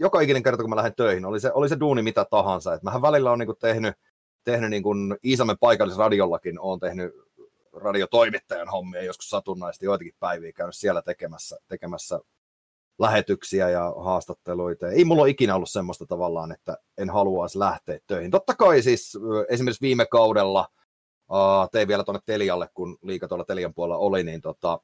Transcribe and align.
joka 0.00 0.20
ikinen 0.20 0.42
kerta, 0.42 0.62
kun 0.62 0.70
mä 0.70 0.76
lähden 0.76 0.94
töihin, 0.96 1.24
oli 1.24 1.40
se, 1.40 1.52
oli 1.52 1.68
se 1.68 1.80
duuni 1.80 2.02
mitä 2.02 2.26
tahansa. 2.30 2.74
Et 2.74 2.82
mähän 2.82 3.02
välillä 3.02 3.30
on 3.30 3.38
niinku 3.38 3.54
tehnyt, 3.54 3.94
tehnyt 4.44 4.70
niin 4.70 4.82
kuin 4.82 5.16
Iisamen 5.24 5.58
paikallisradiollakin, 5.60 6.60
olen 6.60 6.80
tehnyt 6.80 7.14
radiotoimittajan 7.72 8.68
hommia 8.68 9.02
joskus 9.02 9.30
satunnaisesti 9.30 9.86
joitakin 9.86 10.14
päiviä 10.20 10.52
käynyt 10.52 10.76
siellä 10.76 11.02
tekemässä, 11.02 11.58
tekemässä 11.68 12.20
lähetyksiä 12.98 13.70
ja 13.70 13.94
haastatteluita. 13.98 14.88
Ei 14.88 15.04
mulla 15.04 15.22
ole 15.22 15.30
ikinä 15.30 15.54
ollut 15.54 15.70
semmoista 15.70 16.06
tavallaan, 16.06 16.52
että 16.52 16.76
en 16.98 17.10
haluaisi 17.10 17.58
lähteä 17.58 17.98
töihin. 18.06 18.30
Totta 18.30 18.54
kai 18.54 18.82
siis 18.82 19.18
esimerkiksi 19.48 19.80
viime 19.80 20.06
kaudella 20.06 20.68
uh, 21.30 21.70
tein 21.72 21.88
vielä 21.88 22.04
tuonne 22.04 22.20
Telialle, 22.26 22.68
kun 22.74 22.98
liika 23.02 23.28
tuolla 23.28 23.44
Telian 23.44 23.74
puolella 23.74 23.98
oli, 23.98 24.22
niin 24.24 24.40
tota, 24.40 24.80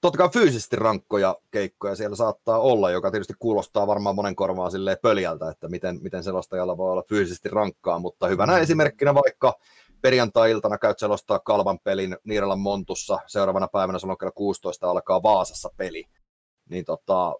totta 0.00 0.18
kai 0.18 0.28
fyysisesti 0.28 0.76
rankkoja 0.76 1.36
keikkoja 1.50 1.94
siellä 1.94 2.16
saattaa 2.16 2.58
olla, 2.58 2.90
joka 2.90 3.10
tietysti 3.10 3.34
kuulostaa 3.38 3.86
varmaan 3.86 4.14
monen 4.14 4.36
korvaan 4.36 4.70
silleen 4.70 4.96
pöljältä, 5.02 5.50
että 5.50 5.68
miten, 5.68 5.98
miten 6.02 6.24
selostajalla 6.24 6.76
voi 6.76 6.92
olla 6.92 7.02
fyysisesti 7.08 7.48
rankkaa, 7.48 7.98
mutta 7.98 8.28
hyvänä 8.28 8.56
mm. 8.56 8.62
esimerkkinä 8.62 9.14
vaikka 9.14 9.58
perjantai-iltana 10.02 10.78
käyt 10.78 10.98
selostaa 10.98 11.38
Kalvan 11.38 11.78
pelin 11.84 12.16
Niiralan 12.24 12.60
Montussa, 12.60 13.18
seuraavana 13.26 13.68
päivänä 13.68 13.98
sulla 13.98 14.12
on 14.12 14.18
kello 14.18 14.32
16 14.34 14.90
alkaa 14.90 15.22
Vaasassa 15.22 15.70
peli, 15.76 16.04
niin 16.68 16.84
tota, 16.84 17.34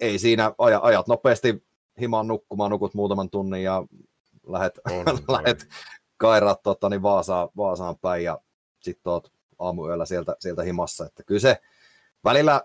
ei 0.00 0.18
siinä 0.18 0.52
aja, 0.58 0.80
ajat 0.82 1.08
nopeasti 1.08 1.64
himaan 2.00 2.28
nukkumaan, 2.28 2.70
nukut 2.70 2.94
muutaman 2.94 3.30
tunnin 3.30 3.62
ja 3.62 3.82
lähet, 4.46 4.78
on, 4.90 5.18
lähet 5.42 5.68
kairaa 6.16 6.54
tota, 6.54 6.88
niin 6.88 7.02
Vaasaan, 7.02 7.48
Vaasaan 7.56 7.98
päin 7.98 8.24
ja 8.24 8.38
sitten 8.80 9.12
oot 9.12 9.32
aamuyöllä 9.58 10.06
sieltä, 10.06 10.36
sieltä 10.40 10.62
himassa, 10.62 11.06
että 11.06 11.22
kyllä 11.22 11.40
se 11.40 11.60
välillä 12.24 12.62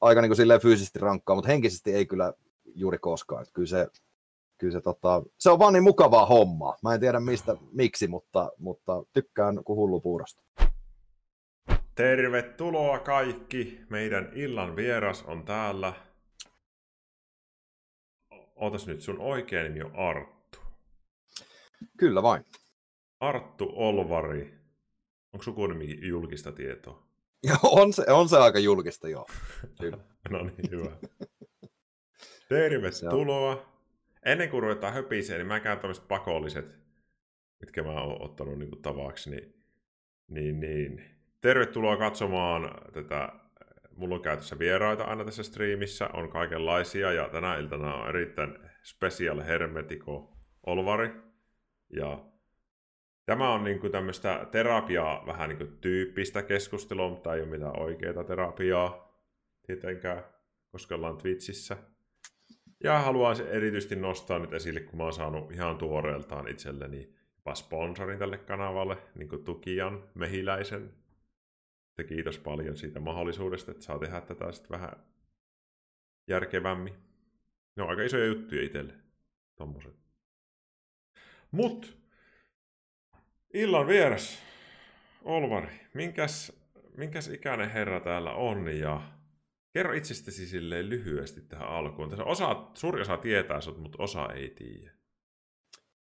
aika 0.00 0.20
niin 0.20 0.28
kuin 0.28 0.36
silleen 0.36 0.60
fyysisesti 0.60 0.98
rankkaa, 0.98 1.36
mutta 1.36 1.50
henkisesti 1.50 1.92
ei 1.92 2.06
kyllä 2.06 2.32
juuri 2.74 2.98
koskaan. 2.98 3.42
Että 3.42 3.52
kyllä 3.52 3.68
se, 3.68 3.88
kyllä 4.58 4.72
se, 4.72 4.80
tota, 4.80 5.22
se 5.38 5.50
on 5.50 5.58
vaan 5.58 5.72
niin 5.72 5.82
mukavaa 5.82 6.26
hommaa. 6.26 6.76
Mä 6.82 6.94
en 6.94 7.00
tiedä 7.00 7.20
mistä, 7.20 7.56
miksi, 7.72 8.08
mutta, 8.08 8.52
mutta 8.58 9.02
tykkään 9.12 9.64
kuin 9.64 9.76
hullu 9.76 10.00
puurosta. 10.00 10.42
Tervetuloa 11.94 12.98
kaikki. 12.98 13.80
Meidän 13.90 14.30
illan 14.34 14.76
vieras 14.76 15.22
on 15.22 15.44
täällä. 15.44 15.92
Ootas 18.56 18.86
nyt, 18.86 19.00
sun 19.00 19.20
oikea 19.20 19.62
nimi 19.62 19.82
on 19.82 19.96
Arttu. 19.96 20.58
Kyllä 21.96 22.22
vain. 22.22 22.44
Arttu 23.20 23.72
Olvari. 23.74 24.54
Onko 25.32 25.42
sukunimi 25.42 26.08
julkista 26.08 26.52
tietoa? 26.52 27.01
On, 27.62 27.92
se, 27.92 28.04
on 28.08 28.28
se 28.28 28.36
aika 28.36 28.58
julkista, 28.58 29.08
joo. 29.08 29.26
no 30.30 30.42
niin, 30.42 30.70
hyvä. 30.70 30.90
Tervetuloa. 32.48 33.72
Ennen 34.24 34.50
kuin 34.50 34.62
ruvetaan 34.62 34.92
höpiseen, 34.92 35.38
niin 35.38 35.46
mä 35.46 35.60
käyn 35.60 35.78
tämmöiset 35.78 36.08
pakolliset, 36.08 36.74
mitkä 37.60 37.82
mä 37.82 38.00
oon 38.00 38.22
ottanut 38.22 38.58
niin 38.58 38.82
tavaksi. 38.82 39.30
Niin, 39.30 39.54
niin, 40.28 40.60
niin. 40.60 41.04
Tervetuloa 41.40 41.96
katsomaan 41.96 42.74
tätä. 42.92 43.32
Mulla 43.96 44.14
on 44.14 44.22
käytössä 44.22 44.58
vieraita 44.58 45.04
aina 45.04 45.24
tässä 45.24 45.42
striimissä, 45.42 46.08
on 46.12 46.30
kaikenlaisia 46.30 47.12
ja 47.12 47.28
tänä 47.28 47.56
iltana 47.56 47.94
on 47.94 48.08
erittäin 48.08 48.58
special 48.82 49.42
hermetiko 49.42 50.36
Olvari. 50.66 51.10
Ja 51.96 52.24
Tämä 53.26 53.52
on 53.52 53.64
niin 53.64 53.80
kuin 53.80 53.92
tämmöistä 53.92 54.46
terapiaa 54.50 55.26
vähän 55.26 55.48
niin 55.48 55.58
kuin 55.58 55.78
tyyppistä 55.80 56.42
keskustelua, 56.42 57.08
mutta 57.08 57.34
ei 57.34 57.40
ole 57.40 57.50
mitään 57.50 57.80
oikeaa 57.80 58.24
terapiaa 58.24 59.18
tietenkään, 59.66 60.24
koska 60.70 60.94
ollaan 60.94 61.18
Twitchissä. 61.18 61.76
Ja 62.84 62.98
haluaisin 62.98 63.48
erityisesti 63.48 63.96
nostaa 63.96 64.38
nyt 64.38 64.52
esille, 64.52 64.80
kun 64.80 64.96
mä 64.96 65.02
oon 65.02 65.12
saanut 65.12 65.52
ihan 65.52 65.78
tuoreeltaan 65.78 66.48
itselleni 66.48 67.14
jopa 67.36 67.54
sponsorin 67.54 68.18
tälle 68.18 68.38
kanavalle, 68.38 68.98
niin 69.14 69.28
kuin 69.28 69.44
Tukijan 69.44 70.08
Mehiläisen. 70.14 70.94
Ja 71.98 72.04
kiitos 72.04 72.38
paljon 72.38 72.76
siitä 72.76 73.00
mahdollisuudesta, 73.00 73.70
että 73.70 73.84
saa 73.84 73.98
tehdä 73.98 74.20
tätä 74.20 74.52
sitten 74.52 74.70
vähän 74.70 74.92
järkevämmin. 76.28 76.94
Ne 77.76 77.82
on 77.82 77.88
aika 77.88 78.02
isoja 78.02 78.26
juttuja 78.26 78.62
itselle, 78.62 78.94
tommoset. 79.56 79.94
Mut 81.50 82.01
Illan 83.54 83.86
vieras, 83.86 84.38
Olvari, 85.24 85.68
minkäs, 85.94 86.52
minkäs 86.96 87.28
ikäinen 87.28 87.70
herra 87.70 88.00
täällä 88.00 88.32
on 88.32 88.68
ja 88.78 89.00
kerro 89.72 89.92
itsestäsi 89.92 90.46
silleen 90.46 90.88
lyhyesti 90.88 91.40
tähän 91.40 91.68
alkuun. 91.68 92.10
Tässä 92.10 92.24
osa, 92.24 92.66
suuri 92.74 93.00
osa 93.00 93.16
tietää 93.16 93.60
sut, 93.60 93.78
mutta 93.78 94.02
osa 94.02 94.28
ei 94.34 94.50
tiedä. 94.50 94.90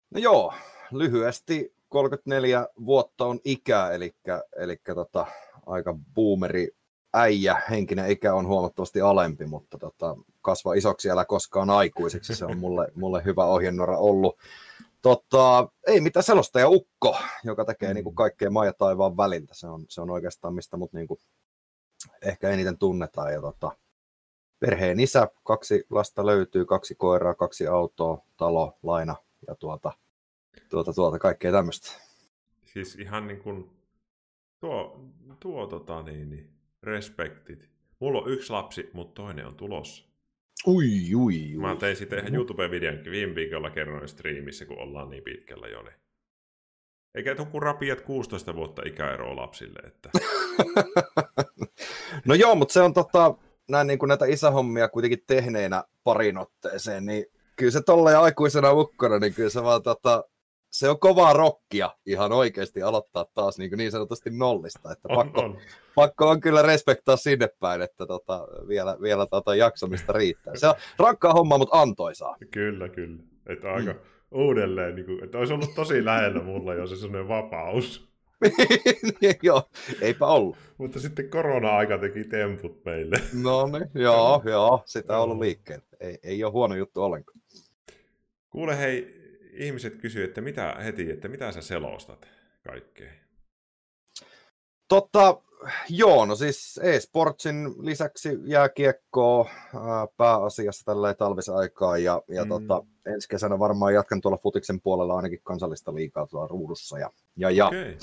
No 0.09 0.19
joo, 0.19 0.53
lyhyesti 0.91 1.75
34 1.89 2.67
vuotta 2.85 3.25
on 3.25 3.39
ikä, 3.43 3.89
eli, 3.89 4.15
eli 4.57 4.77
tota, 4.95 5.25
aika 5.65 5.95
boomeri 6.13 6.67
äijä, 7.13 7.61
henkinen 7.69 8.11
ikä 8.11 8.33
on 8.33 8.47
huomattavasti 8.47 9.01
alempi, 9.01 9.45
mutta 9.45 9.77
tota, 9.77 10.15
kasva 10.41 10.73
isoksi 10.73 11.09
älä 11.09 11.25
koskaan 11.25 11.69
aikuiseksi, 11.69 12.35
se 12.35 12.45
on 12.45 12.57
mulle, 12.57 12.87
mulle 12.95 13.25
hyvä 13.25 13.45
ohjenuora 13.45 13.97
ollut. 13.97 14.37
Tota, 15.05 15.67
ei 15.87 16.01
mitään 16.01 16.23
selostaja 16.23 16.69
Ukko, 16.69 17.17
joka 17.43 17.65
tekee 17.65 17.89
mm. 17.89 17.95
niin 17.95 18.03
kuin 18.03 18.15
kaikkea 18.15 18.49
maa 18.49 18.65
ja 18.65 18.73
taivaan 18.73 19.17
väliltä. 19.17 19.53
Se 19.53 19.67
on, 19.67 19.85
se 19.89 20.01
on 20.01 20.09
oikeastaan 20.09 20.53
mistä 20.53 20.77
mut 20.77 20.93
niin 20.93 21.07
kuin 21.07 21.19
ehkä 22.21 22.49
eniten 22.49 22.77
tunnetaan. 22.77 23.33
Ja 23.33 23.41
tota, 23.41 23.71
perheen 24.59 24.99
isä, 24.99 25.27
kaksi 25.43 25.83
lasta 25.89 26.25
löytyy, 26.25 26.65
kaksi 26.65 26.95
koiraa, 26.95 27.33
kaksi 27.33 27.67
autoa, 27.67 28.25
talo, 28.37 28.77
laina 28.83 29.15
ja 29.47 29.55
tuota, 29.55 29.91
tuota, 30.69 30.93
tuota 30.93 31.19
kaikkea 31.19 31.51
tämmöistä. 31.51 31.91
Siis 32.63 32.95
ihan 32.95 33.27
niin 33.27 33.39
kuin 33.39 33.69
tuo, 34.59 35.05
tuo 35.39 35.67
tota 35.67 36.01
niin, 36.03 36.29
niin, 36.29 36.49
respektit. 36.83 37.69
Mulla 37.99 38.21
on 38.21 38.31
yksi 38.31 38.51
lapsi, 38.51 38.89
mutta 38.93 39.21
toinen 39.21 39.47
on 39.47 39.55
tulossa. 39.55 40.05
Ui, 40.67 41.15
ui, 41.15 41.53
ui. 41.55 41.61
Mä 41.61 41.75
tein 41.75 41.95
sitten 41.95 42.19
ihan 42.19 42.35
YouTube-videonkin 42.35 43.11
viime 43.11 43.35
viikolla 43.35 43.69
kerroin 43.69 44.07
striimissä, 44.07 44.65
kun 44.65 44.79
ollaan 44.79 45.09
niin 45.09 45.23
pitkällä 45.23 45.67
jo. 45.67 45.81
Niin. 45.81 45.95
Eikä 47.15 47.35
tuku 47.35 47.59
rapiat 47.59 48.01
16 48.01 48.55
vuotta 48.55 48.81
ikäeroa 48.85 49.35
lapsille. 49.35 49.79
Että... 49.87 50.09
no 52.25 52.33
joo, 52.33 52.55
mutta 52.55 52.73
se 52.73 52.81
on 52.81 52.93
tota, 52.93 53.35
näin 53.69 53.87
niin 53.87 53.99
kuin 53.99 54.07
näitä 54.07 54.25
isähommia 54.25 54.89
kuitenkin 54.89 55.23
tehneenä 55.27 55.83
parin 56.03 56.37
otteeseen, 56.37 57.05
niin 57.05 57.25
kyllä 57.55 57.71
se 57.71 57.81
tolleen 57.81 58.19
aikuisena 58.19 58.71
ukkona, 58.71 59.19
niin 59.19 59.33
kyllä 59.33 59.49
se 59.49 59.63
vaan 59.63 59.83
tota, 59.83 60.23
se 60.79 60.89
on 60.89 60.99
kovaa 60.99 61.33
rokkia 61.33 61.89
ihan 62.05 62.31
oikeasti 62.31 62.81
aloittaa 62.81 63.25
taas 63.33 63.57
niin, 63.57 63.71
niin 63.77 63.91
sanotusti 63.91 64.29
nollista. 64.29 64.91
Että 64.91 65.07
on, 65.09 65.15
pakko, 65.15 65.41
on. 65.41 65.57
pakko 65.95 66.29
on 66.29 66.41
kyllä 66.41 66.61
respektaa 66.61 67.17
sinne 67.17 67.49
päin, 67.59 67.81
että 67.81 68.05
tota, 68.05 68.47
vielä, 68.67 68.97
vielä 69.01 69.25
tota 69.25 69.55
jaksamista 69.55 70.13
riittää. 70.13 70.55
Se 70.55 70.67
on 70.67 70.75
rankkaa 70.99 71.33
homma, 71.33 71.57
mutta 71.57 71.81
antoisaa. 71.81 72.35
Kyllä, 72.51 72.89
kyllä. 72.89 73.23
Että 73.47 73.73
aika 73.73 73.93
mm. 73.93 73.99
uudelleen, 74.31 74.95
niin 74.95 75.05
kuin, 75.05 75.23
että 75.23 75.37
olisi 75.37 75.53
ollut 75.53 75.75
tosi 75.75 76.05
lähellä 76.05 76.43
mulla 76.43 76.73
jo 76.73 76.87
se 76.87 76.95
sellainen 76.95 77.27
vapaus. 77.27 78.07
joo, 79.43 79.63
eipä 80.01 80.25
ollut. 80.25 80.57
Mutta 80.77 80.99
sitten 80.99 81.29
korona-aika 81.29 81.97
teki 81.97 82.23
temput 82.23 82.85
meille. 82.85 83.17
no 83.43 83.67
niin, 83.67 83.89
joo, 83.93 84.41
joo, 84.45 84.83
sitä 84.85 85.17
on 85.17 85.23
ollut 85.23 85.39
liikkeellä. 85.39 85.85
Ei, 85.99 86.17
ei 86.23 86.43
ole 86.43 86.51
huono 86.51 86.75
juttu 86.75 87.03
ollenkaan. 87.03 87.39
Kuule 88.49 88.77
hei, 88.77 89.24
ihmiset 89.55 89.95
kysyy, 89.95 90.23
että 90.23 90.41
mitä 90.41 90.75
heti, 90.83 91.11
että 91.11 91.27
mitä 91.27 91.51
sä 91.51 91.61
selostat 91.61 92.27
kaikkea? 92.67 93.11
Totta, 94.87 95.41
joo, 95.89 96.25
no 96.25 96.35
siis 96.35 96.79
e-sportsin 96.83 97.85
lisäksi 97.85 98.29
jääkiekkoa 98.43 99.49
pääasiassa 100.17 100.85
tällä 100.85 101.13
talvisaikaa 101.13 101.97
ja, 101.97 102.21
ja 102.27 102.43
mm. 102.43 102.49
tota, 102.49 102.83
ensi 103.05 103.29
kesänä 103.29 103.59
varmaan 103.59 103.93
jatkan 103.93 104.21
tuolla 104.21 104.37
futiksen 104.37 104.81
puolella 104.81 105.15
ainakin 105.15 105.39
kansallista 105.43 105.95
liikaa 105.95 106.27
tuolla 106.27 106.47
ruudussa 106.47 106.99
ja, 106.99 107.09
ja, 107.37 107.51
ja 107.51 107.67
okay. 107.67 107.97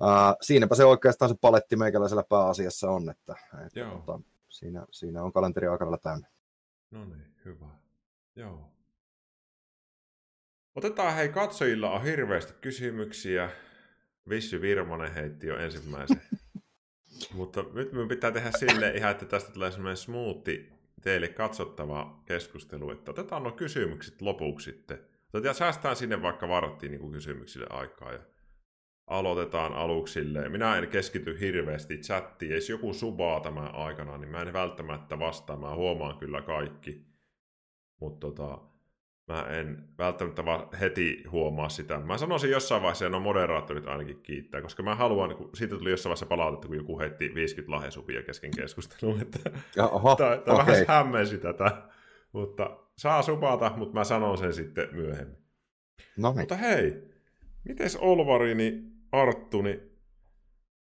Ää, 0.00 0.34
siinäpä 0.40 0.74
se 0.74 0.84
oikeastaan 0.84 1.28
se 1.28 1.34
paletti 1.40 1.76
meikäläisellä 1.76 2.24
pääasiassa 2.28 2.90
on, 2.90 3.10
että, 3.10 3.34
että 3.66 3.90
tota, 3.90 4.20
siinä, 4.48 4.86
siinä 4.90 5.22
on 5.22 5.32
kalenteri 5.32 5.68
aika 5.68 5.98
täynnä. 6.02 6.28
No 6.90 7.04
niin, 7.04 7.34
hyvä. 7.44 7.66
Joo. 8.36 8.72
Otetaan 10.80 11.14
hei, 11.14 11.28
katsojilla 11.28 11.90
on 11.90 12.02
hirveästi 12.02 12.52
kysymyksiä. 12.60 13.50
Vissy 14.28 14.60
Virmonen 14.60 15.12
heitti 15.14 15.46
jo 15.46 15.58
ensimmäisen. 15.58 16.22
Mutta 17.34 17.64
nyt 17.74 17.92
me 17.92 18.06
pitää 18.06 18.30
tehdä 18.30 18.50
sille 18.58 18.90
ihan, 18.90 19.10
että 19.10 19.26
tästä 19.26 19.52
tulee 19.52 19.70
semmoinen 19.70 19.96
smoothi 19.96 20.72
teille 21.02 21.28
katsottava 21.28 22.22
keskustelu, 22.26 22.90
että 22.90 23.10
otetaan 23.10 23.42
nuo 23.42 23.52
kysymykset 23.52 24.22
lopuksi 24.22 24.70
sitten. 24.70 24.98
Ja 25.44 25.52
säästään 25.52 25.96
sinne 25.96 26.22
vaikka 26.22 26.48
varattiin 26.48 26.92
niin 26.92 27.12
kysymyksille 27.12 27.66
aikaa 27.70 28.12
ja 28.12 28.20
aloitetaan 29.06 29.72
aluksille. 29.72 30.48
Minä 30.48 30.76
en 30.76 30.88
keskity 30.88 31.40
hirveästi 31.40 31.96
chattiin. 31.98 32.54
Jos 32.54 32.68
joku 32.68 32.92
subaa 32.92 33.40
tämän 33.40 33.74
aikana, 33.74 34.18
niin 34.18 34.30
mä 34.30 34.42
en 34.42 34.52
välttämättä 34.52 35.18
vastaa. 35.18 35.56
Mä 35.56 35.74
huomaan 35.74 36.18
kyllä 36.18 36.42
kaikki. 36.42 37.06
mutta 38.00 38.26
tota, 38.26 38.69
mä 39.30 39.42
en 39.42 39.84
välttämättä 39.98 40.44
vaan 40.44 40.68
heti 40.80 41.22
huomaa 41.30 41.68
sitä. 41.68 41.98
Mä 41.98 42.18
sanoisin 42.18 42.50
jossain 42.50 42.82
vaiheessa, 42.82 43.04
ja 43.04 43.08
no 43.08 43.20
moderaattorit 43.20 43.86
ainakin 43.86 44.22
kiittää, 44.22 44.62
koska 44.62 44.82
mä 44.82 44.94
haluan, 44.94 45.36
kun 45.36 45.50
siitä 45.54 45.76
tuli 45.76 45.90
jossain 45.90 46.10
vaiheessa 46.10 46.26
palautetta, 46.26 46.66
kun 46.66 46.76
joku 46.76 46.98
heitti 46.98 47.34
50 47.34 47.72
lahjasupia 47.76 48.22
kesken 48.22 48.50
keskustelun, 48.56 49.20
että 49.22 49.50
Oho, 49.78 50.16
tämä 50.16 50.30
okei. 50.30 50.56
vähän 50.56 50.84
hämmensi 50.88 51.38
tätä, 51.38 51.82
mutta 52.32 52.78
saa 52.98 53.22
supata, 53.22 53.72
mutta 53.76 53.94
mä 53.94 54.04
sanon 54.04 54.38
sen 54.38 54.52
sitten 54.52 54.88
myöhemmin. 54.92 55.38
No 56.16 56.30
niin. 56.30 56.40
Mutta 56.40 56.56
hei, 56.56 57.02
mites 57.64 57.96
Olvarini, 57.96 58.82
Arttuni, 59.12 59.80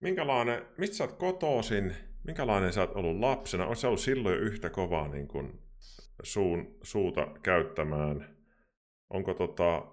minkälainen, 0.02 0.66
mistä 0.78 0.96
sä 0.96 1.04
oot 1.04 1.14
kotoisin, 1.14 1.96
minkälainen 2.24 2.74
sä 2.74 2.82
oot 2.82 2.96
ollut 2.96 3.20
lapsena? 3.20 3.64
Oletko 3.64 3.80
sä 3.80 3.88
ollut 3.88 4.00
silloin 4.00 4.36
jo 4.36 4.42
yhtä 4.42 4.70
kovaa 4.70 5.08
niin 5.08 5.28
kuin 5.28 5.63
suun, 6.24 6.76
suuta 6.84 7.28
käyttämään? 7.44 8.36
Onko 9.10 9.34
tota, 9.34 9.84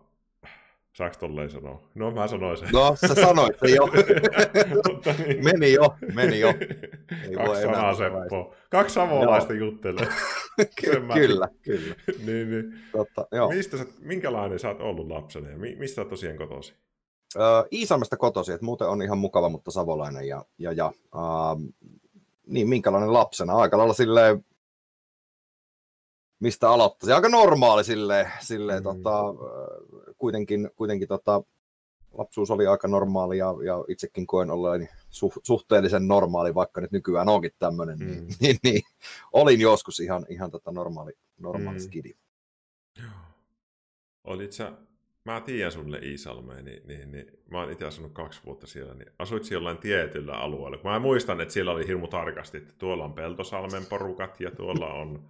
saaks 0.92 1.18
tolleen 1.18 1.50
sanoa? 1.50 1.88
No 1.94 2.10
mä 2.10 2.28
sanoin 2.28 2.56
sen. 2.56 2.68
No, 2.72 2.96
sä 3.06 3.14
sanoit 3.14 3.56
se 3.60 3.74
jo. 3.74 3.86
Mutta 4.92 5.14
niin. 5.26 5.44
meni 5.44 5.72
jo, 5.72 5.94
meni 6.14 6.40
jo. 6.40 6.48
Ei 6.48 7.36
voi 7.36 7.46
Kaksi 7.46 7.62
enää 7.62 7.74
sanaa 7.74 7.94
Seppo. 7.94 8.54
Kaksi 8.70 8.94
savolaista 8.94 9.52
juttelee. 9.52 10.08
Sen 10.92 11.04
mä- 11.04 11.14
kyllä, 11.14 11.48
kyllä. 11.62 11.94
niin, 12.26 12.50
niin. 12.50 12.78
Totta, 12.92 13.26
joo. 13.32 13.48
Mistä 13.48 13.76
sä, 13.76 13.86
minkälainen 14.00 14.58
sä 14.58 14.68
oot 14.68 14.80
ollut 14.80 15.08
lapsena 15.08 15.50
ja 15.50 15.58
mi, 15.58 15.76
mistä 15.78 15.94
sä 15.94 16.00
oot 16.00 16.08
tosiaan 16.10 16.36
kotosi? 16.36 16.74
Ö, 17.36 17.40
Iisalmesta 17.72 18.16
kotosi, 18.16 18.52
että 18.52 18.64
muuten 18.64 18.88
on 18.88 19.02
ihan 19.02 19.18
mukava, 19.18 19.48
mutta 19.48 19.70
savolainen 19.70 20.28
ja, 20.28 20.44
ja, 20.58 20.72
ja 20.72 20.92
ähm, 21.14 21.64
niin 22.46 22.68
minkälainen 22.68 23.12
lapsena, 23.12 23.54
aika 23.54 23.78
lailla 23.78 23.94
silleen, 23.94 24.44
mistä 26.40 26.70
aloittaisi, 26.70 27.12
aika 27.12 27.28
normaali 27.28 27.84
silleen, 27.84 28.32
silleen 28.40 28.78
Mm. 28.78 28.82
tota, 28.82 29.20
kuitenkin, 30.18 30.70
kuitenkin 30.76 31.08
tota, 31.08 31.42
lapsuus 32.18 32.50
oli 32.50 32.66
aika 32.66 32.88
normaali 32.88 33.38
ja, 33.38 33.54
ja 33.64 33.84
itsekin 33.88 34.26
koen 34.26 34.50
olleeni 34.50 34.88
su, 35.10 35.32
suhteellisen 35.42 36.08
normaali, 36.08 36.54
vaikka 36.54 36.80
nyt 36.80 36.92
nykyään 36.92 37.28
onkin 37.28 37.50
tämmöinen, 37.58 37.98
mm. 37.98 38.04
Mm. 38.06 38.10
niin, 38.14 38.26
niin, 38.40 38.56
niin, 38.62 38.82
olin 39.32 39.60
joskus 39.60 40.00
ihan, 40.00 40.26
ihan 40.28 40.50
tota 40.50 40.72
normaali, 40.72 41.12
normaali 41.38 41.78
Mm. 41.78 41.82
skidi. 41.82 42.14
Olit 44.24 44.52
sä, 44.52 44.72
mä 45.24 45.40
tiedän 45.40 45.72
sulle 45.72 45.98
Iisalmeen, 45.98 46.64
niin, 46.64 46.82
niin, 46.86 47.10
niin 47.12 47.26
mä 47.50 47.60
oon 47.60 47.72
itse 47.72 47.84
asunut 47.84 48.12
kaksi 48.12 48.40
vuotta 48.46 48.66
siellä, 48.66 48.94
niin 48.94 49.12
asuit 49.18 49.44
siellä 49.44 49.56
jollain 49.56 49.78
tietyllä 49.78 50.32
alueella. 50.32 50.78
Mä 50.84 50.98
muistan, 50.98 51.40
että 51.40 51.54
siellä 51.54 51.72
oli 51.72 51.86
hirmu 51.86 52.06
tarkasti, 52.08 52.56
että 52.58 52.74
tuolla 52.78 53.04
on 53.04 53.12
Peltosalmen 53.12 53.86
porukat 53.86 54.40
ja 54.40 54.50
tuolla 54.50 54.92
on, 54.92 55.24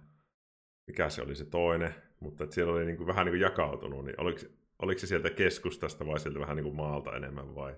mikä 0.87 1.09
se 1.09 1.21
oli 1.21 1.35
se 1.35 1.45
toinen, 1.45 1.95
mutta 2.19 2.43
että 2.43 2.53
siellä 2.53 2.73
oli 2.73 2.85
niin 2.85 2.97
kuin, 2.97 3.07
vähän 3.07 3.25
niin 3.25 3.31
kuin 3.33 3.41
jakautunut, 3.41 4.05
niin 4.05 4.21
oliko, 4.21 4.39
oliko 4.79 4.99
se 4.99 5.07
sieltä 5.07 5.29
keskustasta 5.29 6.05
vai 6.05 6.19
sieltä 6.19 6.39
vähän 6.39 6.55
niin 6.55 6.63
kuin 6.63 6.75
maalta 6.75 7.15
enemmän 7.15 7.55
vai? 7.55 7.75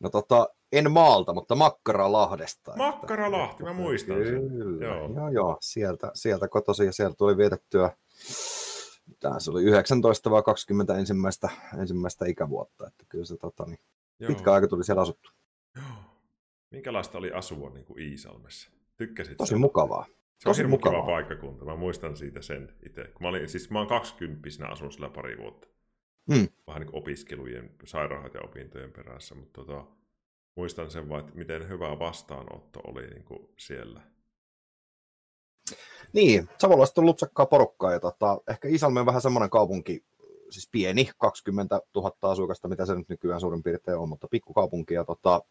No 0.00 0.10
tota, 0.10 0.48
en 0.72 0.90
maalta, 0.92 1.32
mutta 1.34 1.54
Makkaralahdesta. 1.54 2.72
että- 2.72 2.78
Makkaralahti, 2.84 3.62
mä 3.62 3.72
muistan 3.72 4.16
sen. 4.24 4.48
Kyllä, 4.50 4.86
Joo. 4.86 5.10
joo. 5.14 5.30
joo. 5.30 5.56
Sieltä, 5.60 6.10
sieltä 6.14 6.48
kotosi 6.48 6.84
ja 6.84 6.92
sieltä 6.92 7.16
tuli 7.18 7.36
vietettyä, 7.36 7.90
mitä 9.06 9.30
se 9.40 9.50
oli 9.50 9.62
19 9.62 10.30
vai 10.30 10.42
20 10.42 10.98
ensimmäistä, 10.98 11.48
ensimmäistä 11.80 12.26
ikävuotta, 12.26 12.86
että 12.86 13.04
kyllä 13.08 13.24
se 13.24 13.36
tota, 13.36 13.64
niin, 13.66 13.78
Joo. 14.20 14.28
pitkä 14.28 14.52
aika 14.52 14.68
tuli 14.68 14.84
siellä 14.84 15.02
asuttu. 15.02 15.30
Joo. 15.76 15.84
Minkälaista 16.70 17.18
oli 17.18 17.32
asua 17.32 17.70
niin 17.70 17.84
kuin 17.84 18.02
Iisalmessa? 18.02 18.70
Tykkäsit 18.96 19.36
Tosi 19.36 19.50
sä? 19.50 19.56
mukavaa. 19.58 20.06
Se 20.38 20.48
on 20.48 20.50
tosi 20.50 20.58
hirmu 20.58 20.78
kiva 20.78 21.02
paikkakunta. 21.02 21.64
Mä 21.64 21.76
muistan 21.76 22.16
siitä 22.16 22.42
sen 22.42 22.72
itse. 22.86 23.04
Kun 23.04 23.22
mä, 23.22 23.28
olin, 23.28 23.48
siis 23.48 23.70
mä 23.70 23.78
oon 23.78 23.88
20 23.88 24.48
asunut 24.68 24.92
sillä 24.92 25.08
pari 25.08 25.38
vuotta. 25.38 25.68
Hmm. 26.34 26.48
Vähän 26.66 26.80
niin 26.80 26.90
kuin 26.90 27.02
opiskelujen, 27.02 27.70
sairaanhoitaja-opintojen 27.84 28.92
perässä. 28.92 29.34
Mutta 29.34 29.64
tota, 29.64 29.84
muistan 30.54 30.90
sen 30.90 31.08
vaan, 31.08 31.20
että 31.20 31.38
miten 31.38 31.68
hyvä 31.68 31.98
vastaanotto 31.98 32.80
oli 32.86 33.06
niin 33.06 33.24
kuin 33.24 33.48
siellä. 33.58 34.00
Niin, 36.12 36.48
Savolaiset 36.58 36.98
on 36.98 37.06
lupsakkaa 37.06 37.46
porukkaa 37.46 37.92
ja 37.92 38.00
tota, 38.00 38.38
ehkä 38.50 38.68
Isalmi 38.68 39.00
on 39.00 39.06
vähän 39.06 39.22
semmoinen 39.22 39.50
kaupunki, 39.50 40.04
siis 40.50 40.68
pieni, 40.72 41.10
20 41.18 41.80
000 41.94 42.12
asukasta, 42.22 42.68
mitä 42.68 42.86
se 42.86 42.94
nyt 42.94 43.08
nykyään 43.08 43.40
suurin 43.40 43.62
piirtein 43.62 43.98
on, 43.98 44.08
mutta 44.08 44.28
pikkukaupunki 44.28 44.94
ja 44.94 45.04
tota, 45.04 45.42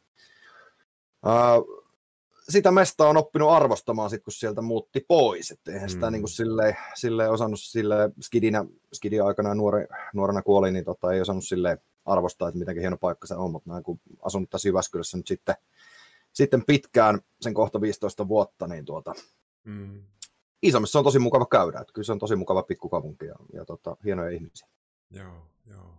ää, 1.25 1.55
sitä 2.49 2.71
mesta 2.71 3.07
on 3.09 3.17
oppinut 3.17 3.51
arvostamaan 3.51 4.09
sit, 4.09 4.23
kun 4.23 4.33
sieltä 4.33 4.61
muutti 4.61 5.05
pois, 5.07 5.51
että 5.51 5.71
eihän 5.71 5.89
sitä 5.89 6.05
Mm. 6.05 6.11
niin 6.11 6.21
kuin 6.21 6.29
silleen, 6.29 6.77
silleen 6.95 7.31
osannut 7.31 7.59
silleen, 7.59 8.13
skidinä, 8.21 8.65
skidin 8.93 9.23
aikana 9.23 9.55
nuore, 9.55 9.87
nuorena 10.13 10.41
kuoli, 10.41 10.71
niin 10.71 10.85
tota, 10.85 11.13
ei 11.13 11.21
osannut 11.21 11.45
silleen 11.45 11.77
arvostaa, 12.05 12.47
että 12.49 12.59
miten 12.59 12.79
hieno 12.79 12.97
paikka 12.97 13.27
se 13.27 13.35
on, 13.35 13.51
mutta 13.51 13.69
näin 13.71 13.83
kun 13.83 13.99
asunut 14.21 14.49
tässä 14.49 14.69
Jyväskylässä 14.69 15.17
nyt 15.17 15.27
sitten, 15.27 15.55
sitten 16.33 16.65
pitkään, 16.65 17.19
sen 17.41 17.53
kohta 17.53 17.81
15 17.81 18.27
vuotta, 18.27 18.67
niin 18.67 18.85
tuota, 18.85 19.13
Mm. 19.63 20.03
Iisalmessa 20.63 20.99
on 20.99 21.05
tosi 21.05 21.19
mukava 21.19 21.45
käydä, 21.45 21.79
että 21.79 21.93
kyllä 21.93 22.05
se 22.05 22.11
on 22.11 22.19
tosi 22.19 22.35
mukava 22.35 22.63
pikkukaupunki 22.63 23.25
ja, 23.25 23.35
ja 23.53 23.65
tota, 23.65 23.97
hienoja 24.05 24.29
ihmisiä. 24.29 24.67
Joo, 25.11 25.47
joo. 25.65 25.93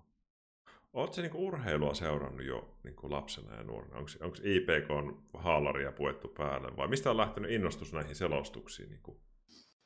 Oletko 0.96 1.22
niin 1.22 1.36
urheilua 1.36 1.94
seurannut 1.94 2.46
jo 2.46 2.68
niin 2.84 2.94
kuin 2.96 3.12
lapsena 3.12 3.56
ja 3.56 3.62
nuorena? 3.62 3.98
Onko 3.98 4.36
IPK 4.42 4.90
on 4.90 5.22
haalaria 5.34 5.92
puettu 5.92 6.28
päälle 6.28 6.76
vai 6.76 6.88
mistä 6.88 7.10
on 7.10 7.16
lähtenyt 7.16 7.50
innostus 7.50 7.92
näihin 7.92 8.16
selostuksiin? 8.16 8.88
Niin 8.88 9.00
kuin? 9.02 9.20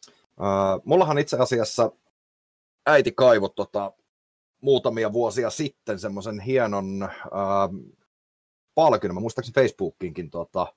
Uh, 0.09 0.83
mullahan 0.85 1.19
itse 1.19 1.37
asiassa 1.37 1.93
äiti 2.87 3.13
kaivoi 3.13 3.51
tota, 3.57 3.93
muutamia 4.61 5.13
vuosia 5.13 5.51
sitten 5.51 5.99
semmoisen 5.99 6.41
hienon 6.41 7.09
uh, 7.27 7.95
palkinnon, 8.75 9.15
mä 9.15 9.21
muistaakseni 9.21 9.55
Facebookiinkin 9.55 10.31
tota, 10.31 10.75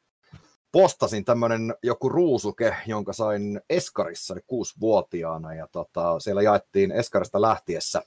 postasin 0.71 1.25
tämmöinen 1.25 1.75
joku 1.83 2.09
ruusuke, 2.09 2.75
jonka 2.88 3.13
sain 3.13 3.62
Eskarissa 3.69 4.36
kuusivuotiaana 4.47 5.53
ja 5.53 5.68
tota, 5.68 6.19
siellä 6.19 6.41
jaettiin 6.41 6.91
Eskarista 6.91 7.41
lähtiessä 7.41 8.03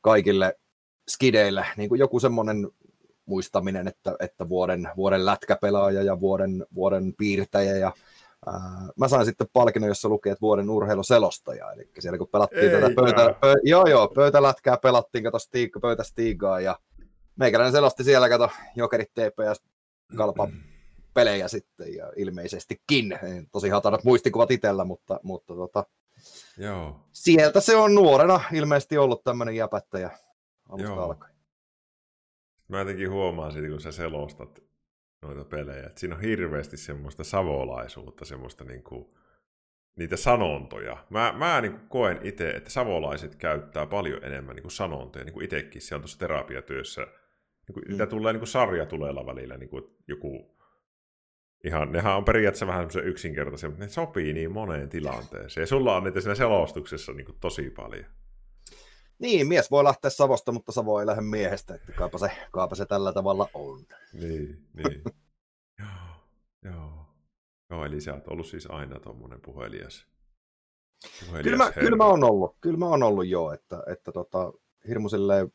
kaikille 0.00 0.58
skideille 1.08 1.66
niin 1.76 1.88
kuin 1.88 1.98
joku 1.98 2.20
semmoinen 2.20 2.70
muistaminen, 3.26 3.88
että, 3.88 4.16
että 4.20 4.48
vuoden, 4.48 4.90
vuoden 4.96 5.26
lätkäpelaaja 5.26 6.02
ja 6.02 6.20
vuoden, 6.20 6.66
vuoden 6.74 7.14
piirtäjä 7.18 7.76
ja 7.76 7.92
ää, 8.46 8.88
mä 8.96 9.08
sain 9.08 9.24
sitten 9.24 9.46
palkinnon, 9.52 9.88
jossa 9.88 10.08
lukee, 10.08 10.32
että 10.32 10.40
vuoden 10.42 10.70
urheiluselostaja, 10.70 11.72
eli 11.72 11.90
siellä 11.98 12.18
kun 12.18 12.28
pelattiin 12.28 12.62
Eikä. 12.62 12.80
tätä 12.80 12.94
pöytä, 12.94 13.34
pö, 13.40 13.54
joo 13.62 13.86
joo, 13.86 14.08
pöytälätkää 14.08 14.76
pelattiin, 14.76 15.24
kato 15.24 15.38
stiig, 15.38 15.76
pöytästiigaa 15.80 16.60
ja 16.60 16.78
meikäläinen 17.36 17.72
selosti 17.72 18.04
siellä, 18.04 18.28
kato 18.28 18.50
Jokerit 18.76 19.10
TPS 19.14 19.62
Kalpa 20.16 20.48
pelejä 21.14 21.48
sitten 21.48 21.94
ja 21.94 22.12
ilmeisestikin. 22.16 23.18
Tosi 23.52 23.68
hatarat 23.68 24.04
muistikuvat 24.04 24.50
itsellä, 24.50 24.84
mutta, 24.84 25.20
mutta 25.22 25.54
tota, 25.54 25.84
Joo. 26.58 27.00
sieltä 27.12 27.60
se 27.60 27.76
on 27.76 27.94
nuorena 27.94 28.40
ilmeisesti 28.52 28.98
ollut 28.98 29.24
tämmöinen 29.24 29.56
jäpättäjä 29.56 30.10
alusta 30.74 30.94
Joo. 30.94 31.04
alkaen. 31.04 31.34
Mä 32.68 32.78
jotenkin 32.78 33.10
huomaan 33.10 33.52
siitä, 33.52 33.68
kun 33.68 33.80
sä 33.80 33.92
selostat 33.92 34.62
noita 35.22 35.44
pelejä, 35.44 35.86
että 35.86 36.00
siinä 36.00 36.14
on 36.14 36.20
hirveästi 36.20 36.76
semmoista 36.76 37.24
savolaisuutta, 37.24 38.24
semmoista 38.24 38.64
niinku, 38.64 39.18
niitä 39.96 40.16
sanontoja. 40.16 41.06
Mä, 41.10 41.34
mä 41.38 41.60
niinku 41.60 41.78
koen 41.88 42.18
itse, 42.22 42.50
että 42.50 42.70
savolaiset 42.70 43.34
käyttää 43.36 43.86
paljon 43.86 44.24
enemmän 44.24 44.56
niinku 44.56 44.70
sanontoja, 44.70 45.24
niin 45.24 45.32
kuin 45.32 45.44
itsekin 45.44 45.82
siellä 45.82 46.00
tuossa 46.00 46.18
terapiatyössä. 46.18 47.06
Niinku, 47.68 47.80
Mm. 47.80 47.90
Niitä 47.90 48.06
tulee 48.06 48.32
niinku 48.32 48.46
sarjatuleella 48.46 49.26
välillä, 49.26 49.56
niinku 49.56 49.96
joku 50.08 50.54
Ihan, 51.64 51.92
nehän 51.92 52.16
on 52.16 52.24
periaatteessa 52.24 52.66
vähän 52.66 52.80
semmoisia 52.80 53.02
yksinkertaisia, 53.02 53.68
mutta 53.68 53.84
ne 53.84 53.88
sopii 53.88 54.32
niin 54.32 54.52
moneen 54.52 54.88
tilanteeseen. 54.88 55.62
Ja 55.62 55.66
sulla 55.66 55.96
on 55.96 56.04
niitä 56.04 56.20
siinä 56.20 56.34
selostuksessa 56.34 57.12
niin 57.12 57.24
kuin 57.26 57.38
tosi 57.40 57.70
paljon. 57.70 58.04
Niin, 59.18 59.48
mies 59.48 59.70
voi 59.70 59.84
lähteä 59.84 60.10
Savosta, 60.10 60.52
mutta 60.52 60.72
Savo 60.72 61.00
ei 61.00 61.06
lähde 61.06 61.22
miehestä, 61.22 61.74
että 61.74 61.92
kaapa 61.92 62.18
se, 62.18 62.30
kaapa 62.50 62.74
se 62.74 62.86
tällä 62.86 63.12
tavalla 63.12 63.48
on. 63.54 63.80
Niin, 64.12 64.66
niin. 64.74 65.02
joo, 65.78 65.88
joo. 66.62 67.06
Joo, 67.70 67.84
eli 67.84 68.00
sä 68.00 68.14
oot 68.14 68.28
ollut 68.28 68.46
siis 68.46 68.66
aina 68.70 69.00
tuommoinen 69.00 69.40
puhelias. 69.40 70.06
puhelias 71.20 71.44
Kyllä 71.44 71.56
mä, 71.56 71.64
herra. 71.64 71.82
kyllä 71.82 71.96
mä 71.96 72.04
oon 72.06 72.24
ollut, 72.24 72.56
kyllä 72.60 72.78
mä 72.78 72.86
oon 72.86 73.02
ollut 73.02 73.26
jo, 73.26 73.52
että, 73.52 73.82
että 73.86 74.12
tota, 74.12 74.52
hirmu 74.88 75.08
silleen 75.08 75.52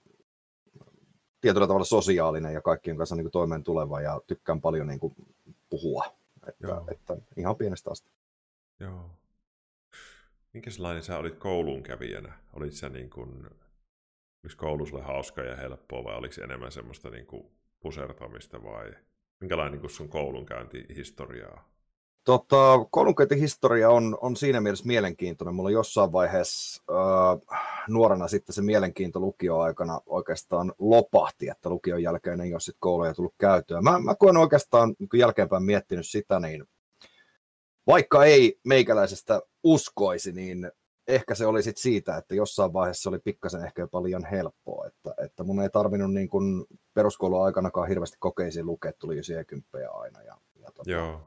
tietyllä 1.41 1.67
tavalla 1.67 1.85
sosiaalinen 1.85 2.53
ja 2.53 2.61
kaikkien 2.61 2.97
kanssa 2.97 3.15
niin 3.15 3.23
kuin 3.23 3.31
toimeen 3.31 3.63
tuleva 3.63 4.01
ja 4.01 4.21
tykkään 4.27 4.61
paljon 4.61 4.87
niin 4.87 4.99
kuin 4.99 5.15
puhua. 5.69 6.05
Että, 6.47 6.67
Joo. 6.67 6.85
että 6.91 7.17
ihan 7.37 7.55
pienestä 7.55 7.91
asti. 7.91 8.11
Joo. 8.79 9.09
Minkälainen 10.53 11.03
sä 11.03 11.17
olit 11.17 11.35
koulun 11.35 11.83
kävijänä? 11.83 12.33
Olit 12.53 12.73
sä 12.73 12.89
niin 12.89 13.09
kuin, 13.09 13.29
oliko 14.43 14.55
koulu 14.57 14.85
sulle 14.85 15.03
hauska 15.03 15.41
ja 15.41 15.55
helppoa 15.55 16.03
vai 16.03 16.15
oliko 16.15 16.43
enemmän 16.43 16.71
semmoista 16.71 17.09
niin 17.09 17.25
kuin 17.25 17.51
pusertamista 17.79 18.63
vai 18.63 18.93
minkälainen 19.39 19.71
niin 19.71 19.81
kuin 19.81 19.91
sun 19.91 20.09
koulunkäyntihistoriaa? 20.09 21.69
Tota, 22.23 22.85
koulunkäyntihistoria 22.91 23.89
on, 23.89 24.17
on 24.21 24.35
siinä 24.35 24.61
mielessä 24.61 24.85
mielenkiintoinen. 24.85 25.55
Mulla 25.55 25.71
jossain 25.71 26.11
vaiheessa 26.11 26.83
äh, 26.89 27.59
nuorena 27.89 28.27
sitten 28.27 28.53
se 28.55 28.61
mielenkiinto 28.61 29.19
lukioaikana 29.19 30.01
oikeastaan 30.05 30.73
lopahti, 30.79 31.49
että 31.49 31.69
lukion 31.69 32.03
jälkeen 32.03 32.41
ei 32.41 32.53
ole 32.53 32.59
sitten 32.59 32.79
kouluja 32.79 33.13
tullut 33.13 33.35
käytyä. 33.37 33.81
Mä, 33.81 33.99
mä 33.99 34.15
koen 34.15 34.37
oikeastaan 34.37 34.95
niin 34.99 35.09
jälkeenpäin 35.13 35.63
miettinyt 35.63 36.07
sitä, 36.07 36.39
niin 36.39 36.65
vaikka 37.87 38.25
ei 38.25 38.59
meikäläisestä 38.63 39.41
uskoisi, 39.63 40.31
niin 40.31 40.71
ehkä 41.07 41.35
se 41.35 41.45
oli 41.45 41.63
sitten 41.63 41.81
siitä, 41.81 42.17
että 42.17 42.35
jossain 42.35 42.73
vaiheessa 42.73 43.09
oli 43.09 43.19
pikkasen 43.19 43.65
ehkä 43.65 43.81
jopa 43.81 44.03
liian 44.03 44.25
helppoa, 44.25 44.87
että, 44.87 45.13
että 45.23 45.43
mun 45.43 45.61
ei 45.61 45.69
tarvinnut 45.69 46.13
niin 46.13 46.29
kuin 46.29 46.65
peruskoulun 46.93 47.45
aikanakaan 47.45 47.87
hirveästi 47.87 48.17
kokeisiin 48.19 48.65
lukea, 48.65 48.93
tuli 48.93 49.17
jo 49.17 49.23
90 49.29 49.77
aina. 49.93 50.21
Ja, 50.21 50.37
ja 50.55 50.71
tota, 50.71 50.91
Joo. 50.91 51.21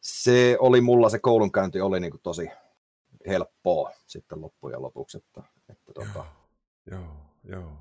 Se 0.00 0.56
oli 0.60 0.80
mulla, 0.80 1.08
se 1.08 1.18
koulunkäynti 1.18 1.80
oli 1.80 2.00
niin 2.00 2.10
kuin 2.10 2.22
tosi 2.22 2.50
helppoa 3.26 3.90
sitten 4.06 4.40
loppujen 4.40 4.82
lopuksi, 4.82 5.18
että, 5.18 5.42
että 5.68 5.92
tota, 5.92 6.24
Joo, 6.90 7.16
joo, 7.44 7.72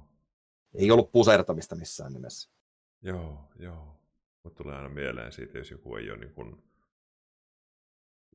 ei 0.73 0.91
ollut 0.91 1.11
pusertamista 1.11 1.75
missään 1.75 2.13
nimessä. 2.13 2.49
joo, 3.01 3.37
joo. 3.59 3.95
Mutta 4.43 4.57
tulee 4.63 4.75
aina 4.75 4.89
mieleen 4.89 5.31
siitä, 5.31 5.57
jos 5.57 5.71
joku 5.71 5.95
ei 5.95 6.11
ole 6.11 6.19
niin 6.19 6.33
kuin... 6.33 6.63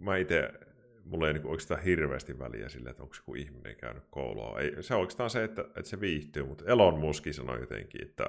Mä 0.01 0.17
itse, 0.17 0.53
mulla 1.05 1.29
ei 1.29 1.33
niin 1.33 1.47
oikeastaan 1.47 1.83
hirveästi 1.83 2.39
väliä 2.39 2.69
sille, 2.69 2.91
että 2.91 3.03
onko 3.03 3.15
joku 3.19 3.35
ihminen 3.35 3.77
käynyt 3.77 4.05
koulua. 4.11 4.61
Ei, 4.61 4.83
se 4.83 4.95
on 4.95 5.01
oikeastaan 5.01 5.31
se, 5.31 5.45
että, 5.45 5.63
että 5.63 5.83
se 5.91 6.01
viihtyy, 6.01 6.45
mutta 6.45 6.65
Elon 6.67 6.99
Musk 6.99 7.25
sanoi 7.31 7.61
jotenkin, 7.61 8.03
että, 8.03 8.25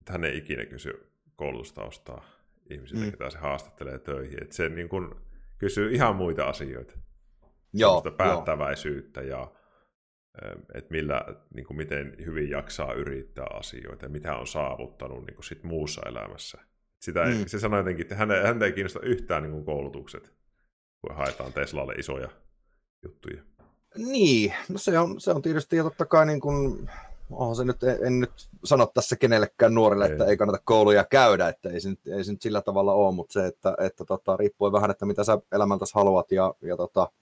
että 0.00 0.12
hän 0.12 0.24
ei 0.24 0.36
ikinä 0.38 0.66
kysy 0.66 1.12
koulutustaustaa 1.36 2.24
ihmisiltä, 2.70 3.04
mm. 3.04 3.10
ketä 3.10 3.30
se 3.30 3.38
haastattelee 3.38 3.98
töihin. 3.98 4.42
Että 4.42 4.54
se 4.54 4.68
niin 4.68 4.88
kuin 4.88 5.14
kysyy 5.58 5.92
ihan 5.92 6.16
muita 6.16 6.44
asioita. 6.44 6.98
Joo, 7.72 8.02
päättäväisyyttä 8.16 9.22
joo. 9.22 9.40
ja 9.40 9.64
että 10.74 10.90
millä, 10.90 11.24
niin 11.54 11.66
kuin 11.66 11.76
miten 11.76 12.16
hyvin 12.24 12.50
jaksaa 12.50 12.92
yrittää 12.92 13.46
asioita 13.52 14.04
ja 14.04 14.08
mitä 14.08 14.36
on 14.36 14.46
saavuttanut 14.46 15.26
niin 15.26 15.34
kuin 15.34 15.44
sit 15.44 15.62
muussa 15.62 16.02
elämässä. 16.06 16.58
Sitä, 17.04 17.24
mm. 17.24 17.44
Se 17.46 17.58
sanoi 17.58 17.80
jotenkin, 17.80 18.02
että 18.02 18.14
häntä, 18.14 18.42
häntä 18.46 18.64
ei 18.64 18.72
kiinnosta 18.72 19.00
yhtään 19.02 19.42
niin 19.42 19.52
kuin 19.52 19.64
koulutukset, 19.64 20.32
kun 21.00 21.16
haetaan 21.16 21.52
Teslalle 21.52 21.92
isoja 21.92 22.28
juttuja. 23.02 23.42
Niin, 23.96 24.54
no 24.68 24.78
se 24.78 24.98
on, 24.98 25.20
se 25.20 25.30
on 25.30 25.42
tietysti 25.42 25.76
ja 25.76 25.82
totta 25.82 26.06
kai 26.06 26.26
niin 26.26 26.40
kuin, 26.40 26.90
onhan 27.30 27.56
se 27.56 27.64
nyt, 27.64 27.82
en, 27.82 27.98
en 28.06 28.20
nyt 28.20 28.32
sano 28.64 28.86
tässä 28.86 29.16
kenellekään 29.16 29.74
nuorille, 29.74 30.06
ei. 30.06 30.12
että 30.12 30.24
ei 30.24 30.36
kannata 30.36 30.62
kouluja 30.64 31.04
käydä, 31.04 31.48
että 31.48 31.68
ei 31.68 31.80
se 31.80 31.90
nyt, 31.90 32.06
ei 32.06 32.24
se 32.24 32.32
nyt 32.32 32.42
sillä 32.42 32.62
tavalla 32.62 32.92
ole, 32.92 33.14
mutta 33.14 33.32
se, 33.32 33.46
että, 33.46 33.76
että 33.80 34.04
tota, 34.04 34.36
riippuen 34.36 34.72
vähän, 34.72 34.90
että 34.90 35.06
mitä 35.06 35.24
sä 35.24 35.38
elämältäsi 35.52 35.94
haluat 35.94 36.32
ja, 36.32 36.54
ja 36.62 36.76
tota, 36.76 37.12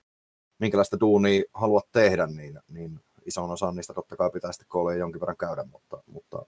minkälaista 0.59 1.01
duunia 1.01 1.43
haluat 1.55 1.87
tehdä, 1.93 2.27
niin, 2.27 2.59
niin 2.69 3.01
ison 3.27 3.51
osan 3.51 3.77
niistä 3.77 3.95
totta 3.95 4.17
kai 4.17 4.31
pitää 4.31 4.53
sitten 4.53 4.69
kouluja 4.69 4.97
jonkin 4.97 5.21
verran 5.21 5.37
käydä, 5.37 5.65
mutta, 5.65 6.03
mutta 6.07 6.43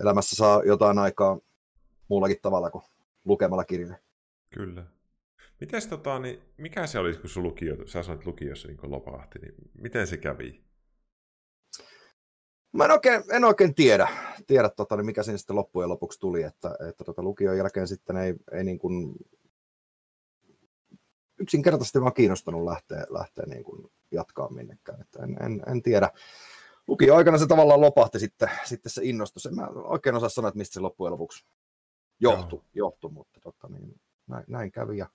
elämässä 0.00 0.36
saa 0.36 0.62
jotain 0.64 0.98
aikaa 0.98 1.38
muullakin 2.10 2.38
tavalla 2.42 2.70
kuin 2.70 2.84
lukemalla 3.24 3.64
kirjoja. 3.64 3.96
Kyllä. 4.54 4.86
Mites 5.60 5.86
tota, 5.86 6.18
niin 6.18 6.42
mikä 6.56 6.86
se 6.86 6.98
oli, 6.98 7.16
kun 7.16 7.30
sun 7.30 7.42
lukio, 7.42 7.86
sä 7.86 8.02
sanoit 8.02 8.26
lukiossa 8.26 8.68
niin 8.68 8.78
lopahti, 8.82 9.38
niin 9.38 9.54
miten 9.80 10.06
se 10.06 10.16
kävi? 10.16 10.64
Mä 12.72 12.84
en 12.84 12.90
oikein, 12.90 13.22
en 13.32 13.44
oikein 13.44 13.74
tiedä, 13.74 14.08
tiedä 14.46 14.68
tota, 14.68 14.96
niin 14.96 15.06
mikä 15.06 15.22
siinä 15.22 15.38
sitten 15.38 15.56
loppujen 15.56 15.88
lopuksi 15.88 16.20
tuli, 16.20 16.42
että, 16.42 16.74
että 16.88 17.04
tota, 17.04 17.22
lukion 17.22 17.58
jälkeen 17.58 17.88
sitten 17.88 18.16
ei, 18.16 18.34
ei 18.52 18.64
niin 18.64 18.78
kuin 18.78 19.14
yksinkertaisesti 21.40 22.00
vaan 22.00 22.14
kiinnostanut 22.14 22.64
lähteä, 22.64 23.06
lähteä 23.10 23.44
niin 23.46 23.64
kuin 23.64 23.90
jatkaa 24.10 24.50
minnekään. 24.50 25.00
Että 25.00 25.22
en, 25.22 25.36
en, 25.42 25.62
en, 25.66 25.82
tiedä. 25.82 26.10
Lukio 26.86 27.14
aikana 27.14 27.38
se 27.38 27.46
tavallaan 27.46 27.80
lopahti 27.80 28.18
sitten, 28.18 28.50
sitten 28.64 28.92
se 28.92 29.00
innostus. 29.04 29.46
En 29.46 29.54
mä 29.54 29.66
oikein 29.66 30.14
osaa 30.14 30.28
sanoa, 30.28 30.48
että 30.48 30.58
mistä 30.58 30.74
se 30.74 30.80
loppujen 30.80 31.12
lopuksi 31.12 31.44
johtui, 32.20 32.62
johtui 32.74 33.10
mutta 33.10 33.40
tota, 33.40 33.68
niin, 33.68 34.00
näin, 34.26 34.44
näin 34.48 34.72
kävi. 34.72 34.96
Ja 34.96 35.06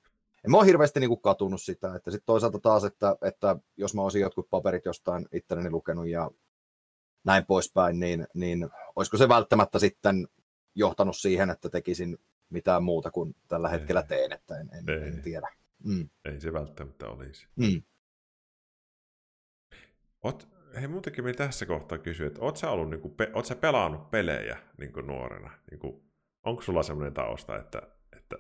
en 0.46 0.52
mä 0.52 0.58
ole 0.58 0.66
hirveästi 0.66 1.00
niin 1.00 1.22
katunut 1.22 1.62
sitä, 1.62 1.96
että 1.96 2.12
sitten 2.12 2.26
toisaalta 2.26 2.60
taas, 2.60 2.84
että, 2.84 3.16
että 3.22 3.56
jos 3.78 3.94
mä 3.94 4.02
olisin 4.02 4.22
jotkut 4.22 4.50
paperit 4.50 4.86
jostain 4.86 5.26
itselleni 5.32 5.70
lukenut 5.70 6.08
ja 6.08 6.32
näin 7.24 7.46
poispäin, 7.46 8.00
niin, 8.00 8.28
niin 8.34 8.70
olisiko 8.96 9.18
se 9.18 9.30
välttämättä 9.30 9.80
sitten 9.80 10.28
johtanut 10.76 11.18
siihen, 11.18 11.50
että 11.50 11.70
tekisin 11.70 12.18
mitään 12.50 12.84
muuta 12.84 13.12
kuin 13.12 13.36
tällä 13.48 13.70
hetkellä 13.70 14.04
teen, 14.04 14.32
että 14.32 14.60
en, 14.60 14.70
en, 14.74 15.04
en 15.04 15.22
tiedä. 15.22 15.48
Mm. 15.84 16.10
Ei 16.26 16.40
se 16.40 16.54
välttämättä 16.54 17.08
olisi. 17.08 17.48
Mm. 17.56 17.82
Oot, 20.24 20.48
hei 20.76 20.88
muutenkin 20.88 21.24
me 21.24 21.34
tässä 21.34 21.66
kohtaa 21.66 21.98
kysyä, 21.98 22.28
että 22.28 22.42
oot 22.42 22.58
sä, 22.58 22.70
ollut, 22.70 22.90
niin 22.90 23.02
kuin, 23.02 23.16
pe, 23.16 23.32
oot 23.34 23.46
sä 23.46 23.56
pelannut 23.56 24.12
pelejä 24.12 24.58
niin 24.78 24.94
kuin 24.94 25.08
nuorena? 25.08 25.52
Niin 25.72 25.80
kuin, 25.80 26.04
onko 26.46 26.62
sulla 26.62 26.84
semmoinen 26.84 27.14
tausta, 27.14 27.58
että, 27.58 27.82
että 28.18 28.36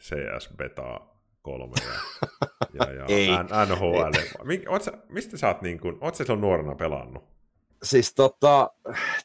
CS 0.00 0.50
Beta 0.56 1.00
3 1.42 1.74
ja, 1.84 1.92
ja, 2.86 2.92
ja 2.92 3.04
Ei. 3.08 3.28
NHL? 3.66 4.50
Ei. 4.50 4.66
Oot 4.68 4.82
sä, 4.82 4.92
mistä 5.08 5.36
sä 5.36 5.48
oot, 5.48 5.62
niin 5.62 5.80
kuin, 5.80 5.98
oot 6.00 6.14
sä 6.14 6.36
nuorena 6.36 6.74
pelannut? 6.74 7.24
Siis 7.82 8.14
tota, 8.14 8.70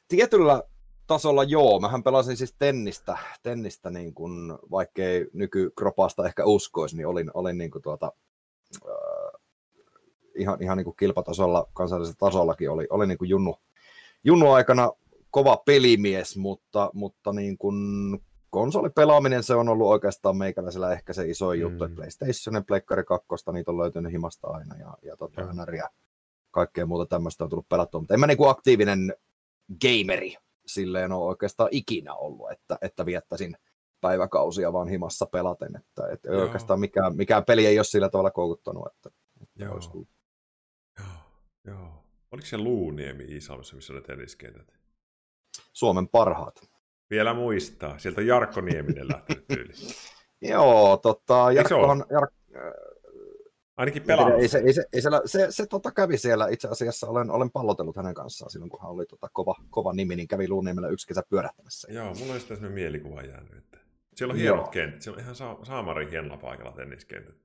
tietyllä 0.08 0.64
tasolla 1.08 1.44
joo. 1.44 1.80
Mähän 1.80 2.04
pelasin 2.04 2.38
siis 2.38 2.56
tennistä, 2.60 3.18
tennistä 3.44 3.90
niin 3.90 4.14
kuin, 4.14 4.58
vaikkei 4.72 5.28
nykykropasta 5.34 6.26
ehkä 6.26 6.46
uskoisi, 6.46 6.96
niin 6.98 7.08
olin, 7.08 7.32
olin 7.34 7.58
niin 7.58 7.72
kuin 7.72 7.82
tuota, 7.82 8.12
äh, 8.86 9.42
ihan, 10.36 10.64
ihan 10.64 10.78
niin 10.78 10.86
kuin 10.86 10.96
kilpatasolla, 10.96 11.68
kansallisella 11.74 12.18
tasollakin 12.20 12.72
oli, 12.72 12.88
oli 12.90 13.08
niin 13.08 13.18
kuin 13.18 13.30
junnu, 13.30 13.56
junnu 14.24 14.52
aikana 14.52 14.92
kova 15.32 15.58
pelimies, 15.58 16.38
mutta, 16.38 16.90
mutta 16.94 17.34
niin 17.34 17.58
kuin 17.58 17.76
konsolipelaaminen 18.50 19.44
se 19.44 19.56
on 19.56 19.70
ollut 19.70 19.88
oikeastaan 19.88 20.38
meikäläisellä 20.38 20.94
ehkä 20.94 21.14
se 21.14 21.30
iso 21.30 21.54
mm. 21.54 21.60
juttu, 21.60 21.84
että 21.84 21.96
PlayStation, 21.96 22.66
Pleikkari 22.66 23.04
2, 23.04 23.28
niitä 23.52 23.72
on 23.72 23.78
löytynyt 23.78 24.12
himasta 24.12 24.48
aina 24.48 24.76
ja, 24.76 24.98
ja 25.02 25.18
tota, 25.18 25.42
mm. 25.42 25.76
ja 25.78 25.90
kaikkea 26.52 26.86
muuta 26.86 27.06
tämmöistä 27.06 27.44
on 27.44 27.50
tullut 27.50 27.70
pelattua, 27.70 28.02
mutta 28.02 28.14
en 28.14 28.20
mä 28.20 28.28
niin 28.28 28.38
kuin 28.38 28.50
aktiivinen 28.50 29.14
gameri 29.82 30.36
silleen 30.66 31.12
ole 31.12 31.26
oikeastaan 31.26 31.70
ikinä 31.72 32.14
ollut, 32.14 32.52
että, 32.52 32.78
että 32.82 33.06
viettäisin 33.06 33.58
päiväkausia 34.02 34.74
vaan 34.74 34.88
himassa 34.88 35.26
pelaten, 35.26 35.76
että, 35.76 36.08
että 36.12 36.32
oikeastaan 36.32 36.80
mikään, 36.80 37.16
mikään 37.16 37.46
peli 37.46 37.66
ei 37.66 37.80
ole 37.80 37.84
sillä 37.84 38.10
tavalla 38.10 38.32
koukuttanut, 38.32 38.88
että, 38.88 39.10
että 39.42 39.64
Joo. 39.64 39.80
Joo. 41.00 41.08
Joo. 41.66 42.04
Oliko 42.32 42.48
se 42.48 42.58
Luuniemi 42.58 43.24
Iisalmessa, 43.24 43.76
missä 43.76 43.94
oli 43.94 44.02
tenniskentät? 44.02 44.79
Suomen 45.74 46.08
parhaat. 46.08 46.70
Vielä 47.10 47.34
muistaa. 47.34 47.98
Sieltä 47.98 48.22
Jarkko 48.22 48.62
Nieminen 48.62 49.08
lähtenyt 49.08 49.48
tyyli. 49.48 49.74
Joo, 50.52 50.98
tota, 50.98 51.52
Jarkkohan, 51.52 52.06
Jark, 52.12 52.34
Ainakin 53.80 54.04
pelannut. 54.04 54.40
Ei 54.40 54.48
se, 54.48 54.58
ei 54.58 54.74
se, 54.74 54.86
ei 54.94 55.02
se, 55.02 55.10
se, 55.26 55.48
se 55.50 55.66
tota 55.66 55.92
kävi 55.92 56.18
siellä. 56.18 56.48
Itse 56.48 56.68
asiassa 56.68 57.08
olen, 57.08 57.32
olen 57.32 57.52
pallotellut 57.52 57.96
hänen 57.96 58.14
kanssaan 58.14 58.52
silloin, 58.52 58.70
kun 58.70 58.82
hän 58.82 58.92
oli 58.92 59.06
tota 59.06 59.30
kova, 59.34 59.56
kova 59.70 59.94
nimi, 59.94 60.16
niin 60.16 60.28
kävi 60.28 60.48
Luuniemellä 60.48 60.90
yksi 60.90 61.08
kesä 61.08 61.24
pyörähtämässä. 61.30 61.88
Joo, 61.92 62.14
mulla 62.14 62.34
on 62.34 62.40
sitä 62.40 62.56
mielikuva 62.56 63.22
jäänyt. 63.22 63.58
Että 63.58 63.78
siellä 64.16 64.32
on 64.32 64.38
hienot 64.38 64.70
kentät. 64.70 65.02
Siellä 65.02 65.18
on 65.18 65.24
ihan 65.24 65.36
sa- 65.36 65.58
saamarin 65.64 66.10
hienolla 66.10 66.38
paikalla 66.38 66.72
tenniskentät. 66.72 67.36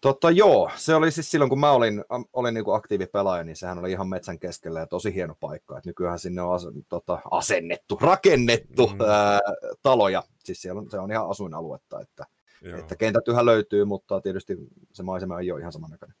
Totta 0.00 0.30
joo, 0.30 0.70
se 0.76 0.94
oli 0.94 1.10
siis 1.10 1.30
silloin 1.30 1.48
kun 1.48 1.60
mä 1.60 1.70
olin, 1.70 2.04
olin 2.32 2.54
niin 2.54 2.64
aktiivipelaaja, 2.74 3.44
niin 3.44 3.56
sehän 3.56 3.78
oli 3.78 3.90
ihan 3.90 4.08
metsän 4.08 4.38
keskellä 4.38 4.80
ja 4.80 4.86
tosi 4.86 5.14
hieno 5.14 5.34
paikka. 5.40 5.78
Et 5.78 5.86
nykyään 5.86 6.18
sinne 6.18 6.42
on 6.42 6.54
as, 6.54 6.66
tota, 6.88 7.18
asennettu, 7.30 7.98
rakennettu 8.00 8.86
mm. 8.86 9.00
ää, 9.00 9.40
taloja. 9.82 10.22
Siis 10.44 10.62
siellä 10.62 10.80
on, 10.80 10.90
se 10.90 10.98
on 10.98 11.12
ihan 11.12 11.30
asuinaluetta, 11.30 12.00
että 12.00 12.26
Joo. 12.62 12.78
Että 12.78 12.96
kentät 12.96 13.28
yhä 13.28 13.44
löytyy, 13.44 13.84
mutta 13.84 14.20
tietysti 14.20 14.56
se 14.92 15.02
maisema 15.02 15.40
ei 15.40 15.52
ole 15.52 15.60
ihan 15.60 15.72
samannäköinen. 15.72 16.16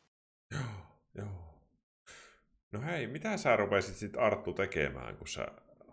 Joo, 0.50 0.62
joo. 1.14 1.28
No 2.72 2.80
hei, 2.80 3.06
mitä 3.06 3.36
sä 3.36 3.56
rupesit 3.56 3.96
sitten 3.96 4.20
Arttu 4.20 4.52
tekemään, 4.52 5.16
kun 5.16 5.28
sä 5.28 5.46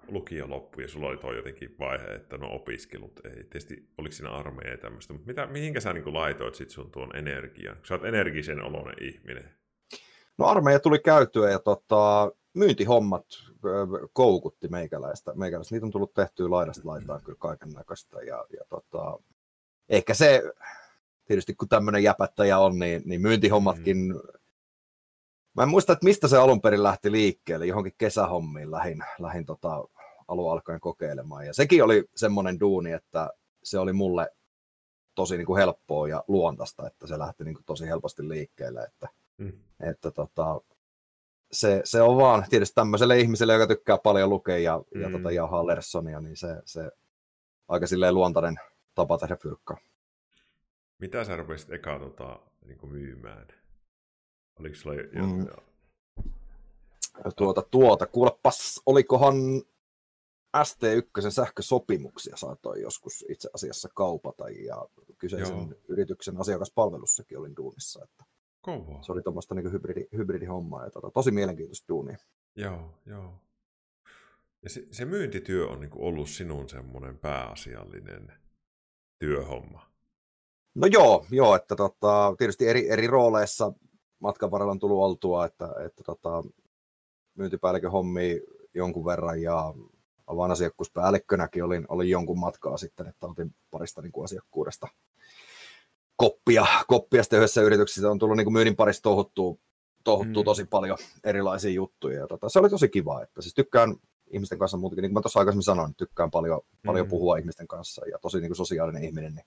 lukio 0.07 0.50
loppui 0.50 0.83
ja 0.83 0.89
sulla 0.89 1.07
oli 1.07 1.17
toi 1.17 1.36
jotenkin 1.36 1.75
vaihe, 1.79 2.15
että 2.15 2.38
no 2.38 2.55
opiskelut 2.55 3.19
ei. 3.25 3.43
Tietysti 3.43 3.89
oliko 3.98 4.13
siinä 4.13 4.31
armeija 4.31 4.72
ja 4.72 4.77
tämmöistä, 4.77 5.13
mutta 5.13 5.27
mitä, 5.27 5.45
mihinkä 5.45 5.79
sä 5.79 5.93
niin 5.93 6.13
laitoit 6.13 6.55
sit 6.55 6.69
sun 6.69 6.91
tuon 6.91 7.15
energian? 7.15 7.77
Sä 7.83 7.93
oot 7.93 8.05
energisen 8.05 8.62
oloinen 8.62 9.03
ihminen. 9.03 9.50
No 10.38 10.45
armeija 10.45 10.79
tuli 10.79 11.00
käytyä 11.00 11.50
ja 11.50 11.60
tota, 11.60 12.31
myyntihommat 12.53 13.25
koukutti 14.13 14.67
meikäläistä. 14.67 15.33
meikäläistä. 15.36 15.75
Niitä 15.75 15.86
on 15.86 15.91
tullut 15.91 16.13
tehtyä 16.13 16.50
laidasta 16.50 16.88
laitaan 16.88 17.19
mm. 17.19 17.25
kyllä 17.25 17.38
kaiken 17.39 17.69
näköistä 17.69 18.22
ja, 18.22 18.45
ja 18.57 18.65
tota, 18.69 19.19
ehkä 19.89 20.13
se, 20.13 20.43
tietysti 21.25 21.55
kun 21.55 21.69
tämmöinen 21.69 22.03
jäpättäjä 22.03 22.60
on, 22.60 22.79
niin, 22.79 23.01
niin 23.05 23.22
myyntihommatkin, 23.22 23.98
mm. 23.98 24.19
mä 25.57 25.63
en 25.63 25.69
muista, 25.69 25.93
että 25.93 26.05
mistä 26.05 26.27
se 26.27 26.38
alun 26.38 26.62
perin 26.62 26.83
lähti 26.83 27.12
liikkeelle, 27.12 27.65
johonkin 27.65 27.95
kesähommiin 27.98 28.72
lähin, 28.72 29.03
lähin 29.19 29.45
tota, 29.45 29.83
alun 30.33 30.51
alkaen 30.51 30.79
kokeilemaan. 30.79 31.45
Ja 31.45 31.53
sekin 31.53 31.83
oli 31.83 32.03
semmoinen 32.15 32.59
duuni, 32.59 32.91
että 32.91 33.29
se 33.63 33.79
oli 33.79 33.93
mulle 33.93 34.29
tosi 35.15 35.37
niin 35.37 35.45
kuin 35.45 35.57
helppoa 35.57 36.07
ja 36.07 36.23
luontaista, 36.27 36.87
että 36.87 37.07
se 37.07 37.19
lähti 37.19 37.43
niin 37.43 37.55
kuin 37.55 37.65
tosi 37.65 37.87
helposti 37.87 38.29
liikkeelle, 38.29 38.83
että, 38.83 39.07
mm. 39.37 39.53
että 39.79 40.11
tota, 40.11 40.61
se, 41.51 41.81
se, 41.83 42.01
on 42.01 42.17
vaan 42.17 42.45
tietysti 42.49 42.75
tämmöiselle 42.75 43.19
ihmiselle, 43.19 43.53
joka 43.53 43.67
tykkää 43.67 43.97
paljon 43.97 44.29
lukea 44.29 44.57
ja, 44.57 44.83
mm. 44.95 45.01
ja 45.01 45.09
tota, 45.11 45.31
jauhaa 45.31 45.67
Lersonia, 45.67 46.19
niin 46.19 46.37
se, 46.37 46.47
se 46.65 46.91
aika 47.67 47.87
silleen 47.87 48.13
luontainen 48.13 48.55
tapa 48.95 49.17
tehdä 49.17 49.35
fyrkkaa. 49.35 49.77
Mitä 50.99 51.23
sä 51.23 51.35
rupesit 51.35 51.71
eka 51.71 51.99
tota, 51.99 52.39
niin 52.65 52.77
kuin 52.77 52.91
myymään? 52.91 53.47
Oliko 54.59 54.75
sulla 54.75 54.95
jo... 54.95 55.03
Mm. 55.13 55.47
Tuota, 57.35 57.61
tuota, 57.61 58.05
kuulepas, 58.05 58.81
olikohan 58.85 59.35
ST1 60.57 61.31
sähkösopimuksia 61.31 62.38
saatoin 62.38 62.81
joskus 62.81 63.25
itse 63.29 63.50
asiassa 63.53 63.89
kaupata 63.95 64.50
ja 64.50 64.88
kyseisen 65.17 65.57
Joo. 65.57 65.74
yrityksen 65.88 66.38
asiakaspalvelussakin 66.38 67.38
olin 67.38 67.55
duunissa. 67.55 68.03
Että 68.03 68.25
Kovaa. 68.63 69.03
Se 69.03 69.12
oli 69.12 69.22
tuommoista 69.22 69.55
niin 69.55 69.72
hybridi, 69.72 70.07
hybridihommaa 70.17 70.83
ja 70.83 70.91
tota, 70.91 71.12
tosi 71.12 71.31
mielenkiintoista 71.31 71.88
duunia. 71.88 72.17
Joo, 72.55 72.93
joo. 73.05 73.39
Ja 74.63 74.69
se, 74.69 74.88
se 74.91 75.05
myyntityö 75.05 75.67
on 75.67 75.79
niin 75.79 75.91
ollut 75.95 76.29
sinun 76.29 76.69
semmoinen 76.69 77.17
pääasiallinen 77.17 78.33
työhomma. 79.19 79.91
No 80.75 80.88
joo, 80.88 81.25
joo 81.31 81.55
että 81.55 81.75
tota, 81.75 82.36
tietysti 82.38 82.67
eri, 82.67 82.89
eri 82.89 83.07
rooleissa 83.07 83.74
matkan 84.19 84.51
varrella 84.51 84.72
on 84.72 84.79
tullut 84.79 85.03
oltua, 85.03 85.45
että, 85.45 85.69
että 85.86 86.03
tota, 86.03 86.43
myyntipäällikön 87.36 87.91
hommi 87.91 88.41
jonkun 88.74 89.05
verran 89.05 89.41
ja 89.41 89.74
avainasiakkuuspäällikkönäkin 90.27 91.63
olin, 91.63 91.86
olin 91.89 92.10
jonkun 92.10 92.39
matkaa 92.39 92.77
sitten, 92.77 93.08
että 93.08 93.27
otin 93.27 93.56
parista 93.72 94.01
niin 94.01 94.12
kuin 94.12 94.24
asiakkuudesta 94.24 94.88
koppia, 96.15 96.65
koppia 96.88 97.24
sitten 97.24 97.38
yhdessä 97.38 97.62
yrityksessä 97.62 98.12
on 98.12 98.20
tullut 98.20 98.38
niin 98.38 98.46
kuin 98.46 98.53
myynnin 98.53 98.75
parissa 98.75 99.03
tohuttua, 99.03 99.56
tohuttua 100.03 100.44
mm. 100.44 100.46
tosi 100.46 100.65
paljon 100.65 100.98
erilaisia 101.24 101.72
juttuja. 101.72 102.20
Ja 102.20 102.27
tota, 102.27 102.50
se 102.50 102.60
oli 102.60 102.70
tosi 102.70 102.89
kiva, 102.89 103.22
että 103.22 103.42
siis 103.42 103.53
tykkään 103.53 103.96
ihmisten 104.27 104.60
kanssa 104.60 104.77
muutenkin, 104.77 105.01
niin 105.01 105.10
kuin 105.10 105.20
mä 105.20 105.22
tuossa 105.22 105.39
aikaisemmin 105.39 105.63
sanoin, 105.63 105.96
tykkään 105.96 106.32
paljon, 106.32 106.62
mm. 106.72 106.77
paljon 106.86 107.08
puhua 107.08 107.38
ihmisten 107.38 107.68
kanssa 107.68 108.06
ja 108.12 108.20
tosi 108.20 108.38
niin 108.38 108.50
kuin 108.50 108.58
sosiaalinen 108.58 109.03
ihminen, 109.03 109.36
niin 109.36 109.46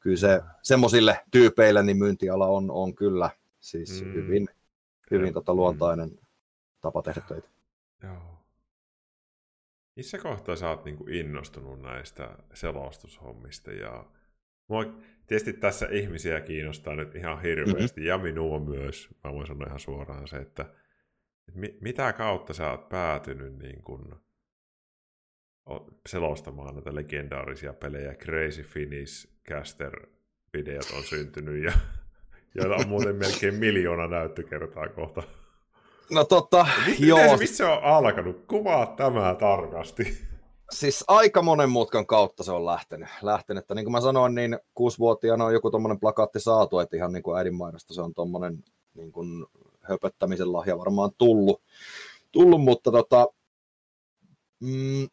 kyllä 0.00 0.16
se 0.16 0.40
semmoisille 0.62 1.20
tyypeille 1.30 1.82
niin 1.82 1.96
myyntiala 1.96 2.46
on, 2.46 2.70
on 2.70 2.94
kyllä 2.94 3.30
siis 3.60 4.04
mm. 4.04 4.12
hyvin, 4.12 4.48
hyvin 5.10 5.34
tota, 5.34 5.54
luontainen 5.54 6.08
mm. 6.08 6.26
tapa 6.80 7.02
tehdä 7.02 7.20
töitä. 7.28 7.48
Joo. 8.02 8.35
Missä 9.96 10.18
kohtaa 10.18 10.56
sä 10.56 10.68
oot 10.68 10.84
niin 10.84 10.96
kuin 10.96 11.14
innostunut 11.14 11.82
näistä 11.82 12.38
selostushommista 12.54 13.72
ja 13.72 14.04
mua 14.68 14.84
tietysti 15.26 15.52
tässä 15.52 15.88
ihmisiä 15.90 16.40
kiinnostaa 16.40 16.94
nyt 16.94 17.14
ihan 17.14 17.42
hirveästi 17.42 18.00
mm-hmm. 18.00 18.08
ja 18.08 18.18
minua 18.18 18.60
myös, 18.60 19.08
mä 19.24 19.32
voin 19.32 19.46
sanoa 19.46 19.66
ihan 19.66 19.80
suoraan 19.80 20.28
se, 20.28 20.36
että, 20.36 20.62
että 21.48 21.60
mi, 21.60 21.78
mitä 21.80 22.12
kautta 22.12 22.54
sä 22.54 22.70
oot 22.70 22.88
päätynyt 22.88 23.58
niin 23.58 23.82
kuin 23.82 24.02
selostamaan 26.08 26.74
näitä 26.74 26.94
legendaarisia 26.94 27.72
pelejä. 27.72 28.14
Crazy 28.14 28.62
Finish 28.62 29.28
Caster-videot 29.50 30.96
on 30.96 31.02
syntynyt 31.02 31.64
ja 31.64 31.72
joilla 32.54 32.76
on 32.76 32.88
muuten 32.88 33.16
melkein 33.16 33.54
miljoona 33.54 34.06
näyttökertaa 34.06 34.88
kohta. 34.88 35.22
No 36.10 36.24
tota, 36.24 36.66
miten, 36.86 37.08
joo. 37.08 37.18
Miten 37.18 37.38
se, 37.38 37.42
mistä 37.42 37.56
se 37.56 37.64
on 37.64 37.82
alkanut? 37.82 38.44
Kuvaa 38.46 38.86
tämä 38.86 39.34
tarkasti. 39.34 40.26
Siis 40.70 41.04
aika 41.08 41.42
monen 41.42 41.70
mutkan 41.70 42.06
kautta 42.06 42.42
se 42.42 42.52
on 42.52 42.66
lähtenyt. 42.66 43.08
lähtenyt. 43.22 43.62
Että 43.64 43.74
niin 43.74 43.84
kuin 43.84 43.92
mä 43.92 44.00
sanoin, 44.00 44.34
niin 44.34 44.58
kuusivuotiaana 44.74 45.44
on 45.44 45.52
joku 45.52 45.70
tuommoinen 45.70 46.00
plakaatti 46.00 46.40
saatu, 46.40 46.78
että 46.78 46.96
ihan 46.96 47.12
niin 47.12 47.22
kuin 47.22 47.38
äidinmaidosta 47.38 47.94
se 47.94 48.02
on 48.02 48.14
tuommoinen 48.14 48.64
niin 48.94 49.12
kuin 49.12 49.46
höpöttämisen 49.82 50.52
lahja 50.52 50.78
varmaan 50.78 51.10
tullut. 51.18 51.62
tullut 52.32 52.62
mutta 52.62 52.90
tota, 52.90 53.26
mm, 54.60 55.08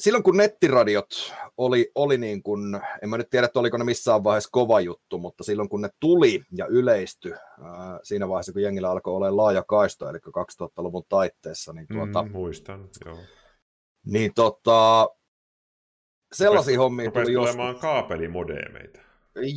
silloin 0.00 0.22
kun 0.24 0.36
nettiradiot 0.36 1.32
oli, 1.56 1.90
oli 1.94 2.18
niin 2.18 2.42
kuin, 2.42 2.80
en 3.02 3.08
mä 3.08 3.18
nyt 3.18 3.30
tiedä, 3.30 3.46
että 3.46 3.60
oliko 3.60 3.76
ne 3.76 3.84
missään 3.84 4.24
vaiheessa 4.24 4.50
kova 4.52 4.80
juttu, 4.80 5.18
mutta 5.18 5.44
silloin 5.44 5.68
kun 5.68 5.80
ne 5.80 5.88
tuli 6.00 6.42
ja 6.52 6.66
yleisty 6.66 7.32
ää, 7.32 8.00
siinä 8.02 8.28
vaiheessa, 8.28 8.52
kun 8.52 8.62
jengillä 8.62 8.90
alkoi 8.90 9.14
olla 9.14 9.36
laaja 9.36 9.62
kaisto, 9.62 10.08
eli 10.10 10.18
2000-luvun 10.18 11.04
taitteessa, 11.08 11.72
niin 11.72 11.86
tuota, 11.92 12.22
mm, 12.22 12.32
muistan, 12.32 12.88
joo. 13.06 13.18
Niin 14.06 14.34
tota, 14.34 15.08
sellaisia 16.32 16.76
Rupes, 16.76 16.78
hommia 16.84 17.10
tuli 17.10 17.32
joskus. 17.32 17.80
kaapelimodeemeita. 17.80 19.00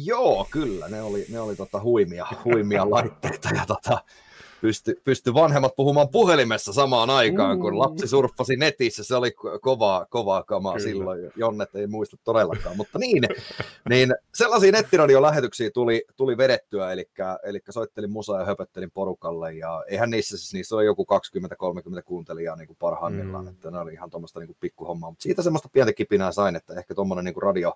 Joo, 0.05 0.47
kyllä, 0.51 0.87
ne 0.87 1.01
oli, 1.01 1.25
ne 1.29 1.39
oli 1.39 1.55
tota 1.55 1.81
huimia, 1.81 2.27
huimia 2.45 2.89
laitteita 2.95 3.49
ja 3.55 3.65
tota, 3.67 4.03
pysty, 4.63 5.01
pysty 5.03 5.33
vanhemmat 5.33 5.75
puhumaan 5.75 6.09
puhelimessa 6.09 6.73
samaan 6.73 7.09
aikaan, 7.09 7.59
kun 7.59 7.79
lapsi 7.79 8.07
surffasi 8.07 8.55
netissä. 8.55 9.03
Se 9.03 9.15
oli 9.15 9.31
kovaa, 9.61 10.05
kovaa 10.05 10.43
kamaa 10.43 10.73
Kyllä. 10.73 10.83
silloin. 10.83 11.31
Jonnet 11.35 11.75
ei 11.75 11.87
muista 11.87 12.17
todellakaan, 12.23 12.77
mutta 12.77 12.99
niin, 12.99 13.23
niin 13.89 14.15
sellaisia 14.33 14.71
nettiradiolähetyksiä 14.71 15.71
tuli, 15.73 16.05
tuli 16.15 16.37
vedettyä, 16.37 16.91
eli, 16.91 17.09
eli 17.43 17.59
soittelin 17.69 18.11
musaa 18.11 18.39
ja 18.39 18.45
höpöttelin 18.45 18.91
porukalle, 18.91 19.53
ja 19.53 19.83
eihän 19.87 20.09
niissä 20.09 20.37
siis, 20.37 20.53
niissä 20.53 20.75
oli 20.75 20.85
joku 20.85 21.05
20-30 21.99 22.01
kuuntelijaa 22.05 22.55
niin 22.55 22.67
kuin 22.67 22.77
parhaimmillaan, 22.79 23.45
mm. 23.45 23.51
että 23.51 23.71
ne 23.71 23.79
oli 23.79 23.93
ihan 23.93 24.09
tuommoista 24.09 24.39
niin 24.39 24.57
pikkuhommaa, 24.59 25.09
mutta 25.09 25.23
siitä 25.23 25.41
semmoista 25.41 25.69
pientä 25.73 25.93
kipinää 25.93 26.31
sain, 26.31 26.55
että 26.55 26.73
ehkä 26.73 26.95
tuommoinen 26.95 27.25
niin 27.25 27.41
radio, 27.41 27.73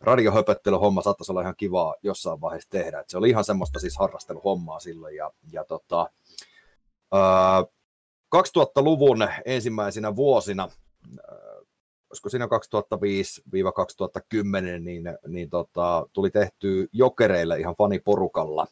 radiohöpöttelyhomma 0.00 1.02
saattaisi 1.02 1.32
olla 1.32 1.42
ihan 1.42 1.56
kivaa 1.56 1.94
jossain 2.02 2.40
vaiheessa 2.40 2.70
tehdä. 2.70 3.00
Et 3.00 3.08
se 3.08 3.18
oli 3.18 3.30
ihan 3.30 3.44
semmoista 3.44 3.78
siis 3.78 3.98
harrasteluhommaa 3.98 4.80
silloin. 4.80 5.16
Ja, 5.16 5.30
ja 5.52 5.64
tota, 5.64 6.10
2000-luvun 8.36 9.28
ensimmäisinä 9.44 10.16
vuosina, 10.16 10.68
olisiko 12.10 12.28
siinä 12.28 12.46
2005-2010, 12.46 12.48
niin, 14.80 15.04
niin 15.26 15.50
tota, 15.50 16.06
tuli 16.12 16.30
tehty 16.30 16.88
jokereille 16.92 17.58
ihan 17.58 17.74
faniporukalla 17.78 18.66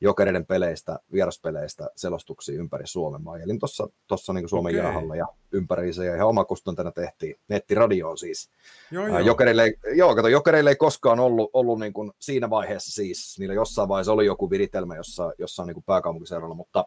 jokereiden 0.00 0.46
peleistä, 0.46 0.98
vieraspeleistä 1.12 1.90
selostuksia 1.96 2.58
ympäri 2.58 2.86
Suomen. 2.86 3.22
Mä 3.22 3.30
ajelin 3.30 3.58
tuossa 4.06 4.32
niin 4.32 4.48
Suomen 4.48 4.74
okay. 4.74 4.84
jäähalla 4.84 5.16
ja 5.16 5.26
ympäriinsä 5.52 6.04
ja 6.04 6.14
ihan 6.14 6.28
omakustantena 6.28 6.92
tehtiin 6.92 7.36
nettiradioon 7.48 8.18
siis. 8.18 8.50
Joo, 8.90 9.06
joo. 9.06 9.18
Jokereille, 9.18 9.72
joo, 9.94 10.14
kato, 10.14 10.28
jokereille 10.28 10.70
ei 10.70 10.76
koskaan 10.76 11.20
ollut, 11.20 11.50
ollut 11.52 11.80
niin 11.80 11.92
kuin 11.92 12.12
siinä 12.18 12.50
vaiheessa 12.50 12.92
siis, 12.92 13.36
niillä 13.38 13.54
jossain 13.54 13.88
vaiheessa 13.88 14.12
oli 14.12 14.26
joku 14.26 14.50
viritelmä 14.50 14.96
jossa, 14.96 15.32
jossa 15.38 15.62
on 15.62 15.66
niin 15.66 15.74
kuin 15.74 15.84
pääkaupunkiseuralla, 15.84 16.54
mutta 16.54 16.84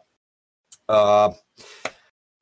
ää, 0.92 1.30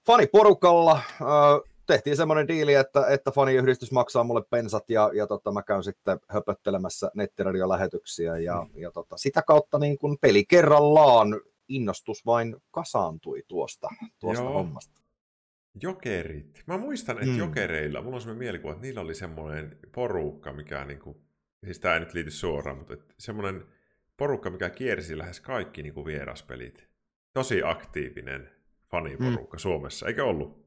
faniporukalla 0.07 0.93
ää, 0.93 1.61
tehtiin 1.87 2.17
semmoinen 2.17 2.49
diili, 2.49 2.75
että, 2.75 3.07
että 3.07 3.31
faniyhdistys 3.31 3.93
maksaa 3.93 4.25
mulle 4.25 4.43
pensat 4.51 4.91
ja, 4.91 5.11
ja 5.15 5.27
tota, 5.27 5.53
mä 5.53 5.63
käyn 5.63 5.85
sitten 5.85 6.19
höpöttelemässä 6.29 7.11
nettiradiolähetyksiä 7.15 8.39
ja, 8.39 8.67
mm. 8.73 8.81
ja 8.81 8.91
tota, 8.91 9.17
sitä 9.17 9.43
kautta 9.43 9.79
niin 9.79 9.99
kun 9.99 10.19
peli 10.21 10.45
kerrallaan 10.45 11.41
innostus 11.69 12.27
vain 12.27 12.57
kasaantui 12.71 13.43
tuosta, 13.49 13.89
tuosta 14.19 14.45
Joo. 14.45 14.53
hommasta. 14.53 15.01
Jokerit. 15.83 16.63
Mä 16.67 16.79
muistan, 16.79 17.17
että 17.17 17.31
mm. 17.31 17.39
jokereilla, 17.39 18.03
mulla 18.03 18.17
on 18.17 18.21
semmoinen 18.21 18.39
mielikuva, 18.39 18.73
että 18.73 18.83
niillä 18.83 19.01
oli 19.01 19.15
semmoinen 19.15 19.79
porukka, 19.95 20.53
mikä 20.53 20.85
niin 20.85 20.99
kuin, 20.99 21.17
siis 21.65 21.81
tämä 21.81 21.95
ei 21.95 22.01
nyt 22.01 22.15
liity 22.15 22.31
suoraan, 22.31 22.79
mutta 22.79 22.97
semmoinen 23.19 23.65
porukka, 24.17 24.51
mikä 24.51 24.71
kiersi 24.71 25.19
lähes 25.19 25.41
kaikki 25.41 25.83
niin 25.83 25.95
kuin 25.95 26.07
vieraspelit. 26.07 26.89
Tosi 27.33 27.62
aktiivinen 27.64 28.51
faniporukka 28.90 29.57
mm. 29.57 29.61
Suomessa, 29.61 30.07
eikö 30.07 30.25
ollut? 30.25 30.61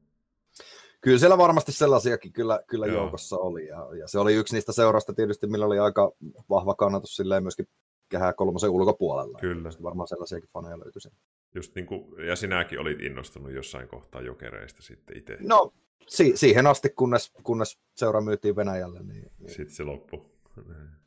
kyllä 1.04 1.18
siellä 1.18 1.38
varmasti 1.38 1.72
sellaisiakin 1.72 2.32
kyllä, 2.32 2.60
kyllä 2.66 2.86
joukossa 2.86 3.36
oli. 3.36 3.66
Ja, 3.66 3.88
ja, 3.98 4.08
se 4.08 4.18
oli 4.18 4.34
yksi 4.34 4.54
niistä 4.54 4.72
seurasta 4.72 5.14
tietysti, 5.14 5.46
millä 5.46 5.66
oli 5.66 5.78
aika 5.78 6.12
vahva 6.50 6.74
kannatus 6.74 7.16
silleen 7.16 7.42
myöskin 7.42 7.68
kehää 8.08 8.32
kolmosen 8.32 8.70
ulkopuolella. 8.70 9.38
Kyllä. 9.40 9.68
Ja 9.68 9.82
varmaan 9.82 10.08
sellaisiakin 10.08 10.50
faneja 10.52 10.78
löytyi 10.78 11.00
sen. 11.00 11.12
Just 11.54 11.74
niin 11.74 11.86
kuin, 11.86 12.26
ja 12.26 12.36
sinäkin 12.36 12.80
olit 12.80 13.00
innostunut 13.00 13.52
jossain 13.52 13.88
kohtaa 13.88 14.20
jokereista 14.22 14.82
sitten 14.82 15.16
itse. 15.16 15.36
No, 15.40 15.72
si- 16.06 16.36
siihen 16.36 16.66
asti, 16.66 16.90
kunnes, 16.90 17.32
kunnes 17.42 17.78
seura 17.96 18.20
myytiin 18.20 18.56
Venäjälle. 18.56 19.02
Niin, 19.02 19.32
niin... 19.38 19.50
Sitten 19.50 19.76
se 19.76 19.84
loppui. 19.84 20.33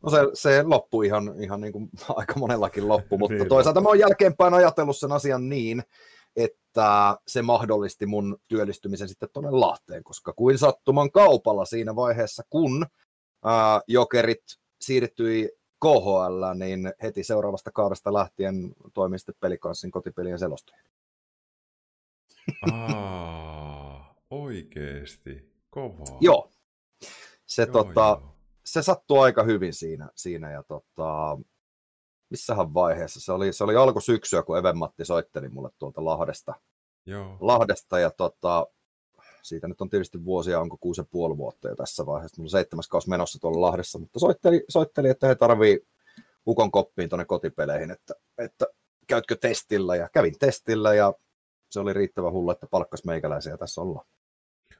No 0.03 0.09
se, 0.09 0.17
se 0.33 0.63
loppui 0.63 1.05
ihan, 1.05 1.33
ihan 1.39 1.61
niin 1.61 1.73
kuin 1.73 1.89
aika 2.15 2.39
monellakin 2.39 2.87
loppu, 2.87 3.17
mutta 3.17 3.37
niin, 3.37 3.49
toisaalta 3.49 3.81
mä 3.81 3.89
oon 3.89 3.99
jälkeenpäin 3.99 4.53
ajatellut 4.53 4.97
sen 4.97 5.11
asian 5.11 5.49
niin, 5.49 5.83
että 6.35 7.17
se 7.27 7.41
mahdollisti 7.41 8.05
mun 8.05 8.37
työllistymisen 8.47 9.07
sitten 9.07 9.29
tuonne 9.33 9.51
Lahteen, 9.51 10.03
koska 10.03 10.33
kuin 10.33 10.57
sattuman 10.57 11.11
kaupalla 11.11 11.65
siinä 11.65 11.95
vaiheessa, 11.95 12.43
kun 12.49 12.85
ää, 13.45 13.81
jokerit 13.87 14.43
siirtyi 14.81 15.51
KHL, 15.79 16.43
niin 16.55 16.93
heti 17.03 17.23
seuraavasta 17.23 17.71
kaudesta 17.71 18.13
lähtien 18.13 18.75
toimin 18.93 19.19
sitten 19.19 19.35
pelikanssin 19.39 19.91
kotipelien 19.91 20.39
selostaja. 20.39 20.81
Aa, 22.71 24.15
oikeesti. 24.29 25.53
Kovaa. 25.69 26.17
Joo. 26.21 26.51
Se, 27.45 27.63
joo, 27.63 27.71
tota, 27.83 28.19
joo. 28.21 28.36
Se 28.67 28.81
sattui 28.81 29.19
aika 29.19 29.43
hyvin 29.43 29.73
siinä, 29.73 30.09
siinä 30.15 30.51
ja 30.51 30.63
tota, 30.63 31.37
missähän 32.29 32.73
vaiheessa, 32.73 33.19
se 33.19 33.31
oli, 33.31 33.53
se 33.53 33.63
oli 33.63 33.75
alkusyksyä, 33.75 34.43
kun 34.43 34.57
Even-Matti 34.57 35.05
soitteli 35.05 35.49
mulle 35.49 35.69
tuolta 35.79 36.05
Lahdesta, 36.05 36.53
Joo. 37.05 37.37
Lahdesta 37.39 37.99
ja 37.99 38.11
tota, 38.11 38.67
siitä 39.43 39.67
nyt 39.67 39.81
on 39.81 39.89
tietysti 39.89 40.25
vuosia, 40.25 40.59
onko 40.59 40.77
kuusi 40.77 41.01
ja 41.01 41.05
puoli 41.11 41.37
vuotta 41.37 41.69
jo 41.69 41.75
tässä 41.75 42.05
vaiheessa. 42.05 42.35
Mulla 42.37 42.45
on 42.47 42.49
seitsemäs 42.49 42.87
kausi 42.87 43.09
menossa 43.09 43.39
tuolla 43.39 43.61
Lahdessa, 43.61 43.99
mutta 43.99 44.19
soitteli, 44.19 44.63
soitteli 44.69 45.09
että 45.09 45.27
he 45.27 45.35
tarvii 45.35 45.87
ukon 46.47 46.71
koppiin 46.71 47.09
tuonne 47.09 47.25
kotipeleihin, 47.25 47.91
että, 47.91 48.13
että 48.37 48.65
käytkö 49.07 49.35
testillä 49.35 49.95
ja 49.95 50.09
kävin 50.13 50.35
testillä 50.39 50.93
ja 50.93 51.13
se 51.69 51.79
oli 51.79 51.93
riittävän 51.93 52.33
hullu, 52.33 52.51
että 52.51 52.67
palkkas 52.71 53.03
meikäläisiä 53.05 53.57
tässä 53.57 53.81
ollaan. 53.81 54.05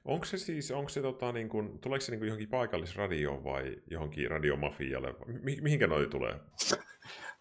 Onko 0.08 0.26
se 0.26 0.38
siis, 0.38 0.72
onko 0.72 0.90
se 0.90 1.02
tota, 1.02 1.32
niin 1.32 1.50
kuin, 1.50 1.80
tuleeko 1.80 2.02
se 2.02 2.12
niin 2.12 2.20
kuin 2.20 2.28
johonkin 2.28 2.50
paikallisradioon 2.50 3.44
vai 3.44 3.76
johonkin 3.92 4.32
radiomafialle? 4.32 5.16
Mi- 5.44 5.62
mihinkä 5.62 5.88
noi 5.88 6.08
tulee? 6.08 6.36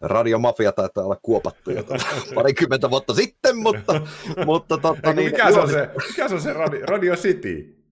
Radiomafia 0.01 0.71
taitaa 0.71 1.03
olla 1.03 1.19
kuopattu 1.21 1.71
jo 1.71 1.83
tuota 1.83 2.05
parikymmentä 2.35 2.89
vuotta 2.89 3.13
sitten, 3.13 3.57
mutta... 3.57 4.01
mutta 4.45 4.77
totta, 4.77 5.13
niin, 5.13 5.31
mikä, 5.31 5.51
se 5.51 5.59
on 5.59 5.69
se, 5.69 5.89
mikä 6.07 6.27
se 6.27 6.35
on 6.35 6.41
se 6.41 6.53
Radio, 6.53 6.85
Radio 6.85 7.15
City? 7.15 7.83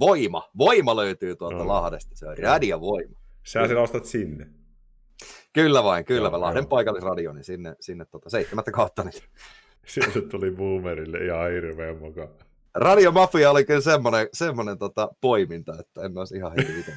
Voima. 0.00 0.50
Voima 0.58 0.96
löytyy 0.96 1.36
tuolta 1.36 1.56
no. 1.56 1.68
Lahdesta. 1.68 2.16
Se 2.16 2.26
on 2.26 2.38
radiovoima. 2.38 3.14
Sä 3.46 3.68
sen 3.68 3.78
ostat 3.78 4.04
sinne. 4.04 4.46
Kyllä 5.52 5.84
vain, 5.84 6.04
kyllä 6.04 6.30
vain. 6.30 6.40
Lahden 6.40 6.66
paikallisradio, 6.66 7.32
niin 7.32 7.44
sinne, 7.44 7.76
sinne 7.80 8.04
tuota, 8.04 8.30
seitsemättä 8.30 8.70
kautta. 8.70 9.04
Niin... 9.04 9.22
Sieltä 9.86 10.20
tuli 10.20 10.50
boomerille 10.50 11.18
ihan 11.18 11.50
hirveän 11.50 11.96
mukaan. 11.96 12.28
Radiomafia 12.74 13.50
oli 13.50 13.64
kyllä 13.64 13.80
semmoinen, 13.80 14.28
semmoinen 14.32 14.78
tota, 14.78 15.08
poiminta, 15.20 15.72
että 15.80 16.02
en 16.02 16.18
olisi 16.18 16.36
ihan 16.36 16.52
heti 16.56 16.78
itse. 16.80 16.92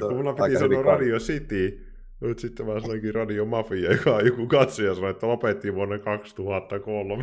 Mulla 0.14 0.32
piti 0.32 0.58
sanoa 0.58 0.82
Radio 0.82 1.18
City, 1.18 1.86
mutta 2.20 2.40
sitten 2.40 2.66
mä 2.66 2.80
sanoinkin 2.80 3.14
Radio 3.14 3.44
Mafia, 3.44 3.92
joka 3.92 4.14
on 4.14 4.26
joku 4.26 4.46
katsoja 4.46 4.94
sanoi, 4.94 5.10
että 5.10 5.28
lopettiin 5.28 5.74
vuonna 5.74 5.98
2003. 5.98 7.22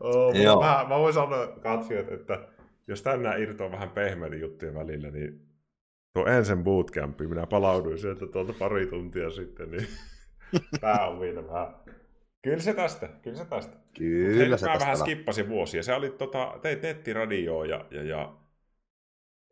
oh, 0.00 0.34
mä, 0.34 0.86
mä, 0.88 0.98
voin 0.98 1.14
sanoa 1.14 1.46
katsojat, 1.46 2.12
että 2.12 2.48
jos 2.88 3.02
tänään 3.02 3.42
irtoaa 3.42 3.70
vähän 3.70 3.90
pehmeiden 3.90 4.40
juttujen 4.40 4.74
välillä, 4.74 5.10
niin 5.10 5.40
tuo 6.12 6.26
ensin 6.26 6.64
bootcampi, 6.64 7.26
minä 7.26 7.46
palauduin 7.46 7.98
sieltä 7.98 8.26
tuolta 8.26 8.52
pari 8.58 8.86
tuntia 8.86 9.30
sitten, 9.30 9.70
niin 9.70 9.86
pää 10.80 11.08
on 11.08 11.20
vielä 11.20 11.46
vähän 11.48 11.74
Kyllä 12.42 12.60
se 12.60 12.74
tästä, 12.74 13.08
kyllä 13.22 13.36
se 13.36 13.44
tästä. 13.44 13.76
Kyllä 13.98 14.56
se 14.56 14.66
mä 14.66 14.72
tästä. 14.72 14.84
vähän 14.84 14.96
skippasin 14.96 15.48
vuosia. 15.48 15.82
Se 15.82 15.94
oli, 15.94 16.10
tota, 16.10 16.58
teit 16.62 16.82
nettiradioa 16.82 17.66
ja, 17.66 17.86
ja, 17.90 18.02
ja 18.02 18.36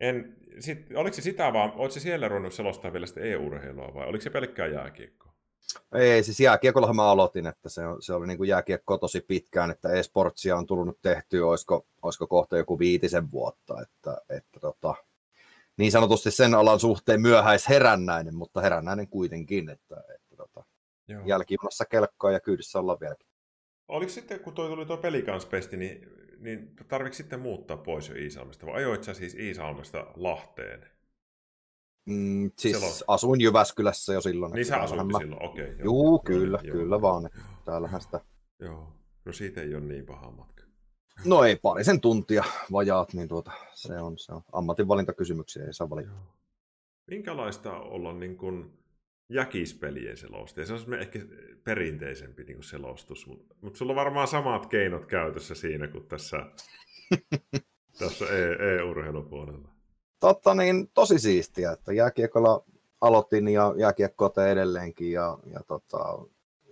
en, 0.00 0.36
sit, 0.60 0.86
oliko 0.94 1.16
se 1.16 1.22
sitä 1.22 1.52
vaan, 1.52 1.72
oletko 1.72 1.90
se 1.90 2.00
siellä 2.00 2.28
ruvennut 2.28 2.54
selostaa 2.54 2.92
vielä 2.92 3.06
sitä 3.06 3.20
EU-urheilua 3.20 3.94
vai 3.94 4.06
oliko 4.06 4.22
se 4.22 4.30
pelkkää 4.30 4.66
jääkiekkoa? 4.66 5.32
Ei, 5.94 6.22
siis 6.22 6.40
jääkiekollahan 6.40 6.96
mä 6.96 7.10
aloitin, 7.10 7.46
että 7.46 7.68
se, 7.68 7.82
se 8.00 8.12
oli 8.12 8.26
niin 8.26 8.38
kuin 8.38 8.48
jääkiekko 8.48 8.98
tosi 8.98 9.20
pitkään, 9.20 9.70
että 9.70 9.88
e-sportsia 9.88 10.56
on 10.56 10.66
tullut 10.66 10.98
tehtyä, 11.02 11.46
olisiko, 11.46 11.86
olisiko 12.02 12.26
kohta 12.26 12.56
joku 12.56 12.78
viitisen 12.78 13.30
vuotta, 13.30 13.82
että, 13.82 14.18
että 14.28 14.60
tota, 14.60 14.94
niin 15.76 15.92
sanotusti 15.92 16.30
sen 16.30 16.54
alan 16.54 16.80
suhteen 16.80 17.20
myöhäisherännäinen, 17.20 18.34
mutta 18.34 18.60
herännäinen 18.60 19.08
kuitenkin, 19.08 19.68
että, 19.68 19.96
että 20.14 20.25
tota, 21.06 21.28
jälkijunassa 21.28 21.84
kelkkoa 21.84 22.32
ja 22.32 22.40
kyydissä 22.40 22.78
ollaan 22.78 23.00
vieläkin. 23.00 23.26
Oliko 23.88 24.10
sitten, 24.10 24.40
kun 24.40 24.54
toi 24.54 24.68
tuli 24.68 24.86
tuo 24.86 24.96
pelikanspesti, 24.96 25.76
niin, 25.76 26.08
niin 26.38 26.76
tarvitsi 26.88 27.16
sitten 27.16 27.40
muuttaa 27.40 27.76
pois 27.76 28.08
jo 28.08 28.14
Iisalmesta, 28.14 28.66
vai 28.66 28.74
ajoit 28.74 29.04
sä 29.04 29.14
siis 29.14 29.34
Iisalmesta 29.34 30.06
Lahteen? 30.16 30.86
Mm, 32.06 32.50
siis 32.58 32.80
Selo... 32.80 33.14
asuin 33.14 33.40
Jyväskylässä 33.40 34.12
jo 34.12 34.20
silloin. 34.20 34.52
Niin 34.52 34.66
sä 34.66 34.76
asuit 34.76 35.06
mä... 35.06 35.18
silloin, 35.18 35.42
okei. 35.42 35.64
Okay, 35.64 35.76
joo, 35.84 36.04
joo, 36.04 36.18
kyllä, 36.24 36.58
joo, 36.62 36.76
kyllä 36.76 37.00
vaan. 37.00 37.30
Täällähän 37.64 38.00
sitä... 38.00 38.20
Joo, 38.58 38.92
no 39.24 39.32
siitä 39.32 39.60
ei 39.60 39.74
ole 39.74 39.84
niin 39.84 40.06
paha 40.06 40.30
matka. 40.30 40.64
No 41.24 41.44
ei, 41.44 41.56
parisen 41.56 42.00
tuntia 42.00 42.44
vajaat, 42.72 43.12
niin 43.12 43.28
tuota, 43.28 43.50
se 43.74 44.00
on, 44.00 44.18
se 44.18 44.32
on 44.32 44.42
ammatinvalintakysymyksiä, 44.52 45.64
ei 45.64 45.74
saa 45.74 45.90
valita. 45.90 46.10
Minkälaista 47.06 47.72
olla 47.72 48.12
niin 48.12 48.36
kuin 48.36 48.78
jäkispelien 49.28 50.16
selostaja. 50.16 50.66
Se 50.66 50.74
on 50.74 50.94
ehkä 51.00 51.18
perinteisempi 51.64 52.44
niin 52.44 52.56
kuin 52.56 52.64
selostus, 52.64 53.26
mutta 53.26 53.54
mut 53.60 53.76
sulla 53.76 53.92
on 53.92 53.96
varmaan 53.96 54.28
samat 54.28 54.66
keinot 54.66 55.06
käytössä 55.06 55.54
siinä 55.54 55.88
kuin 55.88 56.06
tässä, 56.06 56.36
tässä 57.98 58.24
e- 58.24 58.76
e-urheilupuolella. 58.76 59.68
Totta 60.20 60.54
niin, 60.54 60.90
tosi 60.94 61.18
siistiä, 61.18 61.72
että 61.72 61.92
jääkiekolla 61.92 62.64
aloitin 63.00 63.48
ja 63.48 63.74
jääkiekkoa 63.78 64.30
teen 64.30 64.50
edelleenkin 64.50 65.12
ja, 65.12 65.38
ja 65.52 65.60
tota, 65.66 66.18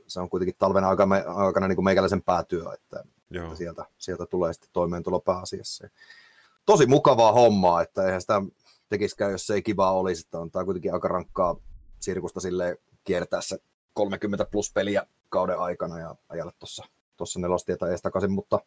se 0.06 0.20
on 0.20 0.30
kuitenkin 0.30 0.54
talven 0.58 0.84
aikana, 0.84 1.14
aikana 1.26 1.68
niin 1.68 1.76
kuin 1.76 1.84
meikäläisen 1.84 2.22
päätyö, 2.22 2.64
että, 2.74 3.04
että 3.34 3.56
sieltä, 3.56 3.84
sieltä 3.98 4.26
tulee 4.26 4.52
sitten 4.52 4.70
toimeentulo 4.72 5.20
pääasiassa. 5.20 5.88
Tosi 6.66 6.86
mukavaa 6.86 7.32
hommaa, 7.32 7.82
että 7.82 8.04
eihän 8.04 8.20
sitä 8.20 8.42
tekisikään, 8.88 9.32
jos 9.32 9.46
se 9.46 9.54
ei 9.54 9.62
kivaa 9.62 9.92
olisi, 9.92 10.22
että 10.26 10.38
on 10.38 10.50
tämä 10.50 10.64
kuitenkin 10.64 10.94
aika 10.94 11.08
rankkaa 11.08 11.56
sirkusta 12.04 12.40
sille 12.40 12.76
kiertää 13.04 13.40
se 13.40 13.58
30 13.94 14.44
plus 14.44 14.72
peliä 14.72 15.06
kauden 15.28 15.58
aikana 15.58 16.00
ja 16.00 16.14
ajalla 16.28 16.52
tuossa 16.58 16.84
tuossa 17.16 17.40
nelostietä 17.40 17.86
ees 17.86 18.02
takaisin, 18.02 18.32
mutta 18.32 18.58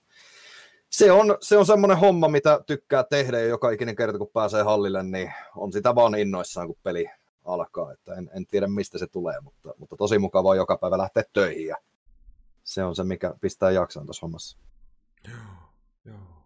se 0.90 1.12
on, 1.12 1.38
se 1.42 1.58
on 1.58 1.66
semmoinen 1.66 1.98
homma, 1.98 2.28
mitä 2.28 2.60
tykkää 2.66 3.04
tehdä 3.04 3.40
ja 3.40 3.48
joka 3.48 3.70
ikinen 3.70 3.96
kerta, 3.96 4.18
kun 4.18 4.30
pääsee 4.34 4.64
hallille, 4.64 5.04
niin 5.04 5.34
on 5.56 5.74
sitä 5.74 5.96
vaan 5.96 6.16
innoissaan, 6.16 6.68
kun 6.68 6.78
peli 6.84 7.06
alkaa. 7.46 7.92
Että 7.92 8.16
en, 8.16 8.30
en 8.36 8.46
tiedä, 8.48 8.68
mistä 8.68 8.98
se 8.98 9.08
tulee, 9.08 9.42
mutta, 9.42 9.74
mutta 9.78 9.98
tosi 9.98 10.20
mukavaa 10.20 10.56
joka 10.56 10.78
päivä 10.78 10.98
lähteä 10.98 11.24
töihin 11.34 11.68
ja 11.68 11.78
se 12.64 12.84
on 12.84 12.96
se, 12.96 13.04
mikä 13.04 13.34
pistää 13.42 13.72
jaksaan 13.72 14.06
tuossa 14.06 14.26
hommassa. 14.26 14.58
Joo, 15.28 15.38
joo. 16.06 16.37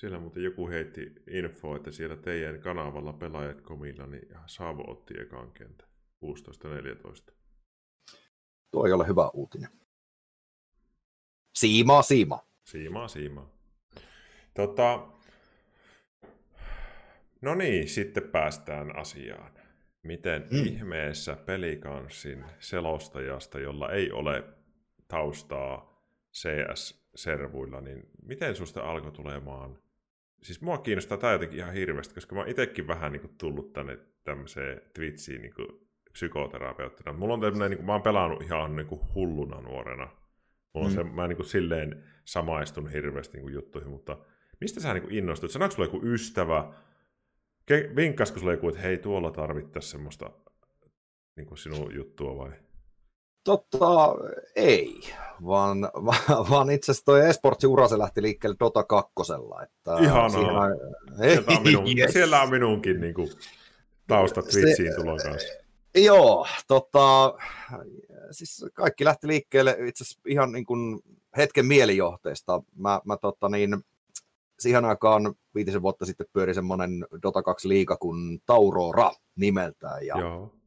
Siellä 0.00 0.18
muuten 0.18 0.42
joku 0.42 0.68
heitti 0.68 1.12
info, 1.30 1.76
että 1.76 1.90
siellä 1.90 2.16
teidän 2.16 2.60
kanavalla 2.60 3.12
pelaajat 3.12 3.60
komilla, 3.60 4.06
niin 4.06 4.28
Saavo 4.46 4.90
otti 4.90 5.14
ekan 5.20 5.52
kentän 5.52 5.88
16-14. 7.30 7.32
Tuo 8.70 8.86
ei 8.86 8.92
ole 8.92 9.06
hyvä 9.06 9.28
uutinen. 9.28 9.70
Siimaa, 11.54 12.02
siima. 12.02 12.46
Siimaa, 12.64 13.08
siima. 13.08 13.50
Tota, 14.54 15.08
no 17.40 17.54
niin, 17.54 17.88
sitten 17.88 18.22
päästään 18.22 18.96
asiaan. 18.96 19.52
Miten 20.02 20.48
mm. 20.50 20.66
ihmeessä 20.66 21.36
pelikanssin 21.36 22.44
selostajasta, 22.58 23.60
jolla 23.60 23.90
ei 23.90 24.12
ole 24.12 24.44
taustaa 25.08 26.02
CS-servuilla, 26.32 27.80
niin 27.80 28.02
miten 28.22 28.56
susta 28.56 28.82
alkoi 28.82 29.12
tulemaan 29.12 29.78
siis 30.42 30.60
mua 30.60 30.78
kiinnostaa 30.78 31.18
tämä 31.18 31.32
jotenkin 31.32 31.58
ihan 31.58 31.74
hirveästi, 31.74 32.14
koska 32.14 32.34
mä 32.34 32.40
oon 32.40 32.50
itsekin 32.50 32.86
vähän 32.86 33.12
niin 33.12 33.20
kuin, 33.20 33.34
tullut 33.38 33.72
tänne 33.72 33.98
tämmöiseen 34.24 34.80
Twitchiin 34.94 35.42
niin 35.42 35.54
kuin, 35.54 35.68
psykoterapeuttina. 36.12 37.12
Mulla 37.12 37.34
on 37.34 37.40
tämmöinen, 37.40 37.70
niin 37.70 37.78
kuin, 37.78 37.86
mä 37.86 37.92
oon 37.92 38.02
pelannut 38.02 38.42
ihan 38.42 38.76
niin 38.76 38.86
kuin, 38.86 39.00
hulluna 39.14 39.60
nuorena. 39.60 40.08
Mulla 40.74 40.86
on 40.86 40.92
mm. 40.92 40.96
se, 40.96 41.04
mä 41.04 41.28
niin 41.28 41.36
kuin, 41.36 41.46
silleen 41.46 42.04
samaistun 42.24 42.88
hirveästi 42.88 43.36
niin 43.36 43.42
kuin, 43.42 43.54
juttuihin, 43.54 43.90
mutta 43.90 44.18
mistä 44.60 44.80
sä 44.80 44.94
niin 44.94 45.02
kuin, 45.02 45.14
innostuit? 45.14 45.52
Sanoiko 45.52 45.74
sulla 45.74 45.86
joku 45.86 46.06
ystävä? 46.06 46.72
Ke- 47.72 47.96
vinkkasko 47.96 48.38
sulla 48.38 48.52
joku, 48.52 48.68
että 48.68 48.80
hei, 48.80 48.98
tuolla 48.98 49.30
tarvittaisiin 49.30 49.90
semmoista 49.90 50.30
niin 51.36 51.46
kuin 51.46 51.58
sinun 51.58 51.94
juttua 51.94 52.36
vai? 52.36 52.52
Tota, 53.44 54.14
ei, 54.56 55.00
vaan, 55.46 55.90
vaan, 56.50 56.70
itse 56.70 56.92
asiassa 56.92 57.04
toi 57.04 57.28
esportsi 57.28 57.66
ura 57.66 57.88
se 57.88 57.98
lähti 57.98 58.22
liikkeelle 58.22 58.56
Dota 58.60 58.84
2. 58.84 59.12
Että 59.62 59.96
Ihanaa. 60.00 60.28
Siinä... 60.28 60.52
Sieltä, 61.16 61.52
on 61.52 61.62
minun, 61.62 61.98
yes. 61.98 62.12
siellä 62.12 62.42
on 62.42 62.50
minunkin 62.50 63.00
niin 63.00 63.14
kuin, 63.14 63.28
tausta 64.06 64.42
Twitchiin 64.42 64.94
tulon 64.96 65.18
kanssa. 65.18 65.48
Joo, 65.94 66.46
tota, 66.68 67.34
siis 68.30 68.64
kaikki 68.74 69.04
lähti 69.04 69.26
liikkeelle 69.26 69.76
itse 69.86 70.04
asiassa 70.04 70.20
ihan 70.26 70.52
niin 70.52 70.66
kuin 70.66 71.00
hetken 71.36 71.66
mielijohteesta. 71.66 72.62
Mä, 72.76 73.00
mä 73.04 73.16
tota 73.16 73.48
niin, 73.48 73.84
siihen 74.60 74.84
aikaan 74.84 75.34
viitisen 75.54 75.82
vuotta 75.82 76.06
sitten 76.06 76.26
pyöri 76.32 76.54
semmoinen 76.54 77.06
Dota 77.22 77.42
2 77.42 77.68
liiga 77.68 77.96
kuin 77.96 78.42
Taurora 78.46 79.12
nimeltään. 79.36 80.06
Ja 80.06 80.18
Joo. 80.18 80.59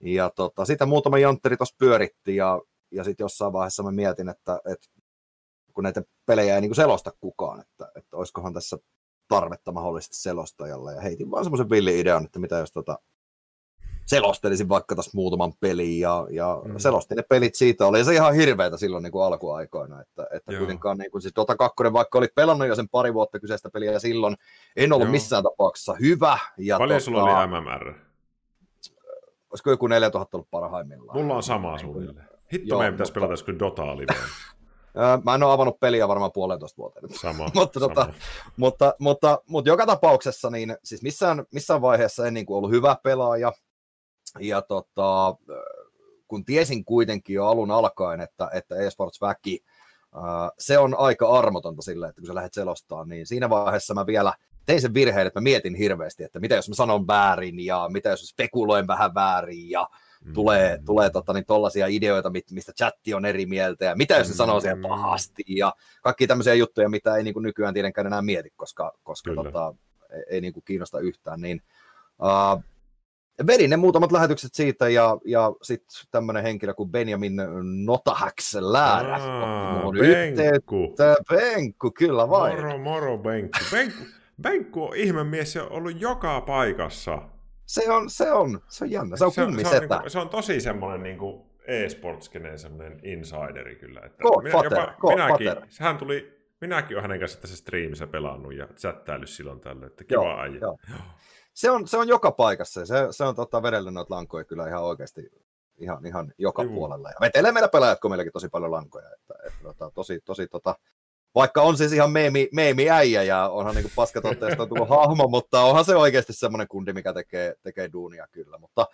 Ja 0.00 0.30
tota, 0.30 0.64
sitä 0.64 0.86
muutama 0.86 1.18
jantteri 1.18 1.56
tuossa 1.56 1.76
pyöritti 1.78 2.36
ja, 2.36 2.60
ja 2.90 3.04
sitten 3.04 3.24
jossain 3.24 3.52
vaiheessa 3.52 3.82
mä 3.82 3.92
mietin, 3.92 4.28
että, 4.28 4.60
että 4.72 4.86
kun 5.74 5.84
näitä 5.84 6.02
pelejä 6.26 6.54
ei 6.54 6.60
niin 6.60 6.74
selosta 6.74 7.12
kukaan, 7.20 7.60
että, 7.60 7.92
että 7.96 8.16
olisikohan 8.16 8.54
tässä 8.54 8.76
tarvetta 9.28 9.72
mahdollisesti 9.72 10.16
selostajalle. 10.16 10.94
Ja 10.94 11.00
heitin 11.00 11.30
vaan 11.30 11.44
semmoisen 11.44 11.70
villi 11.70 12.00
idean, 12.00 12.24
että 12.24 12.38
mitä 12.38 12.58
jos 12.58 12.72
tota, 12.72 12.98
selostelisin 14.06 14.68
vaikka 14.68 14.96
tässä 14.96 15.10
muutaman 15.14 15.52
pelin 15.60 16.00
ja, 16.00 16.26
ja 16.30 16.62
mm. 16.64 16.78
selostin 16.78 17.16
ne 17.16 17.22
pelit 17.22 17.54
siitä. 17.54 17.86
Oli 17.86 18.04
se 18.04 18.14
ihan 18.14 18.34
hirveätä 18.34 18.76
silloin 18.76 19.02
niin 19.02 19.12
kuin 19.12 19.24
alkuaikoina, 19.24 20.00
että, 20.00 20.26
että 20.32 20.58
kuitenkaan 20.58 20.98
niin 20.98 21.10
kuin, 21.10 21.22
siis 21.22 21.34
Dota 21.36 21.56
2, 21.56 21.76
vaikka 21.92 22.18
oli 22.18 22.28
pelannut 22.34 22.68
jo 22.68 22.74
sen 22.74 22.88
pari 22.88 23.14
vuotta 23.14 23.40
kyseistä 23.40 23.70
peliä 23.70 23.98
silloin, 23.98 24.36
en 24.76 24.92
ollut 24.92 25.06
Joo. 25.06 25.12
missään 25.12 25.42
tapauksessa 25.42 25.94
hyvä. 25.94 26.38
Ja 26.58 26.78
Paljon 26.78 26.96
tota, 26.96 27.04
sulla 27.04 27.22
oli 27.22 27.46
MMR? 27.46 28.07
Olisiko 29.50 29.70
joku 29.70 29.86
4000 29.86 30.36
ollut 30.36 30.50
parhaimmillaan? 30.50 31.18
Mulla 31.18 31.34
on 31.34 31.42
sama 31.42 31.70
niin 31.70 31.80
suunnilleen. 31.80 32.28
Hitto 32.52 32.68
Joo, 32.68 32.78
meidän 32.78 32.94
pitäisi 32.94 33.12
pelata 33.12 33.32
joskus 33.32 33.58
Dota 33.58 33.96
liveen. 33.96 34.18
Mä 35.24 35.34
en 35.34 35.42
ole 35.42 35.52
avannut 35.52 35.80
peliä 35.80 36.08
varmaan 36.08 36.32
puolentoista 36.32 36.76
vuoteen. 36.76 37.08
Sama, 37.20 37.50
mutta, 37.54 37.80
sama. 37.80 37.94
Tota, 37.94 38.12
mutta, 38.56 38.94
mutta, 38.98 39.42
mutta, 39.46 39.70
joka 39.70 39.86
tapauksessa 39.86 40.50
niin 40.50 40.76
siis 40.84 41.02
missään, 41.02 41.44
missään 41.52 41.82
vaiheessa 41.82 42.26
en 42.26 42.34
niin 42.34 42.46
kuin 42.46 42.56
ollut 42.56 42.70
hyvä 42.70 42.96
pelaaja. 43.02 43.52
Ja 44.40 44.62
tota, 44.62 45.34
kun 46.28 46.44
tiesin 46.44 46.84
kuitenkin 46.84 47.34
jo 47.34 47.46
alun 47.46 47.70
alkaen, 47.70 48.20
että, 48.20 48.50
että 48.54 48.74
eSports-väki, 48.74 49.58
se 50.58 50.78
on 50.78 50.98
aika 50.98 51.28
armotonta 51.28 51.82
sille, 51.82 52.08
että 52.08 52.20
kun 52.20 52.26
sä 52.26 52.34
lähdet 52.34 52.54
selostamaan, 52.54 53.08
niin 53.08 53.26
siinä 53.26 53.50
vaiheessa 53.50 53.94
mä 53.94 54.06
vielä 54.06 54.32
tein 54.68 54.80
sen 54.80 54.94
virheen, 54.94 55.26
että 55.26 55.40
mä 55.40 55.44
mietin 55.44 55.74
hirveästi, 55.74 56.24
että 56.24 56.40
mitä 56.40 56.54
jos 56.54 56.68
mä 56.68 56.74
sanon 56.74 57.06
väärin 57.06 57.60
ja 57.60 57.88
mitä 57.92 58.08
jos 58.08 58.28
spekuloin 58.28 58.86
vähän 58.86 59.14
väärin 59.14 59.70
ja 59.70 59.88
mm. 60.24 60.32
tulee, 60.32 60.78
tulee 60.86 61.10
tota, 61.10 61.32
niin, 61.32 61.46
tollaisia 61.46 61.86
ideoita, 61.86 62.30
mistä 62.50 62.72
chatti 62.72 63.14
on 63.14 63.24
eri 63.24 63.46
mieltä 63.46 63.84
ja 63.84 63.96
mitä 63.96 64.16
jos 64.16 64.26
se 64.26 64.32
mm. 64.32 64.36
sanoo 64.36 64.60
siellä 64.60 64.88
pahasti 64.88 65.42
ja 65.46 65.72
kaikki 66.02 66.26
tämmöisiä 66.26 66.54
juttuja, 66.54 66.88
mitä 66.88 67.16
ei 67.16 67.22
niin 67.22 67.34
kuin 67.34 67.42
nykyään 67.42 67.74
tietenkään 67.74 68.06
enää 68.06 68.22
mieti, 68.22 68.50
koska, 68.56 68.92
koska 69.02 69.34
tota, 69.34 69.74
ei, 70.12 70.22
ei 70.30 70.40
niin 70.40 70.52
kuin 70.52 70.64
kiinnosta 70.64 71.00
yhtään, 71.00 71.40
niin 71.40 71.62
uh, 72.22 72.62
vedin 73.46 73.70
ne 73.70 73.76
muutamat 73.76 74.12
lähetykset 74.12 74.54
siitä 74.54 74.88
ja, 74.88 75.18
ja 75.24 75.52
sitten 75.62 76.06
tämmöinen 76.10 76.42
henkilö 76.42 76.74
kuin 76.74 76.90
Benjamin 76.90 77.36
Notahaks 77.84 78.54
Läärä 78.60 79.18
Benkku. 80.36 80.94
Benkku, 81.28 81.90
kyllä 81.90 82.28
vain. 82.28 82.56
Moro, 82.56 82.78
moro 82.78 83.18
Benkku. 83.18 83.58
Benkku, 83.70 84.04
Benkku 84.42 84.84
on 84.84 84.96
ihmemies 84.96 85.54
ja 85.54 85.64
ollut 85.64 86.00
joka 86.00 86.40
paikassa. 86.40 87.22
Se 87.66 87.90
on, 87.90 88.10
se 88.10 88.32
on, 88.32 88.60
se 88.68 88.84
on 88.84 88.90
jännä, 88.90 89.16
se 89.16 89.24
on 89.24 89.32
se, 89.32 89.42
on, 89.42 89.46
se, 89.46 89.50
on, 89.50 89.56
niin 89.56 89.88
kuin, 89.88 90.10
se 90.10 90.18
on 90.18 90.28
tosi 90.28 90.60
semmoinen 90.60 91.02
niin 91.02 91.18
kuin 91.18 91.42
e-sportskeneen 91.66 92.58
semmoinen 92.58 93.00
insideri 93.02 93.76
kyllä. 93.76 94.00
Että 94.00 94.22
God 94.22 94.42
minä, 94.42 94.52
fater, 94.52 94.72
jopa, 94.72 94.94
God 95.00 95.14
minäkin, 95.14 95.48
fater. 95.48 95.66
hän 95.80 95.98
tuli, 95.98 96.48
minäkin 96.60 96.96
olen 96.96 97.02
hänen 97.02 97.20
kanssa 97.20 97.40
tässä 97.40 97.56
striimissä 97.56 98.06
pelannut 98.06 98.54
ja 98.54 98.66
chattaillut 98.76 99.28
silloin 99.28 99.60
tällöin, 99.60 99.90
että 99.90 100.04
kiva 100.04 100.22
joo, 100.22 100.36
ajan. 100.36 100.60
Joo 100.60 100.78
se 101.58 101.70
on, 101.70 101.88
se 101.88 101.96
on 101.96 102.08
joka 102.08 102.32
paikassa. 102.32 102.86
Se, 102.86 102.94
se 103.10 103.24
on 103.24 103.34
tota, 103.34 103.62
vedellä 103.62 103.90
noita 103.90 104.14
lankoja 104.14 104.44
kyllä 104.44 104.68
ihan 104.68 104.82
oikeasti 104.82 105.30
ihan, 105.78 106.06
ihan 106.06 106.32
joka 106.38 106.62
Juu. 106.62 106.74
puolella. 106.74 107.08
Ja 107.08 107.16
vetelee 107.20 107.52
meillä 107.52 107.68
pelaajat, 107.68 108.00
kun 108.00 108.10
meilläkin 108.10 108.32
tosi 108.32 108.48
paljon 108.48 108.70
lankoja. 108.70 109.08
Että, 109.14 109.34
että, 109.46 109.62
tota, 109.62 109.90
tosi, 109.94 110.20
tosi, 110.24 110.46
tota, 110.46 110.74
vaikka 111.38 111.62
on 111.62 111.76
siis 111.76 111.92
ihan 111.92 112.10
meemi, 112.10 112.48
meemi 112.52 112.90
äijä 112.90 113.22
ja 113.22 113.48
onhan 113.48 113.74
niin 113.74 113.92
paskatotteesta 113.96 114.66
tullut 114.66 114.88
hahmo, 114.88 115.28
mutta 115.28 115.62
onhan 115.62 115.84
se 115.84 115.96
oikeasti 115.96 116.32
semmoinen 116.32 116.68
kundi, 116.68 116.92
mikä 116.92 117.12
tekee, 117.12 117.54
tekee 117.62 117.92
duunia 117.92 118.26
kyllä. 118.32 118.58
Mutta 118.58 118.86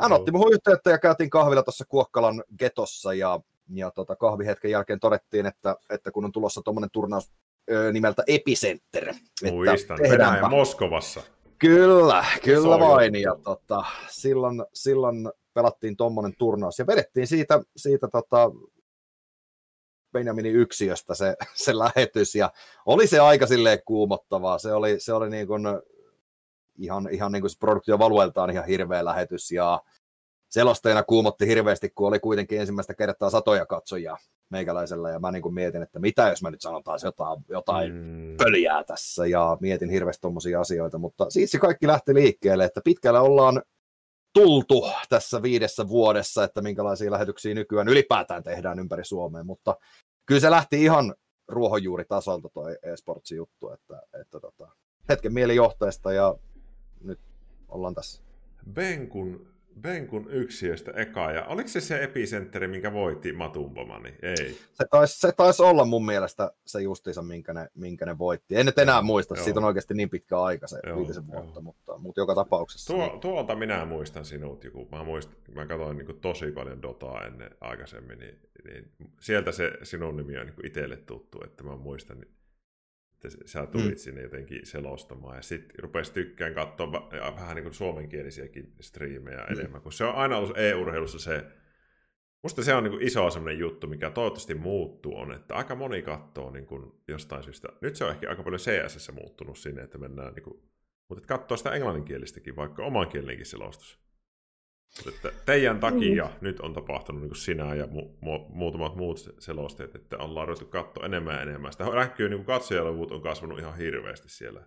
hän 0.00 0.12
otti 0.12 0.32
muuhun 0.32 0.52
yhteyttä 0.52 0.90
ja 0.90 0.98
käytiin 0.98 1.30
kahvilla 1.30 1.62
tuossa 1.62 1.84
Kuokkalan 1.88 2.44
getossa 2.58 3.14
ja, 3.14 3.40
ja 3.74 3.90
tota, 3.90 4.16
kahvihetken 4.16 4.70
jälkeen 4.70 5.00
todettiin, 5.00 5.46
että, 5.46 5.76
että 5.90 6.10
kun 6.10 6.24
on 6.24 6.32
tulossa 6.32 6.62
tuommoinen 6.62 6.90
turnaus 6.90 7.32
ö, 7.70 7.92
nimeltä 7.92 8.22
Epicenter. 8.26 9.14
Muistan, 9.50 9.98
Venäjä 9.98 10.48
Moskovassa. 10.48 11.20
Kyllä, 11.58 12.24
kyllä 12.44 12.78
vain. 12.78 13.14
Ja 13.14 13.36
tota, 13.44 13.84
silloin, 14.08 14.64
silloin 14.72 15.30
pelattiin 15.54 15.96
tuommoinen 15.96 16.34
turnaus 16.38 16.78
ja 16.78 16.86
vedettiin 16.86 17.26
siitä, 17.26 17.60
siitä 17.76 18.08
tota, 18.08 18.50
Benjaminin 20.14 20.54
yksiöstä 20.54 21.14
se, 21.14 21.36
se 21.64 21.78
lähetys. 21.78 22.34
Ja 22.34 22.52
oli 22.86 23.06
se 23.06 23.20
aika 23.20 23.46
silleen 23.46 23.78
kuumottavaa. 23.84 24.58
Se 24.58 24.72
oli, 24.72 25.00
se 25.00 25.12
oli 25.12 25.30
niin 25.30 25.46
kuin, 25.46 25.62
ihan, 26.78 27.08
ihan 27.10 27.32
niin 27.32 27.42
kuin 27.42 27.50
se 27.50 27.58
produktio 27.58 27.98
valueltaan 27.98 28.50
ihan 28.50 28.66
hirveä 28.66 29.04
lähetys. 29.04 29.50
Ja 29.50 29.82
selostajana 30.48 31.02
kuumotti 31.02 31.46
hirveästi, 31.46 31.90
kun 31.90 32.08
oli 32.08 32.18
kuitenkin 32.18 32.60
ensimmäistä 32.60 32.94
kertaa 32.94 33.30
satoja 33.30 33.66
katsojia 33.66 34.16
meikäläisellä, 34.50 35.10
ja 35.10 35.18
mä 35.18 35.32
niin 35.32 35.42
kuin 35.42 35.54
mietin, 35.54 35.82
että 35.82 35.98
mitä 35.98 36.28
jos 36.28 36.42
mä 36.42 36.50
nyt 36.50 36.60
sanotaan 36.60 36.98
jotain, 37.04 37.44
jotain 37.48 37.94
mm. 37.94 38.36
pöljää 38.36 38.84
tässä, 38.84 39.26
ja 39.26 39.56
mietin 39.60 39.90
hirveästi 39.90 40.20
tuommoisia 40.20 40.60
asioita, 40.60 40.98
mutta 40.98 41.30
siitä 41.30 41.50
se 41.50 41.58
kaikki 41.58 41.86
lähti 41.86 42.14
liikkeelle, 42.14 42.64
että 42.64 42.80
pitkällä 42.84 43.20
ollaan 43.20 43.62
tultu 44.34 44.86
tässä 45.08 45.42
viidessä 45.42 45.88
vuodessa, 45.88 46.44
että 46.44 46.62
minkälaisia 46.62 47.10
lähetyksiä 47.10 47.54
nykyään 47.54 47.88
ylipäätään 47.88 48.42
tehdään 48.42 48.78
ympäri 48.78 49.04
Suomea, 49.04 49.44
mutta 49.44 49.76
kyllä 50.26 50.40
se 50.40 50.50
lähti 50.50 50.82
ihan 50.82 51.14
ruohonjuuritasolta 51.48 52.48
toi 52.54 52.76
e-sportsin 52.82 53.36
juttu, 53.36 53.70
että, 53.70 54.02
että 54.20 54.40
tota, 54.40 54.68
hetken 55.08 55.32
mielijohteesta 55.32 56.12
ja 56.12 56.34
nyt 57.00 57.20
ollaan 57.68 57.94
tässä. 57.94 58.22
Benkun 58.72 59.53
Benkun 59.80 60.26
yksiöstä 60.30 60.92
eka, 60.96 61.30
ja 61.30 61.44
oliko 61.44 61.68
se 61.68 61.80
se 61.80 62.04
epicentteri, 62.04 62.68
minkä 62.68 62.92
voitti 62.92 63.32
Matumpomani? 63.32 64.14
Ei. 64.22 64.56
Se 64.72 64.84
taisi, 64.90 65.20
se 65.20 65.32
taisi 65.32 65.62
olla 65.62 65.84
mun 65.84 66.06
mielestä 66.06 66.52
se 66.66 66.82
justiinsa, 66.82 67.22
minkä 67.22 67.54
ne, 67.54 67.68
minkä 67.74 68.06
ne 68.06 68.18
voitti. 68.18 68.56
En 68.56 68.66
nyt 68.66 68.78
enää 68.78 69.02
muista, 69.02 69.34
joo. 69.34 69.44
siitä 69.44 69.60
on 69.60 69.64
oikeasti 69.64 69.94
niin 69.94 70.10
pitkä 70.10 70.40
aika 70.42 70.66
se 70.66 70.78
joo, 70.86 70.98
viitisen 70.98 71.26
vuotta, 71.26 71.60
mutta, 71.60 71.98
mutta 71.98 72.20
joka 72.20 72.34
tapauksessa. 72.34 72.94
Tuo, 72.94 73.06
niin... 73.06 73.20
Tuolta 73.20 73.54
minä 73.54 73.84
muistan 73.84 74.24
sinut, 74.24 74.64
joku, 74.64 74.88
mä, 74.92 75.04
muistan, 75.04 75.36
mä 75.54 75.66
katsoin 75.66 75.98
niin 75.98 76.20
tosi 76.20 76.52
paljon 76.52 76.82
Dotaa 76.82 77.26
ennen 77.26 77.50
aikaisemmin, 77.60 78.18
niin, 78.18 78.40
niin 78.64 78.90
sieltä 79.20 79.52
se 79.52 79.72
sinun 79.82 80.16
nimi 80.16 80.38
on 80.38 80.46
niin 80.46 80.66
itselle 80.66 80.96
tuttu, 80.96 81.44
että 81.44 81.64
mä 81.64 81.76
muistan, 81.76 82.18
niin 82.20 82.34
että 83.24 83.48
sä 83.48 83.66
tulit 83.66 83.90
mm. 83.90 83.96
sinne 83.96 84.22
jotenkin 84.22 84.66
selostamaan 84.66 85.36
ja 85.36 85.42
sitten 85.42 85.78
rupesi 85.78 86.12
tykkään 86.12 86.54
katsoa 86.54 86.92
vähän 87.36 87.56
niin 87.56 87.64
kuin 87.64 87.74
suomenkielisiäkin 87.74 88.74
striimejä 88.80 89.46
mm. 89.50 89.58
enemmän, 89.58 89.82
kun 89.82 89.92
se 89.92 90.04
on 90.04 90.14
aina 90.14 90.36
ollut 90.36 90.58
e-urheilussa 90.58 91.18
se, 91.18 91.44
musta 92.42 92.62
se 92.62 92.74
on 92.74 92.84
niin 92.84 92.92
kuin 92.92 93.02
iso 93.02 93.30
sellainen 93.30 93.58
juttu, 93.58 93.86
mikä 93.86 94.10
toivottavasti 94.10 94.54
muuttuu, 94.54 95.18
on, 95.18 95.32
että 95.32 95.54
aika 95.54 95.74
moni 95.74 96.02
katsoo 96.02 96.50
niin 96.50 96.66
kuin 96.66 96.92
jostain 97.08 97.42
syystä, 97.42 97.68
nyt 97.80 97.96
se 97.96 98.04
on 98.04 98.10
ehkä 98.10 98.30
aika 98.30 98.42
paljon 98.42 98.60
CSS 98.60 99.12
muuttunut 99.12 99.58
sinne, 99.58 99.82
että 99.82 99.98
mennään 99.98 100.34
niin 100.34 100.44
kuin, 100.44 100.62
mutta 101.08 101.26
katsoo 101.26 101.56
sitä 101.56 101.70
englanninkielistäkin, 101.70 102.56
vaikka 102.56 102.84
omankielinenkin 102.84 103.46
selostus. 103.46 104.03
Että 105.08 105.32
teidän 105.46 105.80
takia 105.80 106.24
mm. 106.24 106.30
nyt 106.40 106.60
on 106.60 106.72
tapahtunut 106.72 107.20
niin 107.20 107.30
kuin 107.30 107.38
sinä 107.38 107.74
ja 107.74 107.84
mu- 107.84 108.10
mu- 108.24 108.46
muutamat 108.48 108.96
muut 108.96 109.34
selosteet, 109.38 109.94
että 109.94 110.18
ollaan 110.18 110.48
ruvettu 110.48 110.66
katsoa 110.66 111.06
enemmän 111.06 111.34
ja 111.34 111.42
enemmän. 111.42 111.72
Sitä 111.72 111.84
näkyy, 111.84 112.28
niin 112.28 112.44
katsojaluvut 112.44 113.12
on 113.12 113.22
kasvanut 113.22 113.58
ihan 113.58 113.76
hirveästi 113.76 114.28
siellä. 114.28 114.60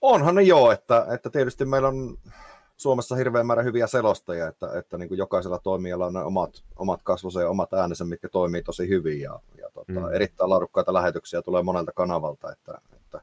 Onhan 0.00 0.34
ne 0.34 0.42
joo, 0.42 0.72
että, 0.72 1.06
että 1.14 1.30
tietysti 1.30 1.64
meillä 1.64 1.88
on 1.88 2.16
Suomessa 2.76 3.16
hirveän 3.16 3.46
määrä 3.46 3.62
hyviä 3.62 3.86
selostajia, 3.86 4.48
että, 4.48 4.78
että 4.78 4.98
niin 4.98 5.08
kuin 5.08 5.18
jokaisella 5.18 5.58
toimijalla 5.58 6.06
on 6.06 6.12
ne 6.12 6.20
omat, 6.20 6.64
omat 6.76 7.00
kasvonsa 7.02 7.40
ja 7.40 7.48
omat 7.50 7.74
äänensä, 7.74 8.04
mitkä 8.04 8.28
toimii 8.28 8.62
tosi 8.62 8.88
hyvin 8.88 9.20
ja, 9.20 9.40
ja 9.58 9.70
tota, 9.74 10.00
mm. 10.00 10.14
erittäin 10.14 10.50
laadukkaita 10.50 10.94
lähetyksiä 10.94 11.42
tulee 11.42 11.62
monelta 11.62 11.92
kanavalta. 11.92 12.52
Että, 12.52 12.78
että 12.96 13.20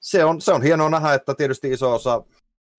se, 0.00 0.24
on, 0.24 0.40
se 0.40 0.52
on 0.52 0.62
hienoa 0.62 0.90
nähdä, 0.90 1.14
että 1.14 1.34
tietysti 1.34 1.72
iso 1.72 1.94
osa 1.94 2.22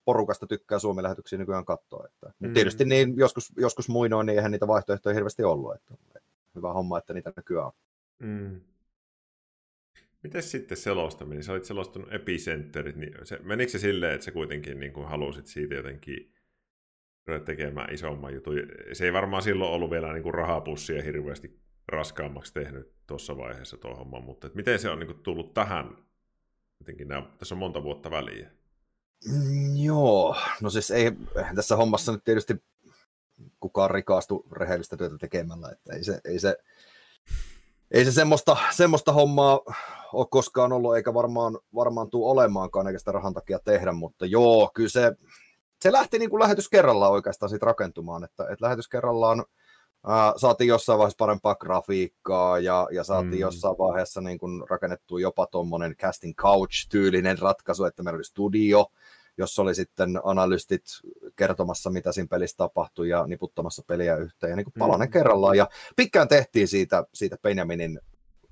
porukasta 0.06 0.48
tykkää 0.48 0.80
Suomen 0.80 1.04
lähetyksiä 1.04 1.40
nykyään 1.40 1.66
katsoa. 1.66 2.06
Että, 2.06 2.34
mm. 2.40 2.54
Tietysti 2.54 2.86
niin, 2.86 3.18
joskus, 3.18 3.54
joskus 3.58 3.90
muinoin, 3.90 4.26
niin 4.26 4.38
eihän 4.38 4.52
niitä 4.52 4.68
vaihtoehtoja 4.68 5.14
hirveästi 5.14 5.44
ollut. 5.44 5.76
Että, 5.76 5.94
hyvä 6.56 6.74
homma, 6.74 6.98
että 6.98 7.14
niitä 7.14 7.34
nykyään 7.36 7.66
on. 7.66 7.72
Mm. 8.20 8.62
Miten 10.24 10.44
sitten 10.44 10.78
selostaminen? 10.78 11.44
Sä 11.44 11.52
olit 11.52 11.66
selostanut 11.66 12.14
epicenterit, 12.14 12.96
niin 12.96 13.14
se, 13.24 13.40
menikö 13.44 13.72
se 13.72 13.80
silleen, 13.80 14.14
että 14.14 14.26
sä 14.26 14.32
kuitenkin 14.32 14.80
niin 14.80 14.94
kuin 14.94 15.08
halusit 15.08 15.46
siitä 15.46 15.76
jotenkin 15.76 16.34
tekemään 17.46 17.94
isomman 17.94 18.34
jutun? 18.34 18.56
Se 18.94 19.06
ei 19.06 19.14
varmaan 19.14 19.44
silloin 19.44 19.72
ollut 19.72 19.92
vielä 19.92 20.14
niin 20.14 20.24
kuin 20.24 20.34
rahapussia 20.34 21.04
hirveästi 21.04 21.60
raskaammaksi 21.88 22.54
tehnyt 22.54 22.94
tuossa 23.08 23.38
vaiheessa 23.38 23.78
tuo 23.78 23.96
homma, 23.96 24.20
mutta 24.20 24.50
miten 24.54 24.80
se 24.80 24.90
on 24.90 25.00
niin 25.00 25.08
kuin 25.08 25.24
tullut 25.24 25.54
tähän? 25.54 25.98
Jotenkin 26.80 27.08
nämä, 27.08 27.30
tässä 27.38 27.56
on 27.56 27.60
monta 27.60 27.84
vuotta 27.84 28.12
väliä. 28.12 28.52
Mm, 29.26 29.76
joo, 29.76 30.36
no 30.62 30.70
siis 30.70 30.92
ei 30.92 31.12
tässä 31.56 31.76
hommassa 31.76 32.12
nyt 32.12 32.24
tietysti 32.24 32.64
kukaan 33.60 33.92
rikaastu 33.92 34.46
rehellistä 34.52 34.98
työtä 34.98 35.18
tekemällä, 35.18 35.70
että 35.72 35.94
ei 35.94 36.04
se, 36.04 36.22
ei 36.26 36.40
se, 36.40 36.58
ei 37.92 38.06
se 38.06 38.12
semmoista, 38.12 38.58
semmoista 38.72 39.14
hommaa 39.14 39.60
ole 40.14 40.28
koskaan 40.30 40.72
ollut, 40.72 40.96
eikä 40.96 41.14
varmaan, 41.14 41.60
varmaan 41.76 42.10
tule 42.10 42.32
olemaankaan, 42.32 42.88
eikä 42.88 43.00
sitä 43.00 43.12
rahan 43.12 43.34
takia 43.34 43.60
tehdä, 43.60 43.92
mutta 43.92 44.26
joo, 44.26 44.72
kyllä 44.74 44.90
se, 44.90 45.12
se 45.82 45.92
lähti 45.92 46.20
niin 46.20 46.30
kuin 46.30 46.40
lähetys 46.40 46.70
kerrallaan 46.70 47.12
oikeastaan 47.12 47.50
siitä 47.50 47.66
rakentumaan, 47.66 48.24
että, 48.24 48.44
että 48.44 48.66
lähetys 48.66 48.88
kerrallaan 48.88 49.46
ää, 50.08 50.34
saatiin 50.38 50.68
jossain 50.68 51.00
vaiheessa 51.00 51.18
parempaa 51.18 51.56
grafiikkaa 51.56 52.60
ja, 52.60 52.88
ja 52.92 53.04
saatiin 53.04 53.34
mm. 53.34 53.40
jossain 53.40 53.78
vaiheessa 53.78 54.22
niin 54.22 54.38
kuin 54.38 54.64
rakennettu 54.70 55.18
jopa 55.18 55.48
tuommoinen 55.48 55.96
casting 55.96 56.34
couch-tyylinen 56.36 57.40
ratkaisu, 57.40 57.86
että 57.86 58.04
meillä 58.04 58.18
oli 58.18 58.24
studio, 58.24 58.86
jossa 59.42 59.62
oli 59.62 59.76
sitten 59.76 60.20
analystit 60.24 60.84
kertomassa, 61.36 61.90
mitä 61.90 62.12
siinä 62.12 62.28
pelissä 62.28 62.58
tapahtui 62.58 63.10
ja 63.10 63.28
niputtamassa 63.28 63.84
peliä 63.88 64.16
yhteen 64.16 64.50
ja 64.50 64.56
niin 64.56 64.66
kuin 64.66 64.74
palanen 64.80 65.08
mm. 65.08 65.12
kerrallaan. 65.12 65.58
Ja 65.58 65.70
pitkään 65.96 66.28
tehtiin 66.28 66.68
siitä, 66.68 67.04
siitä 67.14 67.38
Benjaminin 67.42 68.00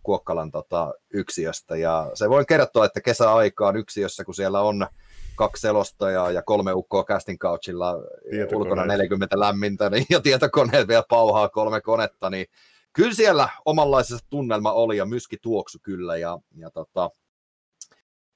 Kuokkalan 0.04 0.52
tota, 0.52 0.94
yksiöstä 1.14 1.78
ja 1.78 2.12
se 2.14 2.30
voin 2.30 2.46
kertoa, 2.46 2.86
että 2.86 3.02
kesäaikaan 3.02 3.76
yksiössä, 3.76 4.26
kun 4.26 4.36
siellä 4.36 4.62
on 4.62 4.88
kaksi 5.36 5.62
selostajaa 5.62 6.32
ja 6.32 6.42
kolme 6.42 6.74
ukkoa 6.74 7.04
casting 7.04 7.40
couchilla 7.40 7.96
ulkona 8.54 8.86
40 8.86 9.40
lämmintä 9.40 9.90
niin, 9.90 10.06
ja 10.10 10.20
tietokoneet 10.22 10.88
vielä 10.88 11.04
pauhaa 11.10 11.50
kolme 11.50 11.82
konetta, 11.82 12.30
niin 12.30 12.46
kyllä 12.94 13.14
siellä 13.14 13.50
omanlaisessa 13.66 14.26
tunnelma 14.30 14.72
oli 14.72 14.98
ja 14.98 15.06
myski 15.06 15.38
tuoksu 15.42 15.78
kyllä 15.84 16.18
ja, 16.18 16.40
ja 16.56 16.72
tota, 16.72 17.10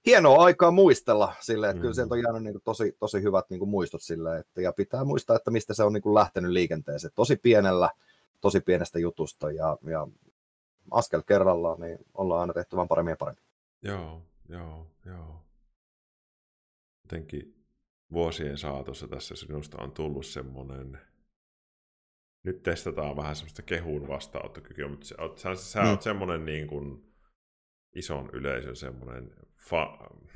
hienoa 0.05 0.43
aikaa 0.43 0.71
muistella 0.71 1.33
sille, 1.39 1.69
että 1.69 1.77
mm. 1.77 1.81
kyllä 1.81 1.93
sieltä 1.93 2.13
on 2.13 2.21
jäänyt 2.21 2.43
niin 2.43 2.53
kuin 2.53 2.63
tosi, 2.63 2.95
tosi 2.99 3.21
hyvät 3.21 3.49
niin 3.49 3.59
kuin 3.59 3.69
muistot 3.69 4.01
sille, 4.01 4.39
että, 4.39 4.61
ja 4.61 4.73
pitää 4.73 5.03
muistaa, 5.03 5.35
että 5.35 5.51
mistä 5.51 5.73
se 5.73 5.83
on 5.83 5.93
niin 5.93 6.01
kuin 6.01 6.13
lähtenyt 6.13 6.51
liikenteeseen. 6.51 7.13
Tosi 7.15 7.35
pienellä, 7.35 7.89
tosi 8.41 8.59
pienestä 8.59 8.99
jutusta 8.99 9.51
ja, 9.51 9.77
ja 9.83 10.07
askel 10.91 11.21
kerrallaan, 11.21 11.79
niin 11.79 11.99
ollaan 12.13 12.41
aina 12.41 12.53
tehty 12.53 12.75
vaan 12.75 12.87
paremmin 12.87 13.11
ja 13.11 13.17
paremmin. 13.17 13.43
Joo, 13.81 14.21
joo, 14.49 14.87
joo. 15.05 15.45
Jotenkin 17.03 17.65
vuosien 18.13 18.57
saatossa 18.57 19.07
tässä 19.07 19.35
sinusta 19.35 19.81
on 19.81 19.91
tullut 19.91 20.25
semmoinen, 20.25 20.99
nyt 22.43 22.63
testataan 22.63 23.15
vähän 23.15 23.35
semmoista 23.35 23.61
kehun 23.61 24.07
vastaanottokykyä, 24.07 24.87
mutta 24.87 25.05
sä, 25.05 25.15
sä, 25.35 25.55
sä 25.55 25.81
mm. 25.81 25.89
oot 25.89 26.01
semmoinen 26.01 26.45
niin 26.45 26.67
kuin 26.67 27.12
ison 27.95 28.29
yleisön 28.33 28.75
semmoinen 28.75 29.35
fa- 29.59 30.27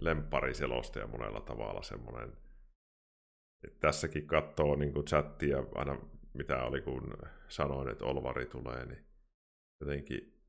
lempariselostaja 0.00 1.06
monella 1.06 1.40
tavalla 1.40 1.82
semmoinen, 1.82 2.32
että 3.64 3.80
tässäkin 3.80 4.26
katsoo 4.26 4.76
niin 4.76 5.04
chattia 5.04 5.64
aina 5.74 5.98
mitä 6.36 6.62
oli 6.62 6.80
kun 6.80 7.16
sanoin, 7.48 7.88
että 7.88 8.04
Olvari 8.04 8.46
tulee, 8.46 8.86
niin 8.86 9.06
jotenkin 9.80 10.42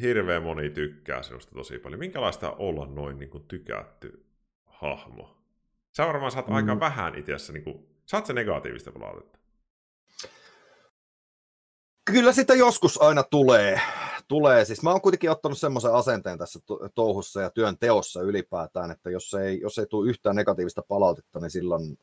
hirveän 0.00 0.42
moni 0.42 0.70
tykkää 0.70 1.22
sinusta 1.22 1.52
tosi 1.54 1.78
paljon. 1.78 1.98
Minkälaista 1.98 2.52
olla 2.52 2.86
noin 2.86 3.18
niin 3.18 3.30
kuin 3.30 3.44
tykätty 3.44 4.26
hahmo? 4.66 5.38
Sä 5.96 6.06
varmaan 6.06 6.32
saat 6.32 6.48
mm. 6.48 6.54
aika 6.54 6.80
vähän 6.80 7.14
itse 7.14 7.34
asiassa, 7.34 7.52
niin 7.52 7.64
kuin, 7.64 7.86
saat 8.06 8.26
se 8.26 8.32
negatiivista 8.32 8.92
palautetta. 8.92 9.38
Kyllä 12.04 12.32
sitä 12.32 12.54
joskus 12.54 13.02
aina 13.02 13.22
tulee. 13.22 13.80
Tulee. 14.28 14.64
Siis 14.64 14.82
mä 14.82 14.90
oon 14.90 15.00
kuitenkin 15.00 15.30
ottanut 15.30 15.58
semmoisen 15.58 15.94
asenteen 15.94 16.38
tässä 16.38 16.60
touhussa 16.94 17.40
ja 17.40 17.50
työn 17.50 17.78
teossa 17.78 18.22
ylipäätään, 18.22 18.90
että 18.90 19.10
jos 19.10 19.34
ei, 19.34 19.60
jos 19.60 19.78
ei 19.78 19.86
tule 19.86 20.08
yhtään 20.08 20.36
negatiivista 20.36 20.82
palautetta, 20.88 21.40
niin 21.40 21.50
silloin 21.50 21.98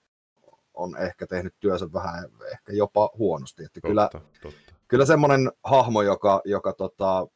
on 0.74 0.98
ehkä 0.98 1.28
tehnyt 1.28 1.54
työnsä 1.60 1.94
vähän 1.94 2.30
ehkä 2.52 2.74
jopa 2.74 3.10
huonosti. 3.18 3.64
Että 3.64 3.82
totta, 3.82 3.88
kyllä, 3.88 4.10
totta. 4.42 4.74
kyllä 4.88 5.06
semmoinen 5.06 5.52
hahmo, 5.64 6.02
joka, 6.02 6.42
joka 6.46 6.74
tota, 6.74 7.28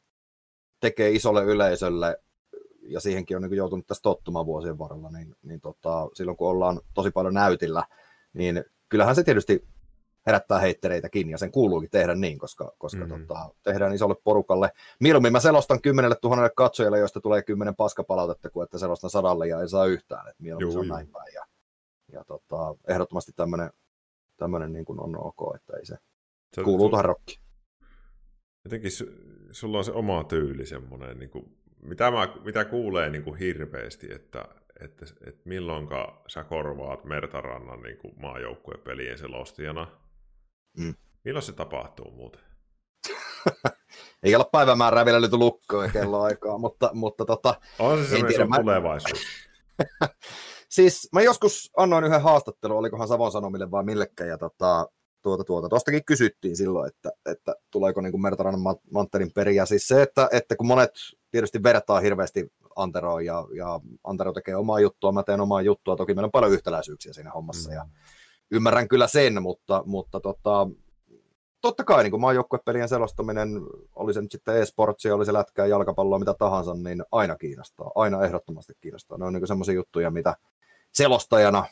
tekee 0.80 1.10
isolle 1.10 1.44
yleisölle 1.44 2.18
ja 2.82 3.00
siihenkin 3.00 3.36
on 3.36 3.42
niin 3.42 3.56
joutunut 3.56 3.86
tässä 3.86 4.02
tottumaan 4.02 4.46
vuosien 4.46 4.78
varrella, 4.78 5.10
niin, 5.10 5.36
niin 5.42 5.60
tota, 5.60 6.08
silloin 6.14 6.36
kun 6.36 6.48
ollaan 6.48 6.80
tosi 6.94 7.10
paljon 7.10 7.34
näytillä, 7.34 7.84
niin 8.32 8.64
kyllähän 8.88 9.14
se 9.14 9.22
tietysti 9.22 9.68
herättää 10.26 10.58
heittereitäkin, 10.58 11.30
ja 11.30 11.38
sen 11.38 11.52
kuuluukin 11.52 11.90
tehdä 11.90 12.14
niin, 12.14 12.38
koska, 12.38 12.72
koska 12.78 13.06
mm-hmm. 13.06 13.26
tota, 13.26 13.50
tehdään 13.62 13.94
isolle 13.94 14.14
porukalle. 14.24 14.70
Mieluummin 15.00 15.32
mä 15.32 15.40
selostan 15.40 15.82
kymmenelle 15.82 16.16
tuhannelle 16.20 16.52
katsojalle, 16.56 16.98
joista 16.98 17.20
tulee 17.20 17.42
kymmenen 17.42 17.76
paskapalautetta, 17.76 18.50
kuin 18.50 18.64
että 18.64 18.78
selostan 18.78 19.10
sadalle 19.10 19.48
ja 19.48 19.60
ei 19.60 19.68
saa 19.68 19.86
yhtään. 19.86 20.28
Et 20.28 20.36
mieluummin 20.38 20.64
Juu, 20.64 20.72
se 20.72 20.78
on 20.78 20.88
näin 20.88 21.08
päin. 21.08 21.34
Ja, 21.34 21.44
ja 22.12 22.24
tota, 22.24 22.74
ehdottomasti 22.88 23.32
tämmöinen 24.36 24.72
niin 24.72 24.84
kuin 24.84 25.00
on 25.00 25.16
ok, 25.18 25.54
että 25.54 25.76
ei 25.76 25.86
se, 25.86 25.96
se 26.56 26.62
kuuluu 26.62 26.90
tähän 26.90 27.04
rokkiin. 27.04 27.40
Jotenkin 28.64 28.90
sulla 29.50 29.78
on 29.78 29.84
se 29.84 29.92
oma 29.92 30.24
tyyli 30.24 30.66
semmoinen, 30.66 31.18
niin 31.18 31.30
kuin, 31.30 31.56
mitä, 31.82 32.10
mä, 32.10 32.28
mitä 32.44 32.64
kuulee 32.64 33.10
niin 33.10 33.24
kuin 33.24 33.38
hirveästi, 33.38 34.12
että, 34.14 34.44
että, 34.80 35.06
että 35.26 35.42
milloinka 35.44 36.22
sä 36.26 36.44
korvaat 36.44 37.04
Mertarannan 37.04 37.82
niin 37.82 37.98
kuin 37.98 38.14
maajoukkueen 38.20 38.80
pelien 38.80 39.18
selostajana. 39.18 39.86
Mm. 40.76 40.94
Milloin 41.24 41.42
se 41.42 41.52
tapahtuu 41.52 42.10
muuten? 42.10 42.40
Ei 44.22 44.34
olla 44.34 44.48
päivämäärää 44.52 45.04
vielä 45.04 45.20
löyty 45.20 45.36
lukkoon 45.36 45.90
kelloaikaa, 45.90 46.58
mutta, 46.58 46.90
mutta 46.94 47.24
tota, 47.24 47.54
on 47.78 48.04
se 48.04 48.08
semmoinen 48.08 48.36
sun 48.36 48.56
tulevaisuus. 48.56 49.20
siis 50.68 51.08
mä 51.12 51.22
joskus 51.22 51.70
annoin 51.76 52.04
yhden 52.04 52.22
haastattelun, 52.22 52.78
olikohan 52.78 53.08
Savon 53.08 53.32
Sanomille 53.32 53.70
vai 53.70 53.84
millekään, 53.84 54.30
ja 54.30 54.38
tota, 54.38 54.88
tuota, 55.22 55.44
tuota. 55.44 55.68
Tuostakin 55.68 56.04
kysyttiin 56.04 56.56
silloin, 56.56 56.88
että, 56.88 57.10
että 57.26 57.54
tuleeko 57.70 58.00
niin 58.00 58.22
Mertarannan 58.22 58.76
Mantterin 58.92 59.32
periä. 59.32 59.66
Siis 59.66 59.88
se, 59.88 60.02
että, 60.02 60.28
että 60.32 60.56
kun 60.56 60.66
monet 60.66 60.90
tietysti 61.30 61.62
vertaa 61.62 62.00
hirveästi 62.00 62.52
Anteroon 62.76 63.24
ja, 63.24 63.46
ja 63.56 63.80
Antero 64.04 64.32
tekee 64.32 64.56
omaa 64.56 64.80
juttua, 64.80 65.12
mä 65.12 65.22
teen 65.22 65.40
omaa 65.40 65.62
juttua. 65.62 65.96
Toki 65.96 66.14
meillä 66.14 66.26
on 66.26 66.30
paljon 66.30 66.52
yhtäläisyyksiä 66.52 67.12
siinä 67.12 67.30
hommassa 67.30 67.70
mm. 67.70 67.74
ja 67.74 67.86
ymmärrän 68.50 68.88
kyllä 68.88 69.06
sen, 69.06 69.42
mutta, 69.42 69.82
mutta 69.86 70.20
tota, 70.20 70.68
totta 71.60 71.84
kai 71.84 72.02
niin 72.02 72.20
maajoukkuepelien 72.20 72.88
selostaminen, 72.88 73.48
oli 73.96 74.14
se 74.14 74.22
nyt 74.22 74.32
sitten 74.32 74.56
e-sportsia, 74.56 75.14
oli 75.14 75.26
se 75.26 75.32
lätkää, 75.32 75.66
jalkapalloa, 75.66 76.18
mitä 76.18 76.34
tahansa, 76.34 76.74
niin 76.74 77.04
aina 77.12 77.36
kiinnostaa, 77.36 77.92
aina 77.94 78.24
ehdottomasti 78.24 78.72
kiinnostaa. 78.80 79.18
Ne 79.18 79.24
on 79.24 79.32
niin 79.32 79.46
semmoisia 79.46 79.74
juttuja, 79.74 80.10
mitä 80.10 80.36
selostajana 80.92 81.64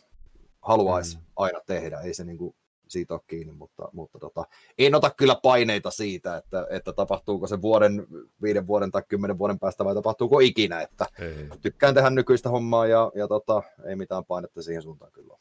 haluaisi 0.63 1.17
mm. 1.17 1.23
aina 1.37 1.61
tehdä, 1.67 2.01
ei 2.01 2.15
se 2.15 2.25
niin 2.25 2.39
kuin 2.39 2.55
siitä 2.89 3.15
ole 3.15 3.21
kiinni, 3.27 3.53
mutta, 3.53 3.89
mutta 3.93 4.19
tota, 4.19 4.45
en 4.79 4.95
ota 4.95 5.11
kyllä 5.11 5.37
paineita 5.43 5.91
siitä, 5.91 6.37
että, 6.37 6.67
että 6.71 6.93
tapahtuuko 6.93 7.47
se 7.47 7.63
vuoden, 7.63 8.07
viiden 8.43 8.67
vuoden 8.67 8.91
tai 8.91 9.03
kymmenen 9.09 9.39
vuoden 9.39 9.59
päästä 9.59 9.85
vai 9.85 9.95
tapahtuuko 9.95 10.41
ikinä, 10.41 10.81
että 10.81 11.07
ei. 11.19 11.49
tykkään 11.61 11.95
tehdä 11.95 12.11
nykyistä 12.11 12.51
hommaa 12.51 12.87
ja, 12.87 13.13
ja 13.15 13.29
tota, 13.29 13.63
ei 13.85 13.97
mitään 13.97 14.25
painetta 14.25 14.63
siihen 14.63 14.83
suuntaan 14.83 15.13
kyllä 15.13 15.33
ole. 15.33 15.41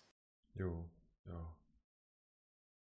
Joo, 0.59 0.85
joo. 1.27 1.57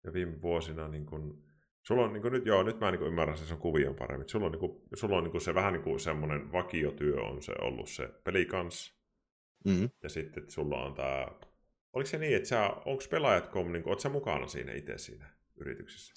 Ja 0.03 0.13
viime 0.13 0.41
vuosina 0.41 0.87
niin 0.87 1.05
kun, 1.05 1.43
sulla 1.83 2.03
on 2.03 2.13
niin 2.13 2.21
kun 2.21 2.31
nyt, 2.31 2.45
joo, 2.45 2.63
nyt 2.63 2.79
mä 2.79 2.91
niin 2.91 3.01
ymmärrän 3.01 3.37
sen 3.37 3.57
kuvion 3.57 3.95
paremmin. 3.95 4.29
Sulla 4.29 4.45
on, 4.45 4.51
niin 4.51 4.59
kun, 4.59 4.81
sulla 4.93 5.17
on 5.17 5.23
niin 5.23 5.41
se 5.41 5.55
vähän 5.55 5.73
niin 5.73 5.83
kuin 5.83 5.99
semmoinen 5.99 6.51
vakiotyö 6.51 7.21
on 7.21 7.41
se 7.41 7.53
ollut 7.61 7.89
se 7.89 8.07
pelikans. 8.23 8.95
Mm-hmm. 9.65 9.89
Ja 10.03 10.09
sitten 10.09 10.51
sulla 10.51 10.83
on 10.83 10.93
tämä 10.93 11.27
Oliko 11.95 12.07
se 12.07 12.17
niin, 12.17 12.35
että 12.35 12.49
sä, 12.49 12.69
onko 12.85 13.03
pelaajat.com, 13.09 13.71
niin 13.71 13.89
oot 13.89 13.99
sä 13.99 14.09
mukana 14.09 14.47
siinä 14.47 14.73
itse 14.73 14.97
siinä 14.97 15.29
yrityksessä? 15.55 16.13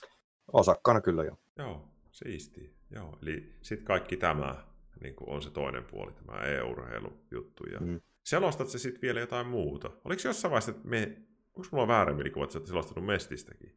Osakkaana 0.53 1.01
kyllä 1.01 1.25
jo. 1.25 1.38
Joo, 1.59 1.88
siisti. 2.12 2.77
Joo, 2.91 3.19
eli 3.23 3.57
sitten 3.62 3.87
kaikki 3.87 4.17
tämä 4.17 4.64
niin 5.01 5.14
on 5.27 5.43
se 5.43 5.51
toinen 5.51 5.85
puoli, 5.85 6.12
tämä 6.12 6.41
e-urheilujuttu. 6.41 7.64
Ja 7.64 7.81
mm. 7.81 8.01
Selostat 8.25 8.69
se 8.69 8.79
sitten 8.79 9.03
vielä 9.03 9.21
jotain 9.21 9.47
muuta? 9.47 9.91
Oliko 10.05 10.23
jossain 10.25 10.51
vaiheessa, 10.51 10.71
että 10.71 10.88
me, 10.88 11.23
onko 11.59 11.68
mulla 11.73 11.88
väärä 11.88 12.14
mielikuva, 12.14 12.44
että 12.44 12.53
sä 12.53 12.59
oot 12.59 12.66
selostanut 12.66 13.07
Mestistäkin? 13.07 13.73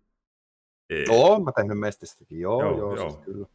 Ei. 0.90 1.06
Joo, 1.08 1.40
mä 1.40 1.52
tehnyt 1.52 1.80
Mestistäkin, 1.80 2.40
joo, 2.40 2.62
joo, 2.62 2.78
joo, 2.78 2.96
joo. 2.96 3.10
Siis 3.10 3.24
kyllä. 3.26 3.48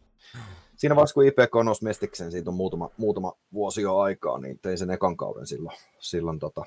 Siinä 0.77 0.97
vaiheessa, 0.97 1.15
kun 1.15 1.25
IPK 1.25 1.55
nousi 1.65 1.85
Mestiksen, 1.85 2.31
siitä 2.31 2.51
on 2.51 2.57
muutama, 2.57 2.91
muutama 2.97 3.33
vuosi 3.53 3.83
jo 3.83 3.99
aikaa, 3.99 4.39
niin 4.39 4.59
tein 4.59 4.79
sen 4.79 4.91
ekan 4.91 5.17
kauden 5.17 5.47
silloin, 5.47 5.77
silloin 5.99 6.39
tota, 6.39 6.65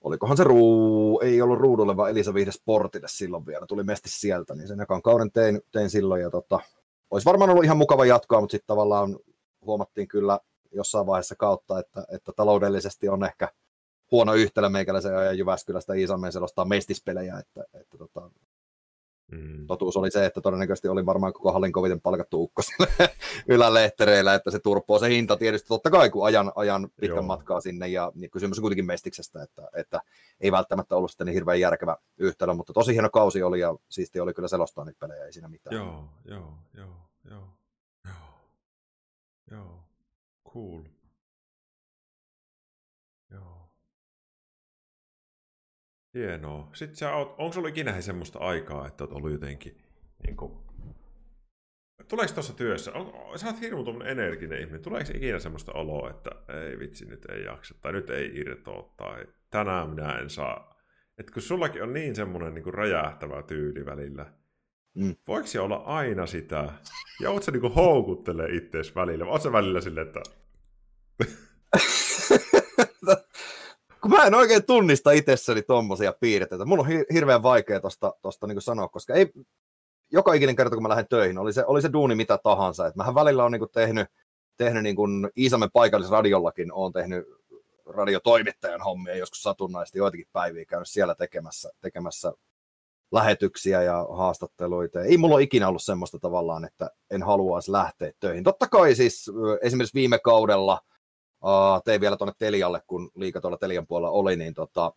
olikohan 0.00 0.36
se 0.36 0.44
ruu, 0.44 1.20
ei 1.20 1.42
ollut 1.42 1.58
ruudulle, 1.58 1.96
vaan 1.96 2.10
Elisa 2.10 2.34
Vihde 2.34 2.52
Sportille 2.52 3.06
silloin 3.10 3.46
vielä, 3.46 3.66
tuli 3.66 3.82
mesti 3.82 4.08
sieltä, 4.08 4.54
niin 4.54 4.68
sen 4.68 4.80
ekan 4.80 5.02
kauden 5.02 5.32
tein, 5.32 5.60
tein 5.72 5.90
silloin, 5.90 6.22
ja 6.22 6.30
tota, 6.30 6.60
olisi 7.10 7.24
varmaan 7.24 7.50
ollut 7.50 7.64
ihan 7.64 7.76
mukava 7.76 8.04
jatkaa, 8.04 8.40
mutta 8.40 8.52
sitten 8.52 8.66
tavallaan 8.66 9.18
huomattiin 9.60 10.08
kyllä 10.08 10.40
jossain 10.72 11.06
vaiheessa 11.06 11.34
kautta, 11.38 11.78
että, 11.78 12.06
että 12.12 12.32
taloudellisesti 12.36 13.08
on 13.08 13.24
ehkä 13.24 13.48
huono 14.10 14.34
yhtälö 14.34 14.68
meikäläisen 14.68 15.12
ja 15.12 15.32
Jyväskylästä 15.32 15.94
Iisalmeen 15.94 16.32
selostaa 16.32 16.64
mestispelejä, 16.64 17.38
että, 17.38 17.64
että 17.80 17.98
tota, 17.98 18.30
Mm. 19.32 19.66
Totuus 19.66 19.96
oli 19.96 20.10
se, 20.10 20.26
että 20.26 20.40
todennäköisesti 20.40 20.88
oli 20.88 21.06
varmaan 21.06 21.32
koko 21.32 21.52
hallin 21.52 21.72
koviten 21.72 22.00
palkattu 22.00 22.42
ukko 22.42 22.62
ylälehtereillä, 23.48 24.34
että 24.34 24.50
se 24.50 24.58
turpoo 24.58 24.98
se 24.98 25.08
hinta 25.08 25.36
tietysti 25.36 25.68
totta 25.68 25.90
kai, 25.90 26.10
kun 26.10 26.26
ajan, 26.26 26.52
ajan 26.54 26.88
pitkän 27.00 27.16
Joo. 27.16 27.22
matkaa 27.22 27.60
sinne, 27.60 27.88
ja 27.88 28.12
niin 28.14 28.30
kysymys 28.30 28.58
on 28.58 28.62
kuitenkin 28.62 28.86
mestiksestä, 28.86 29.42
että, 29.42 29.68
että 29.76 30.00
ei 30.40 30.52
välttämättä 30.52 30.96
ollut 30.96 31.10
sitten 31.10 31.26
niin 31.26 31.34
hirveän 31.34 31.60
järkevä 31.60 31.96
yhtälö, 32.16 32.54
mutta 32.54 32.72
tosi 32.72 32.92
hieno 32.92 33.10
kausi 33.10 33.42
oli, 33.42 33.60
ja 33.60 33.76
siisti 33.88 34.20
oli 34.20 34.34
kyllä 34.34 34.48
selostaa 34.48 34.84
niitä 34.84 34.98
pelejä, 35.00 35.24
ei 35.24 35.32
siinä 35.32 35.48
mitään. 35.48 35.76
Joo, 35.76 36.08
joo, 36.24 36.58
joo, 36.74 36.96
joo, 37.30 37.48
joo, 38.04 38.14
joo, 39.50 39.84
cool. 40.52 40.82
Hienoa. 46.14 46.70
Sitten 46.72 46.96
sä 46.96 47.14
oot, 47.14 47.34
onko 47.38 47.52
sulla 47.52 47.68
ikinä 47.68 48.00
semmoista 48.00 48.38
aikaa, 48.38 48.86
että 48.86 49.04
oot 49.04 49.12
ollut 49.12 49.32
jotenkin 49.32 49.78
niin 50.26 50.36
kuin, 50.36 50.52
tuleeko 52.08 52.34
tuossa 52.34 52.52
työssä, 52.52 52.92
on, 52.92 53.38
sä 53.38 53.46
oot 53.46 53.60
hirmu 53.60 54.00
energinen 54.04 54.60
ihminen, 54.60 54.82
tuleeko 54.82 55.10
ikinä 55.14 55.38
semmoista 55.38 55.72
oloa, 55.72 56.10
että 56.10 56.30
ei 56.68 56.78
vitsi, 56.78 57.04
nyt 57.04 57.24
ei 57.24 57.44
jaksa, 57.44 57.74
tai 57.80 57.92
nyt 57.92 58.10
ei 58.10 58.32
irtoa, 58.34 58.94
tai 58.96 59.26
tänään 59.50 59.90
minä 59.90 60.12
en 60.12 60.30
saa. 60.30 60.74
Että 61.18 61.32
kun 61.32 61.42
sullakin 61.42 61.82
on 61.82 61.92
niin 61.92 62.14
semmoinen 62.14 62.54
niin 62.54 62.64
kuin 62.64 62.74
räjähtävä 62.74 63.42
tyyli 63.42 63.86
välillä, 63.86 64.32
mm. 64.94 65.16
voiko 65.28 65.46
se 65.46 65.60
olla 65.60 65.76
aina 65.76 66.26
sitä? 66.26 66.72
Ja 67.20 67.30
oot 67.30 67.42
sä 67.42 67.50
niin 67.50 67.60
kuin 67.60 67.74
houkuttelee 67.74 68.48
ittees 68.48 68.94
välillä, 68.94 69.24
vai 69.24 69.32
oot 69.32 69.42
sä 69.42 69.52
välillä 69.52 69.80
silleen, 69.80 70.06
että... 70.06 70.22
kun 74.04 74.10
mä 74.10 74.26
en 74.26 74.34
oikein 74.34 74.66
tunnista 74.66 75.10
itsessäni 75.10 75.62
tommosia 75.62 76.12
piirteitä. 76.20 76.64
Mun 76.64 76.80
on 76.80 76.86
hirveän 77.12 77.42
vaikea 77.42 77.80
tosta, 77.80 78.12
tosta 78.22 78.46
niin 78.46 78.62
sanoa, 78.62 78.88
koska 78.88 79.14
ei, 79.14 79.32
joka 80.12 80.32
ikinen 80.32 80.56
kerta, 80.56 80.76
kun 80.76 80.82
mä 80.82 80.88
lähden 80.88 81.08
töihin, 81.08 81.38
oli 81.38 81.52
se, 81.52 81.64
oli 81.66 81.82
se 81.82 81.92
duuni 81.92 82.14
mitä 82.14 82.38
tahansa. 82.42 82.86
Et 82.86 82.96
mähän 82.96 83.14
välillä 83.14 83.44
on 83.44 83.52
niin 83.52 83.62
tehnyt, 83.72 84.08
tehnyt 84.56 84.82
niin 84.82 84.96
kuin 84.96 85.30
paikallisradiollakin, 85.72 86.72
on 86.72 86.92
tehnyt 86.92 87.26
radiotoimittajan 87.86 88.80
hommia 88.80 89.16
joskus 89.16 89.42
satunnaisesti 89.42 89.98
joitakin 89.98 90.26
päiviä 90.32 90.64
käynyt 90.64 90.88
siellä 90.88 91.14
tekemässä, 91.14 91.70
tekemässä 91.80 92.32
lähetyksiä 93.12 93.82
ja 93.82 94.06
haastatteluita. 94.10 95.00
Ei 95.00 95.16
mulla 95.16 95.34
ole 95.34 95.42
ikinä 95.42 95.68
ollut 95.68 95.82
semmoista 95.82 96.18
tavallaan, 96.18 96.64
että 96.64 96.90
en 97.10 97.22
haluaisi 97.22 97.72
lähteä 97.72 98.12
töihin. 98.20 98.44
Totta 98.44 98.68
kai 98.68 98.94
siis 98.94 99.30
esimerkiksi 99.62 99.94
viime 99.94 100.18
kaudella– 100.18 100.80
Uh, 101.44 101.82
tein 101.84 102.00
vielä 102.00 102.16
tuonne 102.16 102.34
Telialle, 102.38 102.80
kun 102.86 103.10
liika 103.14 103.40
tuolla 103.40 103.56
Telian 103.56 103.86
puolella 103.86 104.10
oli, 104.10 104.36
niin 104.36 104.54
tota, 104.54 104.92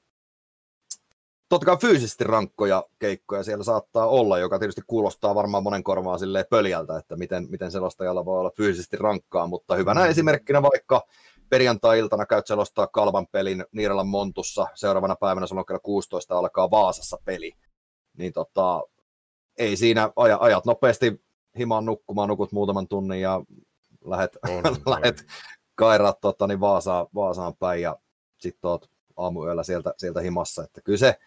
totta 1.50 1.66
kai 1.66 1.78
fyysisesti 1.78 2.24
rankkoja 2.24 2.84
keikkoja 3.00 3.44
siellä 3.44 3.64
saattaa 3.64 4.08
olla, 4.08 4.40
joka 4.40 4.60
tietysti 4.60 4.82
kuulostaa 4.88 5.36
varmaan 5.36 5.64
monen 5.64 5.84
korvaan 5.84 6.20
silleen 6.20 6.46
pöljältä, 6.50 6.98
että 6.98 7.16
miten, 7.16 7.48
miten 7.50 7.72
selostajalla 7.72 8.26
voi 8.26 8.40
olla 8.40 8.52
fyysisesti 8.58 8.98
rankkaa, 8.98 9.48
mutta 9.48 9.76
hyvänä 9.76 10.04
mm. 10.04 10.10
esimerkkinä 10.10 10.62
vaikka 10.62 11.02
perjantai-iltana 11.50 12.26
käyt 12.26 12.48
selostaa 12.48 12.88
Kalvan 12.88 13.28
pelin 13.32 13.66
Niiralan 13.72 14.08
Montussa, 14.08 14.68
seuraavana 14.76 15.16
päivänä 15.16 15.48
sulla 15.48 15.62
on 15.62 15.66
kello 15.66 15.80
16 15.84 16.38
alkaa 16.38 16.72
Vaasassa 16.72 17.18
peli, 17.26 17.54
niin 18.18 18.34
tota, 18.34 18.84
ei 19.58 19.78
siinä 19.78 20.12
aja, 20.16 20.38
ajat 20.42 20.66
nopeasti 20.66 21.22
himaan 21.58 21.86
nukkumaan, 21.86 22.30
nukut 22.30 22.52
muutaman 22.52 22.88
tunnin 22.88 23.22
ja 23.22 23.42
lähet, 24.06 24.38
on, 24.44 24.64
lähet 25.00 25.26
kairaa 25.78 26.14
tota, 26.14 26.48
niin 26.48 26.60
Vaasaan, 26.60 27.08
Vaasaan 27.16 27.56
päin 27.56 27.82
ja 27.82 27.98
sitten 28.38 28.70
oot 28.70 28.90
aamuyöllä 29.18 29.64
sieltä, 29.64 29.94
sieltä 29.98 30.22
himassa. 30.22 30.64
Että 30.64 30.82
kyllä 30.82 30.98
se 30.98 31.20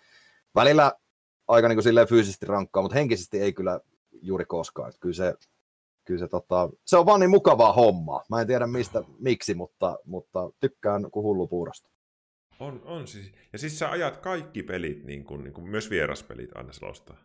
välillä 0.55 0.92
aika 1.48 1.68
niin 1.68 1.82
kuin 1.82 2.09
fyysisesti 2.09 2.46
rankkaa, 2.46 2.82
mutta 2.82 2.98
henkisesti 2.98 3.40
ei 3.40 3.53
kyllä 3.53 3.80
juuri 4.22 4.44
koskaan. 4.44 4.88
Että 4.88 5.01
kyllä 5.01 5.14
se, 5.14 5.34
kyllä 6.05 6.20
se, 6.20 6.28
tota, 6.28 6.70
se 6.84 6.96
on 6.96 7.07
vaan 7.07 7.20
niin 7.20 7.30
mukavaa 7.30 7.72
hommaa. 7.72 8.24
Mä 8.30 8.40
en 8.40 8.46
tiedä 8.46 8.66
mistä, 8.66 9.03
miksi, 9.18 9.55
mutta, 9.55 9.98
mutta 10.05 10.51
tykkään 10.61 11.11
kuin 11.11 11.24
hullu 11.24 11.46
puurosta. 11.46 11.90
On, 12.61 12.82
on 12.84 13.07
siis. 13.07 13.32
Ja 13.53 13.59
siis 13.59 13.78
sä 13.78 13.90
ajat 13.90 14.16
kaikki 14.16 14.62
pelit, 14.62 15.05
niin 15.05 15.24
kuin, 15.24 15.44
niin 15.44 15.55
kuin 15.55 15.68
myös 15.68 15.90
vieraspelit 15.90 16.57
aina 16.57 16.72
selostaa. 16.72 17.16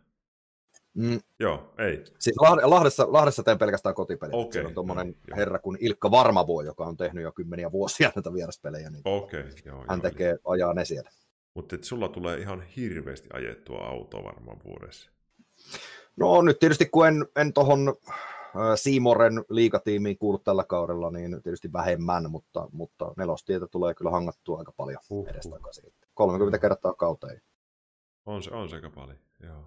Mm. 0.96 1.20
Joo, 1.40 1.74
ei. 1.78 2.04
Siis 2.18 2.36
Lahdessa, 2.62 3.06
Lahdessa 3.12 3.42
teen 3.42 3.58
pelkästään 3.58 3.94
kotipeliä. 3.94 4.36
Okay, 4.36 4.52
Siellä 4.52 4.68
on 4.68 4.74
tuommoinen 4.74 5.14
no, 5.30 5.36
herra 5.36 5.58
kuin 5.58 5.78
Ilkka 5.80 6.10
Varmavuo, 6.10 6.62
joka 6.62 6.84
on 6.84 6.96
tehnyt 6.96 7.22
jo 7.22 7.32
kymmeniä 7.32 7.72
vuosia 7.72 8.12
näitä 8.16 8.32
vieraspelejä. 8.32 8.90
Niin 8.90 9.02
okay, 9.04 9.44
joo, 9.64 9.84
hän 9.88 10.00
joo, 10.02 10.10
tekee, 10.10 10.30
joo. 10.30 10.52
ajaa 10.52 10.74
ne 10.74 10.84
siellä. 10.84 11.10
Mutta 11.54 11.76
sulla 11.82 12.08
tulee 12.08 12.38
ihan 12.38 12.62
hirveästi 12.62 13.28
ajettua 13.32 13.86
autoa 13.86 14.24
varmaan 14.24 14.60
vuodessa. 14.64 15.10
No 16.16 16.42
nyt 16.42 16.58
tietysti 16.58 16.86
kun 16.86 17.06
en, 17.06 17.26
en 17.36 17.52
tuohon 17.52 17.94
Siimoren 18.74 19.44
liikatiimiin 19.48 20.18
kuulu 20.18 20.38
tällä 20.38 20.64
kaudella, 20.64 21.10
niin 21.10 21.42
tietysti 21.42 21.72
vähemmän, 21.72 22.30
mutta, 22.30 22.68
mutta 22.72 23.12
nelostietä 23.16 23.66
tulee 23.66 23.94
kyllä 23.94 24.10
hangattua 24.10 24.58
aika 24.58 24.72
paljon 24.72 25.00
uh, 25.10 25.28
edestakaisin. 25.28 25.92
30 26.14 26.58
kertaa 26.58 26.92
kauteen. 26.92 27.42
On 28.26 28.42
se, 28.42 28.50
on 28.50 28.68
se 28.68 28.76
aika 28.76 28.90
paljon, 28.90 29.18
joo. 29.42 29.64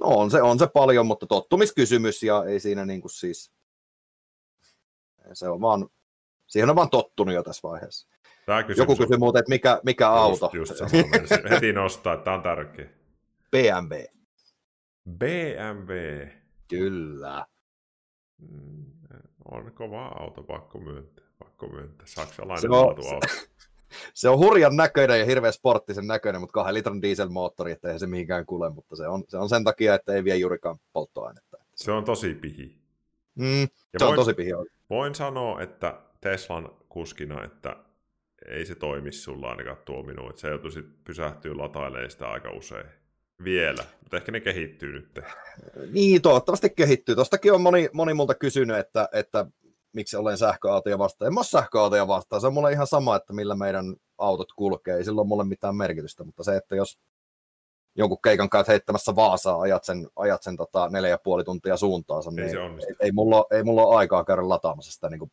No 0.00 0.06
on 0.06 0.30
se, 0.30 0.42
on 0.42 0.58
se 0.58 0.66
paljon, 0.66 1.06
mutta 1.06 1.26
tottumiskysymys 1.26 2.22
ja 2.22 2.44
ei 2.44 2.60
siinä 2.60 2.86
niin 2.86 3.00
kuin 3.00 3.12
siis, 3.12 3.52
se 5.32 5.48
on 5.48 5.60
vaan, 5.60 5.88
siihen 6.46 6.70
on 6.70 6.76
vaan 6.76 6.90
tottunut 6.90 7.34
jo 7.34 7.42
tässä 7.42 7.68
vaiheessa. 7.68 8.08
Joku 8.76 8.96
kysyy 8.96 9.16
muuten, 9.16 9.40
että 9.40 9.50
mikä, 9.50 9.80
mikä 9.84 10.04
just, 10.04 10.42
auto. 10.42 10.50
Just 10.52 10.76
se, 10.76 10.84
heti 11.50 11.72
nostaa, 11.72 12.14
että 12.14 12.24
tämä 12.24 12.36
on 12.36 12.42
tärkeä. 12.42 12.88
BMW. 13.50 14.04
BMW. 15.10 16.28
Kyllä. 16.68 17.46
Mm, 18.38 18.84
on 19.44 19.72
kova 19.72 20.06
auto, 20.06 20.42
pakko 20.42 20.78
myöntää. 20.78 21.24
Pakko 21.38 21.66
myöntää. 21.66 22.06
Saksalainen 22.06 22.60
se 22.60 22.68
on, 22.68 22.74
auto. 22.74 23.02
Se 24.14 24.28
on 24.28 24.38
hurjan 24.38 24.76
näköinen 24.76 25.18
ja 25.18 25.26
hirveän 25.26 25.52
sporttisen 25.52 26.06
näköinen, 26.06 26.40
mutta 26.40 26.52
kahden 26.52 26.74
litran 26.74 27.02
dieselmoottori, 27.02 27.72
että 27.72 27.92
ei 27.92 27.98
se 27.98 28.06
mihinkään 28.06 28.46
kule, 28.46 28.70
mutta 28.70 28.96
se 28.96 29.08
on, 29.08 29.24
se 29.28 29.36
on 29.36 29.48
sen 29.48 29.64
takia, 29.64 29.94
että 29.94 30.14
ei 30.14 30.24
vie 30.24 30.36
juurikaan 30.36 30.78
polttoainetta. 30.92 31.56
Se 31.74 31.92
on 31.92 32.04
tosi 32.04 32.34
pihi. 32.34 32.78
Mm, 33.34 33.62
ja 33.62 33.98
se 33.98 34.04
voin, 34.04 34.10
on 34.10 34.16
tosi 34.16 34.34
pihi. 34.34 34.50
Voin 34.90 35.14
sanoa, 35.14 35.60
että 35.60 36.00
Teslan 36.20 36.68
kuskina, 36.88 37.44
että 37.44 37.76
ei 38.48 38.66
se 38.66 38.74
toimi 38.74 39.12
sulla 39.12 39.50
ainakaan 39.50 39.76
tuo 39.84 40.02
minun, 40.02 40.30
että 40.30 40.40
se 40.40 40.48
joutuisi 40.48 40.82
pysähtyä 41.04 41.56
latailemaan 41.56 42.10
sitä 42.10 42.28
aika 42.28 42.50
usein. 42.50 42.86
Vielä, 43.44 43.84
mutta 44.00 44.16
ehkä 44.16 44.32
ne 44.32 44.40
kehittyy 44.40 44.92
nyt. 44.92 45.20
Niin, 45.92 46.22
toivottavasti 46.22 46.70
kehittyy. 46.70 47.14
Tuostakin 47.14 47.52
on 47.52 47.60
moni, 47.60 47.88
moni 47.92 48.14
multa 48.14 48.34
kysynyt, 48.34 48.76
että, 48.76 49.08
että 49.12 49.46
miksi 49.94 50.16
olen 50.16 50.38
sähköautoja 50.38 50.98
vastaan. 50.98 51.26
En 51.32 51.38
ole 51.38 51.44
sähköautoja 51.44 52.08
vastaan, 52.08 52.40
se 52.40 52.46
on 52.46 52.54
mulle 52.54 52.72
ihan 52.72 52.86
sama, 52.86 53.16
että 53.16 53.32
millä 53.32 53.54
meidän 53.54 53.96
autot 54.18 54.52
kulkee, 54.56 54.96
ei 54.96 55.04
sillä 55.04 55.20
ole 55.20 55.28
mulle 55.28 55.44
mitään 55.44 55.76
merkitystä, 55.76 56.24
mutta 56.24 56.44
se, 56.44 56.56
että 56.56 56.76
jos 56.76 56.98
jonkun 57.96 58.18
keikan 58.24 58.50
käyt 58.50 58.68
heittämässä 58.68 59.16
Vaasaa, 59.16 59.60
ajat 59.60 59.84
sen, 59.84 60.08
ajat 60.16 60.42
sen 60.42 60.56
tota 60.56 60.88
neljä 60.88 61.10
ja 61.10 61.18
puoli 61.18 61.44
tuntia 61.44 61.76
suuntaansa, 61.76 62.30
ei 62.30 62.36
niin 62.36 62.56
ei, 62.56 62.94
ei, 63.00 63.12
mulla, 63.12 63.44
ei 63.50 63.62
mulla 63.62 63.82
ole 63.82 63.96
aikaa 63.96 64.24
käydä 64.24 64.48
lataamassa 64.48 64.92
sitä 64.92 65.10
niin 65.10 65.18
kuin 65.18 65.32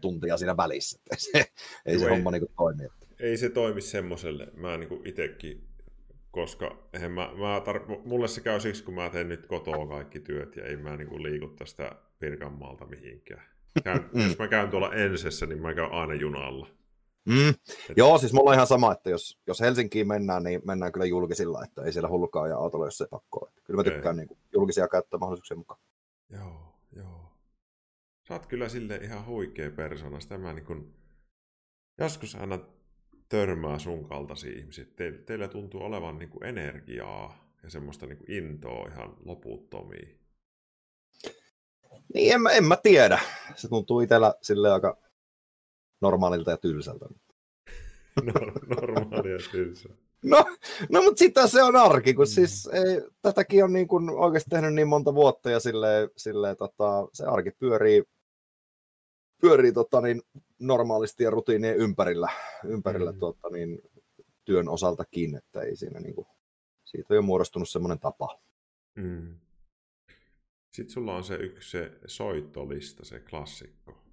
tuntia 0.00 0.36
siinä 0.36 0.56
välissä. 0.56 1.00
Ei 1.10 1.18
se, 1.18 1.52
ei 1.86 1.98
se 1.98 2.08
homma 2.10 2.30
niin 2.30 2.40
kuin 2.40 2.52
toimi. 2.56 2.88
Ei 3.20 3.36
se 3.36 3.48
toimi 3.48 3.80
semmoiselle. 3.80 4.46
Mä 4.54 4.76
niin 4.76 5.06
itsekin 5.06 5.68
koska 6.30 6.88
eihän 6.92 7.12
mä, 7.12 7.30
mä 7.34 7.58
tar- 7.58 8.00
mulle 8.04 8.28
se 8.28 8.40
käy 8.40 8.60
siksi, 8.60 8.84
kun 8.84 8.94
mä 8.94 9.10
teen 9.10 9.28
nyt 9.28 9.46
kotoa 9.46 9.86
kaikki 9.86 10.20
työt 10.20 10.56
ja 10.56 10.64
ei 10.64 10.76
mä 10.76 10.96
niin 10.96 11.22
liikuttaa 11.22 11.66
sitä 11.66 11.92
Pirkanmaalta 12.18 12.86
mihinkään. 12.86 13.57
Käyn, 13.84 14.10
mm. 14.14 14.20
Jos 14.20 14.38
mä 14.38 14.48
käyn 14.48 14.70
tuolla 14.70 14.94
ensessä, 14.94 15.46
niin 15.46 15.62
mä 15.62 15.74
käyn 15.74 15.92
aina 15.92 16.14
junalla. 16.14 16.68
Mm. 17.28 17.48
Et... 17.48 17.96
Joo, 17.96 18.18
siis 18.18 18.32
mulla 18.32 18.50
on 18.50 18.54
ihan 18.54 18.66
sama, 18.66 18.92
että 18.92 19.10
jos, 19.10 19.38
jos 19.46 19.60
Helsinkiin 19.60 20.08
mennään, 20.08 20.42
niin 20.42 20.60
mennään 20.64 20.92
kyllä 20.92 21.06
julkisilla, 21.06 21.64
että 21.64 21.82
ei 21.82 21.92
siellä 21.92 22.08
hullukaan 22.08 22.50
ja 22.50 22.56
autolla, 22.56 22.86
jos 22.86 22.98
se 22.98 23.06
pakko. 23.10 23.50
Kyllä 23.64 23.76
mä 23.76 23.84
tykkään 23.84 24.16
niin 24.16 24.28
kuin, 24.28 24.38
julkisia 24.52 24.88
käyttää 24.88 25.18
mahdollisuuksien 25.18 25.58
mukaan. 25.58 25.80
Joo, 26.30 26.74
joo. 26.96 27.32
Sä 28.28 28.34
oot 28.34 28.46
kyllä 28.46 28.68
sille 28.68 28.96
ihan 28.96 29.26
huikea 29.26 29.70
persona. 29.70 30.20
Sitä 30.20 30.38
mä 30.38 30.52
niin 30.52 30.66
kun, 30.66 30.94
joskus 31.98 32.34
aina 32.34 32.58
törmää 33.28 33.78
sun 33.78 34.08
kaltaisia 34.08 34.58
ihmisiä. 34.58 34.84
Te, 34.96 35.12
teillä 35.12 35.48
tuntuu 35.48 35.82
olevan 35.82 36.18
niin 36.18 36.30
kuin 36.30 36.44
energiaa 36.44 37.54
ja 37.62 37.70
semmoista 37.70 38.06
niin 38.06 38.18
kuin 38.18 38.30
intoa 38.30 38.88
ihan 38.88 39.16
loputtomia. 39.24 40.17
Niin, 42.14 42.32
en, 42.32 42.40
en 42.52 42.64
mä 42.64 42.76
tiedä. 42.76 43.20
Se 43.56 43.68
tuntuu 43.68 44.00
itsellä 44.00 44.34
sille 44.42 44.72
aika 44.72 44.96
normaalilta 46.00 46.50
ja 46.50 46.56
tylsältä. 46.56 47.06
Normaalia 48.80 49.32
ja 49.32 49.38
tylsä. 49.50 49.88
No, 50.22 50.44
no 50.90 51.02
mutta 51.02 51.18
sitten 51.18 51.48
se 51.48 51.62
on 51.62 51.76
arki, 51.76 52.14
kun 52.14 52.24
mm. 52.24 52.28
siis 52.28 52.66
ei, 52.72 53.02
tätäkin 53.22 53.64
on 53.64 53.72
niin 53.72 53.88
kuin 53.88 54.10
oikeasti 54.10 54.50
tehnyt 54.50 54.74
niin 54.74 54.88
monta 54.88 55.14
vuotta 55.14 55.50
ja 55.50 55.60
sille, 55.60 56.10
sille, 56.16 56.54
tota, 56.54 57.08
se 57.12 57.24
arki 57.24 57.50
pyörii, 57.50 58.02
pyörii 59.40 59.72
tota, 59.72 60.00
niin, 60.00 60.22
normaalisti 60.58 61.24
ja 61.24 61.30
rutiinien 61.30 61.76
ympärillä, 61.76 62.28
ympärillä 62.64 63.12
mm. 63.12 63.18
tota, 63.18 63.48
niin, 63.48 63.82
työn 64.44 64.68
osaltakin, 64.68 65.36
että 65.36 65.60
ei 65.60 65.76
siinä 65.76 66.00
niin 66.00 66.14
kuin, 66.14 66.26
siitä 66.84 67.06
on 67.10 67.16
jo 67.16 67.22
muodostunut 67.22 67.68
semmoinen 67.68 67.98
tapa. 67.98 68.38
Mm. 68.94 69.34
Sitten 70.72 70.92
sulla 70.92 71.16
on 71.16 71.24
se 71.24 71.34
yksi 71.34 71.70
se 71.70 71.92
soittolista, 72.06 73.04
se 73.04 73.20
klassikko. 73.20 74.04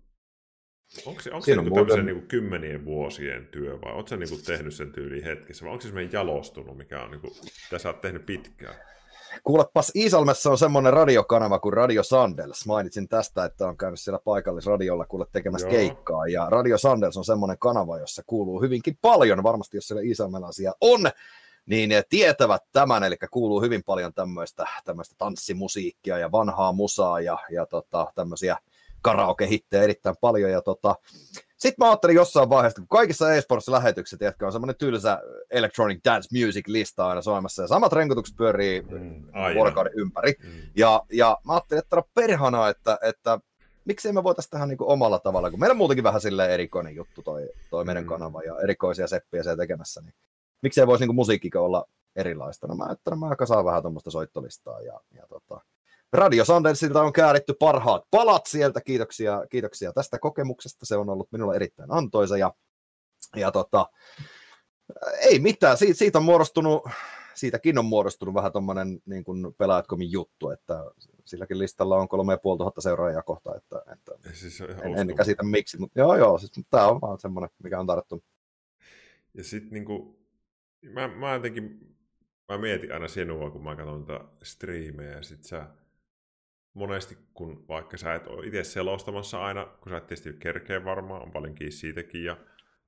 Onko 1.06 1.22
se, 1.22 1.32
onko 1.32 1.46
se 1.46 1.56
niin 1.56 1.70
muuten... 1.70 2.06
niin 2.06 2.18
kuin 2.18 2.28
kymmenien 2.28 2.86
vuosien 2.86 3.48
työ 3.48 3.82
vai 3.82 3.94
oletko 3.94 4.16
niin 4.16 4.30
kuin 4.30 4.44
tehnyt 4.44 4.74
sen 4.74 4.92
tyyliin 4.92 5.24
hetkessä 5.24 5.66
vai 5.66 5.72
onko 5.72 5.82
se 5.82 5.88
semmoinen 5.88 6.12
jalostunut, 6.12 6.78
mikä 6.78 7.04
on, 7.04 7.12
niin 7.12 7.22
kuin, 7.22 7.34
mitä 7.66 7.80
sä 7.80 7.90
oot 7.90 8.02
tehnyt 8.02 8.26
pitkään? 8.26 8.76
Kuulepas, 9.44 9.92
Iisalmessa 9.96 10.52
on 10.52 10.58
semmoinen 10.58 10.94
radiokanava 10.94 11.60
kuin 11.60 11.74
Radio 11.74 12.04
Sandels. 12.04 12.66
Mainitsin 12.66 13.08
tästä, 13.08 13.46
että 13.46 13.68
on 13.68 13.78
käynyt 13.78 14.00
siellä 14.00 14.20
paikallisradiolla 14.24 15.06
kuule 15.06 15.26
tekemässä 15.32 15.68
Joo. 15.68 15.76
keikkaa. 15.76 16.28
Ja 16.28 16.48
Radio 16.50 16.78
Sandels 16.78 17.18
on 17.18 17.26
semmoinen 17.26 17.60
kanava, 17.60 18.00
jossa 18.00 18.24
kuuluu 18.26 18.62
hyvinkin 18.62 18.98
paljon, 19.02 19.44
varmasti 19.44 19.78
jos 19.78 19.88
siellä 19.88 20.04
iisalmelaisia 20.04 20.74
on 20.82 21.02
niin 21.66 21.90
ne 21.90 22.04
tietävät 22.10 22.62
tämän, 22.72 23.04
eli 23.04 23.16
kuuluu 23.32 23.62
hyvin 23.62 23.84
paljon 23.84 24.14
tämmöistä, 24.14 24.66
tämmöistä 24.86 25.16
tanssimusiikkia 25.18 26.18
ja 26.18 26.32
vanhaa 26.32 26.72
musaa 26.72 27.20
ja, 27.20 27.40
ja 27.52 27.66
tota, 27.66 28.12
tämmöisiä 28.16 28.58
karaoke-hittejä 29.02 29.84
erittäin 29.84 30.16
paljon. 30.22 30.52
Ja 30.52 30.62
tota, 30.62 30.96
sitten 31.58 31.86
mä 31.86 31.90
ajattelin 31.90 32.16
jossain 32.16 32.50
vaiheessa, 32.50 32.82
kun 32.82 32.88
kaikissa 32.88 33.34
eSports-lähetyksissä 33.34 34.46
on 34.46 34.52
semmoinen 34.52 34.76
tylsä 34.76 35.20
electronic 35.52 36.00
dance 36.06 36.30
music 36.32 36.68
lista 36.68 37.08
aina 37.08 37.22
soimassa, 37.22 37.62
ja 37.62 37.68
samat 37.68 37.94
renkutukset 37.94 38.38
pyörii 38.38 38.82
mm, 38.82 39.24
vuorokauden 39.56 39.94
ympäri. 39.96 40.34
Mm. 40.44 40.50
Ja, 40.76 41.04
ja 41.12 41.38
mä 41.46 41.54
ajattelin, 41.54 41.84
että 41.84 41.96
on 41.96 42.04
perhana, 42.14 42.70
että, 42.70 42.98
että 43.02 43.40
miksei 43.86 44.14
me 44.14 44.24
voitaisiin 44.24 44.52
tähän 44.52 44.70
niin 44.70 44.78
omalla 44.82 45.20
tavalla, 45.20 45.52
kun 45.52 45.60
meillä 45.60 45.74
on 45.74 45.78
muutenkin 45.78 46.04
vähän 46.04 46.22
silleen 46.22 46.52
erikoinen 46.52 46.96
juttu 46.96 47.22
toi, 47.22 47.50
toi 47.70 47.86
meidän 47.86 48.04
mm. 48.04 48.10
kanava 48.10 48.42
ja 48.42 48.60
erikoisia 48.64 49.08
seppiä 49.08 49.44
siellä 49.44 49.64
tekemässä, 49.64 50.02
niin 50.02 50.14
miksei 50.66 50.88
voisi 50.88 51.06
niin 51.06 51.16
musiikkikin 51.16 51.62
olla 51.62 51.86
erilaista. 52.16 52.68
No 52.68 52.76
mä 52.76 52.86
ajattelin, 52.86 53.20
mä 53.20 53.36
kasaan 53.36 53.66
vähän 53.66 53.82
tuommoista 53.82 54.12
soittolistaa 54.12 54.82
ja, 54.82 55.02
ja 55.12 55.28
tota, 55.28 55.62
Radio 56.14 56.46
Sandelsilta 56.46 57.02
on 57.02 57.14
kääritty 57.14 57.54
parhaat 57.54 58.04
palat 58.12 58.46
sieltä. 58.46 58.82
Kiitoksia, 58.82 59.46
kiitoksia 59.50 59.94
tästä 59.94 60.20
kokemuksesta. 60.20 60.86
Se 60.86 60.98
on 60.98 61.10
ollut 61.10 61.32
minulle 61.32 61.56
erittäin 61.56 61.92
antoisa. 61.92 62.38
Ja, 62.38 62.54
ja 63.36 63.52
tota, 63.52 63.90
ei 65.20 65.40
mitään. 65.40 65.78
Siitä, 65.78 65.98
siitä 65.98 66.18
on 66.18 66.26
muodostunut, 66.26 66.88
siitäkin 67.34 67.78
on 67.78 67.86
muodostunut 67.86 68.36
vähän 68.36 68.52
tuommoinen 68.52 69.00
niin 69.06 69.24
kuin 69.24 69.54
pelaajatkomin 69.58 70.12
juttu, 70.12 70.50
että 70.50 70.86
silläkin 71.26 71.60
listalla 71.60 71.98
on 71.98 72.08
kolme 72.08 72.34
ja 72.34 72.38
puoli 72.38 72.58
tuhatta 72.58 72.82
seuraajaa 72.82 73.24
kohta, 73.24 73.56
että, 73.56 73.82
että 73.94 74.30
siis 74.34 74.62
en, 74.62 74.98
en 74.98 75.16
käsitä 75.16 75.44
miksi, 75.44 75.80
mutta 75.80 76.00
joo 76.00 76.16
joo, 76.16 76.38
siis, 76.38 76.52
tämä 76.70 76.88
on 76.88 77.02
vaan 77.02 77.20
semmoinen, 77.20 77.50
mikä 77.64 77.80
on 77.80 77.88
tarttunut. 77.88 78.24
Ja 79.34 79.44
sitten 79.44 79.72
niin 79.72 79.86
kuin, 79.86 80.25
mä, 80.94 81.08
mä 81.08 81.34
jotenkin, 81.34 81.96
mä 82.50 82.58
mietin 82.58 82.94
aina 82.94 83.08
sinua, 83.08 83.52
kun 83.52 83.64
mä 83.64 83.76
katson 83.76 84.06
tätä 84.06 84.26
striimejä, 84.44 85.12
ja 85.12 85.24
sit 85.24 85.44
sä 85.44 85.68
monesti, 86.74 87.18
kun 87.34 87.66
vaikka 87.68 87.98
sä 87.98 88.16
et 88.16 88.28
ole 88.28 88.46
itse 88.46 88.64
selostamassa 88.64 89.46
aina, 89.46 89.66
kun 89.66 89.90
sä 89.90 89.98
et 89.98 90.08
tietysti 90.08 90.34
kerkeä 90.40 90.86
varmaan, 90.86 91.22
on 91.22 91.32
paljonkin 91.32 91.72
siitäkin, 91.72 92.24
ja 92.24 92.38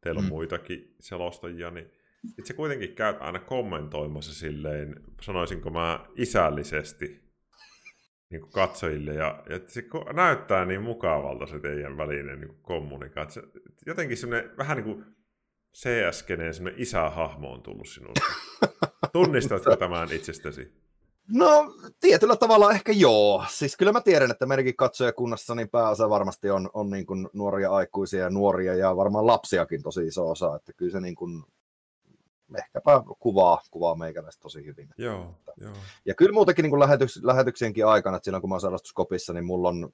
teillä 0.01 0.19
on 0.19 0.25
mm. 0.25 0.29
muitakin 0.29 0.95
selostajia, 0.99 1.71
niin 1.71 1.91
itse 2.39 2.53
kuitenkin 2.53 2.95
käyt 2.95 3.17
aina 3.19 3.39
kommentoimassa 3.39 4.33
silleen, 4.33 5.03
sanoisinko 5.21 5.69
mä 5.69 6.05
isällisesti 6.15 7.27
niin 8.29 8.41
kuin 8.41 8.51
katsojille, 8.51 9.13
ja, 9.13 9.43
ja 9.49 9.59
se 9.67 9.83
näyttää 10.13 10.65
niin 10.65 10.81
mukavalta 10.81 11.45
se 11.45 11.59
teidän 11.59 11.97
välinen 11.97 12.41
niin 12.41 12.57
kommunikaatio. 12.61 13.43
Jotenkin 13.85 14.17
semmoinen 14.17 14.57
vähän 14.57 14.77
niin 14.77 14.85
kuin 14.85 15.16
CS-keneen 15.77 16.53
semmoinen 16.53 16.81
isähahmo 16.81 17.53
on 17.53 17.61
tullut 17.61 17.87
sinusta. 17.87 18.25
Tunnistatko 19.13 19.75
tämän 19.75 20.11
itsestäsi? 20.11 20.73
No, 21.27 21.73
tietyllä 21.99 22.35
tavalla 22.35 22.71
ehkä 22.71 22.91
joo. 22.91 23.45
Siis 23.49 23.77
kyllä 23.77 23.91
mä 23.91 24.01
tiedän, 24.01 24.31
että 24.31 24.45
meidänkin 24.45 24.75
katsojakunnassa 24.75 25.55
niin 25.55 25.69
pääosa 25.69 26.09
varmasti 26.09 26.49
on, 26.49 26.69
on 26.73 26.89
niin 26.89 27.05
kuin 27.05 27.29
nuoria 27.33 27.71
aikuisia 27.71 28.19
ja 28.19 28.29
nuoria 28.29 28.75
ja 28.75 28.95
varmaan 28.95 29.27
lapsiakin 29.27 29.83
tosi 29.83 30.07
iso 30.07 30.29
osa. 30.29 30.55
Että 30.55 30.73
kyllä 30.73 30.91
se 30.91 31.01
niin 31.01 31.15
kuin 31.15 31.43
ehkäpä 32.57 33.03
kuvaa, 33.19 33.61
kuvaa 33.71 33.95
meikäläistä 33.95 34.41
tosi 34.41 34.65
hyvin. 34.65 34.89
Joo, 34.97 35.35
joo. 35.61 35.73
Ja 36.05 36.15
kyllä 36.15 36.33
muutenkin 36.33 36.63
niin 36.63 36.71
kuin 36.71 36.79
lähetyks, 36.79 37.19
lähetyksienkin 37.23 37.85
aikana, 37.85 38.17
että 38.17 38.25
silloin 38.25 38.41
kun 38.41 38.49
mä 38.49 38.55
oon 38.55 39.33
niin 39.33 39.45
mulla 39.45 39.69
on 39.69 39.89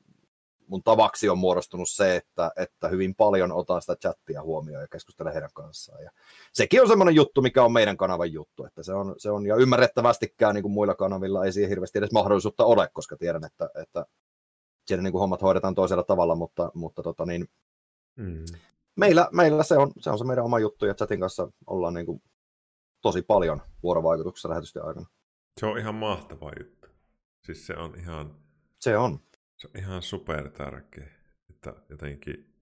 mun 0.68 0.84
tavaksi 0.84 1.30
on 1.30 1.38
muodostunut 1.38 1.90
se, 1.90 2.16
että, 2.16 2.52
että 2.56 2.88
hyvin 2.88 3.16
paljon 3.16 3.52
otan 3.52 3.82
sitä 3.82 3.96
chattia 3.96 4.42
huomioon 4.42 4.82
ja 4.82 4.88
keskustelen 4.88 5.34
heidän 5.34 5.50
kanssaan. 5.54 6.04
Ja 6.04 6.12
sekin 6.54 6.82
on 6.82 6.88
semmoinen 6.88 7.16
juttu, 7.16 7.42
mikä 7.42 7.64
on 7.64 7.72
meidän 7.72 7.98
kanavan 7.98 8.32
juttu, 8.32 8.66
että 8.66 8.84
se 8.84 8.94
on, 8.94 9.16
se 9.18 9.32
on 9.32 9.46
ja 9.46 9.56
ymmärrettävästikään 9.56 10.56
niin 10.56 10.64
kuin 10.64 10.72
muilla 10.72 10.96
kanavilla 10.96 11.46
ei 11.46 11.52
siihen 11.52 11.70
hirveästi 11.70 12.00
edes 12.00 12.12
mahdollisuutta 12.12 12.66
ole, 12.66 12.90
koska 12.94 13.18
tiedän, 13.18 13.46
että, 13.46 13.70
että 13.76 14.06
siellä 14.88 15.04
niin 15.04 15.12
kuin 15.12 15.20
hommat 15.20 15.42
hoidetaan 15.42 15.76
toisella 15.76 16.04
tavalla, 16.04 16.36
mutta, 16.36 16.72
mutta 16.74 17.04
tota 17.04 17.26
niin, 17.26 17.48
mm. 18.16 18.46
meillä, 18.96 19.30
meillä 19.32 19.64
se, 19.64 19.78
on, 19.78 19.92
se 20.00 20.10
on 20.10 20.18
se 20.18 20.24
meidän 20.24 20.46
oma 20.46 20.60
juttu 20.60 20.86
ja 20.86 20.94
chatin 20.94 21.20
kanssa 21.20 21.48
ollaan 21.68 21.94
niin 21.94 22.06
kuin 22.06 22.22
tosi 23.02 23.22
paljon 23.22 23.62
vuorovaikutuksessa 23.84 24.50
lähetysten 24.50 24.86
aikana. 24.86 25.06
Se 25.60 25.66
on 25.66 25.78
ihan 25.78 25.96
mahtava 25.96 26.52
juttu. 26.60 26.88
Siis 27.46 27.68
se 27.68 27.76
on 27.78 28.00
ihan... 28.00 28.36
Se 28.80 28.98
on. 28.98 29.20
Se 29.64 29.70
on 29.76 29.80
ihan 29.84 30.02
super 30.02 30.50
tärkeä, 30.50 31.08
että 31.50 31.74
jotenkin 31.90 32.54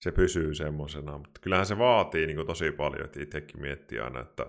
se 0.00 0.12
pysyy 0.12 0.54
semmoisena, 0.54 1.18
mutta 1.18 1.40
kyllähän 1.40 1.66
se 1.66 1.78
vaatii 1.78 2.26
niin 2.26 2.36
kuin 2.36 2.46
tosi 2.46 2.72
paljon, 2.72 3.04
että 3.04 3.22
itsekin 3.22 3.60
miettii 3.60 3.98
aina, 3.98 4.20
että, 4.20 4.42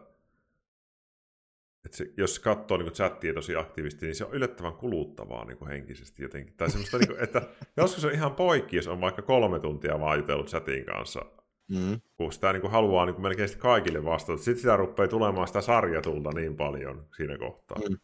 että 1.86 1.98
se, 1.98 2.14
jos 2.18 2.40
katsoo 2.40 2.78
niin 2.78 2.92
chattia 2.92 3.34
tosi 3.34 3.56
aktiivisesti, 3.56 4.06
niin 4.06 4.16
se 4.16 4.26
on 4.26 4.34
yllättävän 4.34 4.74
kuluttavaa 4.74 5.46
niin 5.46 5.58
kuin 5.58 5.70
henkisesti 5.70 6.24
jotenkin. 6.24 6.54
Tai 6.58 6.70
semmoista, 6.70 6.98
niin 6.98 7.08
kuin, 7.08 7.24
että 7.24 7.42
joskus 7.78 8.06
on 8.06 8.12
ihan 8.12 8.36
poikki, 8.36 8.76
jos 8.76 8.88
on 8.88 9.02
vaikka 9.02 9.22
kolme 9.22 9.60
tuntia 9.60 10.00
vaan 10.00 10.18
jutellut 10.18 10.48
chatin 10.48 10.86
kanssa, 10.86 11.26
mm. 11.68 12.02
kun 12.18 12.34
sitä 12.34 12.54
niin 12.54 12.62
kuin 12.62 12.72
haluaa 12.72 13.06
niin 13.06 13.16
kuin 13.16 13.24
melkein 13.24 13.58
kaikille 13.58 14.06
vastata. 14.06 14.38
Sitten 14.38 14.62
sitä 14.62 14.78
rupeaa 14.78 15.08
tulemaan 15.08 15.48
sitä 15.48 15.62
sarjatulta 15.62 16.30
niin 16.32 16.56
paljon 16.56 17.08
siinä 17.18 17.38
kohtaa. 17.38 17.78
Mm. 17.90 17.98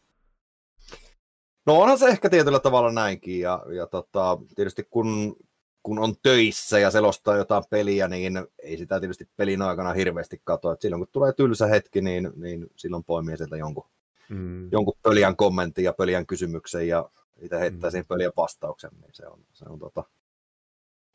No 1.66 1.80
onhan 1.80 1.98
se 1.98 2.06
ehkä 2.06 2.30
tietyllä 2.30 2.58
tavalla 2.58 2.92
näinkin, 2.92 3.40
ja, 3.40 3.62
ja 3.74 3.86
tota, 3.86 4.38
tietysti 4.56 4.86
kun, 4.90 5.36
kun 5.82 5.98
on 5.98 6.14
töissä 6.22 6.78
ja 6.78 6.90
selostaa 6.90 7.36
jotain 7.36 7.64
peliä, 7.70 8.08
niin 8.08 8.46
ei 8.62 8.76
sitä 8.76 9.00
tietysti 9.00 9.28
pelin 9.36 9.62
aikana 9.62 9.92
hirveästi 9.92 10.40
katsoa. 10.44 10.76
silloin 10.80 11.00
kun 11.00 11.08
tulee 11.12 11.32
tylsä 11.32 11.66
hetki, 11.66 12.00
niin, 12.00 12.30
niin 12.36 12.66
silloin 12.76 13.04
poimii 13.04 13.36
sieltä 13.36 13.56
jonkun, 13.56 13.84
mm. 14.28 14.72
jonkun 14.72 14.98
pöliän 15.02 15.36
kommentin 15.36 15.84
ja 15.84 15.92
pöliän 15.92 16.26
kysymyksen 16.26 16.88
ja 16.88 17.08
itse 17.40 17.58
heittää 17.58 17.90
mm. 17.90 17.92
siihen 17.92 18.06
pöliän 18.06 18.32
vastauksen, 18.36 18.90
niin 19.00 19.10
se 19.12 19.26
on, 19.26 19.40
se 19.52 19.64
on 19.68 19.78
tota, 19.78 20.04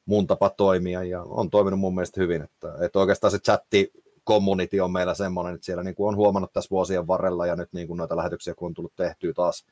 mun 0.05 0.27
tapa 0.27 0.49
toimia 0.49 1.03
ja 1.03 1.23
on 1.23 1.49
toiminut 1.49 1.79
mun 1.79 1.95
mielestä 1.95 2.21
hyvin. 2.21 2.41
Että, 2.41 2.73
että 2.81 2.99
oikeastaan 2.99 3.31
se 3.31 3.39
chatti 3.39 3.91
community 4.27 4.79
on 4.79 4.91
meillä 4.91 5.13
semmoinen, 5.13 5.55
että 5.55 5.65
siellä 5.65 5.83
niin 5.83 5.95
kuin 5.95 6.07
on 6.07 6.15
huomannut 6.15 6.53
tässä 6.53 6.69
vuosien 6.71 7.07
varrella 7.07 7.45
ja 7.45 7.55
nyt 7.55 7.73
niin 7.73 7.87
kuin 7.87 7.97
noita 7.97 8.17
lähetyksiä 8.17 8.55
kun 8.55 8.65
on 8.65 8.73
tullut 8.73 8.95
tehtyä 8.95 9.33
taas 9.33 9.65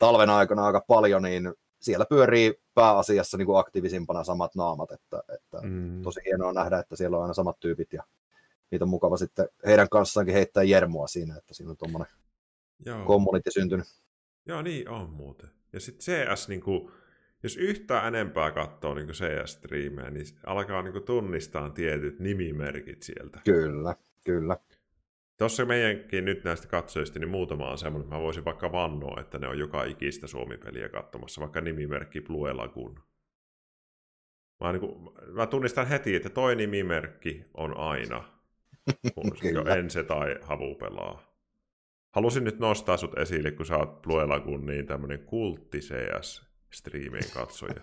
talven 0.00 0.30
aikana 0.30 0.66
aika 0.66 0.84
paljon, 0.88 1.22
niin 1.22 1.54
siellä 1.80 2.06
pyörii 2.10 2.54
pääasiassa 2.74 3.36
niin 3.36 3.46
kuin 3.46 3.58
aktiivisimpana 3.58 4.24
samat 4.24 4.54
naamat, 4.54 4.92
että, 4.92 5.22
että 5.34 5.60
mm. 5.62 6.02
tosi 6.02 6.20
hienoa 6.24 6.52
nähdä, 6.52 6.78
että 6.78 6.96
siellä 6.96 7.16
on 7.16 7.22
aina 7.22 7.34
samat 7.34 7.60
tyypit 7.60 7.92
ja 7.92 8.02
niitä 8.70 8.84
on 8.84 8.88
mukava 8.88 9.16
sitten 9.16 9.48
heidän 9.66 9.88
kanssaankin 9.88 10.34
heittää 10.34 10.62
jermua 10.62 11.06
siinä, 11.06 11.36
että 11.36 11.54
siinä 11.54 11.70
on 11.70 11.76
tuommoinen 11.76 12.12
community 13.06 13.50
syntynyt. 13.50 13.86
Joo, 14.46 14.62
niin 14.62 14.88
on 14.88 15.10
muuten. 15.10 15.50
Ja 15.72 15.80
sitten 15.80 16.04
CS, 16.04 16.48
niin 16.48 16.60
kuin, 16.60 16.90
jos 17.42 17.56
yhtään 17.56 18.14
enempää 18.14 18.50
katsoo 18.50 18.94
niin 18.94 19.08
CS-striimejä, 19.08 20.10
niin 20.10 20.26
alkaa 20.46 20.82
niin 20.82 20.92
kuin, 20.92 21.04
tunnistaa 21.04 21.70
tietyt 21.70 22.20
nimimerkit 22.20 23.02
sieltä. 23.02 23.40
Kyllä, 23.44 23.96
kyllä. 24.24 24.56
Tuossa 25.40 25.64
meidänkin 25.64 26.24
nyt 26.24 26.44
näistä 26.44 26.68
katsojista, 26.68 27.18
niin 27.18 27.28
muutama 27.28 27.70
on 27.70 27.78
semmoinen, 27.78 28.04
että 28.04 28.16
mä 28.16 28.22
voisin 28.22 28.44
vaikka 28.44 28.72
vannoa, 28.72 29.20
että 29.20 29.38
ne 29.38 29.48
on 29.48 29.58
joka 29.58 29.84
ikistä 29.84 30.26
Suomi-peliä 30.26 30.88
katsomassa, 30.88 31.40
vaikka 31.40 31.60
nimimerkki 31.60 32.20
Blue 32.20 32.52
Lagoon. 32.52 33.00
Mä, 34.60 34.72
niin 34.72 34.80
kuin, 34.80 35.10
mä 35.32 35.46
tunnistan 35.46 35.86
heti, 35.86 36.14
että 36.14 36.30
toi 36.30 36.56
nimimerkki 36.56 37.44
on 37.54 37.76
aina, 37.76 38.24
kun 39.14 39.32
Ense 39.78 40.04
tai 40.04 40.36
Havu 40.42 40.74
pelaa. 40.74 41.22
Halusin 42.14 42.44
nyt 42.44 42.58
nostaa 42.58 42.96
sut 42.96 43.18
esille, 43.18 43.50
kun 43.50 43.66
sä 43.66 43.76
oot 43.76 44.02
Blue 44.02 44.26
Lagoon 44.26 44.66
niin 44.66 44.86
tämmönen 44.86 45.18
kultti 45.18 45.78
CS-striimien 45.78 47.30
katsoja. 47.34 47.80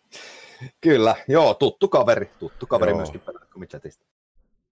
Kyllä, 0.84 1.14
joo, 1.28 1.54
tuttu 1.54 1.88
kaveri, 1.88 2.30
tuttu 2.38 2.66
kaveri 2.66 2.90
joo. 2.90 2.98
myöskin 2.98 3.20
Pelakkomitchatista. 3.20 4.04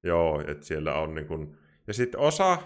Joo, 0.02 0.44
että 0.46 0.66
siellä 0.66 0.94
on 0.94 1.14
niin 1.14 1.26
kuin, 1.26 1.59
ja 1.89 1.95
sitten 1.95 2.20
osa 2.20 2.59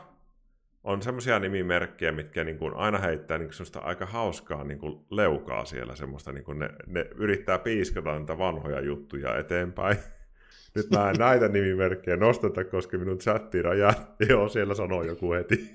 on 0.85 1.03
semmoisia 1.03 1.39
nimimerkkejä, 1.39 2.13
mitkä 2.13 2.45
niin 2.45 2.59
kuin 2.59 2.75
aina 2.77 2.99
heittää 2.99 3.39
niin 3.39 3.53
semmoista 3.53 3.79
aika 3.79 4.07
hauskaa 4.07 4.65
niin 4.65 4.79
kuin 4.79 5.05
leukaa 5.11 5.65
siellä. 5.65 5.97
Semmoista, 5.97 6.33
niin 6.33 6.45
kuin 6.45 6.59
ne, 6.59 6.71
ne 6.87 7.07
yrittää 7.15 7.59
piiskata 7.59 8.19
niitä 8.19 8.39
vanhoja 8.39 8.81
juttuja 8.81 9.39
eteenpäin. 9.39 9.97
Nyt 10.75 10.91
mä 10.91 11.11
en 11.11 11.17
näitä 11.17 11.49
nimimerkkejä 11.49 12.17
nosteta, 12.17 12.65
koska 12.65 12.99
minun 12.99 13.19
chatti 13.19 13.63
rajat. 13.63 14.15
Joo, 14.29 14.49
siellä 14.49 14.75
sanoo 14.75 15.03
joku 15.03 15.33
heti. 15.33 15.71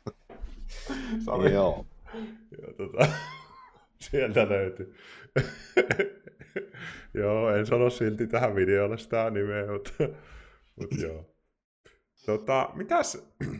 Sano 1.24 1.48
joo. 1.48 1.86
Ja, 2.62 2.74
tota, 2.76 3.08
sieltä 4.00 4.48
löytyy. 4.48 4.94
joo, 7.14 7.50
en 7.50 7.66
sano 7.66 7.90
silti 7.90 8.26
tähän 8.26 8.54
videolle 8.54 8.98
sitä 8.98 9.30
nimeä, 9.30 9.72
mutta, 9.72 9.90
mutta 10.76 10.96
joo. 11.02 11.37
Tota, 12.28 12.70
mitäs, 12.74 13.34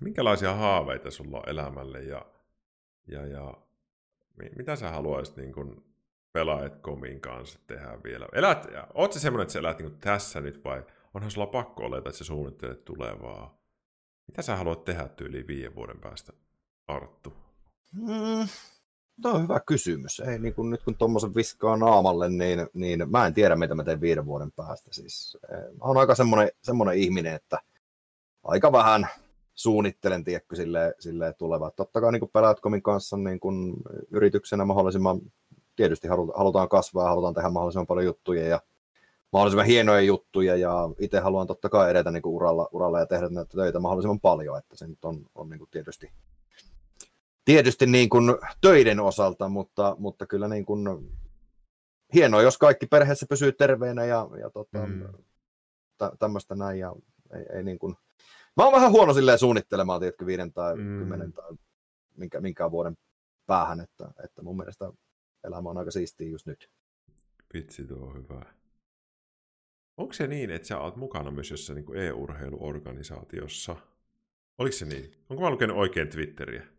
minkälaisia 0.00 0.54
haaveita 0.54 1.10
sulla 1.10 1.38
on 1.38 1.48
elämälle 1.48 2.02
ja, 2.02 2.26
ja, 3.06 3.26
ja 3.26 3.54
mitä 4.56 4.76
sä 4.76 4.90
haluaisit 4.90 5.36
niin 5.36 5.52
kun 5.52 5.84
pelaajat 6.32 6.76
komin 6.76 7.20
kanssa 7.20 7.58
tehdä 7.66 8.02
vielä? 8.04 8.28
Elät, 8.32 8.66
oot 8.94 9.12
sä 9.12 9.20
semmoinen, 9.20 9.42
että 9.42 9.52
sä 9.52 9.58
elät 9.58 9.78
niin 9.78 9.98
tässä 10.00 10.40
nyt 10.40 10.64
vai 10.64 10.84
onhan 11.14 11.30
sulla 11.30 11.46
pakko 11.46 11.84
olla, 11.84 11.98
että 11.98 12.12
sä 12.12 12.24
suunnittelet 12.24 12.84
tulevaa. 12.84 13.62
Mitä 14.26 14.42
sä 14.42 14.56
haluat 14.56 14.84
tehdä 14.84 15.08
tyyliin 15.08 15.46
viiden 15.46 15.74
vuoden 15.74 16.00
päästä, 16.00 16.32
Arttu? 16.88 17.32
Mm, 17.92 18.48
Tämä 19.22 19.34
on 19.34 19.42
hyvä 19.42 19.60
kysymys. 19.60 20.20
Ei, 20.20 20.38
niin 20.38 20.54
kun, 20.54 20.70
nyt 20.70 20.82
kun 20.82 20.96
tuommoisen 20.96 21.34
viskaa 21.34 21.76
naamalle, 21.76 22.28
niin, 22.28 22.68
niin 22.74 23.10
mä 23.10 23.26
en 23.26 23.34
tiedä, 23.34 23.56
mitä 23.56 23.74
mä 23.74 23.84
teen 23.84 24.00
viiden 24.00 24.26
vuoden 24.26 24.52
päästä. 24.52 24.90
Siis, 24.92 25.38
eh, 25.52 25.58
mä 25.58 25.84
oon 25.84 25.96
aika 25.96 26.14
semmoinen, 26.14 26.50
semmoinen 26.62 26.94
ihminen, 26.94 27.34
että 27.34 27.58
aika 28.44 28.72
vähän 28.72 29.08
suunnittelen, 29.54 30.24
tiedätkö, 30.24 30.56
sille, 30.56 30.94
sille 31.00 31.32
tulevaa. 31.32 31.70
Totta 31.70 32.00
kai 32.00 32.12
niin 32.12 32.30
Pelaatkomin 32.32 32.82
kanssa 32.82 33.16
niin 33.16 33.40
kun 33.40 33.76
yrityksenä 34.10 34.64
mahdollisimman, 34.64 35.20
tietysti 35.76 36.08
halutaan 36.34 36.68
kasvaa, 36.68 37.08
halutaan 37.08 37.34
tehdä 37.34 37.48
mahdollisimman 37.50 37.86
paljon 37.86 38.06
juttuja 38.06 38.48
ja 38.48 38.60
mahdollisimman 39.32 39.66
hienoja 39.66 40.00
juttuja 40.00 40.56
ja 40.56 40.90
itse 40.98 41.20
haluan 41.20 41.46
totta 41.46 41.68
kai 41.68 41.90
edetä 41.90 42.10
niin 42.10 42.22
uralla, 42.26 42.68
uralla 42.72 42.98
ja 42.98 43.06
tehdä 43.06 43.28
näitä 43.28 43.56
töitä 43.56 43.80
mahdollisimman 43.80 44.20
paljon, 44.20 44.58
että 44.58 44.76
se 44.76 44.86
nyt 44.86 45.04
on, 45.04 45.26
on 45.34 45.50
niin 45.50 45.60
tietysti 45.70 46.10
tietysti 47.48 47.86
niin 47.86 48.08
kuin 48.08 48.24
töiden 48.60 49.00
osalta, 49.00 49.48
mutta, 49.48 49.96
mutta 49.98 50.26
kyllä 50.26 50.48
niin 50.48 50.66
kuin 50.66 50.88
hienoa, 52.14 52.42
jos 52.42 52.58
kaikki 52.58 52.86
perheessä 52.86 53.26
pysyy 53.28 53.52
terveenä 53.52 54.04
ja, 54.04 54.28
ja 54.40 54.50
tota, 54.50 54.86
mm. 54.86 55.02
tämmöistä 56.18 56.54
näin. 56.54 56.78
Ja 56.78 56.94
ei, 57.34 57.56
ei 57.56 57.62
niin 57.62 57.78
kuin... 57.78 57.94
Mä 58.56 58.64
oon 58.64 58.72
vähän 58.72 58.90
huono 58.90 59.14
silleen 59.14 59.38
suunnittelemaan, 59.38 60.00
tiedätkö, 60.00 60.26
viiden 60.26 60.52
tai 60.52 60.76
mm. 60.76 60.98
kymmenen 60.98 61.32
tai 61.32 61.50
minkä, 62.16 62.40
minkään 62.40 62.70
vuoden 62.70 62.96
päähän, 63.46 63.80
että, 63.80 64.10
että 64.24 64.42
mun 64.42 64.56
mielestä 64.56 64.92
elämä 65.44 65.68
on 65.68 65.78
aika 65.78 65.90
siistiä 65.90 66.28
just 66.28 66.46
nyt. 66.46 66.70
Vitsi, 67.54 67.84
tuo 67.84 68.06
on 68.06 68.16
hyvä. 68.16 68.42
Onko 69.96 70.12
se 70.12 70.26
niin, 70.26 70.50
että 70.50 70.68
sä 70.68 70.78
oot 70.78 70.96
mukana 70.96 71.30
myös 71.30 71.50
jossain 71.50 71.76
niin 71.76 71.96
e-urheiluorganisaatiossa? 71.96 73.76
Oliko 74.58 74.76
se 74.76 74.84
niin? 74.86 75.14
Onko 75.30 75.42
mä 75.42 75.50
lukenut 75.50 75.76
oikein 75.76 76.08
Twitteriä? 76.08 76.77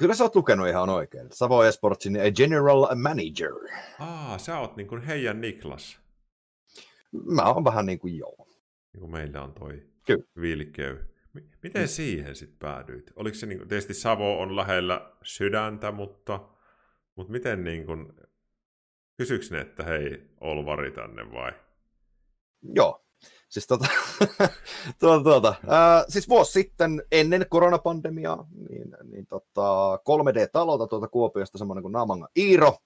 Kyllä 0.00 0.14
sä 0.14 0.24
oot 0.24 0.36
lukenut 0.36 0.68
ihan 0.68 0.88
oikein. 0.88 1.26
Savo 1.32 1.64
Esportsin 1.64 2.18
General 2.36 2.96
Manager. 2.96 3.52
Aa, 3.98 4.38
sä 4.38 4.58
oot 4.58 4.76
niin 4.76 4.86
kuin 4.86 5.02
heidän 5.02 5.40
Niklas. 5.40 6.00
Mä 7.12 7.42
oon 7.42 7.64
vähän 7.64 7.86
niin 7.86 7.98
kuin 7.98 8.16
joo. 8.18 8.48
Niin 8.92 9.00
kuin 9.00 9.10
meillä 9.10 9.42
on 9.42 9.52
toi 9.52 9.82
Kyllä. 10.06 10.24
viilikeu. 10.40 10.96
Miten 11.62 11.82
mm. 11.82 11.88
siihen 11.88 12.36
sitten 12.36 12.58
päädyit? 12.58 13.12
Oliko 13.16 13.34
se, 13.34 13.46
niin 13.46 13.58
kuin, 13.58 13.68
tietysti 13.68 13.94
Savo 13.94 14.40
on 14.40 14.56
lähellä 14.56 15.12
sydäntä, 15.22 15.92
mutta, 15.92 16.48
mutta 17.16 17.32
miten 17.32 17.64
niin 17.64 17.86
kuin, 17.86 18.12
kysyks 19.16 19.50
ne, 19.50 19.60
että 19.60 19.84
hei, 19.84 20.30
Olvari 20.40 20.90
tänne 20.90 21.32
vai? 21.32 21.52
Joo, 22.74 23.04
Siis, 23.50 23.66
tota, 23.66 23.86
tuota, 25.00 25.22
tuota. 25.24 25.54
Ää, 25.68 26.04
siis 26.08 26.28
vuosi 26.28 26.52
sitten 26.52 27.02
ennen 27.12 27.46
koronapandemiaa, 27.48 28.46
niin, 28.68 28.96
niin 29.10 29.26
tota, 29.26 29.96
3D-talolta 29.96 30.86
tuolta 30.86 31.08
Kuopiosta 31.08 31.58
semmoinen 31.58 31.82
kuin 31.82 31.92
Naamanga 31.92 32.28
Iiro 32.36 32.78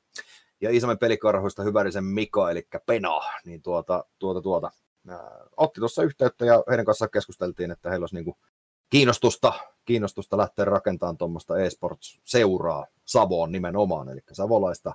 ja 0.61 0.71
Iisamen 0.71 0.99
pelikarhuista 0.99 1.63
Hyvärisen 1.63 2.05
Mika, 2.05 2.51
eli 2.51 2.67
Pena, 2.87 3.21
niin 3.45 3.63
tuota, 3.63 4.05
tuota, 4.19 4.43
tuota, 4.43 4.71
ää, 5.09 5.47
otti 5.57 5.81
tuossa 5.81 6.03
yhteyttä 6.03 6.45
ja 6.45 6.65
heidän 6.69 6.87
kanssaan 6.87 7.11
keskusteltiin, 7.11 7.71
että 7.71 7.91
heillä 7.91 8.03
olisi 8.03 8.15
niin 8.15 8.25
kuin 8.25 8.37
kiinnostusta, 8.91 9.53
kiinnostusta 9.85 10.37
lähteä 10.37 10.65
rakentamaan 10.65 11.17
tuommoista 11.17 11.55
eSports-seuraa 11.55 12.87
Savoon 13.05 13.53
nimenomaan, 13.53 14.09
eli 14.09 14.21
savolaista 14.33 14.95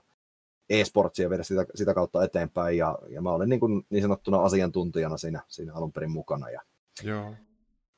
e-sportsia 0.70 1.30
viedä 1.30 1.43
sitä, 1.43 1.65
sitä 1.76 1.93
kautta 1.93 2.24
eteenpäin, 2.24 2.78
ja, 2.78 2.99
ja 3.09 3.22
mä 3.22 3.32
olin 3.32 3.49
niin, 3.49 3.59
kuin, 3.59 3.86
niin 3.89 4.01
sanottuna 4.01 4.43
asiantuntijana 4.43 5.17
siinä, 5.17 5.43
siinä 5.47 5.74
alun 5.74 5.93
perin 5.93 6.11
mukana. 6.11 6.49
Ja 6.49 6.61
Joo. 7.03 7.36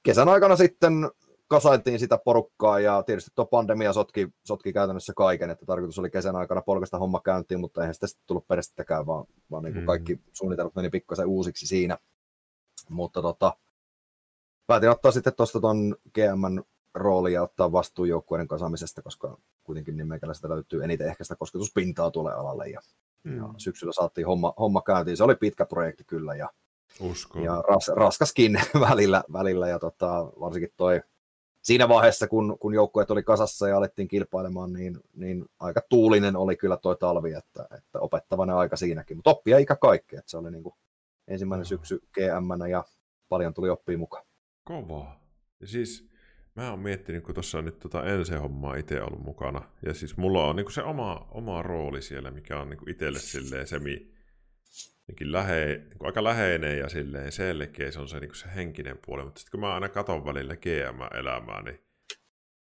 Kesän 0.03 0.29
aikana 0.29 0.55
sitten 0.55 0.93
kasailtiin 1.47 1.99
sitä 1.99 2.17
porukkaa, 2.17 2.79
ja 2.79 3.03
tietysti 3.03 3.31
tuo 3.35 3.45
pandemia 3.45 3.93
sotki, 3.93 4.27
sotki 4.43 4.73
käytännössä 4.73 5.13
kaiken, 5.15 5.49
että 5.49 5.65
tarkoitus 5.65 5.99
oli 5.99 6.09
kesän 6.09 6.35
aikana 6.35 6.61
polkasta 6.61 6.99
homma 6.99 7.21
käyntiin, 7.25 7.59
mutta 7.59 7.81
eihän 7.81 7.93
sitä 7.93 8.07
sitten 8.07 8.27
tullut 8.27 8.47
perästäkään, 8.47 9.05
vaan, 9.05 9.25
vaan 9.51 9.63
niin 9.63 9.73
kuin 9.73 9.83
mm. 9.83 9.87
kaikki 9.87 10.19
suunnitelmat 10.33 10.75
meni 10.75 10.89
pikkasen 10.89 11.27
uusiksi 11.27 11.67
siinä. 11.67 11.97
Mutta 12.89 13.21
tota, 13.21 13.57
päätin 14.67 14.89
ottaa 14.89 15.11
sitten 15.11 15.33
tuosta 15.35 15.59
tuon 15.59 15.95
GMn 16.13 16.63
rooli 16.93 17.33
ja 17.33 17.43
ottaa 17.43 17.71
vastuu 17.71 18.05
joukkueiden 18.05 18.47
kasaamisesta, 18.47 19.01
koska 19.01 19.37
kuitenkin 19.63 19.97
niin 19.97 20.07
meikäläistä 20.07 20.49
löytyy 20.49 20.83
eniten 20.83 21.07
ehkä 21.07 21.23
sitä 21.23 21.35
kosketuspintaa 21.35 22.11
tuolle 22.11 22.33
alalle. 22.33 22.69
Ja, 22.69 22.79
mm. 23.23 23.37
ja 23.37 23.43
syksyllä 23.57 23.93
saatiin 23.93 24.27
homma, 24.27 24.53
homma 24.59 24.81
käyntiin. 24.81 25.17
Se 25.17 25.23
oli 25.23 25.35
pitkä 25.35 25.65
projekti 25.65 26.03
kyllä 26.03 26.35
ja, 26.35 26.49
Uskon. 26.99 27.43
ja 27.43 27.63
ras, 27.67 27.87
raskaskin 27.95 28.59
välillä, 28.89 29.23
välillä 29.33 29.67
ja 29.67 29.79
tota, 29.79 30.31
varsinkin 30.39 30.73
toi 30.77 31.01
siinä 31.61 31.89
vaiheessa, 31.89 32.27
kun, 32.27 32.57
kun 32.59 32.73
joukkueet 32.73 33.11
oli 33.11 33.23
kasassa 33.23 33.67
ja 33.67 33.77
alettiin 33.77 34.07
kilpailemaan, 34.07 34.73
niin, 34.73 34.99
niin 35.13 35.45
aika 35.59 35.81
tuulinen 35.89 36.35
oli 36.35 36.55
kyllä 36.55 36.77
toi 36.77 36.95
talvi, 36.95 37.33
että, 37.33 37.67
että 37.77 37.99
opettavainen 37.99 38.55
aika 38.55 38.75
siinäkin, 38.75 39.17
mutta 39.17 39.29
oppia 39.29 39.57
ikä 39.57 39.75
kaikkea, 39.75 40.19
että 40.19 40.31
se 40.31 40.37
oli 40.37 40.51
niin 40.51 40.63
kuin 40.63 40.75
ensimmäinen 41.27 41.65
syksy 41.65 42.01
GM 42.13 42.69
ja 42.69 42.83
paljon 43.29 43.53
tuli 43.53 43.69
oppia 43.69 43.97
mukaan. 43.97 44.25
Kovaa. 44.63 45.19
Ja 45.59 45.67
siis 45.67 46.10
mä 46.55 46.69
oon 46.69 46.79
miettinyt, 46.79 47.23
kun 47.23 47.35
tuossa 47.35 47.57
on 47.57 47.65
nyt 47.65 47.79
tota 47.79 48.01
NC-hommaa 48.01 48.75
itse 48.75 49.01
ollut 49.01 49.23
mukana. 49.23 49.61
Ja 49.85 49.93
siis 49.93 50.17
mulla 50.17 50.47
on 50.47 50.55
niinku 50.55 50.71
se 50.71 50.83
oma, 50.83 51.27
oma 51.31 51.61
rooli 51.61 52.01
siellä, 52.01 52.31
mikä 52.31 52.59
on 52.59 52.69
niinku 52.69 52.85
itselle 52.89 53.19
silleen 53.19 53.67
semi, 53.67 54.11
lähe, 55.21 55.81
niinku 55.89 56.05
aika 56.05 56.23
läheinen 56.23 56.77
ja 56.77 56.89
silleen 56.89 57.31
selkeä, 57.31 57.91
se 57.91 57.99
on 57.99 58.07
se, 58.07 58.19
niinku 58.19 58.35
se 58.35 58.47
henkinen 58.55 58.97
puoli. 59.05 59.23
Mutta 59.23 59.39
sitten 59.39 59.51
kun 59.51 59.59
mä 59.59 59.73
aina 59.73 59.89
katon 59.89 60.25
välillä 60.25 60.55
GM-elämää, 60.55 61.61
niin, 61.61 61.79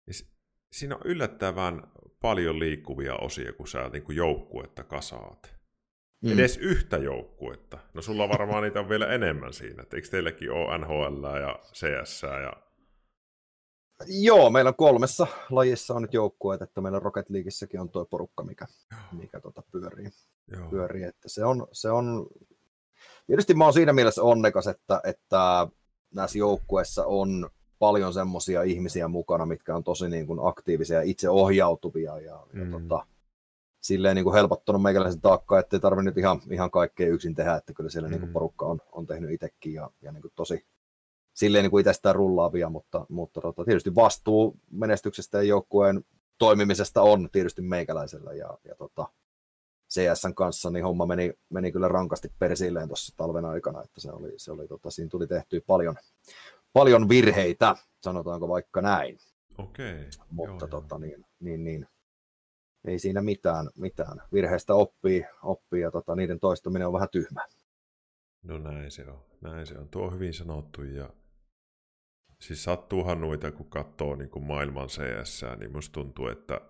niin 0.06 0.28
siinä 0.72 0.96
on 0.96 1.02
yllättävän 1.04 1.82
paljon 2.20 2.58
liikkuvia 2.58 3.14
osia, 3.14 3.52
kun 3.52 3.68
sä 3.68 3.88
niinku 3.88 4.12
joukkuetta 4.12 4.84
kasaat. 4.84 5.62
Mm. 6.22 6.32
Edes 6.32 6.56
yhtä 6.56 6.96
joukkuetta. 6.96 7.78
No 7.94 8.02
sulla 8.02 8.28
varmaan 8.28 8.62
niitä 8.62 8.80
on 8.80 8.88
vielä 8.88 9.06
enemmän 9.06 9.52
siinä. 9.52 9.82
Et 9.82 9.94
eikö 9.94 10.08
teilläkin 10.08 10.50
ole 10.50 10.78
NHL 10.78 11.24
ja 11.40 11.58
CS 11.72 12.22
ja 12.22 12.56
Joo, 14.07 14.51
meillä 14.51 14.68
on 14.68 14.74
kolmessa 14.74 15.26
lajissa 15.51 15.95
on 15.95 16.03
nyt 16.03 16.14
joukkueet, 16.14 16.62
että 16.62 16.80
meillä 16.80 16.99
Rocket 16.99 17.30
Leagueissäkin 17.30 17.80
on 17.80 17.90
tuo 17.90 18.05
porukka, 18.05 18.45
mikä, 18.45 18.66
mikä 19.12 19.40
tuota 19.40 19.62
pyörii. 19.72 20.09
Joo. 20.53 20.70
pyörii. 20.70 21.03
Että 21.03 21.28
se 21.28 21.45
on, 21.45 21.66
se 21.72 21.90
on, 21.90 22.26
tietysti 23.26 23.55
mä 23.55 23.64
oon 23.64 23.72
siinä 23.72 23.93
mielessä 23.93 24.22
onnekas, 24.22 24.66
että, 24.66 25.01
että 25.05 25.66
näissä 26.14 26.38
joukkueissa 26.38 27.07
on 27.07 27.51
paljon 27.78 28.14
semmoisia 28.14 28.62
ihmisiä 28.62 29.09
mukana, 29.09 29.47
mitkä 29.47 29.76
on 29.76 29.84
tosi 29.84 30.09
niin 30.09 30.26
kuin 30.26 30.40
aktiivisia 30.43 30.97
ja 30.97 31.03
itseohjautuvia 31.03 32.18
ja, 32.18 32.47
mm. 32.53 32.61
ja 32.61 32.80
tota, 32.80 33.07
silleen 33.80 34.16
niin 34.16 34.24
kuin 34.24 34.34
helpottanut 34.34 34.82
meikäläisen 34.82 35.20
taakkaa, 35.20 35.59
ettei 35.59 35.80
tarvitse 35.80 36.05
nyt 36.05 36.18
ihan, 36.18 36.40
ihan 36.51 36.70
kaikkea 36.70 37.09
yksin 37.09 37.34
tehdä, 37.34 37.55
että 37.55 37.72
kyllä 37.72 37.90
siellä 37.90 38.09
mm. 38.09 38.12
niin 38.12 38.20
kuin 38.20 38.32
porukka 38.32 38.66
on, 38.66 38.80
on 38.93 39.07
tehnyt 39.07 39.30
itsekin 39.30 39.74
ja, 39.74 39.90
ja 40.03 40.12
niin 40.12 40.22
kuin 40.22 40.32
tosi, 40.36 40.66
silleen 41.35 41.62
niin 41.62 41.70
kuin 41.70 41.80
itsestään 41.80 42.14
rullaavia, 42.14 42.70
mutta, 42.70 43.07
mutta 43.09 43.41
tota, 43.41 43.64
tietysti 43.64 43.95
vastuu 43.95 44.57
menestyksestä 44.70 45.39
ja 45.39 45.43
joukkueen 45.43 46.05
toimimisesta 46.39 47.03
on 47.03 47.28
tietysti 47.33 47.62
meikäläisellä 47.62 48.33
ja, 48.33 48.59
ja 48.64 48.74
tota, 48.74 49.07
CSN 49.91 50.35
kanssa 50.35 50.70
niin 50.70 50.85
homma 50.85 51.07
meni, 51.07 51.33
meni 51.51 51.72
kyllä 51.72 51.89
rankasti 51.89 52.33
persilleen 52.39 52.89
tuossa 52.89 53.16
talven 53.16 53.45
aikana, 53.45 53.83
että 53.83 54.01
se 54.01 54.12
oli, 54.12 54.33
se 54.37 54.53
oli 54.53 54.68
tota, 54.68 54.91
siinä 54.91 55.09
tuli 55.09 55.26
tehtyä 55.26 55.61
paljon, 55.66 55.97
paljon 56.72 57.09
virheitä, 57.09 57.76
sanotaanko 58.01 58.49
vaikka 58.49 58.80
näin. 58.80 59.18
Okei. 59.59 60.07
Mutta 60.30 60.64
joo, 60.64 60.80
tota, 60.80 60.95
joo. 60.95 60.99
Niin, 60.99 61.24
niin, 61.41 61.64
niin, 61.64 61.89
ei 62.85 62.99
siinä 62.99 63.22
mitään, 63.22 63.70
mitään. 63.74 64.22
Virheistä 64.33 64.74
oppii, 64.74 65.24
oppii 65.43 65.80
ja 65.80 65.91
tota, 65.91 66.14
niiden 66.14 66.41
toistaminen 66.41 66.87
on 66.87 66.93
vähän 66.93 67.09
tyhmä. 67.12 67.47
No 68.43 68.59
näin 68.59 68.91
se 68.91 69.07
on, 69.07 69.24
näin 69.41 69.66
se 69.66 69.78
on. 69.78 69.89
Tuo 69.89 70.07
on 70.07 70.14
hyvin 70.14 70.35
sanottu 70.35 70.83
ja 70.83 71.11
siis 72.43 72.64
sattuuhan 72.64 73.20
noita, 73.20 73.53
kun 73.53 73.70
katsoo 73.70 74.16
niin 74.16 74.30
kuin 74.30 74.45
maailman 74.45 74.88
CS, 74.88 75.45
niin 75.59 75.72
musta 75.72 75.93
tuntuu, 75.93 76.28
että 76.28 76.61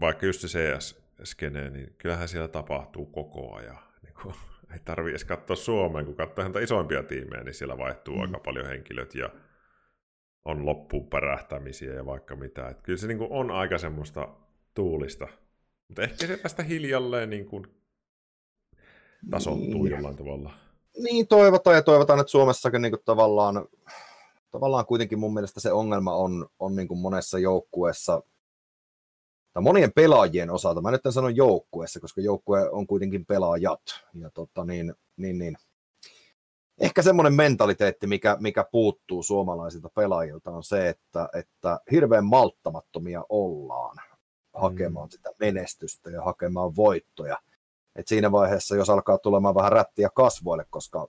vaikka 0.00 0.26
just 0.26 0.40
se 0.40 0.48
CS-skene, 0.48 1.70
niin 1.70 1.94
kyllähän 1.98 2.28
siellä 2.28 2.48
tapahtuu 2.48 3.06
koko 3.06 3.54
ajan. 3.54 3.78
Niin 4.02 4.14
kuin, 4.22 4.34
ei 4.72 4.78
tarvi 4.84 5.10
edes 5.10 5.24
katsoa 5.24 5.56
Suomeen, 5.56 6.06
kun 6.06 6.16
katsoo 6.16 6.42
häntä 6.42 6.60
isoimpia 6.60 7.02
tiimejä, 7.02 7.44
niin 7.44 7.54
siellä 7.54 7.78
vaihtuu 7.78 8.14
mm. 8.14 8.20
aika 8.20 8.38
paljon 8.38 8.66
henkilöt 8.66 9.14
ja 9.14 9.30
on 10.44 10.66
loppuun 10.66 11.08
pärähtämisiä 11.08 11.94
ja 11.94 12.06
vaikka 12.06 12.36
mitä. 12.36 12.68
Et 12.68 12.82
kyllä 12.82 12.98
se 12.98 13.06
niin 13.06 13.18
kuin 13.18 13.32
on 13.32 13.50
aika 13.50 13.78
semmoista 13.78 14.28
tuulista. 14.74 15.28
Mutta 15.88 16.02
ehkä 16.02 16.26
se 16.26 16.36
tästä 16.36 16.62
hiljalleen 16.62 17.30
niin 17.30 17.46
kuin 17.46 17.66
tasoittuu 19.30 19.82
niin. 19.82 19.90
jollain 19.90 20.16
tavalla. 20.16 20.65
Niin, 20.96 21.28
toivotaan 21.28 21.76
ja 21.76 21.82
toivotaan, 21.82 22.20
että 22.20 22.30
Suomessakin 22.30 22.82
niin 22.82 22.92
kuin 22.92 23.02
tavallaan, 23.04 23.68
tavallaan 24.50 24.86
kuitenkin 24.86 25.18
mun 25.18 25.34
mielestä 25.34 25.60
se 25.60 25.72
ongelma 25.72 26.14
on, 26.14 26.48
on 26.58 26.76
niin 26.76 26.88
kuin 26.88 27.00
monessa 27.00 27.38
joukkueessa, 27.38 28.22
tai 29.52 29.62
monien 29.62 29.92
pelaajien 29.92 30.50
osalta, 30.50 30.82
mä 30.82 30.90
nyt 30.90 31.06
en 31.06 31.12
sano 31.12 31.28
joukkueessa, 31.28 32.00
koska 32.00 32.20
joukkue 32.20 32.70
on 32.70 32.86
kuitenkin 32.86 33.26
pelaajat, 33.26 33.82
ja 34.14 34.30
tota, 34.30 34.64
niin, 34.64 34.94
niin, 35.16 35.38
niin, 35.38 35.56
ehkä 36.80 37.02
semmoinen 37.02 37.34
mentaliteetti, 37.34 38.06
mikä, 38.06 38.36
mikä 38.40 38.64
puuttuu 38.72 39.22
suomalaisilta 39.22 39.88
pelaajilta, 39.94 40.50
on 40.50 40.64
se, 40.64 40.88
että, 40.88 41.28
että 41.34 41.80
hirveän 41.90 42.24
malttamattomia 42.24 43.24
ollaan 43.28 43.96
hakemaan 44.54 45.06
mm. 45.08 45.10
sitä 45.10 45.30
menestystä 45.40 46.10
ja 46.10 46.22
hakemaan 46.22 46.76
voittoja. 46.76 47.38
Et 47.96 48.08
siinä 48.08 48.32
vaiheessa, 48.32 48.76
jos 48.76 48.90
alkaa 48.90 49.18
tulemaan 49.18 49.54
vähän 49.54 49.72
rättiä 49.72 50.08
kasvoille, 50.14 50.66
koska 50.70 51.08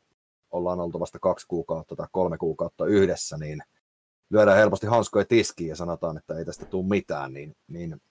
ollaan 0.51 0.79
oltu 0.79 0.99
vasta 0.99 1.19
kaksi 1.19 1.47
kuukautta 1.47 1.95
tai 1.95 2.07
kolme 2.11 2.37
kuukautta 2.37 2.85
yhdessä, 2.85 3.37
niin 3.37 3.63
lyödään 4.29 4.57
helposti 4.57 4.87
hanskoja 4.87 5.25
tiskiin 5.25 5.69
ja 5.69 5.75
sanotaan, 5.75 6.17
että 6.17 6.37
ei 6.37 6.45
tästä 6.45 6.65
tule 6.65 6.87
mitään, 6.87 7.33
niin, 7.33 7.55
niin 7.67 8.01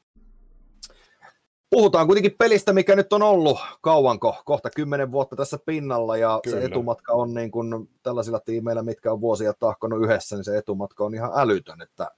puhutaan 1.71 2.07
kuitenkin 2.07 2.35
pelistä, 2.39 2.73
mikä 2.73 2.97
nyt 2.97 3.13
on 3.13 3.23
ollut 3.23 3.59
kauanko, 3.81 4.43
kohta 4.45 4.71
kymmenen 4.71 5.13
vuotta 5.13 5.37
tässä 5.37 5.59
pinnalla, 5.67 6.17
ja 6.17 6.41
Kyllä. 6.45 6.61
se 6.61 6.65
etumatka 6.65 7.13
on 7.13 7.35
niin 7.35 7.51
kuin 7.51 7.89
tällaisilla 8.03 8.41
tiimeillä, 8.41 8.83
mitkä 8.83 9.13
on 9.13 9.21
vuosia 9.21 9.53
tahkonut 9.53 10.05
yhdessä, 10.05 10.37
niin 10.37 10.45
se 10.45 10.59
etumatka 10.59 11.05
on 11.05 11.15
ihan 11.15 11.31
älytön, 11.35 11.83
että 11.83 12.11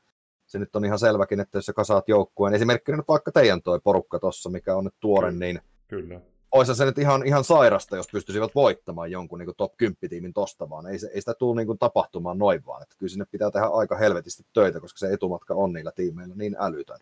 se 0.46 0.58
nyt 0.58 0.76
on 0.76 0.84
ihan 0.84 0.98
selväkin, 0.98 1.40
että 1.40 1.58
jos 1.58 1.66
sä 1.66 1.72
kasaat 1.72 2.08
joukkueen, 2.08 2.54
esimerkkinä 2.54 2.96
nyt 2.96 3.08
vaikka 3.08 3.32
teidän 3.32 3.62
toi 3.62 3.80
porukka 3.80 4.18
tuossa, 4.18 4.50
mikä 4.50 4.76
on 4.76 4.84
nyt 4.84 4.94
tuore, 5.00 5.28
Kyllä. 5.28 5.44
niin 5.44 5.60
Kyllä. 5.88 6.20
Olisi 6.52 6.74
se 6.74 6.84
nyt 6.84 6.98
ihan, 6.98 7.26
ihan 7.26 7.44
sairasta, 7.44 7.96
jos 7.96 8.08
pystyisivät 8.12 8.54
voittamaan 8.54 9.10
jonkun 9.10 9.38
niin 9.38 9.50
top 9.56 9.72
10-tiimin 9.82 10.32
tosta 10.32 10.70
vaan. 10.70 10.86
Ei, 10.86 10.98
se, 10.98 11.10
ei 11.14 11.20
sitä 11.20 11.34
tule 11.34 11.64
niin 11.64 11.78
tapahtumaan 11.78 12.38
noin 12.38 12.66
vaan. 12.66 12.82
Että 12.82 12.94
kyllä 12.98 13.10
sinne 13.10 13.26
pitää 13.30 13.50
tehdä 13.50 13.66
aika 13.66 13.96
helvetisti 13.96 14.42
töitä, 14.52 14.80
koska 14.80 14.98
se 14.98 15.12
etumatka 15.12 15.54
on 15.54 15.72
niillä 15.72 15.92
tiimeillä 15.92 16.34
niin 16.34 16.56
älytön. 16.58 16.98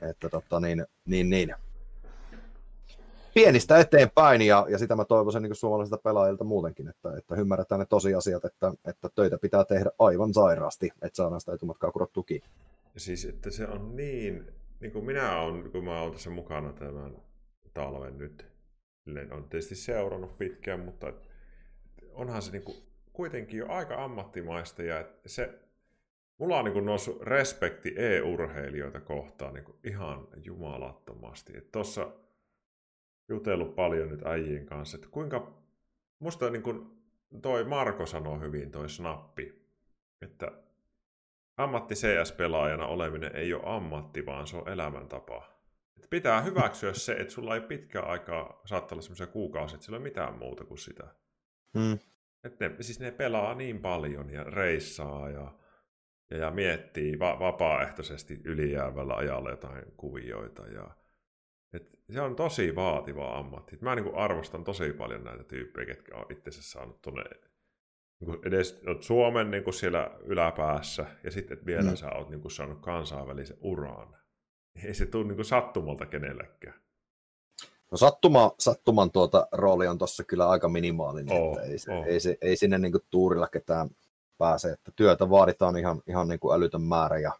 Että 0.00 0.28
tota, 0.28 0.60
niin, 0.60 0.86
niin, 1.06 1.30
niin 1.30 1.54
pienistä 3.34 3.78
eteenpäin, 3.78 4.42
ja, 4.42 4.66
ja 4.68 4.78
sitä 4.78 4.96
mä 4.96 5.04
toivoisin 5.04 5.42
niin 5.42 5.54
suomalaisilta 5.54 6.02
pelaajilta 6.02 6.44
muutenkin, 6.44 6.88
että, 6.88 7.16
että 7.18 7.34
ymmärretään 7.34 7.78
ne 7.78 7.86
tosiasiat, 7.86 8.44
että, 8.44 8.72
että 8.84 9.08
töitä 9.14 9.38
pitää 9.38 9.64
tehdä 9.64 9.90
aivan 9.98 10.34
sairaasti, 10.34 10.90
että 11.02 11.16
saadaan 11.16 11.40
sitä 11.40 11.52
etumatkaa 11.52 11.92
kurottua 11.92 12.22
kiinni. 12.22 12.48
Siis, 12.96 13.24
että 13.24 13.50
se 13.50 13.66
on 13.66 13.96
niin, 13.96 14.52
niin 14.80 14.92
kuin 14.92 15.04
minä 15.04 15.40
olen, 15.40 15.70
kun 15.70 15.84
mä 15.84 16.00
olen 16.00 16.12
tässä 16.12 16.30
mukana 16.30 16.72
tämän 16.72 17.16
talven 17.74 18.18
nyt, 18.18 18.49
niin 19.14 19.32
on 19.32 19.48
tietysti 19.48 19.74
seurannut 19.74 20.38
pitkään, 20.38 20.80
mutta 20.80 21.12
onhan 22.12 22.42
se 22.42 22.52
niin 22.52 22.62
kuin 22.62 22.76
kuitenkin 23.12 23.58
jo 23.58 23.66
aika 23.68 24.04
ammattimaista, 24.04 24.82
ja 24.82 25.04
se, 25.26 25.58
mulla 26.38 26.58
on 26.58 26.64
niin 26.64 26.72
kuin 26.72 26.86
noussut 26.86 27.22
respekti 27.22 27.94
e-urheilijoita 27.96 29.00
kohtaan 29.00 29.54
niin 29.54 29.64
kuin 29.64 29.76
ihan 29.84 30.28
jumalattomasti. 30.44 31.52
Tuossa 31.72 32.12
jutellut 33.28 33.74
paljon 33.74 34.08
nyt 34.08 34.26
äijien 34.26 34.66
kanssa, 34.66 34.96
että 34.96 35.08
kuinka, 35.10 35.52
musta 36.18 36.50
niin 36.50 36.62
kuin 36.62 36.90
toi 37.42 37.64
Marko 37.64 38.06
sanoi 38.06 38.40
hyvin, 38.40 38.70
toi 38.70 38.88
snappi, 38.88 39.62
että 40.22 40.52
ammatti 41.56 41.94
CS-pelaajana 41.94 42.86
oleminen 42.86 43.36
ei 43.36 43.54
ole 43.54 43.62
ammatti, 43.66 44.26
vaan 44.26 44.46
se 44.46 44.56
on 44.56 44.68
elämäntapa. 44.68 45.49
Pitää 46.10 46.40
hyväksyä 46.42 46.92
se, 46.92 47.12
että 47.12 47.32
sulla 47.32 47.54
ei 47.54 47.60
pitkä 47.60 48.00
aikaa, 48.00 48.60
saattaa 48.64 48.94
olla 48.96 49.02
semmoisia 49.02 49.26
kuukausia, 49.26 49.74
että 49.74 49.84
sillä 49.84 49.96
ei 49.96 50.00
ole 50.00 50.08
mitään 50.08 50.38
muuta 50.38 50.64
kuin 50.64 50.78
sitä. 50.78 51.14
Hmm. 51.78 51.98
Että 52.44 52.68
ne, 52.68 52.76
siis 52.82 53.00
ne 53.00 53.10
pelaa 53.10 53.54
niin 53.54 53.80
paljon 53.80 54.30
ja 54.30 54.44
reissaa 54.44 55.30
ja, 55.30 55.54
ja, 56.30 56.36
ja 56.36 56.50
miettii 56.50 57.18
va- 57.18 57.38
vapaaehtoisesti 57.38 58.40
ylijäävällä 58.44 59.14
ajalla 59.14 59.50
jotain 59.50 59.84
kuvioita 59.96 60.66
ja 60.66 60.90
et 61.72 61.98
se 62.10 62.20
on 62.20 62.36
tosi 62.36 62.74
vaativa 62.76 63.38
ammatti. 63.38 63.78
Mä 63.80 63.94
niin 63.94 64.14
arvostan 64.14 64.64
tosi 64.64 64.92
paljon 64.92 65.24
näitä 65.24 65.44
tyyppejä, 65.44 65.86
ketkä 65.86 66.16
on 66.16 66.26
itse 66.30 66.50
saanut 66.50 67.02
tuonne 67.02 67.22
niin 68.20 68.38
edes 68.46 68.82
oot 68.86 69.02
Suomen 69.02 69.50
niin 69.50 69.72
siellä 69.72 70.10
yläpäässä 70.24 71.06
ja 71.24 71.30
sitten 71.30 71.66
vielä 71.66 71.90
mm. 71.90 71.96
sä 71.96 72.10
oot 72.10 72.30
niin 72.30 72.50
saanut 72.50 72.80
kansainvälisen 72.80 73.56
uraan. 73.60 74.16
Ei 74.84 74.94
se 74.94 75.06
tule 75.06 75.24
niin 75.24 75.44
sattumalta 75.44 76.06
kenellekään. 76.06 76.80
No 77.90 77.96
sattuma, 77.96 78.54
sattuman 78.58 79.10
tuota 79.10 79.48
rooli 79.52 79.88
on 79.88 79.98
tuossa 79.98 80.24
kyllä 80.24 80.48
aika 80.48 80.68
minimaalinen, 80.68 81.42
oh, 81.42 81.56
että 81.56 81.62
ei, 81.62 81.78
se, 81.78 81.92
oh. 81.92 82.06
ei, 82.06 82.20
se, 82.20 82.38
ei 82.40 82.56
sinne 82.56 82.78
niin 82.78 82.92
tuurilla 83.10 83.48
ketään 83.48 83.90
pääse, 84.38 84.72
että 84.72 84.92
työtä 84.96 85.30
vaaditaan 85.30 85.76
ihan, 85.76 86.02
ihan 86.06 86.28
niin 86.28 86.40
kuin 86.40 86.56
älytön 86.56 86.82
määrä 86.82 87.18
ja, 87.18 87.32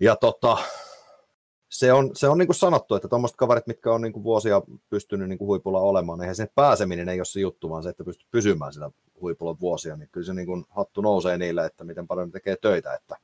ja 0.00 0.16
tota, 0.16 0.58
se 1.68 1.92
on, 1.92 2.10
se 2.14 2.28
on 2.28 2.38
niin 2.38 2.46
kuin 2.46 2.56
sanottu, 2.56 2.94
että 2.94 3.08
tuommoiset 3.08 3.36
kaverit, 3.36 3.66
mitkä 3.66 3.92
on 3.92 4.02
niin 4.02 4.12
kuin 4.12 4.24
vuosia 4.24 4.62
pystynyt 4.90 5.28
niin 5.28 5.38
kuin 5.38 5.46
huipulla 5.46 5.80
olemaan, 5.80 6.20
eihän 6.20 6.36
sen 6.36 6.48
pääseminen 6.54 7.08
ei 7.08 7.18
ole 7.18 7.24
se 7.24 7.40
juttu, 7.40 7.70
vaan 7.70 7.82
se, 7.82 7.88
että 7.88 8.04
pystyy 8.04 8.28
pysymään 8.30 8.72
sillä 8.72 8.90
huipulla 9.20 9.60
vuosia, 9.60 9.96
niin 9.96 10.08
kyllä 10.12 10.26
se 10.26 10.34
niin 10.34 10.46
kuin 10.46 10.64
hattu 10.70 11.00
nousee 11.00 11.38
niille, 11.38 11.66
että 11.66 11.84
miten 11.84 12.06
paljon 12.06 12.28
ne 12.28 12.32
tekee 12.32 12.56
töitä, 12.56 12.94
että 12.94 13.16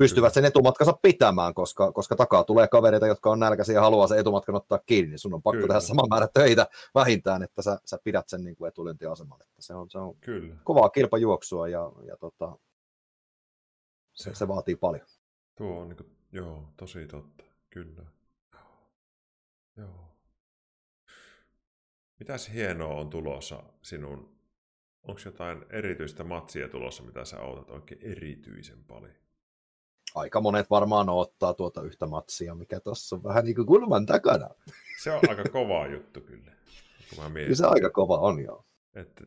pystyvät 0.00 0.34
sen 0.34 0.44
etumatkansa 0.44 0.92
pitämään, 0.92 1.54
koska, 1.54 1.92
koska 1.92 2.16
takaa 2.16 2.44
tulee 2.44 2.68
kavereita, 2.68 3.06
jotka 3.06 3.30
on 3.30 3.40
nälkäisiä 3.40 3.74
ja 3.74 3.80
haluaa 3.80 4.06
sen 4.06 4.18
etumatkan 4.18 4.54
ottaa 4.54 4.78
kiinni, 4.86 5.10
niin 5.10 5.18
sun 5.18 5.34
on 5.34 5.42
pakko 5.42 5.56
Kyllä. 5.56 5.66
tehdä 5.66 5.80
sama 5.80 6.02
määrä 6.10 6.28
töitä 6.34 6.66
vähintään, 6.94 7.42
että 7.42 7.62
sä, 7.62 7.78
sä 7.84 7.98
pidät 8.04 8.28
sen 8.28 8.44
niin 8.44 8.56
kuin 8.56 8.68
etulyöntiasemalla. 8.68 9.44
Että 9.44 9.62
se 9.62 9.74
on, 9.74 9.90
se 9.90 9.98
on 9.98 10.14
Kyllä. 10.20 10.56
kovaa 10.64 10.88
kilpajuoksua 10.88 11.68
ja, 11.68 11.92
ja 12.06 12.16
tota, 12.16 12.58
se, 14.12 14.34
se, 14.34 14.48
vaatii 14.48 14.76
paljon. 14.76 15.06
Tuo 15.56 15.80
on 15.80 15.88
niin 15.88 15.96
kuin, 15.96 16.16
joo, 16.32 16.68
tosi 16.76 17.06
totta. 17.06 17.44
Kyllä. 17.70 18.02
Joo. 19.76 20.16
Mitäs 22.18 22.52
hienoa 22.52 22.94
on 22.94 23.10
tulossa 23.10 23.62
sinun? 23.82 24.40
Onko 25.02 25.20
jotain 25.24 25.64
erityistä 25.70 26.24
matsia 26.24 26.68
tulossa, 26.68 27.02
mitä 27.02 27.24
sä 27.24 27.40
odotat 27.40 27.70
oikein 27.70 28.00
erityisen 28.02 28.84
paljon? 28.84 29.14
Aika 30.14 30.40
monet 30.40 30.70
varmaan 30.70 31.08
ottaa 31.08 31.54
tuota 31.54 31.82
yhtä 31.82 32.06
matsia, 32.06 32.54
mikä 32.54 32.80
tuossa 32.80 33.16
on 33.16 33.22
vähän 33.22 33.44
niin 33.44 33.54
kuin 33.54 33.66
kulman 33.66 34.06
takana. 34.06 34.48
Se 35.02 35.12
on 35.12 35.20
aika 35.28 35.44
kova 35.44 35.86
juttu 35.86 36.20
kyllä. 36.20 36.52
Kyllä 37.32 37.54
se 37.54 37.66
aika 37.66 37.90
kova 37.90 38.18
on, 38.18 38.44
joo. 38.44 38.64
Et, 38.94 39.22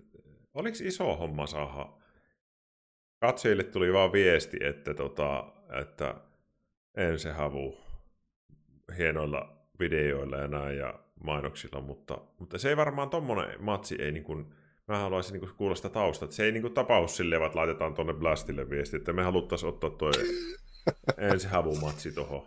oliko 0.54 0.78
iso 0.82 1.16
homma 1.16 1.48
saada? 1.48 1.90
Katsojille 3.20 3.64
tuli 3.64 3.94
vaan 3.94 4.12
viesti, 4.12 4.58
että, 4.62 4.94
tota, 4.94 5.54
että 5.82 6.16
ensi 6.98 7.30
havu 7.30 7.78
hienoilla 8.98 9.58
videoilla 9.80 10.38
ja 10.38 10.48
näin 10.48 10.78
ja 10.78 11.00
mainoksilla, 11.24 11.82
mutta, 11.82 12.18
mutta 12.40 12.58
se 12.58 12.70
ei 12.70 12.78
varmaan 12.78 13.10
tommonen 13.10 13.64
matsi 13.64 13.96
ei 14.00 14.12
niin 14.12 14.24
kuin, 14.24 14.54
mä 14.88 14.98
haluaisin 14.98 15.40
niin 15.42 15.56
kuulla 15.58 15.76
sitä 15.76 15.90
taustaa, 15.90 16.26
että 16.26 16.36
se 16.36 16.44
ei 16.44 16.52
niin 16.52 16.62
kuin 16.62 16.74
tapaus 16.74 17.18
silleen, 17.18 17.44
että 17.44 17.60
laitetaan 17.60 17.94
tuonne 17.94 18.14
Blastille 18.14 18.70
viesti, 18.70 18.98
että 18.98 19.14
me 19.14 19.24
haluttaisiin 19.24 19.70
ottaa 19.70 19.90
toi 19.90 20.12
ensi 21.18 21.48
havumatsi 21.48 22.12
tuohon. 22.12 22.44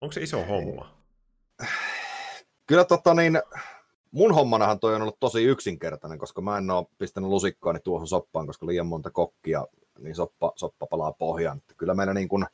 Onko 0.00 0.12
se 0.12 0.20
iso 0.20 0.44
homma? 0.44 0.94
Kyllä 2.66 2.84
tota 2.84 3.14
niin, 3.14 3.42
mun 4.10 4.34
hommanahan 4.34 4.80
toi 4.80 4.94
on 4.94 5.02
ollut 5.02 5.20
tosi 5.20 5.44
yksinkertainen, 5.44 6.18
koska 6.18 6.40
mä 6.40 6.58
en 6.58 6.70
ole 6.70 6.86
pistänyt 6.98 7.30
lusikkaani 7.30 7.80
tuohon 7.80 8.08
soppaan, 8.08 8.46
koska 8.46 8.66
liian 8.66 8.86
monta 8.86 9.10
kokkia, 9.10 9.66
niin 9.98 10.14
soppa, 10.14 10.52
soppa 10.56 10.86
palaa 10.86 11.12
pohjaan. 11.12 11.62
Kyllä 11.76 11.94
meillä 11.94 12.14
niin 12.14 12.28
kuin, 12.28 12.46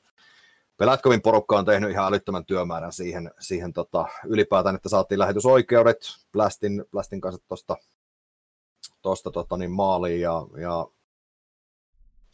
Pelatkovin 0.76 1.22
porukka 1.22 1.58
on 1.58 1.64
tehnyt 1.64 1.90
ihan 1.90 2.06
älyttömän 2.06 2.44
työmäärän 2.44 2.92
siihen, 2.92 3.30
siihen 3.40 3.72
tota, 3.72 4.06
ylipäätään, 4.26 4.76
että 4.76 4.88
saatiin 4.88 5.18
lähetysoikeudet 5.18 5.98
Blastin, 6.32 6.84
Blastin 6.90 7.20
kanssa 7.20 7.42
tuosta 7.48 7.76
tosta, 9.02 9.30
tota, 9.30 9.56
niin 9.56 9.70
maaliin 9.70 10.20
ja, 10.20 10.46
ja 10.60 10.86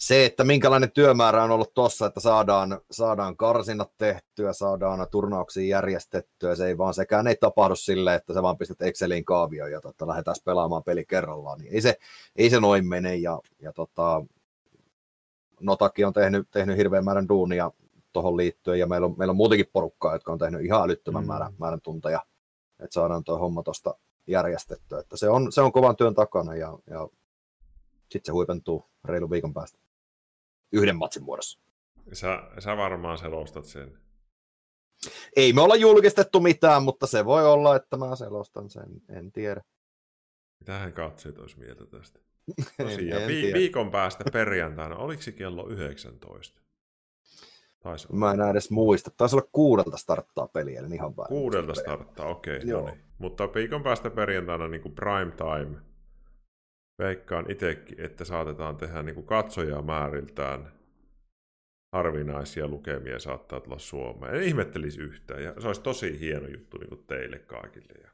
se, 0.03 0.25
että 0.25 0.45
minkälainen 0.45 0.93
työmäärä 0.93 1.45
on 1.45 1.51
ollut 1.51 1.75
tuossa, 1.75 2.07
että 2.07 2.21
saadaan, 2.21 2.81
saadaan 2.91 3.37
karsinnat 3.37 3.93
tehtyä, 3.99 4.53
saadaan 4.53 5.07
turnauksia 5.11 5.69
järjestettyä, 5.69 6.55
se 6.55 6.67
ei 6.67 6.79
vaan 6.79 6.95
sekään 6.95 7.27
ei 7.27 7.37
tapahdu 7.37 7.77
silleen, 7.77 8.17
että 8.17 8.35
sä 8.35 8.43
vaan 8.43 8.59
pistät 8.59 8.83
Exceliin 8.83 9.25
kaavioon 9.25 9.73
ja 9.73 9.81
tota, 9.81 10.09
lähdetään 10.09 10.37
pelaamaan 10.45 10.83
peli 10.83 11.05
kerrallaan, 11.05 11.59
niin 11.59 11.75
ei 11.75 11.81
se, 11.81 11.99
ei 12.37 12.51
se 12.51 12.61
noin 12.61 12.87
mene 12.87 13.17
ja, 13.17 13.41
ja 13.61 13.73
tota, 13.73 14.25
Notaki 15.61 16.05
on 16.05 16.13
tehnyt, 16.13 16.49
tehnyt 16.51 16.77
hirveän 16.77 17.05
määrän 17.05 17.29
duunia 17.29 17.71
tuohon 18.13 18.37
liittyen, 18.37 18.79
ja 18.79 18.87
meillä 18.87 19.07
on, 19.07 19.15
meillä 19.19 19.33
on 19.33 19.37
muutenkin 19.37 19.71
porukkaa, 19.73 20.13
jotka 20.13 20.33
on 20.33 20.39
tehnyt 20.39 20.65
ihan 20.65 20.83
älyttömän 20.83 21.25
mm. 21.25 21.27
määrän, 21.27 21.53
määrän 21.59 21.81
tunteja, 21.81 22.23
että 22.81 22.95
saadaan 22.95 23.25
tuo 23.25 23.39
homma 23.39 23.63
tuosta 23.63 23.95
järjestettyä. 24.27 25.01
Että 25.01 25.17
se, 25.17 25.29
on, 25.29 25.53
se 25.53 25.61
on 25.61 25.73
kovan 25.73 25.97
työn 25.97 26.15
takana, 26.15 26.55
ja, 26.55 26.79
ja 26.91 27.09
sitten 28.11 28.27
se 28.27 28.33
huipentuu 28.33 28.85
reilun 29.05 29.31
viikon 29.31 29.55
päästä 29.55 29.83
yhden 30.73 30.97
matsin 30.97 31.23
muodossa. 31.23 31.61
Sä, 32.13 32.43
sä 32.59 32.77
varmaan 32.77 33.19
selostat 33.19 33.65
sen. 33.65 33.99
Ei 35.37 35.53
me 35.53 35.61
olla 35.61 35.77
julkistettu 35.77 36.41
mitään, 36.41 36.83
mutta 36.83 37.07
se 37.07 37.25
voi 37.25 37.47
olla, 37.47 37.77
että 37.77 37.97
mä 37.97 38.17
selostan 38.17 38.71
sen, 38.71 38.89
en 39.09 39.33
tiedä. 39.33 39.63
Mitähän 40.61 40.93
katsojat 40.93 41.39
olisi 41.39 41.59
mieltä 41.59 41.87
tästä? 41.87 42.19
Tosiaan, 42.83 43.23
en, 43.23 43.23
en 43.23 43.29
vi- 43.29 43.53
viikon 43.55 43.91
päästä 43.91 44.25
perjantaina, 44.33 44.97
oliko 44.97 45.23
se 45.23 45.33
kello 45.33 45.69
19? 45.69 46.63
Taisi 47.83 48.13
Mä 48.13 48.33
en 48.33 48.41
edes 48.51 48.71
muista. 48.71 49.11
Taisi 49.17 49.37
olla 49.37 49.49
kuudelta 49.53 49.97
starttaa 49.97 50.49
peliä, 50.49 50.81
eli 50.81 50.95
ihan 50.95 51.17
väärin. 51.17 51.29
Kuudelta 51.29 51.75
starttaa, 51.75 52.27
okei. 52.27 52.57
Okay, 52.57 52.71
no 52.71 52.85
niin. 52.85 53.05
Mutta 53.19 53.55
viikon 53.55 53.83
päästä 53.83 54.11
perjantaina 54.11 54.69
niin 54.69 54.83
kuin 54.83 54.95
prime 54.95 55.33
time 55.37 55.81
veikkaan 56.99 57.51
itsekin, 57.51 58.01
että 58.01 58.25
saatetaan 58.25 58.77
tehdä 58.77 59.03
niin 59.03 59.15
kuin 59.15 59.27
katsojamääriltään 59.27 60.73
harvinaisia 61.93 62.69
lukemia 62.69 63.19
saattaa 63.19 63.61
tulla 63.61 63.79
Suomeen. 63.79 64.35
En 64.35 64.43
ihmettelisi 64.43 65.01
yhtään, 65.01 65.43
ja 65.43 65.55
se 65.61 65.67
olisi 65.67 65.81
tosi 65.81 66.21
hieno 66.21 66.49
juttu 66.49 66.79
niin 66.79 66.89
kuin 66.89 67.05
teille 67.07 67.39
kaikille. 67.39 68.01
Ja... 68.03 68.11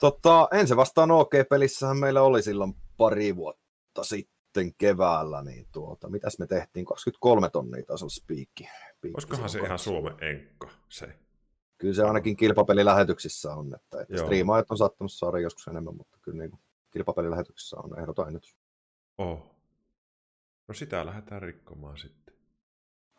Tota, 0.00 0.48
ensin 0.52 0.76
vastaan 0.76 1.10
OK-pelissähän 1.10 1.98
meillä 1.98 2.22
oli 2.22 2.42
silloin 2.42 2.74
pari 2.96 3.36
vuotta 3.36 4.04
sitten 4.04 4.74
keväällä, 4.78 5.42
niin 5.42 5.66
tuota, 5.72 6.10
mitäs 6.10 6.38
me 6.38 6.46
tehtiin? 6.46 6.84
23 6.84 7.50
tonnia 7.50 7.84
taas 7.86 8.02
olisi 8.02 8.24
piikki. 8.26 8.68
piikki 9.00 9.16
Olisikohan 9.16 9.48
se 9.48 9.60
ihan 9.60 9.78
Suomen 9.78 10.14
enkka 10.20 10.68
se? 10.88 11.18
Kyllä 11.78 11.94
se 11.94 12.02
ainakin 12.02 12.36
kilpapelilähetyksissä 12.36 13.54
on, 13.54 13.74
että, 13.74 14.02
että 14.02 14.16
striimaajat 14.16 14.70
on 14.70 14.78
saattanut 14.78 15.12
saada 15.12 15.38
joskus 15.38 15.68
enemmän, 15.68 15.96
mutta 15.96 16.18
kyllä 16.22 16.38
niin 16.38 16.50
kuin 16.50 16.60
kilpapelilähetyksissä 16.90 17.76
on 17.76 17.98
ehdoton 18.00 18.28
ennätys. 18.28 18.56
Oh. 19.18 19.56
No 20.68 20.74
sitä 20.74 21.06
lähdetään 21.06 21.42
rikkomaan 21.42 21.98
sitten. 21.98 22.34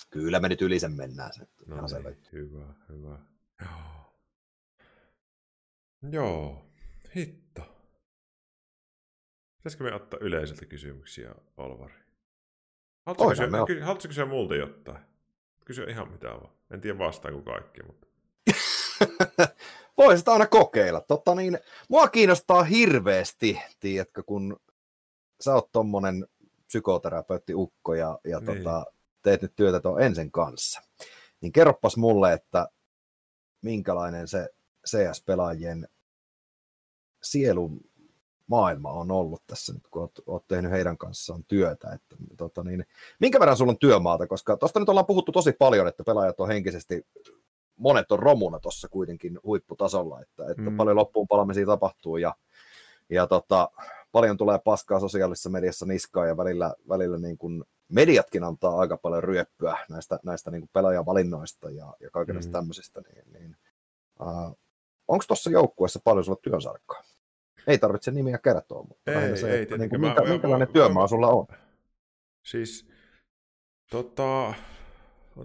Kyllä 0.10 0.40
me 0.40 0.50
nyt 0.50 0.62
yli 0.62 0.80
sen 0.80 0.94
mennään. 0.94 1.34
Se, 1.34 1.48
no 1.66 1.76
niin, 1.76 2.18
hyvä, 2.32 2.74
hyvä. 2.90 3.20
Joo. 3.62 4.02
Joo, 6.12 6.66
hitto. 7.16 7.62
Pitäisikö 9.58 9.84
me 9.84 9.94
ottaa 9.94 10.20
yleiseltä 10.22 10.66
kysymyksiä, 10.66 11.36
Olvari? 11.58 11.94
Haluatko 13.06 13.30
kysyä, 13.30 13.48
me... 13.48 13.58
kysyä 14.08 14.26
multa 14.26 14.56
jotain? 14.56 15.04
Kysyä 15.66 15.86
ihan 15.90 16.12
mitä 16.12 16.28
vaan. 16.28 16.54
En 16.72 16.82
tiedä 16.82 16.98
vastaako 16.98 17.42
kaikki, 17.42 17.84
mutta... 17.84 18.08
Voisit 19.98 20.28
aina 20.28 20.48
kokeilla. 20.48 21.02
Totta 21.02 21.36
niin, 21.36 21.60
mua 21.90 22.08
kiinnostaa 22.08 22.64
hirveästi, 22.64 23.60
tiedätkö, 23.80 24.24
kun 24.24 24.60
sä 25.42 25.54
oot 25.54 25.72
tommonen 25.72 26.28
psykoterapeutti 26.68 27.54
Ukko 27.56 27.94
ja, 27.94 28.20
ja 28.24 28.40
niin. 28.40 28.58
tota, 28.58 28.86
teet 29.22 29.42
nyt 29.42 29.56
työtä 29.56 29.80
tuon 29.80 30.02
Ensen 30.02 30.32
kanssa. 30.32 30.82
Niin 31.42 31.52
kerroppas 31.52 31.98
mulle, 31.98 32.34
että 32.34 32.68
minkälainen 33.62 34.28
se 34.28 34.50
CS-pelaajien 34.88 35.88
sielun 37.24 37.82
maailma 38.48 38.92
on 38.92 39.12
ollut 39.12 39.44
tässä 39.48 39.74
nyt, 39.74 39.88
kun 39.92 40.02
oot, 40.02 40.12
oot 40.26 40.48
tehnyt 40.48 40.72
heidän 40.72 40.98
kanssaan 40.98 41.44
työtä. 41.48 41.92
Että, 41.94 42.16
tota 42.38 42.64
niin, 42.64 42.86
minkä 43.20 43.40
verran 43.40 43.58
sulla 43.58 43.72
on 43.72 43.80
työmaata, 43.80 44.28
koska 44.28 44.58
tuosta 44.58 44.80
nyt 44.80 44.90
ollaan 44.90 45.06
puhuttu 45.06 45.32
tosi 45.32 45.52
paljon, 45.52 45.88
että 45.88 46.04
pelaajat 46.04 46.40
on 46.40 46.48
henkisesti, 46.48 47.06
monet 47.82 48.12
on 48.12 48.20
romuna 48.20 48.60
tuossa 48.60 48.90
kuitenkin 48.90 49.40
huipputasolla, 49.44 50.22
että, 50.22 50.44
että 50.52 50.62
mm. 50.62 50.78
paljon 50.78 50.96
loppuun 50.96 51.28
palamisia 51.28 51.66
tapahtuu 51.66 52.18
ja, 52.18 52.36
ja 53.10 53.28
tota, 53.28 53.70
paljon 54.12 54.38
tulee 54.38 54.60
paskaa 54.60 55.00
sosiaalisessa 55.00 55.50
mediassa 55.50 55.86
niskaan 55.86 56.28
ja 56.28 56.38
välillä, 56.38 56.74
välillä 56.90 57.18
niin 57.18 57.38
kuin 57.38 57.64
mediatkin 57.90 58.44
antaa 58.44 58.80
aika 58.80 58.98
paljon 58.98 59.24
ryöppyä 59.24 59.78
näistä, 59.90 60.20
näistä 60.24 60.52
niin 60.52 60.62
kuin 60.62 60.70
pelaajavalinnoista 60.74 61.70
ja, 61.70 61.94
ja 62.00 62.10
kaikenlaista 62.10 62.50
mm. 62.50 62.54
tämmöisistä, 62.54 63.02
niin, 63.02 63.34
niin 63.34 63.58
uh, 64.22 64.58
onko 65.08 65.24
tuossa 65.28 65.50
joukkueessa 65.50 66.00
paljon 66.04 66.26
sulla 66.26 66.40
työsarkkaa? 66.44 67.04
Ei 67.68 67.78
tarvitse 67.78 68.12
nimiä 68.12 68.38
kertoa, 68.38 68.84
mutta 68.84 69.12
ei, 69.12 69.38
se, 69.38 69.52
ei, 69.52 69.62
että, 69.62 69.78
niin 69.78 69.90
kuin, 69.90 70.02
minkä, 70.02 70.22
mä, 70.22 70.30
minkälainen 70.30 70.68
mä, 70.68 70.74
työmaa 70.74 71.04
mä, 71.04 71.08
sulla 71.08 71.28
on? 71.28 71.48
Siis, 72.46 72.88
tota, 73.92 74.54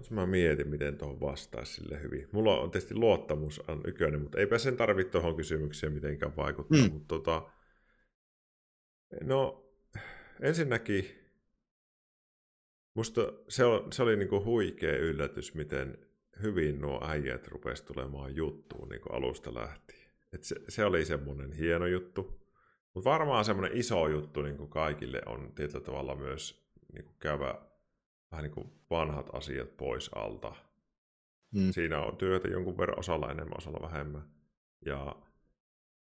mä 0.09 0.25
mietin, 0.25 0.67
miten 0.67 0.97
tuohon 0.97 1.19
vastaisi 1.19 1.73
sille 1.73 2.01
hyvin. 2.01 2.27
Mulla 2.31 2.59
on 2.59 2.71
tietysti 2.71 2.95
luottamus 2.95 3.59
on 3.67 3.81
ykönen, 3.87 4.21
mutta 4.21 4.39
eipä 4.39 4.57
sen 4.57 4.77
tarvitse 4.77 5.11
tuohon 5.11 5.35
kysymykseen 5.35 5.93
mitenkään 5.93 6.35
vaikuttaa. 6.35 6.81
Mm. 6.81 6.93
Mutta 6.93 7.07
tota, 7.07 7.49
No, 9.23 9.65
ensinnäkin 10.41 11.05
musta 12.93 13.33
se, 13.49 13.65
oli, 13.65 13.91
se 13.91 14.03
oli 14.03 14.15
niinku 14.15 14.43
huikea 14.43 14.97
yllätys, 14.97 15.53
miten 15.53 15.97
hyvin 16.41 16.81
nuo 16.81 17.07
äijät 17.07 17.47
rupesi 17.47 17.85
tulemaan 17.85 18.35
juttuun 18.35 18.89
niinku 18.89 19.09
alusta 19.09 19.53
lähtien. 19.53 20.11
Et 20.33 20.43
se, 20.43 20.55
se 20.69 20.85
oli 20.85 21.05
semmoinen 21.05 21.51
hieno 21.51 21.85
juttu. 21.85 22.47
Mutta 22.93 23.09
varmaan 23.09 23.45
semmoinen 23.45 23.77
iso 23.77 24.07
juttu 24.07 24.41
niinku 24.41 24.67
kaikille 24.67 25.21
on 25.25 25.51
tietyllä 25.55 25.85
tavalla 25.85 26.15
myös 26.15 26.67
niinku 26.93 27.13
käydä 27.19 27.55
vähän 28.31 28.43
niin 28.43 28.53
kuin 28.53 28.71
vanhat 28.89 29.29
asiat 29.33 29.77
pois 29.77 30.09
alta. 30.15 30.55
Mm. 31.51 31.71
Siinä 31.71 31.99
on 31.99 32.17
työtä 32.17 32.47
jonkun 32.47 32.77
verran 32.77 32.99
osalla 32.99 33.31
enemmän, 33.31 33.57
osalla 33.57 33.81
vähemmän. 33.81 34.23
Ja, 34.85 35.15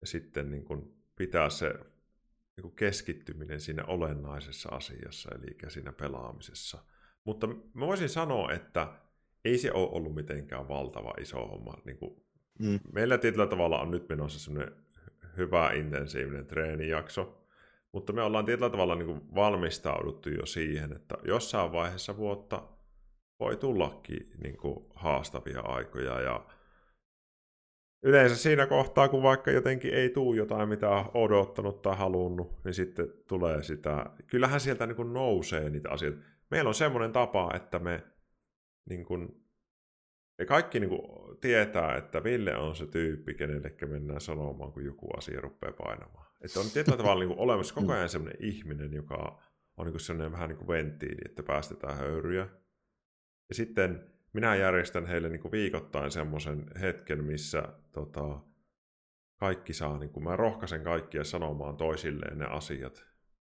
sitten 0.05 0.51
niin 0.51 0.65
kuin 0.65 0.95
pitää 1.17 1.51
se 1.51 1.75
niin 2.57 2.73
keskittyminen 2.73 3.61
siinä 3.61 3.85
olennaisessa 3.85 4.69
asiassa, 4.69 5.31
eli 5.35 5.71
siinä 5.71 5.93
pelaamisessa. 5.93 6.85
Mutta 7.25 7.47
mä 7.47 7.87
voisin 7.87 8.09
sanoa, 8.09 8.53
että 8.53 8.93
ei 9.45 9.59
se 9.59 9.73
ole 9.73 9.89
ollut 9.93 10.15
mitenkään 10.15 10.69
valtava 10.69 11.15
iso 11.21 11.47
homma. 11.47 11.75
Niin 11.85 11.97
kuin 11.97 12.23
mm. 12.59 12.81
Meillä 12.93 13.19
tietyllä 13.19 13.47
tavalla 13.47 13.81
on 13.81 13.91
nyt 13.91 14.09
menossa 14.09 14.39
semmoinen 14.39 14.73
hyvä 15.37 15.71
intensiivinen 15.71 16.47
treenijakso, 16.47 17.40
mutta 17.93 18.13
me 18.13 18.23
ollaan 18.23 18.45
tietyllä 18.45 18.71
tavalla 18.71 18.95
niin 18.95 19.07
kuin 19.07 19.35
valmistauduttu 19.35 20.31
jo 20.31 20.47
siihen, 20.47 20.93
että 20.93 21.15
jossain 21.25 21.73
vaiheessa 21.73 22.17
vuotta 22.17 22.63
voi 23.41 23.57
tullakin 23.57 24.27
niin 24.43 24.57
kuin 24.57 24.87
haastavia 24.95 25.61
aikoja 25.61 26.21
ja 26.21 26.47
yleensä 28.03 28.37
siinä 28.37 28.67
kohtaa, 28.67 29.09
kun 29.09 29.23
vaikka 29.23 29.51
jotenkin 29.51 29.95
ei 29.95 30.11
tuu 30.11 30.35
jotain, 30.35 30.69
mitä 30.69 30.91
on 30.91 31.11
odottanut 31.15 31.83
tai 31.83 31.97
halunnut, 31.97 32.65
niin 32.65 32.75
sitten 32.75 33.13
tulee 33.29 33.63
sitä, 33.63 34.07
kyllähän 34.27 34.61
sieltä 34.61 34.87
niin 34.87 34.97
kuin 34.97 35.13
nousee 35.13 35.71
niitä 35.71 35.91
asioita. 35.91 36.19
Meillä 36.51 36.69
on 36.69 36.75
semmoinen 36.75 37.13
tapa, 37.13 37.51
että 37.55 37.79
me 37.79 38.05
niin 38.89 39.05
kuin, 39.05 39.45
me 40.39 40.45
kaikki 40.45 40.81
niin 40.81 40.91
kuin 40.91 41.37
tietää, 41.41 41.97
että 41.97 42.25
Ville 42.25 42.57
on 42.57 42.77
se 42.77 42.87
tyyppi, 42.87 43.35
kenelle 43.35 43.75
mennään 43.87 44.21
sanomaan, 44.21 44.73
kun 44.73 44.85
joku 44.85 45.11
asia 45.17 45.41
rupeaa 45.41 45.73
painamaan. 45.73 46.30
Että 46.41 46.61
on 46.61 46.71
tietyllä 46.71 46.99
tavalla 46.99 47.21
niin 47.21 47.29
kuin 47.29 47.41
olemassa 47.41 47.75
koko 47.75 47.93
ajan 47.93 48.09
semmoinen 48.09 48.45
ihminen, 48.45 48.93
joka 48.93 49.43
on 49.77 49.87
niin 49.87 49.93
kuin 49.93 50.01
sellainen 50.01 50.33
vähän 50.33 50.49
niin 50.49 50.59
kuin 50.59 50.69
venttiili, 50.69 51.21
että 51.25 51.43
päästetään 51.43 51.97
höyryjä. 51.97 52.49
Ja 53.49 53.55
sitten 53.55 54.05
minä 54.33 54.57
järjestän 54.57 55.07
heille 55.07 55.29
niin 55.29 55.41
kuin 55.41 55.53
viikoittain 55.53 56.11
semmoisen 56.11 56.67
hetken, 56.81 57.25
missä 57.25 57.63
tota, 57.93 58.41
kaikki 59.37 59.73
saa, 59.73 59.99
niin 59.99 60.11
kuin 60.11 60.25
mä 60.25 60.37
rohkaisen 60.37 60.85
kaikkia 60.85 61.25
sanomaan 61.25 61.77
toisilleen 61.77 62.39
ne 62.39 62.45
asiat, 62.45 63.07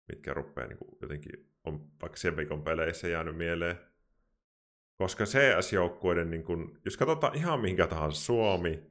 mitkä 0.09 0.35
rupeaa 0.35 0.69
niin 0.69 0.79
kuin 0.79 0.99
jotenkin, 1.03 1.51
on 1.65 1.91
vaikka 2.03 2.17
sen 2.17 2.37
viikon 2.37 2.63
peleissä 2.63 3.09
jäänyt 3.09 3.37
mieleen. 3.37 3.77
Koska 4.97 5.25
CS-joukkueiden, 5.25 6.31
niin 6.31 6.45
kuin, 6.45 6.79
jos 6.85 6.97
katsotaan 6.97 7.35
ihan 7.35 7.61
minkä 7.61 7.87
tahansa 7.87 8.21
Suomi 8.21 8.83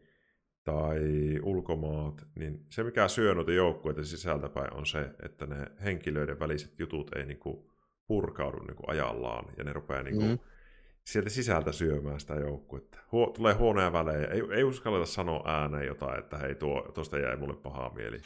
tai 0.67 1.01
ulkomaat, 1.43 2.27
niin 2.35 2.65
se 2.69 2.83
mikä 2.83 3.07
syö 3.07 3.35
noita 3.35 3.51
joukkueita 3.51 4.03
sisältäpäin 4.03 4.73
on 4.73 4.85
se, 4.85 5.09
että 5.23 5.45
ne 5.45 5.71
henkilöiden 5.83 6.39
väliset 6.39 6.79
jutut 6.79 7.15
ei 7.15 7.25
niin 7.25 7.39
kuin, 7.39 7.57
purkaudu 8.07 8.59
niin 8.59 8.75
kuin 8.75 8.89
ajallaan 8.89 9.45
ja 9.57 9.63
ne 9.63 9.73
rupeaa 9.73 10.03
niin 10.03 10.15
kuin, 10.15 10.29
mm 10.29 10.39
sieltä 11.07 11.29
sisältä 11.29 11.71
syömään 11.71 12.19
sitä 12.19 12.33
joukkuetta. 12.33 12.99
Huo, 13.11 13.27
tulee 13.27 13.53
huonoja 13.53 13.93
välejä, 13.93 14.27
ei, 14.27 14.41
ei 14.51 14.63
uskalleta 14.63 15.05
sanoa 15.05 15.43
ääneen 15.45 15.87
jotain, 15.87 16.19
että 16.19 16.37
hei, 16.37 16.55
tuo, 16.55 16.91
tuosta 16.93 17.19
jäi 17.19 17.35
mulle 17.35 17.55
pahaa 17.55 17.93
mieli. 17.93 18.21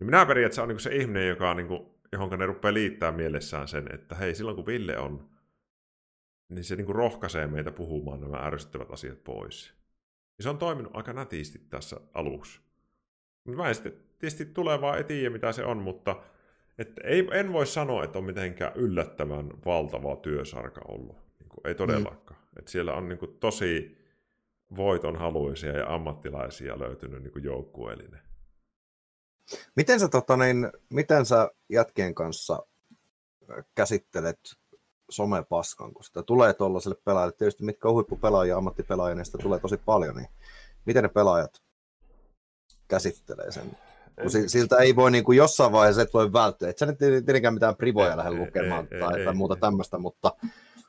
Ja 0.00 0.06
minä 0.06 0.26
periaatteessa 0.26 0.62
on 0.62 0.68
niin 0.68 0.80
se 0.80 0.96
ihminen, 0.96 1.28
joka 1.28 1.50
on 1.50 1.56
niin 1.56 1.68
kuin, 1.68 1.86
johonka 2.12 2.36
ne 2.36 2.46
rupeaa 2.46 2.74
liittää 2.74 3.12
mielessään 3.12 3.68
sen, 3.68 3.94
että 3.94 4.14
hei, 4.14 4.34
silloin 4.34 4.56
kun 4.56 4.66
Ville 4.66 4.98
on, 4.98 5.28
niin 6.48 6.64
se 6.64 6.76
niin 6.76 6.86
kuin 6.86 6.96
rohkaisee 6.96 7.46
meitä 7.46 7.70
puhumaan 7.70 8.20
nämä 8.20 8.36
ärsyttävät 8.36 8.90
asiat 8.90 9.24
pois. 9.24 9.79
Ja 10.40 10.42
se 10.42 10.48
on 10.50 10.58
toiminut 10.58 10.96
aika 10.96 11.12
nätisti 11.12 11.58
tässä 11.58 12.00
aluksi. 12.14 12.60
Mä 13.44 13.68
en 13.68 13.74
sitten 13.74 13.92
tietysti 14.18 14.44
tulee 14.44 14.80
vaan 14.80 14.98
etiä, 14.98 15.30
mitä 15.30 15.52
se 15.52 15.64
on, 15.64 15.78
mutta 15.78 16.22
että 16.78 17.02
ei, 17.04 17.28
en 17.32 17.52
voi 17.52 17.66
sanoa, 17.66 18.04
että 18.04 18.18
on 18.18 18.24
mitenkään 18.24 18.72
yllättävän 18.74 19.50
valtava 19.64 20.16
työsarka 20.16 20.80
ollut 20.88 21.16
kuin, 21.50 21.66
ei 21.66 21.74
todellakaan. 21.74 22.40
Mm. 22.40 22.58
Et 22.58 22.68
siellä 22.68 22.94
on 22.94 23.08
niin 23.08 23.18
kuin, 23.18 23.36
tosi 23.40 23.98
voitonhaluisia 24.76 25.78
ja 25.78 25.94
ammattilaisia 25.94 26.78
löytynyt 26.78 27.22
niin 27.22 27.44
joukkueellinen. 27.44 28.20
Miten 29.76 30.00
sä, 30.00 30.08
tota, 30.08 30.36
niin, 30.36 30.70
miten 30.90 31.26
sä 31.26 31.50
jätkien 31.68 32.14
kanssa 32.14 32.66
käsittelet 33.74 34.40
somepaskan, 35.10 35.94
kun 35.94 36.04
sitä 36.04 36.22
tulee 36.22 36.54
tuollaiselle 36.54 36.96
pelaajalle, 37.04 37.34
tietysti 37.38 37.64
mitkä 37.64 37.88
on 37.88 37.94
huippupelaajia, 37.94 38.56
ammattipelaajia, 38.56 39.14
niin 39.14 39.24
sitä 39.24 39.38
tulee 39.38 39.58
tosi 39.58 39.76
paljon, 39.76 40.16
niin 40.16 40.28
miten 40.86 41.02
ne 41.02 41.08
pelaajat 41.08 41.62
käsittelee 42.88 43.52
sen? 43.52 43.76
Kun 44.22 44.30
siltä 44.46 44.76
ei 44.76 44.96
voi 44.96 45.10
niin 45.10 45.24
kuin 45.24 45.38
jossain 45.38 45.72
vaiheessa 45.72 46.02
et 46.02 46.14
voi 46.14 46.32
välttyä. 46.32 46.68
Et 46.68 46.78
sä 46.78 46.86
nyt 46.86 46.98
tietenkään 46.98 47.54
mitään 47.54 47.76
privoja 47.76 48.16
lähde 48.16 48.30
lukemaan 48.30 48.88
ei, 48.90 49.00
tai, 49.00 49.18
ei, 49.18 49.24
tai 49.24 49.34
muuta 49.34 49.56
tämmöistä, 49.56 49.98
mutta 49.98 50.32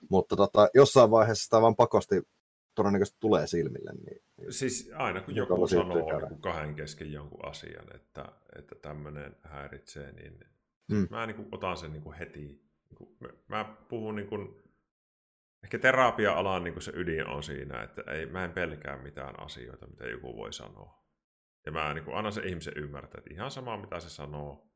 mutta 0.10 0.36
tota, 0.36 0.70
jossain 0.74 1.12
vaiheessa 1.12 1.44
sitä 1.44 1.62
vaan 1.62 1.76
pakosti 1.76 2.22
todennäköisesti 2.76 3.18
tulee 3.20 3.48
silmille. 3.48 3.92
Niin, 3.94 4.22
niin 4.38 4.54
siis 4.54 4.92
aina 4.96 5.22
kun 5.22 5.36
joku 5.36 5.68
sanoo 5.68 6.20
niin 6.30 6.42
kahden 6.42 6.76
kesken 6.76 7.12
jonkun 7.12 7.46
asian, 7.46 7.96
että, 7.96 8.26
että 8.58 8.76
tämmöinen 8.82 9.36
häiritsee, 9.44 10.12
niin 10.12 10.40
mm. 10.92 11.08
mä 11.10 11.26
niin 11.26 11.36
kuin 11.36 11.48
otan 11.52 11.78
sen 11.78 11.94
niin 11.94 12.04
kuin 12.04 12.18
heti. 12.18 12.71
Mä 13.48 13.76
puhun 13.90 14.16
niin 14.16 14.28
kuin, 14.28 14.64
ehkä 15.64 15.80
terapia-alan 15.80 16.64
niin 16.64 16.82
se 16.82 16.92
ydin 16.96 17.28
on 17.28 17.44
siinä, 17.44 17.84
että 17.84 18.02
ei, 18.02 18.26
mä 18.26 18.46
en 18.46 18.52
pelkää 18.52 18.98
mitään 18.98 19.40
asioita, 19.40 19.88
mitä 19.88 20.06
joku 20.08 20.36
voi 20.36 20.54
sanoa. 20.54 21.02
Ja 21.66 21.72
mä 21.72 21.94
niin 21.94 22.06
kuin, 22.06 22.18
annan 22.18 22.34
se 22.34 22.42
ihmisen 22.42 22.78
ymmärtää, 22.78 23.18
että 23.18 23.34
ihan 23.34 23.52
sama 23.52 23.78
mitä 23.78 24.00
se 24.00 24.10
sanoo, 24.10 24.72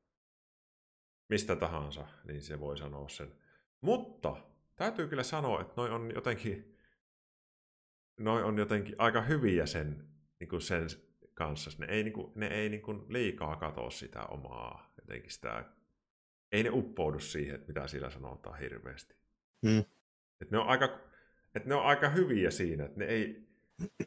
mistä 1.30 1.56
tahansa, 1.56 2.08
niin 2.24 2.42
se 2.42 2.60
voi 2.60 2.78
sanoa 2.78 3.10
sen. 3.10 3.36
Mutta 3.82 4.36
täytyy 4.76 5.08
kyllä 5.08 5.24
sanoa, 5.24 5.62
että 5.62 5.74
noi 5.78 5.90
on 5.90 6.12
jotenkin, 6.16 6.78
noi 8.20 8.44
on 8.44 8.58
jotenkin 8.58 8.96
aika 8.98 9.22
hyviä 9.22 9.66
sen, 9.66 10.08
niin 10.40 10.48
kuin 10.50 10.62
sen 10.62 10.88
kanssa. 11.34 11.72
Ne 11.78 11.86
ei, 11.86 12.04
niin 12.04 12.14
kuin, 12.14 12.32
ne 12.36 12.48
ei 12.48 12.70
niin 12.70 12.82
kuin 12.82 13.06
liikaa 13.10 13.56
katoa 13.56 13.90
sitä 13.90 14.26
omaa, 14.26 14.94
jotenkin 15.02 15.32
sitä, 15.32 15.66
ei 16.56 16.64
ne 16.64 16.70
uppoudu 16.70 17.20
siihen, 17.20 17.64
mitä 17.68 17.88
sillä 17.88 18.10
sanotaan 18.10 18.60
hirveästi. 18.60 19.16
Hmm. 19.68 19.84
Et 20.42 20.52
ne, 20.52 20.58
on 20.58 20.68
aika, 20.68 21.00
et 21.56 21.66
ne 21.66 21.76
on 21.76 21.86
aika 21.86 22.10
hyviä 22.10 22.52
siinä, 22.52 22.86
että 22.86 23.00
ne 23.00 23.06
ei, 23.06 23.48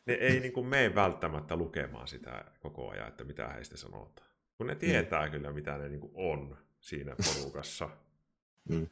ne 0.06 0.14
ei 0.14 0.40
niin 0.40 0.52
kuin 0.52 0.66
mene 0.66 0.94
välttämättä 0.94 1.56
lukemaan 1.56 2.08
sitä 2.08 2.44
koko 2.60 2.90
ajan, 2.90 3.08
että 3.08 3.24
mitä 3.24 3.48
heistä 3.48 3.76
sanotaan. 3.76 4.28
Kun 4.56 4.66
ne 4.66 4.74
tietää 4.74 5.22
hmm. 5.22 5.30
kyllä, 5.30 5.52
mitä 5.52 5.78
ne 5.78 5.88
niin 5.88 6.00
kuin 6.00 6.12
on 6.14 6.58
siinä 6.80 7.16
porukassa. 7.16 7.90
Hmm. 8.72 8.88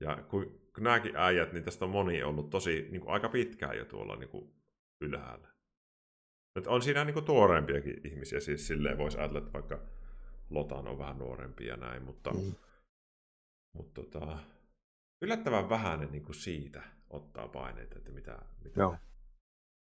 Ja 0.00 0.16
kun, 0.28 0.60
kun 0.74 0.84
nämäkin 0.84 1.16
äijät, 1.16 1.52
niin 1.52 1.64
tästä 1.64 1.84
on 1.84 1.90
moni 1.90 2.22
ollut 2.22 2.50
tosi 2.50 2.88
niin 2.90 3.00
kuin 3.00 3.12
aika 3.12 3.28
pitkään 3.28 3.76
jo 3.76 3.84
tuolla 3.84 4.16
niin 4.16 4.28
kuin 4.28 4.52
ylhäällä. 5.00 5.48
Et 6.56 6.66
on 6.66 6.82
siinä 6.82 7.04
niin 7.04 7.14
kuin 7.14 7.24
tuoreempiakin 7.24 8.00
ihmisiä, 8.04 8.40
siis 8.40 8.66
silleen 8.66 8.98
voisi 8.98 9.18
ajatella, 9.18 9.38
että 9.38 9.52
vaikka 9.52 9.80
Lotan 10.50 10.88
on 10.88 10.98
vähän 10.98 11.18
nuorempi 11.18 11.66
ja 11.66 11.76
näin, 11.76 12.02
mutta, 12.02 12.30
mm. 12.30 12.54
Mutta 13.76 14.02
tota, 14.02 14.38
yllättävän 15.22 15.68
vähän 15.68 16.08
niin 16.12 16.24
kuin 16.24 16.34
siitä 16.34 16.82
ottaa 17.10 17.48
paineita, 17.48 17.98
että 17.98 18.12
mitä, 18.12 18.38
mitä 18.64 18.80
Joo. 18.80 18.96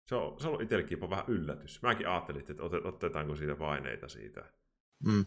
Se 0.07 0.15
on, 0.15 0.39
se 0.39 0.47
on 0.47 0.49
ollut 0.49 0.61
itsellekin 0.61 0.95
jopa 0.95 1.09
vähän 1.09 1.25
yllätys. 1.27 1.81
Mäkin 1.81 2.07
ajattelin, 2.07 2.41
että 2.49 2.63
otetaanko 2.83 3.35
siitä 3.35 3.55
paineita 3.55 4.07
siitä. 4.07 4.45
Mm. 5.05 5.25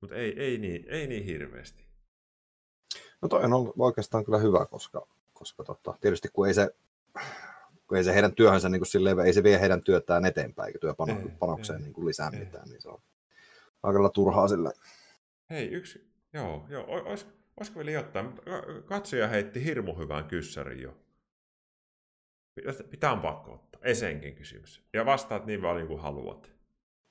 Mutta 0.00 0.16
ei, 0.16 0.40
ei, 0.40 0.58
niin, 0.58 0.84
ei 0.88 1.06
niin 1.06 1.24
hirveästi. 1.24 1.84
No 3.22 3.28
toi 3.28 3.44
on 3.44 3.72
oikeastaan 3.78 4.24
kyllä 4.24 4.38
hyvä, 4.38 4.66
koska, 4.66 5.06
koska 5.32 5.64
tota, 5.64 5.94
tietysti 6.00 6.28
kun 6.32 6.46
ei 6.46 6.54
se, 6.54 6.74
kun 7.88 7.96
ei 7.96 8.04
se 8.04 8.14
heidän 8.14 8.34
työhönsä 8.34 8.68
niin 8.68 8.80
kuin 8.80 8.86
silleen, 8.86 9.18
ei 9.18 9.32
se 9.32 9.42
vie 9.42 9.60
heidän 9.60 9.82
työtään 9.82 10.24
eteenpäin, 10.24 10.66
eikä 10.66 10.78
työpanokseen 10.78 11.82
niin 11.82 11.92
kuin 11.92 12.06
lisää 12.06 12.30
ei. 12.32 12.38
mitään, 12.38 12.68
niin 12.68 12.82
se 12.82 12.88
on 12.88 13.02
aika 13.82 14.08
turhaa 14.08 14.48
sille. 14.48 14.72
Hei, 15.50 15.68
yksi, 15.68 16.10
joo, 16.32 16.66
joo, 16.68 16.84
olis, 16.88 17.26
olisiko 17.56 17.78
vielä 17.78 17.90
jotain, 17.90 18.32
katsoja 18.86 19.28
heitti 19.28 19.64
hirmu 19.64 19.94
hyvän 19.94 20.24
kyssärin 20.24 20.82
jo. 20.82 20.98
Pitää 22.90 23.12
on 23.12 23.20
pakko 23.20 23.52
ottaa, 23.52 23.80
esenkin 23.84 24.34
kysymys. 24.34 24.84
Ja 24.92 25.06
vastaat 25.06 25.46
niin 25.46 25.60
paljon 25.60 25.86
kuin 25.86 26.00
haluat. 26.00 26.52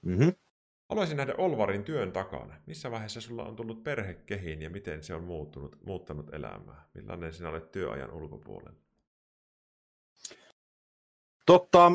Mm-hmm. 0.06 0.34
Haluaisin 0.89 1.18
nähdä 1.18 1.34
Olvarin 1.38 1.84
työn 1.84 2.12
takana. 2.12 2.56
Missä 2.66 2.91
vaiheessa 2.91 3.22
sulla 3.22 3.43
on 3.43 3.56
tullut 3.56 3.84
perhe 3.84 4.14
kehiin 4.14 4.62
ja 4.62 4.70
miten 4.70 5.04
se 5.04 5.16
on 5.16 5.24
muuttunut, 5.24 5.78
muuttanut 5.86 6.34
elämää? 6.34 6.89
Millainen 6.93 7.34
sinä 7.34 7.50
olet 7.50 7.72
työajan 7.72 8.12
ulkopuolella? 8.12 8.80
Totta, 11.46 11.91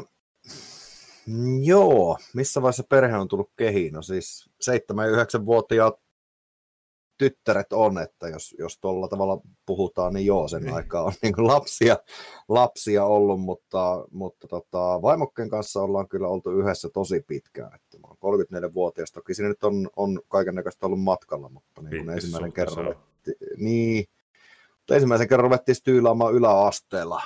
joo. 1.63 2.19
Missä 2.35 2.63
vaiheessa 2.63 2.85
perhe 2.89 3.17
on 3.17 3.29
tullut 3.29 3.53
kehiin? 3.57 3.93
No 3.93 4.03
siis 4.03 4.51
7- 4.71 4.71
ja 4.71 5.25
9-vuotiaat 5.25 6.01
tyttäret 7.21 7.73
on, 7.73 7.99
että 7.99 8.29
jos, 8.29 8.55
jos 8.59 8.79
tuolla 8.79 9.09
tavalla 9.09 9.41
puhutaan, 9.67 10.15
niin 10.15 10.27
joo, 10.27 10.49
sen 10.49 10.63
niin. 10.63 10.75
aikaa 10.75 11.03
on 11.03 11.13
niin 11.23 11.35
lapsia, 11.39 11.97
lapsia 12.49 13.05
ollut, 13.05 13.41
mutta, 13.41 14.05
mutta 14.11 14.49
tota, 14.49 15.03
vaimokken 15.03 15.49
kanssa 15.49 15.83
ollaan 15.83 16.09
kyllä 16.09 16.29
oltu 16.29 16.51
yhdessä 16.51 16.89
tosi 16.89 17.25
pitkään. 17.27 17.75
Että 17.75 17.99
mä 17.99 18.09
34-vuotias, 18.09 19.13
toki 19.13 19.35
siinä 19.35 19.49
nyt 19.49 19.65
on, 19.65 19.91
on 19.97 20.21
kaiken 20.29 20.55
näköistä 20.55 20.87
ollut 20.87 21.03
matkalla, 21.03 21.49
mutta 21.49 21.83
niin 21.83 22.05
kun 22.05 22.15
ensimmäinen 22.15 22.53
kerran 22.53 22.85
ruvettiin, 22.85 23.37
niin, 23.57 24.05
mutta 24.77 24.95
ensimmäisen 24.95 25.29
kerran 25.29 25.45
ruvettiin 25.45 25.77
styylaamaan 25.77 26.35
yläasteella. 26.35 27.23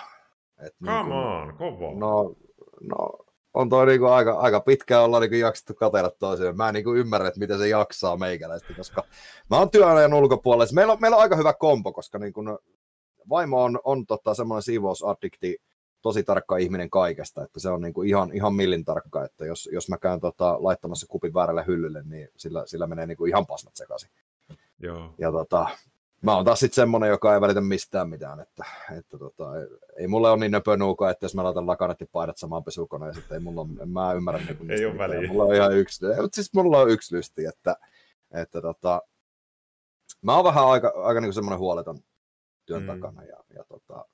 Et 0.66 0.74
Come 0.84 0.92
niin 0.92 1.04
kun, 1.04 1.12
on, 1.12 1.54
kova. 1.56 1.94
No, 1.94 2.34
no 2.80 3.18
on 3.54 3.68
toi 3.68 3.86
niinku 3.86 4.06
aika, 4.06 4.32
aika 4.32 4.60
pitkään 4.60 5.04
olla 5.04 5.20
niinku 5.20 5.36
jaksettu 5.36 5.74
katella 5.74 6.10
toiseen. 6.10 6.56
Mä 6.56 6.68
en 6.68 6.74
niinku 6.74 6.94
ymmärrä, 6.94 7.28
että 7.28 7.40
miten 7.40 7.58
se 7.58 7.68
jaksaa 7.68 8.16
meikäläistä, 8.16 8.74
koska 8.76 9.04
mä 9.50 9.58
oon 9.58 9.70
työajan 9.70 10.14
ulkopuolella. 10.14 10.72
Meillä 10.72 10.92
on, 10.92 10.98
meillä 11.00 11.16
on 11.16 11.22
aika 11.22 11.36
hyvä 11.36 11.52
kompo, 11.52 11.92
koska 11.92 12.18
niinku 12.18 12.40
vaimo 13.28 13.64
on, 13.64 13.80
on 13.84 14.06
tota 14.06 14.34
semmoinen 14.34 14.62
siivousaddikti, 14.62 15.56
tosi 16.02 16.22
tarkka 16.22 16.56
ihminen 16.56 16.90
kaikesta, 16.90 17.42
että 17.42 17.60
se 17.60 17.68
on 17.68 17.82
niinku 17.82 18.02
ihan, 18.02 18.30
ihan 18.32 18.54
millin 18.54 18.84
tarkka, 18.84 19.24
että 19.24 19.46
jos, 19.46 19.68
jos 19.72 19.88
mä 19.88 19.98
käyn 19.98 20.20
tota, 20.20 20.56
laittamassa 20.60 21.06
kupin 21.06 21.34
väärälle 21.34 21.64
hyllylle, 21.66 22.02
niin 22.02 22.28
sillä, 22.36 22.62
sillä 22.66 22.86
menee 22.86 23.06
niinku 23.06 23.26
ihan 23.26 23.46
pasmat 23.46 23.76
sekaisin. 23.76 24.10
Joo. 24.78 25.14
Ja 25.18 25.32
tota, 25.32 25.68
mä 26.24 26.36
oon 26.36 26.44
taas 26.44 26.60
sitten 26.60 26.74
semmonen, 26.74 27.08
joka 27.08 27.34
ei 27.34 27.40
välitä 27.40 27.60
mistään 27.60 28.08
mitään, 28.08 28.40
että, 28.40 28.64
että 28.98 29.18
tota, 29.18 29.44
ei 29.96 30.08
mulle 30.08 30.30
ole 30.30 30.40
niin 30.40 30.52
nöpönuuka, 30.52 31.10
että 31.10 31.24
jos 31.24 31.34
mä 31.34 31.44
laitan 31.44 31.66
lakanat 31.66 32.00
ja 32.00 32.06
paidat 32.12 32.36
samaan 32.36 32.64
pesukoneen, 32.64 33.08
ja 33.08 33.14
sitten 33.14 33.34
ei 33.34 33.40
mulla 33.40 33.60
on, 33.60 33.90
mä 33.90 34.12
ymmärrä 34.12 34.40
niin 34.40 34.70
Ei 34.70 34.86
ole 34.86 34.98
väliä. 34.98 35.28
Mulla 35.28 35.44
on 35.44 35.54
ihan 35.54 35.76
yksi, 35.76 36.06
mutta 36.06 36.34
siis 36.34 36.54
mulla 36.54 36.78
on 36.78 36.90
yksi 36.90 37.16
lysti, 37.16 37.44
että, 37.44 37.76
että 38.34 38.62
tota, 38.62 39.02
mä 40.22 40.36
oon 40.36 40.44
vähän 40.44 40.66
aika, 40.66 40.92
aika 40.96 41.20
niin 41.20 41.32
semmoinen 41.32 41.58
huoleton 41.58 41.98
työn 42.66 42.82
mm. 42.82 42.86
takana, 42.86 43.24
ja, 43.24 43.36
ja 43.54 43.64
tota, 43.64 44.04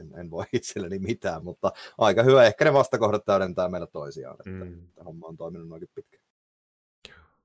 en, 0.00 0.12
en 0.18 0.30
voi 0.30 0.44
itselleni 0.52 0.98
mitään, 0.98 1.44
mutta 1.44 1.72
aika 1.98 2.22
hyvä. 2.22 2.44
Ehkä 2.44 2.64
ne 2.64 2.72
vastakohdat 2.72 3.24
täydentää 3.24 3.68
meillä 3.68 3.86
toisiaan, 3.86 4.36
että 4.46 4.64
mm. 4.64 4.88
homma 5.04 5.26
on 5.26 5.36
toiminut 5.36 5.68
noinkin 5.68 5.90
pitkään. 5.94 6.22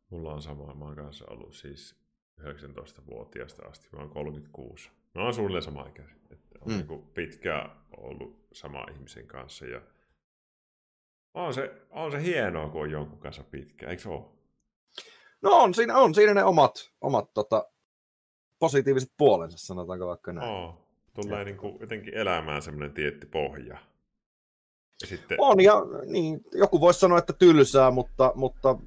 Mulla 0.10 0.34
on 0.34 0.42
sama, 0.42 0.76
mä 0.76 0.86
oon 0.86 0.96
kanssa 0.96 1.26
ollut 1.30 1.56
siis 1.56 1.96
19-vuotiaasta 2.42 3.66
asti, 3.66 3.88
mä 3.92 4.00
oon 4.00 4.10
36. 4.10 4.92
Mä 5.16 5.24
oon 5.24 5.34
suunnilleen 5.34 5.64
sama 5.64 5.86
ikäinen. 5.88 6.16
Että 6.32 6.60
on 6.62 6.72
mm. 6.72 6.88
niin 6.88 7.02
pitkään 7.14 7.72
ollut 7.98 8.48
sama 8.54 8.86
ihmisen 8.94 9.28
kanssa 9.28 9.66
ja 9.66 9.82
on 11.34 11.54
se, 11.54 11.82
on 11.90 12.12
se 12.12 12.24
hienoa, 12.24 12.70
kun 12.70 12.82
on 12.82 12.92
jonkun 12.92 13.20
kanssa 13.20 13.44
pitkään, 13.44 13.90
eikö 13.90 14.04
se 14.04 14.10
ole? 14.10 14.26
No 15.42 15.52
on 15.52 15.74
siinä, 15.74 15.98
on 15.98 16.16
siinä 16.16 16.34
ne 16.34 16.44
omat, 16.44 16.92
omat 17.02 17.34
tota, 17.34 17.66
positiiviset 18.60 19.12
puolensa, 19.18 19.58
sanotaanko 19.58 20.08
vaikka 20.08 20.34
näin. 20.34 20.50
Oh, 20.50 20.88
tulee 21.14 21.40
ja. 21.40 21.46
niin 21.46 21.58
kuin 21.58 21.78
jotenkin 21.80 22.14
elämään 22.14 22.62
semmoinen 22.62 22.94
tietty 22.94 23.28
pohja. 23.28 23.78
Ja 25.02 25.08
sitten... 25.08 25.38
On, 25.42 25.64
ja 25.64 25.74
niin, 26.06 26.42
joku 26.54 26.82
voisi 26.82 27.00
sanoa, 27.00 27.18
että 27.18 27.34
tylsää, 27.34 27.92
mutta, 27.92 28.32
mutta 28.36 28.78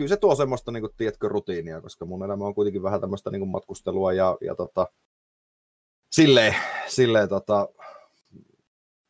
kyllä 0.00 0.08
se 0.08 0.16
tuo 0.16 0.34
semmoista, 0.34 0.72
niin 0.72 0.80
kuin, 0.80 0.92
tiedätkö, 0.96 1.28
rutiinia, 1.28 1.80
koska 1.80 2.06
mun 2.06 2.24
elämä 2.24 2.44
on 2.44 2.54
kuitenkin 2.54 2.82
vähän 2.82 3.00
tämmöistä 3.00 3.30
niin 3.30 3.40
kuin 3.40 3.50
matkustelua 3.50 4.12
ja, 4.12 4.36
ja 4.40 4.54
tota, 4.54 4.86
silleen, 6.10 6.54
silleen 6.86 7.28
tota, 7.28 7.68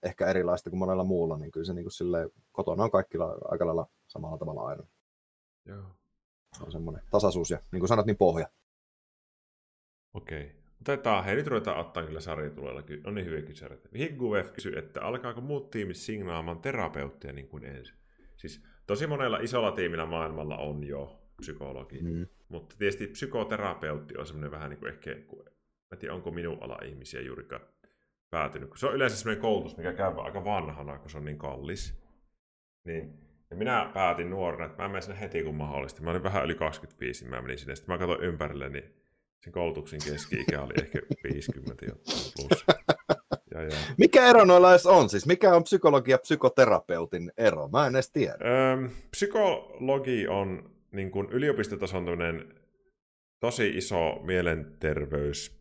ehkä 0.02 0.26
erilaista 0.26 0.70
kuin 0.70 0.78
monella 0.78 1.04
muulla, 1.04 1.36
niin 1.36 1.50
kyllä 1.50 1.64
se 1.64 1.72
niin 1.72 1.84
kuin, 1.84 1.92
silleen, 1.92 2.30
kotona 2.52 2.84
on 2.84 2.90
kaikki 2.90 3.18
aika 3.50 3.66
lailla 3.66 3.86
samalla 4.08 4.38
tavalla 4.38 4.66
aina. 4.66 4.86
Joo. 5.64 5.84
On 6.60 6.72
semmoinen 6.72 7.02
tasaisuus 7.10 7.50
ja 7.50 7.58
niin 7.72 7.80
kuin 7.80 7.88
sanot, 7.88 8.06
niin 8.06 8.16
pohja. 8.16 8.46
Okei. 10.14 10.56
Otetaan, 10.80 11.24
hei 11.24 11.36
nyt 11.36 11.46
ruvetaan 11.46 11.78
ottaa 11.78 12.06
kyllä 12.06 12.20
sarjatuloilla. 12.20 12.82
On 13.04 13.14
niin 13.14 13.26
hyviä 13.26 13.42
kysymyksiä. 13.42 13.90
Higgu 13.98 14.34
F 14.44 14.52
kysyy, 14.52 14.78
että 14.78 15.02
alkaako 15.02 15.40
muut 15.40 15.70
tiimit 15.70 15.96
signaamaan 15.96 16.60
terapeuttia 16.60 17.32
niin 17.32 17.48
kuin 17.48 17.64
ensin? 17.64 17.96
Siis 18.36 18.62
tosi 18.90 19.06
monella 19.06 19.38
isolla 19.38 19.72
tiimillä 19.72 20.06
maailmalla 20.06 20.56
on 20.56 20.84
jo 20.84 21.20
psykologi, 21.40 22.02
mm. 22.02 22.26
mutta 22.48 22.76
tietysti 22.78 23.06
psykoterapeutti 23.06 24.18
on 24.18 24.26
semmoinen 24.26 24.50
vähän 24.50 24.70
niin 24.70 24.78
kuin 24.78 24.92
ehkä, 24.92 25.10
mä 25.90 25.96
tiedän, 25.98 26.16
onko 26.16 26.30
minun 26.30 26.58
ala 26.60 26.78
ihmisiä 26.84 27.20
juurikaan 27.20 27.60
päätynyt. 28.30 28.70
Se 28.76 28.86
on 28.86 28.94
yleensä 28.94 29.16
semmoinen 29.16 29.42
koulutus, 29.42 29.76
mikä 29.76 29.92
käy 29.92 30.12
aika 30.16 30.44
vanhana, 30.44 30.98
kun 30.98 31.10
se 31.10 31.18
on 31.18 31.24
niin 31.24 31.38
kallis. 31.38 32.02
Niin, 32.84 33.14
ja 33.50 33.56
minä 33.56 33.90
päätin 33.94 34.30
nuorena, 34.30 34.64
että 34.64 34.82
mä 34.82 34.88
menen 34.88 35.02
sinne 35.02 35.20
heti 35.20 35.42
kun 35.42 35.54
mahdollista. 35.54 36.02
Mä 36.02 36.10
olin 36.10 36.22
vähän 36.22 36.44
yli 36.44 36.54
25, 36.54 37.24
niin 37.24 37.30
mä 37.30 37.42
menin 37.42 37.58
sinne. 37.58 37.76
Sitten 37.76 37.94
mä 37.94 37.98
katsoin 37.98 38.22
ympärille, 38.22 38.68
niin 38.68 38.94
sen 39.44 39.52
koulutuksen 39.52 40.00
keski-ikä 40.04 40.62
oli 40.62 40.74
ehkä 40.82 40.98
50 41.24 41.86
plus. 42.36 42.64
Mikä 43.98 44.26
ero 44.26 44.44
noilla 44.44 44.70
edes 44.70 44.86
on? 44.86 45.08
Siis 45.08 45.26
mikä 45.26 45.54
on 45.54 45.64
psykologi 45.64 46.10
ja 46.10 46.18
psykoterapeutin 46.18 47.32
ero? 47.36 47.68
Mä 47.68 47.86
en 47.86 47.94
edes 47.94 48.10
tiedä. 48.10 48.34
Öm, 48.72 48.90
psykologi 49.10 50.28
on 50.28 50.70
niin 50.92 51.10
kuin 51.10 51.28
yliopistotason 51.30 52.06
tosi 53.40 53.68
iso 53.68 54.20
mielenterveys 54.24 55.60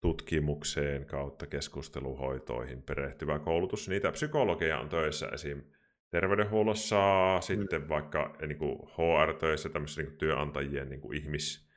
tutkimukseen 0.00 1.06
kautta 1.06 1.46
keskusteluhoitoihin 1.46 2.82
perehtyvä 2.82 3.38
koulutus. 3.38 3.88
Niitä 3.88 4.12
psykologeja 4.12 4.78
on 4.78 4.88
töissä 4.88 5.28
esim. 5.28 5.62
terveydenhuollossa, 6.10 6.96
mm. 7.36 7.42
sitten 7.42 7.88
vaikka 7.88 8.36
niin 8.46 8.58
kuin 8.58 8.78
HR-töissä, 8.78 9.68
tämmöisissä 9.68 10.00
niin 10.00 10.10
kuin 10.10 10.18
työnantajien 10.18 10.88
niin 10.88 11.00
kuin 11.00 11.16
ihmis, 11.16 11.70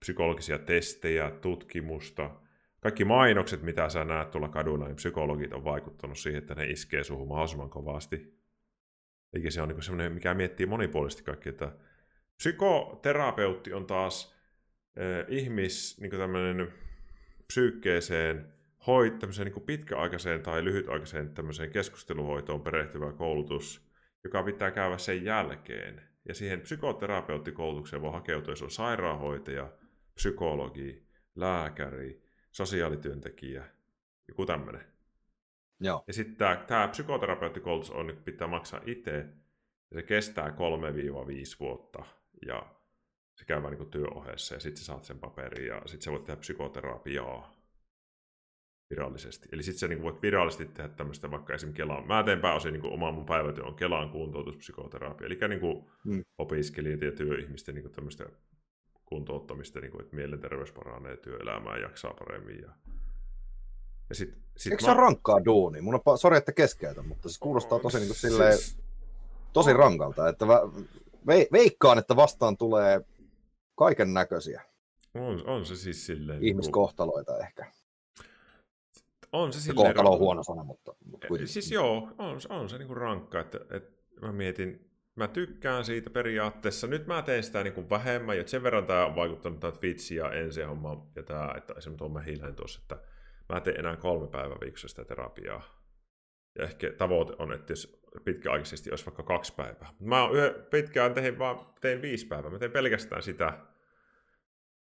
psykologisia 0.00 0.58
testejä, 0.58 1.30
tutkimusta. 1.30 2.30
Kaikki 2.84 3.04
mainokset, 3.04 3.62
mitä 3.62 3.88
sä 3.88 4.04
näet 4.04 4.30
tuolla 4.30 4.48
kadulla, 4.48 4.86
niin 4.86 4.96
psykologit 4.96 5.52
on 5.52 5.64
vaikuttanut 5.64 6.18
siihen, 6.18 6.38
että 6.38 6.54
ne 6.54 6.64
iskee 6.66 7.04
suhun 7.04 7.28
mahdollisimman 7.28 7.70
kovasti. 7.70 8.40
Eikä 9.32 9.50
se 9.50 9.62
on 9.62 9.68
niin 9.68 9.82
semmoinen, 9.82 10.12
mikä 10.12 10.34
miettii 10.34 10.66
monipuolisesti 10.66 11.22
kaikki, 11.22 11.48
että 11.48 11.72
psykoterapeutti 12.36 13.72
on 13.72 13.86
taas 13.86 14.36
äh, 14.98 15.26
ihmis, 15.28 16.00
niin 16.00 16.10
tämmöinen 16.10 16.72
psyykkeeseen, 17.46 18.52
hoit, 18.86 19.18
tämmöiseen 19.18 19.52
niin 19.52 19.66
pitkäaikaiseen 19.66 20.42
tai 20.42 20.64
lyhytaikaiseen 20.64 21.34
tämmöiseen 21.34 21.70
keskusteluhoitoon 21.70 22.62
perehtyvä 22.62 23.12
koulutus, 23.12 23.90
joka 24.24 24.42
pitää 24.42 24.70
käydä 24.70 24.98
sen 24.98 25.24
jälkeen. 25.24 26.02
Ja 26.28 26.34
siihen 26.34 26.60
psykoterapeuttikoulutukseen 26.60 28.02
voi 28.02 28.12
hakeutua, 28.12 28.52
jos 28.52 28.62
on 28.62 28.70
sairaanhoitaja, 28.70 29.72
psykologi, 30.14 31.06
lääkäri, 31.34 32.23
sosiaalityöntekijä, 32.54 33.64
joku 34.28 34.46
tämmöinen. 34.46 34.84
Joo. 35.80 36.04
Ja 36.06 36.12
sitten 36.12 36.36
tämä, 36.36 36.56
tämä 36.56 36.88
psykoterapeuttikoulutus 36.88 37.90
on, 37.90 38.06
nyt 38.06 38.24
pitää 38.24 38.48
maksaa 38.48 38.80
itse, 38.86 39.10
ja 39.90 39.94
se 39.94 40.02
kestää 40.02 40.48
3-5 40.48 40.52
vuotta, 41.60 42.04
ja 42.46 42.74
se 43.36 43.44
käy 43.44 43.70
niin 43.70 43.90
työohjeessa, 43.90 44.54
ja 44.54 44.60
sitten 44.60 44.78
sä 44.78 44.84
saat 44.84 45.04
sen 45.04 45.18
paperin, 45.18 45.66
ja 45.66 45.82
sitten 45.86 46.02
sä 46.02 46.10
voit 46.10 46.24
tehdä 46.24 46.40
psykoterapiaa 46.40 47.54
virallisesti. 48.90 49.48
Eli 49.52 49.62
sitten 49.62 49.78
sä 49.78 49.88
niin 49.88 50.02
voit 50.02 50.22
virallisesti 50.22 50.66
tehdä 50.66 50.88
tämmöistä 50.88 51.30
vaikka 51.30 51.54
esimerkiksi 51.54 51.82
Kelaan. 51.82 52.06
Mä 52.06 52.22
teen 52.22 52.40
pääosin 52.40 52.72
niin 52.72 52.92
oma 52.92 53.12
mun 53.12 53.26
päivätyö 53.26 53.64
on 53.64 53.74
Kelaan 53.74 54.10
kuntoutuspsykoterapia, 54.10 55.26
eli 55.26 55.38
niin 55.48 55.60
kuin 55.60 55.90
mm. 56.04 56.24
opiskelijat 56.38 57.02
ja 57.02 57.12
työihmisten 57.12 57.74
niin 57.74 57.90
tämmöistä 57.90 58.26
kuntouttamista, 59.06 59.80
niin 59.80 59.90
kuin, 59.90 60.02
että 60.02 60.16
mielenterveys 60.16 60.72
paranee, 60.72 61.16
työelämää 61.16 61.78
jaksaa 61.78 62.14
paremmin. 62.18 62.62
Ja, 62.62 62.70
ja 64.08 64.14
sit, 64.14 64.34
sit 64.56 64.72
Eikö 64.72 64.82
mä... 64.82 64.86
se 64.86 64.90
ole 64.90 65.00
rankkaa 65.00 65.44
duuni? 65.44 65.80
Mun 65.80 66.00
on, 66.06 66.18
sori, 66.18 66.36
että 66.36 66.52
keskeytän, 66.52 67.08
mutta 67.08 67.28
se 67.28 67.40
kuulostaa 67.40 67.78
tosi, 67.78 67.96
niin 67.96 68.08
kuin 68.08 68.16
silleen, 68.16 68.58
siis... 68.58 68.78
tosi 69.52 69.72
rankalta. 69.72 70.28
Että 70.28 70.46
ve, 71.26 71.46
veikkaan, 71.52 71.98
että 71.98 72.16
vastaan 72.16 72.56
tulee 72.56 73.00
kaiken 73.74 74.14
näköisiä. 74.14 74.62
On, 75.14 75.46
on 75.46 75.66
se 75.66 75.76
siis 75.76 76.06
silleen... 76.06 76.40
Niinku- 76.40 76.46
Ihmiskohtaloita 76.46 77.32
niin 77.32 77.38
kuin... 77.38 77.46
ehkä. 77.46 77.72
On 79.32 79.52
se 79.52 79.60
silleen... 79.60 79.86
Kohtalo 79.86 80.12
on 80.12 80.18
huono 80.18 80.42
sana, 80.42 80.64
mutta, 80.64 80.94
mutta 81.04 81.28
kuitenkin. 81.28 81.52
Siis 81.52 81.70
joo, 81.70 82.08
on, 82.18 82.38
on 82.48 82.68
se 82.68 82.78
niinku 82.78 82.94
rankka, 82.94 83.40
että, 83.40 83.58
että 83.70 83.92
mä 84.20 84.32
mietin, 84.32 84.90
mä 85.16 85.28
tykkään 85.28 85.84
siitä 85.84 86.10
periaatteessa. 86.10 86.86
Nyt 86.86 87.06
mä 87.06 87.22
teen 87.22 87.42
sitä 87.42 87.62
niin 87.62 87.74
kuin 87.74 87.90
vähemmän, 87.90 88.36
ja 88.36 88.48
sen 88.48 88.62
verran 88.62 88.86
tämä 88.86 89.06
on 89.06 89.16
vaikuttanut 89.16 89.60
tämä 89.60 89.72
Twitch 89.72 90.12
ja 90.12 90.32
ensi 90.32 90.62
homma 90.62 91.06
ja 91.16 91.22
tämä, 91.22 91.54
että 91.56 91.74
esimerkiksi 91.76 91.98
Tomme 91.98 92.24
Hiilen 92.26 92.54
tuossa, 92.54 92.80
että 92.82 92.98
mä 93.48 93.60
teen 93.60 93.80
enää 93.80 93.96
kolme 93.96 94.28
päivää 94.28 94.58
viikossa 94.60 94.88
sitä 94.88 95.04
terapiaa. 95.04 95.84
Ja 96.58 96.64
ehkä 96.64 96.92
tavoite 96.92 97.32
on, 97.38 97.52
että 97.52 97.72
jos 97.72 98.02
pitkäaikaisesti 98.24 98.90
olisi 98.90 99.06
vaikka 99.06 99.22
kaksi 99.22 99.54
päivää. 99.54 99.94
Mä 100.00 100.28
yhden, 100.32 100.54
pitkään 100.70 101.14
tein, 101.14 101.38
vaan 101.38 101.66
tein 101.80 102.02
viisi 102.02 102.26
päivää. 102.26 102.50
Mä 102.50 102.58
tein 102.58 102.72
pelkästään 102.72 103.22
sitä. 103.22 103.58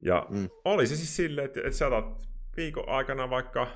Ja 0.00 0.26
mm. 0.30 0.48
oli 0.64 0.86
se 0.86 0.96
siis 0.96 1.16
silleen, 1.16 1.44
että, 1.44 1.60
että 1.60 1.72
sä 1.72 1.86
otat 1.86 2.28
viikon 2.56 2.88
aikana 2.88 3.30
vaikka 3.30 3.66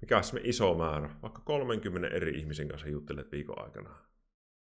mikä 0.00 0.16
on 0.16 0.22
iso 0.42 0.74
määrä, 0.74 1.10
vaikka 1.22 1.42
30 1.44 2.08
eri 2.16 2.38
ihmisen 2.38 2.68
kanssa 2.68 2.88
juttelet 2.88 3.32
viikon 3.32 3.64
aikana 3.64 3.90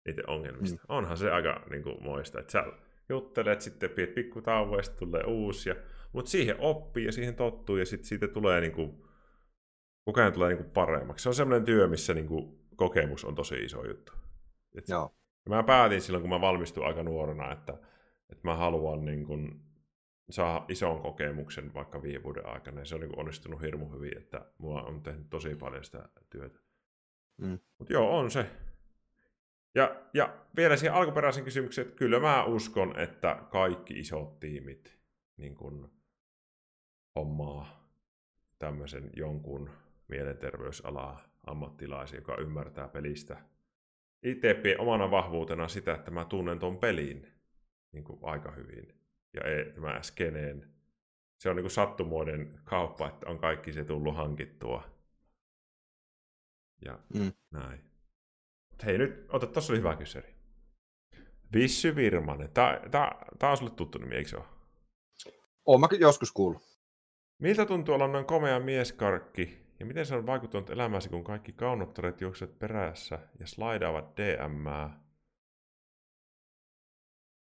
niiden 0.06 0.30
ongelmista. 0.30 0.76
Mm. 0.76 0.96
Onhan 0.96 1.16
se 1.16 1.30
aika 1.30 1.66
niin 1.70 1.82
kuin, 1.82 2.02
moista, 2.02 2.40
että 2.40 2.52
sä 2.52 2.64
juttelet, 3.08 3.60
sitten 3.60 3.90
piet 3.90 4.14
pikku 4.14 4.42
tauko, 4.42 4.76
ja 4.76 4.82
sitten 4.82 5.08
tulee 5.08 5.24
uusia. 5.24 5.74
Mutta 6.12 6.30
siihen 6.30 6.56
oppii 6.58 7.04
ja 7.04 7.12
siihen 7.12 7.34
tottuu 7.34 7.76
ja 7.76 7.86
sitten 7.86 8.08
siitä 8.08 8.28
tulee 8.28 8.60
niin 8.60 8.72
kuin, 8.72 9.04
koko 10.04 10.20
ajan 10.20 10.32
tulee 10.32 10.48
niin 10.48 10.58
kuin 10.58 10.70
paremmaksi. 10.70 11.22
Se 11.22 11.28
on 11.28 11.34
semmoinen 11.34 11.64
työ, 11.64 11.86
missä 11.86 12.14
niin 12.14 12.26
kuin, 12.26 12.58
kokemus 12.76 13.24
on 13.24 13.34
tosi 13.34 13.64
iso 13.64 13.86
juttu. 13.86 14.12
Et 14.74 14.88
Joo. 14.88 15.14
Mä 15.48 15.62
päätin 15.62 16.00
silloin, 16.00 16.22
kun 16.22 16.30
mä 16.30 16.40
valmistuin 16.40 16.86
aika 16.86 17.02
nuorena, 17.02 17.52
että, 17.52 17.72
että 18.32 18.40
mä 18.44 18.56
haluan 18.56 19.04
niin 19.04 19.26
kuin, 19.26 19.60
saa 20.30 20.64
ison 20.68 21.00
kokemuksen 21.00 21.74
vaikka 21.74 22.02
viiden 22.02 22.22
vuoden 22.22 22.46
aikana, 22.46 22.80
ja 22.80 22.84
se 22.84 22.94
on 22.94 23.00
niin 23.00 23.18
onnistunut 23.18 23.62
hirmu 23.62 23.88
hyvin, 23.88 24.18
että 24.18 24.46
mulla 24.58 24.82
on 24.82 25.02
tehnyt 25.02 25.30
tosi 25.30 25.54
paljon 25.54 25.84
sitä 25.84 26.08
työtä. 26.30 26.58
Mm. 27.36 27.58
Mutta 27.78 27.92
joo, 27.92 28.18
on 28.18 28.30
se. 28.30 28.46
Ja, 29.74 30.02
ja 30.14 30.34
vielä 30.56 30.76
siihen 30.76 30.94
alkuperäisen 30.94 31.44
kysymykseen, 31.44 31.86
että 31.86 31.98
kyllä 31.98 32.20
mä 32.20 32.44
uskon, 32.44 32.98
että 32.98 33.42
kaikki 33.50 33.98
isot 33.98 34.40
tiimit 34.40 34.98
niin 35.36 35.54
kun 35.54 35.90
hommaa 37.14 37.90
tämmöisen 38.58 39.10
jonkun 39.16 39.70
mielenterveysalaa 40.08 41.24
ammattilaisen, 41.46 42.16
joka 42.16 42.36
ymmärtää 42.36 42.88
pelistä. 42.88 43.36
Itse 44.22 44.76
omana 44.78 45.10
vahvuutena 45.10 45.68
sitä, 45.68 45.94
että 45.94 46.10
mä 46.10 46.24
tunnen 46.24 46.58
ton 46.58 46.78
pelin 46.78 47.32
niin 47.92 48.04
kuin 48.04 48.18
aika 48.22 48.50
hyvin 48.50 48.94
ja 49.34 49.42
ei, 49.44 49.72
tämä 49.72 50.02
skeneen. 50.02 50.74
Se 51.38 51.50
on 51.50 51.56
niin 51.56 51.64
kuin 51.64 51.70
sattumoiden 51.70 52.60
kauppa, 52.64 53.08
että 53.08 53.26
on 53.26 53.38
kaikki 53.38 53.72
se 53.72 53.84
tullut 53.84 54.16
hankittua. 54.16 54.84
Ja 56.84 56.98
mm. 57.14 57.32
näin. 57.50 57.93
Hei 58.86 58.98
nyt, 58.98 59.26
ota, 59.28 59.46
tuossa 59.46 59.72
oli 59.72 59.78
hyvä 59.78 59.96
kyseri. 59.96 60.34
Vissy 61.52 61.96
Virmanen. 61.96 62.50
Tämä 63.38 63.50
on 63.50 63.56
sulle 63.56 63.70
tuttu 63.70 63.98
nimi, 63.98 64.14
eikö 64.14 64.28
se 64.28 64.36
ole? 64.36 64.44
Oon 65.66 65.80
mä 65.80 65.88
joskus 65.98 66.32
kuullut. 66.32 66.62
Miltä 67.38 67.66
tuntuu 67.66 67.94
olla 67.94 68.08
noin 68.08 68.24
komea 68.24 68.60
mieskarkki 68.60 69.58
ja 69.80 69.86
miten 69.86 70.06
se 70.06 70.14
on 70.14 70.26
vaikuttanut 70.26 70.70
elämäsi, 70.70 71.08
kun 71.08 71.24
kaikki 71.24 71.52
kaunottaret 71.52 72.20
juokset 72.20 72.58
perässä 72.58 73.18
ja 73.40 73.46
slaidaavat 73.46 74.16
dm 74.16 74.66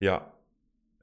Ja 0.01 0.33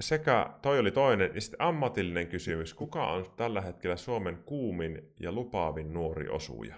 sekä 0.01 0.53
toi 0.61 0.79
oli 0.79 0.91
toinen, 0.91 1.35
ja 1.35 1.41
sitten 1.41 1.61
ammatillinen 1.61 2.27
kysymys. 2.27 2.73
Kuka 2.73 3.11
on 3.11 3.33
tällä 3.35 3.61
hetkellä 3.61 3.95
Suomen 3.95 4.43
kuumin 4.43 5.13
ja 5.19 5.31
lupaavin 5.31 5.93
nuori 5.93 6.29
osuja? 6.29 6.75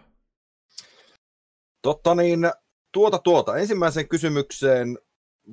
Totta 1.81 2.15
niin, 2.15 2.39
tuota 2.93 3.19
tuota. 3.19 3.57
Ensimmäiseen 3.57 4.07
kysymykseen 4.07 4.97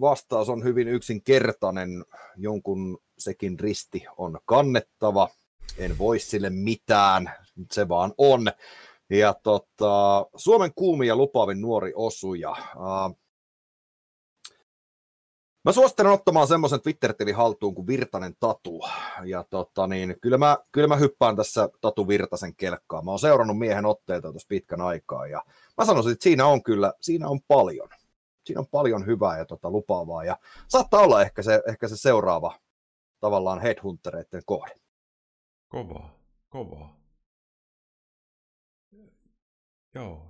vastaus 0.00 0.48
on 0.48 0.64
hyvin 0.64 0.88
yksinkertainen. 0.88 2.04
Jonkun 2.36 2.98
sekin 3.18 3.60
risti 3.60 4.04
on 4.16 4.40
kannettava. 4.44 5.28
En 5.78 5.98
voi 5.98 6.18
sille 6.18 6.50
mitään, 6.50 7.30
se 7.72 7.88
vaan 7.88 8.14
on. 8.18 8.46
Ja 9.10 9.34
tota, 9.42 10.26
Suomen 10.36 10.72
kuumin 10.74 11.08
ja 11.08 11.16
lupaavin 11.16 11.60
nuori 11.60 11.92
osuja. 11.94 12.56
Mä 15.64 15.72
suosittelen 15.72 16.12
ottamaan 16.12 16.46
semmoisen 16.46 16.80
Twitter-tilin 16.80 17.34
haltuun 17.34 17.74
kuin 17.74 17.86
Virtanen 17.86 18.36
Tatu. 18.40 18.80
Ja 19.24 19.44
tota 19.50 19.86
niin, 19.86 20.16
kyllä 20.20 20.38
mä, 20.38 20.58
kyllä 20.72 20.88
mä 20.88 20.96
hyppään 20.96 21.36
tässä 21.36 21.68
Tatu 21.80 22.08
Virtasen 22.08 22.56
kelkkaan. 22.56 23.04
Mä 23.04 23.10
oon 23.10 23.18
seurannut 23.18 23.58
miehen 23.58 23.86
otteita 23.86 24.30
tuossa 24.30 24.48
pitkän 24.48 24.80
aikaa 24.80 25.26
ja 25.26 25.44
mä 25.78 25.84
sanoisin, 25.84 26.12
että 26.12 26.22
siinä 26.22 26.46
on 26.46 26.62
kyllä, 26.62 26.92
siinä 27.00 27.28
on 27.28 27.40
paljon. 27.48 27.88
Siinä 28.44 28.60
on 28.60 28.66
paljon 28.66 29.06
hyvää 29.06 29.38
ja 29.38 29.44
tota, 29.44 29.70
lupaavaa 29.70 30.24
ja 30.24 30.38
saattaa 30.68 31.00
olla 31.00 31.22
ehkä 31.22 31.42
se, 31.42 31.62
ehkä 31.68 31.88
se 31.88 31.96
seuraava 31.96 32.58
tavallaan 33.20 33.60
headhuntereiden 33.60 34.42
kohde. 34.46 34.74
Kovaa, 35.68 36.18
kovaa. 36.48 36.96
Joo. 39.94 40.26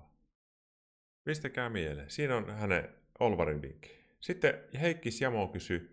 Pistäkää 1.25 1.69
mieleen. 1.69 2.11
Siinä 2.11 2.37
on 2.37 2.51
hänen 2.51 2.95
Olvarin 3.21 3.63
vinkki. 3.63 4.00
Sitten 4.21 4.55
Heikki 4.81 5.11
Jamo 5.21 5.49
kysyi, 5.49 5.91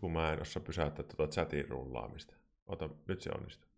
kun 0.00 0.12
mä 0.12 0.32
en 0.32 0.42
osaa 0.42 0.62
pysäyttää 0.62 1.04
tuota 1.04 1.32
chatin 1.32 1.68
rullaamista. 1.68 2.34
Ota, 2.66 2.90
nyt 3.08 3.20
se 3.20 3.30
onnistuu. 3.30 3.70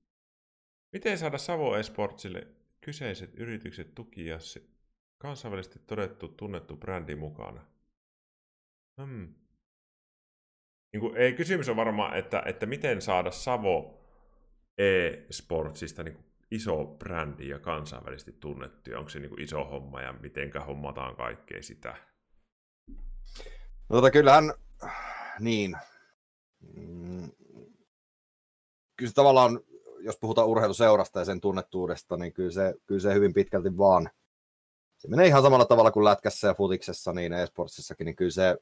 Miten 0.93 1.19
saada 1.19 1.39
Savo 1.39 1.77
Esportsille 1.77 2.47
kyseiset 2.81 3.35
yritykset 3.35 3.95
tukia 3.95 4.39
kansainvälisesti 5.19 5.79
todettu 5.79 6.29
tunnettu 6.29 6.77
brändi 6.77 7.15
mukana? 7.15 7.67
Hmm. 9.03 9.35
Niin 10.93 11.01
kuin, 11.01 11.17
ei, 11.17 11.33
kysymys 11.33 11.69
on 11.69 11.77
varmaan, 11.77 12.19
että, 12.19 12.43
että 12.47 12.67
miten 12.67 13.03
saada 13.03 13.31
Savo 13.31 14.05
e-sportsista 14.79 16.03
niin 16.03 16.25
iso 16.51 16.85
brändi 16.99 17.49
ja 17.49 17.59
kansainvälisesti 17.59 18.33
tunnettu, 18.33 18.91
onko 18.97 19.11
se 19.11 19.19
niin 19.19 19.29
kuin 19.31 19.43
iso 19.43 19.65
homma 19.65 20.03
ja 20.03 20.13
mitenkä 20.13 20.61
hommataan 20.61 21.17
kaikkea 21.17 21.63
sitä. 21.63 21.97
No 23.91 23.97
tota, 23.97 24.11
kyllähän, 24.11 24.55
niin, 25.41 25.77
mm, 26.77 27.31
kyllä 28.97 29.13
tavallaan 29.15 29.61
jos 30.01 30.17
puhutaan 30.21 30.49
urheiluseurasta 30.49 31.19
ja 31.19 31.25
sen 31.25 31.41
tunnettuudesta, 31.41 32.17
niin 32.17 32.33
kyllä 32.33 32.51
se, 32.51 32.75
kyllä 32.87 33.01
se 33.01 33.15
hyvin 33.15 33.35
pitkälti 33.35 33.79
vaan, 33.79 34.11
se 34.99 35.09
menee 35.09 35.27
ihan 35.27 35.43
samalla 35.43 35.65
tavalla 35.65 35.91
kuin 35.91 36.05
lätkässä 36.05 36.49
ja 36.49 36.55
futiksessa, 36.55 37.13
niin 37.13 37.33
esportsissakin, 37.33 38.05
niin 38.05 38.17
kyllä 38.17 38.31
se, 38.31 38.57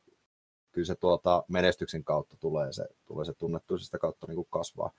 kyllä 0.72 0.86
se 0.86 0.94
tuota 0.94 1.44
menestyksen 1.48 2.05
kautta 2.05 2.36
tulee 2.36 2.72
se, 2.72 2.88
tulee 3.06 3.24
se 3.24 3.32
tunnettuus 3.34 3.84
sitä 3.84 3.98
kautta 3.98 4.26
niin 4.26 4.36
kuin 4.36 4.48
kasvaa. 4.50 4.90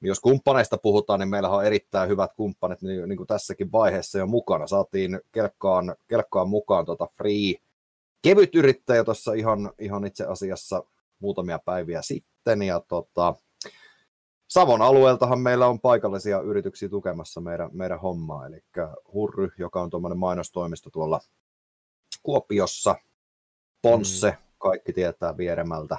Jos 0.00 0.20
kumppaneista 0.20 0.78
puhutaan, 0.78 1.20
niin 1.20 1.28
meillä 1.28 1.48
on 1.48 1.64
erittäin 1.64 2.08
hyvät 2.08 2.32
kumppanit 2.36 2.82
niin, 2.82 3.08
niin 3.08 3.16
kuin 3.16 3.26
tässäkin 3.26 3.72
vaiheessa 3.72 4.18
jo 4.18 4.26
mukana. 4.26 4.66
Saatiin 4.66 5.20
kelkkaan, 5.32 5.96
kelkkaan 6.08 6.48
mukaan 6.48 6.84
tuota 6.86 7.08
Free 7.16 7.54
kevyt 8.24 8.54
yrittäjä 8.54 9.04
tuossa 9.04 9.32
ihan, 9.32 9.72
ihan 9.78 10.06
itse 10.06 10.24
asiassa 10.24 10.84
muutamia 11.18 11.58
päiviä 11.58 12.02
sitten. 12.02 12.62
Ja 12.62 12.80
tota, 12.80 13.34
Savon 14.48 14.82
alueeltahan 14.82 15.40
meillä 15.40 15.66
on 15.66 15.80
paikallisia 15.80 16.40
yrityksiä 16.40 16.88
tukemassa 16.88 17.40
meidän, 17.40 17.70
meidän 17.72 18.00
hommaa, 18.00 18.46
eli 18.46 18.64
Hurry, 19.12 19.50
joka 19.58 19.82
on 19.82 19.90
tuommoinen 19.90 20.18
mainostoimisto 20.18 20.90
tuolla 20.90 21.20
Kuopiossa, 22.22 22.94
Ponsse, 23.82 24.30
mm. 24.30 24.36
kaikki 24.58 24.92
tietää 24.92 25.36
Vieremältä, 25.36 25.98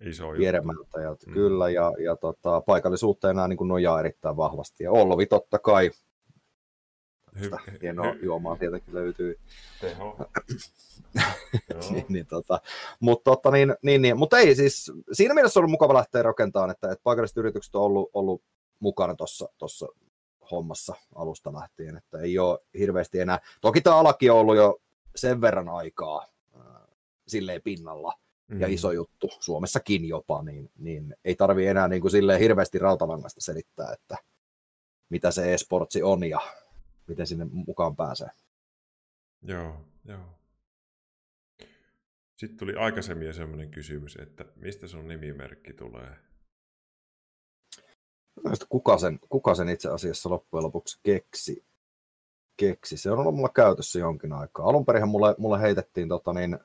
Iso 0.00 0.32
Vieremältä, 0.32 1.00
ja 1.00 1.16
mm. 1.26 1.32
kyllä, 1.32 1.70
ja, 1.70 1.92
ja 2.04 2.16
tota, 2.16 2.60
paikallisuutta 2.60 3.30
enää 3.30 3.48
niin 3.48 3.56
kuin 3.56 3.68
nojaa 3.68 4.00
erittäin 4.00 4.36
vahvasti, 4.36 4.84
ja 4.84 4.92
Olvi 4.92 5.26
totta 5.26 5.58
kai, 5.58 5.90
Hy- 7.36 7.78
hienoa 7.82 8.12
hy- 8.12 8.24
juomaa 8.24 8.56
tietenkin 8.56 8.94
löytyy. 8.94 9.38
Teho. 9.80 10.16
niin, 11.90 12.04
niin, 12.08 12.26
tota, 12.26 12.60
mutta, 13.00 13.30
tota, 13.30 13.50
niin, 13.50 13.74
niin, 13.82 14.02
niin, 14.02 14.18
mutta 14.18 14.38
ei 14.38 14.54
siis, 14.54 14.92
siinä 15.12 15.34
mielessä 15.34 15.60
on 15.60 15.62
ollut 15.62 15.70
mukava 15.70 15.94
lähteä 15.94 16.22
rakentamaan, 16.22 16.70
että, 16.70 16.92
että 16.92 17.02
paikalliset 17.02 17.36
yritykset 17.36 17.74
on 17.74 17.82
ollut, 17.82 18.10
ollut 18.12 18.42
mukana 18.80 19.14
tuossa 19.58 19.86
hommassa 20.50 20.94
alusta 21.14 21.52
lähtien, 21.52 21.96
että 21.96 22.18
ei 22.18 22.38
ole 22.38 22.58
hirveästi 22.78 23.20
enää. 23.20 23.38
Toki 23.60 23.80
tämä 23.80 23.96
alaki 23.96 24.30
on 24.30 24.38
ollut 24.38 24.56
jo 24.56 24.80
sen 25.16 25.40
verran 25.40 25.68
aikaa 25.68 26.26
äh, 26.56 26.62
silleen 27.28 27.62
pinnalla, 27.62 28.12
mm-hmm. 28.48 28.60
ja 28.60 28.68
iso 28.68 28.92
juttu, 28.92 29.28
Suomessakin 29.40 30.08
jopa, 30.08 30.42
niin, 30.42 30.70
niin 30.78 31.16
ei 31.24 31.36
tarvi 31.36 31.66
enää 31.66 31.88
niin 31.88 32.00
kuin 32.00 32.10
silleen 32.10 32.40
hirveästi 32.40 32.78
rautalangasta 32.78 33.40
selittää, 33.40 33.92
että 33.92 34.16
mitä 35.08 35.30
se 35.30 35.54
e-sportsi 35.54 36.02
on 36.02 36.24
ja 36.24 36.40
miten 37.08 37.26
sinne 37.26 37.46
mukaan 37.50 37.96
pääsee. 37.96 38.28
Joo, 39.42 39.84
joo. 40.04 40.38
Sitten 42.36 42.58
tuli 42.58 42.74
aikaisemmin 42.74 43.34
semmoinen 43.34 43.70
kysymys, 43.70 44.16
että 44.16 44.44
mistä 44.56 44.86
sun 44.86 45.08
nimimerkki 45.08 45.72
tulee? 45.72 46.16
kuka 48.68 48.98
sen, 48.98 49.18
kuka 49.28 49.54
sen 49.54 49.68
itse 49.68 49.88
asiassa 49.88 50.30
loppujen 50.30 50.64
lopuksi 50.64 51.00
keksi. 51.02 51.66
keksi. 52.56 52.96
Se 52.96 53.10
on 53.10 53.18
ollut 53.18 53.34
mulla 53.34 53.48
käytössä 53.48 53.98
jonkin 53.98 54.32
aikaa. 54.32 54.68
Alun 54.68 54.86
perin 54.86 55.08
mulle, 55.08 55.34
mulle 55.38 55.60
heitettiin 55.60 56.08
tota 56.08 56.32
niin, 56.32 56.58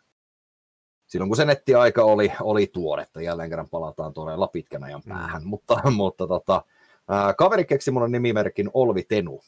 silloin 1.07 1.29
kun 1.29 1.37
se 1.37 1.45
nettiaika 1.45 2.03
oli, 2.03 2.31
oli 2.41 2.67
tuoretta, 2.67 3.21
jälleen 3.21 3.49
kerran 3.49 3.69
palataan 3.69 4.13
todella 4.13 4.47
pitkän 4.47 4.83
ajan 4.83 5.01
mm. 5.05 5.09
päähän, 5.09 5.43
mm. 5.43 5.47
mutta, 5.47 5.81
mutta 5.91 6.27
tota, 6.27 6.65
ää, 7.09 7.33
kaveri 7.33 7.65
keksi 7.65 7.91
mulle 7.91 8.09
nimimerkin 8.09 8.69
Olvi 8.73 9.03
Tenu. 9.03 9.41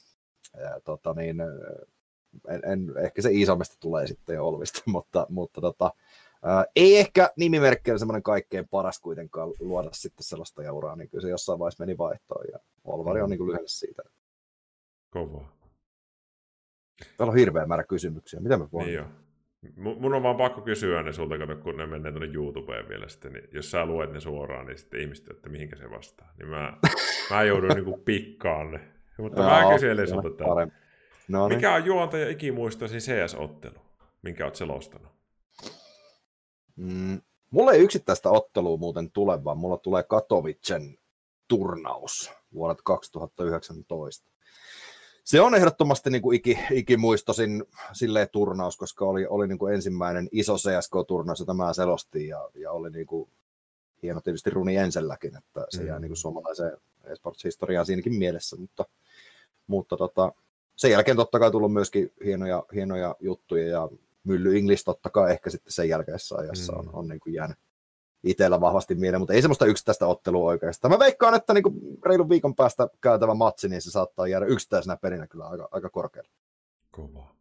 Ja, 0.57 0.79
tota 0.83 1.13
niin, 1.13 1.41
en, 2.47 2.61
en, 2.71 2.93
ehkä 3.05 3.21
se 3.21 3.31
Iisalmesta 3.31 3.75
tulee 3.79 4.07
sitten 4.07 4.35
jo 4.35 4.47
Olvista, 4.47 4.81
mutta, 4.91 5.25
mutta 5.29 5.61
tota, 5.61 5.91
ää, 6.43 6.65
ei 6.75 6.97
ehkä 6.97 7.29
nimimerkki 7.37 7.91
ole 7.91 7.99
semmoinen 7.99 8.23
kaikkein 8.23 8.67
paras 8.67 8.99
kuitenkaan 8.99 9.49
luoda 9.59 9.89
sitten 9.91 10.23
sellaista 10.23 10.63
jauraa, 10.63 10.95
niin 10.95 11.09
kyllä 11.09 11.21
se 11.21 11.29
jossain 11.29 11.59
vaiheessa 11.59 11.83
meni 11.83 11.97
vaihtoon 11.97 12.45
ja 12.51 12.59
Olvari 12.83 13.21
on 13.21 13.29
mm. 13.29 13.31
niin 13.31 13.47
lyhenne 13.47 13.67
siitä. 13.67 14.03
Kovaa. 15.09 15.57
Täällä 17.17 17.31
on 17.31 17.37
hirveä 17.37 17.65
määrä 17.65 17.83
kysymyksiä. 17.83 18.39
Mitä 18.39 18.57
me 18.57 18.67
voimme? 18.71 18.91
Niin 18.91 19.23
Mun 19.75 20.13
on 20.13 20.23
vaan 20.23 20.35
pakko 20.35 20.61
kysyä 20.61 21.03
ne 21.03 21.13
sulta, 21.13 21.35
kun 21.63 21.77
ne 21.77 21.85
menee 21.85 22.11
tuonne 22.11 22.33
YouTubeen 22.33 22.89
vielä 22.89 23.07
sitten, 23.07 23.33
niin 23.33 23.49
jos 23.51 23.71
sä 23.71 23.85
luet 23.85 24.11
ne 24.11 24.19
suoraan, 24.19 24.65
niin 24.65 24.77
sitten 24.77 25.01
ihmiset, 25.01 25.29
että 25.29 25.49
mihinkä 25.49 25.75
se 25.75 25.89
vastaa. 25.89 26.33
Niin 26.37 26.49
mä, 26.49 26.77
mä 27.29 27.43
joudun 27.43 27.69
niinku 27.69 27.97
pikkaan 27.97 28.71
ne. 28.71 28.92
Mutta 29.17 29.41
no, 29.41 29.49
mä 29.49 29.73
kyselen 29.73 30.07
sulta 30.07 30.29
täällä. 30.29 30.67
No, 31.27 31.47
niin. 31.47 31.57
Mikä 31.57 31.73
on 31.73 31.85
juontaja 31.85 32.29
ikimuistoisin 32.29 32.99
CS-ottelu, 32.99 33.79
minkä 34.21 34.45
oot 34.45 34.55
selostanut? 34.55 35.11
Mm, 36.75 37.21
mulla 37.49 37.71
ei 37.71 37.81
yksittäistä 37.81 38.29
ottelua 38.29 38.77
muuten 38.77 39.11
tule, 39.11 39.43
vaan 39.43 39.57
mulla 39.57 39.77
tulee 39.77 40.03
Katowicen 40.03 40.97
turnaus 41.47 42.31
vuodet 42.53 42.81
2019. 42.83 44.29
Se 45.23 45.41
on 45.41 45.55
ehdottomasti 45.55 46.09
niin 46.09 46.21
kuin 46.21 46.35
iki, 46.35 46.59
ikimuistosin 46.71 47.63
silleen 47.93 48.27
turnaus, 48.31 48.77
koska 48.77 49.05
oli, 49.05 49.25
oli 49.25 49.47
niin 49.47 49.59
kuin 49.59 49.73
ensimmäinen 49.73 50.29
iso 50.31 50.55
CSK-turnaus, 50.55 51.39
jota 51.39 51.53
mä 51.53 51.73
selostin, 51.73 52.27
ja, 52.27 52.49
ja 52.55 52.71
oli 52.71 52.89
niin 52.89 53.07
kuin 53.07 53.29
hieno 54.03 54.21
tietysti 54.21 54.49
Runi 54.49 54.77
Enselläkin, 54.77 55.37
että 55.37 55.65
se 55.69 55.81
mm. 55.81 55.87
jää 55.87 55.99
niin 55.99 56.09
kuin 56.09 56.17
suomalaiseen 56.17 56.77
esports-historiaan 57.03 57.85
siinäkin 57.85 58.13
mielessä, 58.13 58.55
mutta, 58.55 58.85
mutta 59.67 59.97
tota, 59.97 60.33
sen 60.75 60.91
jälkeen 60.91 61.17
totta 61.17 61.39
kai 61.39 61.51
tullut 61.51 61.73
myöskin 61.73 62.13
hienoja, 62.25 62.63
hienoja 62.73 63.15
juttuja 63.19 63.67
ja 63.67 63.89
Mylly 64.23 64.57
English 64.57 64.83
totta 64.83 65.09
kai 65.09 65.31
ehkä 65.31 65.49
sitten 65.49 65.71
sen 65.71 65.89
jälkeisessä 65.89 66.35
ajassa 66.35 66.73
on, 66.75 66.85
mm. 66.85 66.93
on 66.93 67.07
niin 67.07 67.19
kuin 67.19 67.33
jäänyt 67.33 67.57
itsellä 68.23 68.61
vahvasti 68.61 68.95
mieleen, 68.95 69.21
mutta 69.21 69.33
ei 69.33 69.41
semmoista 69.41 69.65
yksittäistä 69.65 70.07
ottelua 70.07 70.49
oikeastaan. 70.49 70.91
Mä 70.91 70.99
veikkaan, 70.99 71.35
että 71.35 71.53
niin 71.53 71.63
kuin 71.63 71.75
reilun 72.05 72.29
viikon 72.29 72.55
päästä 72.55 72.87
käytävä 73.01 73.33
matsi, 73.33 73.69
niin 73.69 73.81
se 73.81 73.91
saattaa 73.91 74.27
jäädä 74.27 74.45
yksittäisenä 74.45 74.97
perinä 74.97 75.27
kyllä 75.27 75.47
aika, 75.47 75.67
aika 75.71 75.89
korkealle. 75.89 76.29
Kova. 76.91 77.35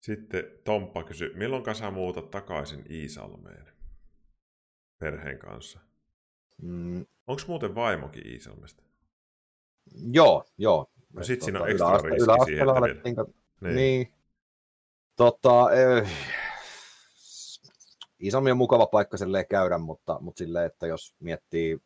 Sitten 0.00 0.44
Tomppa 0.64 1.04
kysyi, 1.04 1.32
milloin 1.34 1.74
sä 1.74 1.90
muutat 1.90 2.30
takaisin 2.30 2.84
Iisalmeen 2.90 3.66
perheen 4.98 5.38
kanssa? 5.38 5.80
Mm. 6.62 7.06
Onko 7.26 7.42
muuten 7.46 7.74
vaimokin 7.74 8.26
Iisalmesta? 8.26 8.82
Joo, 10.12 10.44
joo. 10.58 10.86
No 11.12 11.24
sit 11.24 11.42
siinä 11.42 11.60
on 11.60 11.68
tota, 11.70 11.94
ekstra 11.94 12.10
riski 12.10 12.22
yläaste, 12.22 12.44
siihen, 12.44 12.68
että 12.90 13.12
niin, 13.12 13.16
niin. 13.60 13.76
niin. 13.76 14.12
Tota, 15.16 15.72
eh, 15.72 16.08
Iisalmi 18.22 18.50
on 18.50 18.56
mukava 18.56 18.86
paikka 18.86 19.16
silleen 19.16 19.46
käydä, 19.46 19.78
mutta, 19.78 20.18
mutta 20.20 20.38
silleen, 20.38 20.66
että 20.66 20.86
jos 20.86 21.14
miettii 21.20 21.80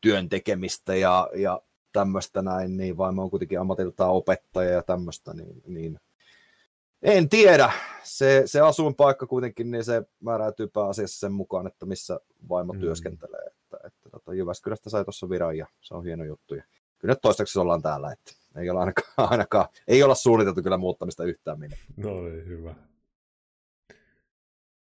työn 0.00 0.28
tekemistä 0.28 0.94
ja, 0.94 1.30
ja 1.34 1.62
tämmöistä 1.92 2.42
näin, 2.42 2.76
niin 2.76 2.96
vaimo 2.96 3.22
on 3.22 3.30
kuitenkin 3.30 3.60
ammatiltaan 3.60 4.10
opettaja 4.10 4.70
ja 4.70 4.82
tämmöistä, 4.82 5.34
niin, 5.34 5.62
niin 5.66 6.00
en 7.02 7.28
tiedä. 7.28 7.72
Se, 8.02 8.42
se 8.46 8.60
asuinpaikka 8.60 9.26
kuitenkin, 9.26 9.70
niin 9.70 9.84
se 9.84 10.02
määräytyy 10.20 10.66
pääasiassa 10.66 11.20
sen 11.20 11.32
mukaan, 11.32 11.66
että 11.66 11.86
missä 11.86 12.20
vaimo 12.48 12.72
mm. 12.72 12.80
työskentelee. 12.80 13.40
Että, 13.46 13.76
että 13.84 14.10
tota, 14.10 14.34
Jyväskylästä 14.34 14.90
sai 14.90 15.04
tuossa 15.04 15.28
viran 15.28 15.58
ja 15.58 15.66
se 15.80 15.94
on 15.94 16.04
hieno 16.04 16.24
juttu. 16.24 16.54
Ja 16.54 16.62
kyllä 16.98 17.12
nyt 17.12 17.20
toistaiseksi 17.20 17.58
ollaan 17.58 17.82
täällä, 17.82 18.12
että 18.12 18.32
ei 18.56 18.70
olla 18.70 18.80
ainakaan, 18.80 19.08
ainakaan 19.30 19.68
ei 19.88 20.02
olla 20.02 20.14
suunniteltu 20.14 20.62
kyllä 20.62 20.78
muuttamista 20.78 21.24
yhtään 21.24 21.58
minne. 21.58 21.76
No 21.96 22.22
niin, 22.22 22.46
hyvä. 22.46 22.74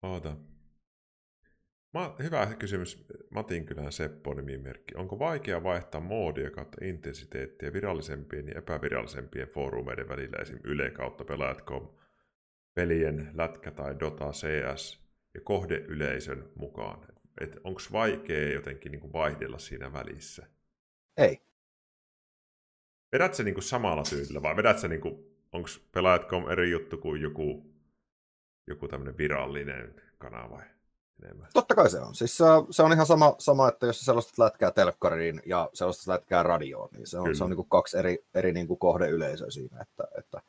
Oota. 0.03 0.37
Ma, 1.95 2.17
hyvä 2.23 2.55
kysymys 2.59 3.07
Matin 3.31 3.67
kylän 3.67 3.93
Seppo 3.93 4.35
nimimerkki. 4.35 4.95
Onko 4.95 5.19
vaikea 5.19 5.63
vaihtaa 5.63 6.01
moodia 6.01 6.51
kautta 6.51 6.85
intensiteettiä 6.85 7.73
virallisempien 7.73 8.49
ja 8.49 8.55
epävirallisempien 8.59 9.49
foorumeiden 9.49 10.09
välillä 10.09 10.37
esim. 10.43 10.59
Yle 10.65 10.91
kautta 10.91 11.25
pelaajat.com, 11.25 11.89
pelien 12.75 13.31
lätkä 13.35 13.71
tai 13.71 14.01
Dota 14.01 14.31
CS 14.31 15.05
ja 15.35 15.41
kohdeyleisön 15.41 16.49
mukaan? 16.55 17.07
Onko 17.65 17.81
vaikea 17.93 18.53
jotenkin 18.53 18.93
niin 18.93 19.01
kuin 19.01 19.13
vaihdella 19.13 19.59
siinä 19.59 19.93
välissä? 19.93 20.47
Ei. 21.17 21.50
Vedät 23.13 23.35
se 23.35 23.43
niin 23.43 23.55
kuin 23.55 23.65
samalla 23.65 24.03
tyylillä 24.03 24.43
vai 24.43 24.57
vedät 24.57 24.79
se 24.79 24.89
niin 24.89 25.01
kuin, 25.01 25.15
onko 25.53 25.69
pelaajat.com 25.93 26.51
eri 26.51 26.71
juttu 26.71 26.99
kuin 26.99 27.23
joku, 27.23 27.67
joku 28.67 28.89
tämmöinen 28.89 29.19
virallinen 29.19 30.03
kanava? 30.19 30.63
enemmän. 31.25 31.49
Totta 31.55 31.75
kai 31.75 31.91
se 31.91 32.01
on. 32.01 32.15
Siis 32.15 32.39
se 32.71 32.83
on 32.83 32.93
ihan 32.93 33.07
sama, 33.07 33.35
sama 33.39 33.69
että 33.69 33.87
jos 33.87 34.01
selostat 34.01 34.39
lätkää 34.39 34.71
telkkariin 34.71 35.43
ja 35.47 35.71
selostat 35.75 36.07
lätkää 36.07 36.43
radioon, 36.43 36.89
niin 36.93 37.07
se 37.07 37.19
on, 37.19 37.37
se 37.37 37.45
on 37.45 37.51
niin 37.51 37.57
kuin 37.57 37.69
kaksi 37.69 37.99
eri, 37.99 38.19
eri 38.35 38.53
niin 38.53 38.67
kuin 38.67 38.79
kohdeyleisöä 38.79 39.51
siinä. 39.51 39.83
Että, 39.83 40.05
että 40.19 40.43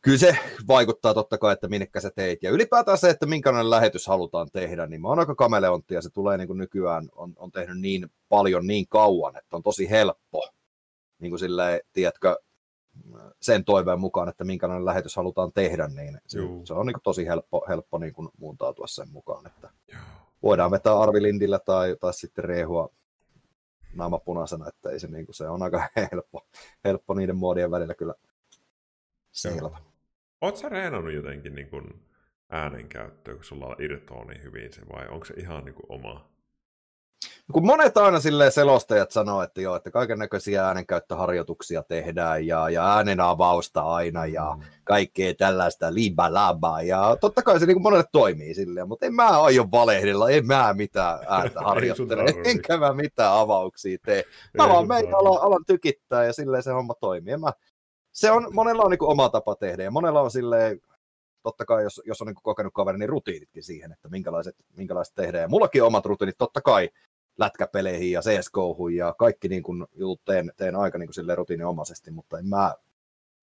kyllä 0.00 0.18
se 0.18 0.38
vaikuttaa 0.68 1.14
totta 1.14 1.38
kai, 1.38 1.52
että 1.52 1.68
minnekä 1.68 2.00
sä 2.00 2.10
teit. 2.10 2.42
Ja 2.42 2.50
ylipäätään 2.50 2.98
se, 2.98 3.10
että 3.10 3.26
minkälainen 3.26 3.70
lähetys 3.70 4.06
halutaan 4.06 4.48
tehdä, 4.52 4.86
niin 4.86 5.00
mä 5.00 5.08
oon 5.08 5.18
aika 5.18 5.34
kameleontti 5.34 5.94
ja 5.94 6.02
se 6.02 6.10
tulee 6.10 6.38
niin 6.38 6.48
kuin 6.48 6.58
nykyään, 6.58 7.08
on, 7.12 7.32
on 7.36 7.52
tehnyt 7.52 7.80
niin 7.80 8.06
paljon 8.28 8.66
niin 8.66 8.88
kauan, 8.88 9.36
että 9.36 9.56
on 9.56 9.62
tosi 9.62 9.90
helppo. 9.90 10.48
Niin 11.18 11.30
kuin 11.30 11.38
silleen, 11.38 11.80
tiedätkö, 11.92 12.36
sen 13.42 13.64
toiveen 13.64 14.00
mukaan, 14.00 14.28
että 14.28 14.44
minkälainen 14.44 14.84
lähetys 14.84 15.16
halutaan 15.16 15.52
tehdä, 15.52 15.88
niin 15.88 16.18
se, 16.26 16.38
se 16.64 16.74
on 16.74 16.86
niin 16.86 16.94
kuin 16.94 17.02
tosi 17.02 17.26
helppo, 17.26 17.64
helppo 17.68 17.98
niin 17.98 18.12
kuin 18.12 18.28
muuntautua 18.38 18.86
sen 18.86 19.08
mukaan. 19.08 19.46
Että 19.46 19.70
voidaan 20.42 20.70
vetää 20.70 21.00
Arvi 21.00 21.22
Lindillä 21.22 21.58
tai, 21.58 21.96
tai 22.00 22.14
sitten 22.14 22.44
Rehua 22.44 22.88
naama 23.94 24.18
punaisena, 24.18 24.68
että 24.68 24.90
ei 24.90 25.00
se, 25.00 25.08
niin 25.08 25.26
kuin, 25.26 25.34
se 25.34 25.48
on 25.48 25.62
aika 25.62 25.88
helppo, 26.12 26.46
helppo 26.84 27.14
niiden 27.14 27.36
muodien 27.36 27.70
välillä 27.70 27.94
kyllä 27.94 28.14
seilata. 29.32 29.78
Oletko 30.40 30.60
sä 30.60 30.68
reenannut 30.68 31.12
jotenkin 31.12 31.54
niin 31.54 31.70
kuin 31.70 32.02
äänenkäyttöä, 32.48 33.34
kun 33.34 33.44
sulla 33.44 33.76
irtoaa 33.78 34.24
niin 34.24 34.42
hyvin 34.42 34.72
se, 34.72 34.80
vai 34.92 35.08
onko 35.08 35.24
se 35.24 35.34
ihan 35.36 35.64
niin 35.64 35.74
kuin 35.74 35.86
oma? 35.88 36.30
Kun 37.52 37.66
monet 37.66 37.96
aina 37.96 38.20
silleen 38.20 38.52
selostajat 38.52 39.10
sanoo, 39.10 39.42
että 39.42 39.60
joo, 39.60 39.76
että 39.76 39.90
kaiken 39.90 40.18
näköisiä 40.18 40.66
äänenkäyttöharjoituksia 40.66 41.82
tehdään 41.82 42.46
ja, 42.46 42.70
ja 42.70 42.94
äänen 42.94 43.20
avausta 43.20 43.80
aina 43.82 44.26
ja 44.26 44.54
mm. 44.56 44.64
kaikkea 44.84 45.34
tällaista 45.34 45.94
liba 45.94 46.34
laba 46.34 46.82
ja 46.82 47.16
totta 47.20 47.42
kai 47.42 47.60
se 47.60 47.66
niin 47.66 47.74
kuin 47.74 47.82
monelle 47.82 48.04
toimii 48.12 48.54
silleen, 48.54 48.88
mutta 48.88 49.06
en 49.06 49.14
mä 49.14 49.42
aio 49.42 49.64
valehdella, 49.72 50.30
en 50.30 50.46
mä 50.46 50.74
mitään 50.76 51.18
ääntä 51.28 51.60
harjoittele, 51.68 52.34
enkä 52.44 52.76
mä 52.76 52.92
mitään 52.92 53.32
avauksia 53.32 53.98
tee. 54.04 54.24
Mä 54.58 54.68
vaan 54.68 54.88
meitä 54.88 55.16
alan, 55.16 55.42
alan 55.42 55.64
tykittää 55.66 56.24
ja 56.24 56.32
silleen 56.32 56.62
se 56.62 56.70
homma 56.70 56.94
toimii. 57.00 57.36
mä, 57.36 57.52
se 58.12 58.30
on, 58.30 58.48
monella 58.52 58.82
on 58.82 58.90
niin 58.90 58.98
kuin 58.98 59.10
oma 59.10 59.28
tapa 59.28 59.54
tehdä 59.54 59.82
ja 59.82 59.90
monella 59.90 60.20
on 60.20 60.30
silleen, 60.30 60.80
totta 61.42 61.64
kai 61.64 61.82
jos, 61.82 62.02
jos 62.04 62.20
on 62.20 62.26
niin 62.26 62.36
kokenut 62.42 62.72
kaveri, 62.74 62.98
niin 62.98 63.08
rutiinitkin 63.08 63.62
siihen, 63.62 63.92
että 63.92 64.08
minkälaiset, 64.08 64.56
minkälaiset 64.76 65.14
tehdään. 65.14 65.42
Ja 65.42 65.48
mullakin 65.48 65.82
on 65.82 65.86
omat 65.86 66.06
rutiinit, 66.06 66.38
totta 66.38 66.60
kai, 66.60 66.90
lätkäpeleihin 67.38 68.12
ja 68.12 68.20
CSGOhun 68.20 68.94
ja 68.94 69.14
kaikki 69.18 69.48
niin 69.48 69.62
kuin 69.62 69.86
jutut 69.94 70.24
teen, 70.24 70.52
teen 70.56 70.76
aika 70.76 70.98
niin 70.98 71.10
kuin 71.14 71.36
rutiininomaisesti, 71.36 72.10
mutta 72.10 72.38
en 72.38 72.46
mä, 72.46 72.74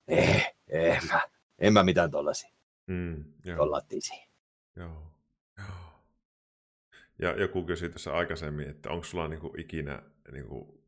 eh, 0.08 0.56
eh, 0.68 1.02
mä, 1.12 1.22
en 1.60 1.74
mä 1.74 1.84
mitään 1.84 2.12
tollasia. 2.12 2.50
Mm, 2.88 3.24
joo. 3.46 3.58
Joo. 4.76 5.14
joo. 5.58 5.66
Ja 7.20 7.42
joku 7.42 7.64
kysyi 7.64 7.90
tässä 7.90 8.14
aikaisemmin, 8.14 8.70
että 8.70 8.90
onko 8.90 9.04
sulla 9.04 9.28
niinku 9.28 9.54
ikinä 9.58 10.04
niinku 10.32 10.84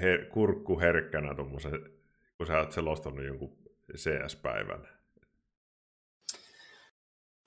her, 0.00 0.24
kurkku 0.24 0.80
herkkänä 0.80 1.34
tuommoisen, 1.34 1.80
kun 2.36 2.46
sä 2.46 2.58
oot 2.58 2.72
selostanut 2.72 3.24
jonkun 3.24 3.56
CS-päivän? 3.96 4.88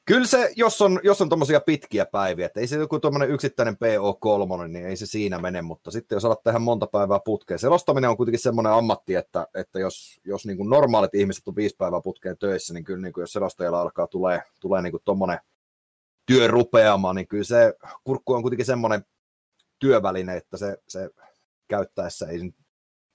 Kyllä 0.06 0.28
se, 0.28 0.54
jos 0.56 0.82
on, 0.82 1.00
jos 1.04 1.22
on 1.22 1.30
tuommoisia 1.30 1.60
pitkiä 1.60 2.06
päiviä, 2.06 2.46
että 2.46 2.60
ei 2.60 2.68
se 2.68 2.78
joku 2.78 3.00
tuommoinen 3.00 3.30
yksittäinen 3.30 3.74
PO3, 3.74 4.68
niin 4.68 4.86
ei 4.86 4.96
se 4.96 5.06
siinä 5.06 5.40
mene, 5.40 5.62
mutta 5.62 5.92
sitten 5.92 6.16
jos 6.16 6.26
alat 6.26 6.44
tehdä 6.44 6.60
monta 6.60 6.88
päivää 6.88 7.20
putkeen, 7.26 7.60
selostaminen 7.60 8.10
on 8.10 8.18
kuitenkin 8.18 8.40
semmoinen 8.40 8.74
ammatti, 8.74 9.16
että, 9.16 9.48
että 9.54 9.80
jos, 9.80 10.22
jos 10.24 10.46
niin 10.46 10.58
kuin 10.58 10.70
normaalit 10.70 11.16
ihmiset 11.16 11.48
on 11.48 11.56
viisi 11.56 11.76
päivää 11.76 12.02
putkeen 12.02 12.38
töissä, 12.38 12.74
niin 12.74 12.84
kyllä 12.84 13.02
niin 13.02 13.14
kuin 13.14 13.22
jos 13.22 13.34
selostajalla 13.34 13.82
alkaa 13.82 14.08
tulee, 14.08 14.42
tulee 14.60 14.82
niin 14.82 14.94
tuommoinen 15.06 15.40
työ 16.26 16.48
rupeamaan, 16.48 17.16
niin 17.16 17.28
kyllä 17.28 17.44
se 17.44 17.74
kurkku 18.04 18.34
on 18.34 18.42
kuitenkin 18.42 18.66
semmoinen 18.66 19.06
työväline, 19.80 20.38
että 20.38 20.58
se, 20.58 20.78
se 20.88 21.10
käyttäessä 21.68 22.28
ei 22.28 22.40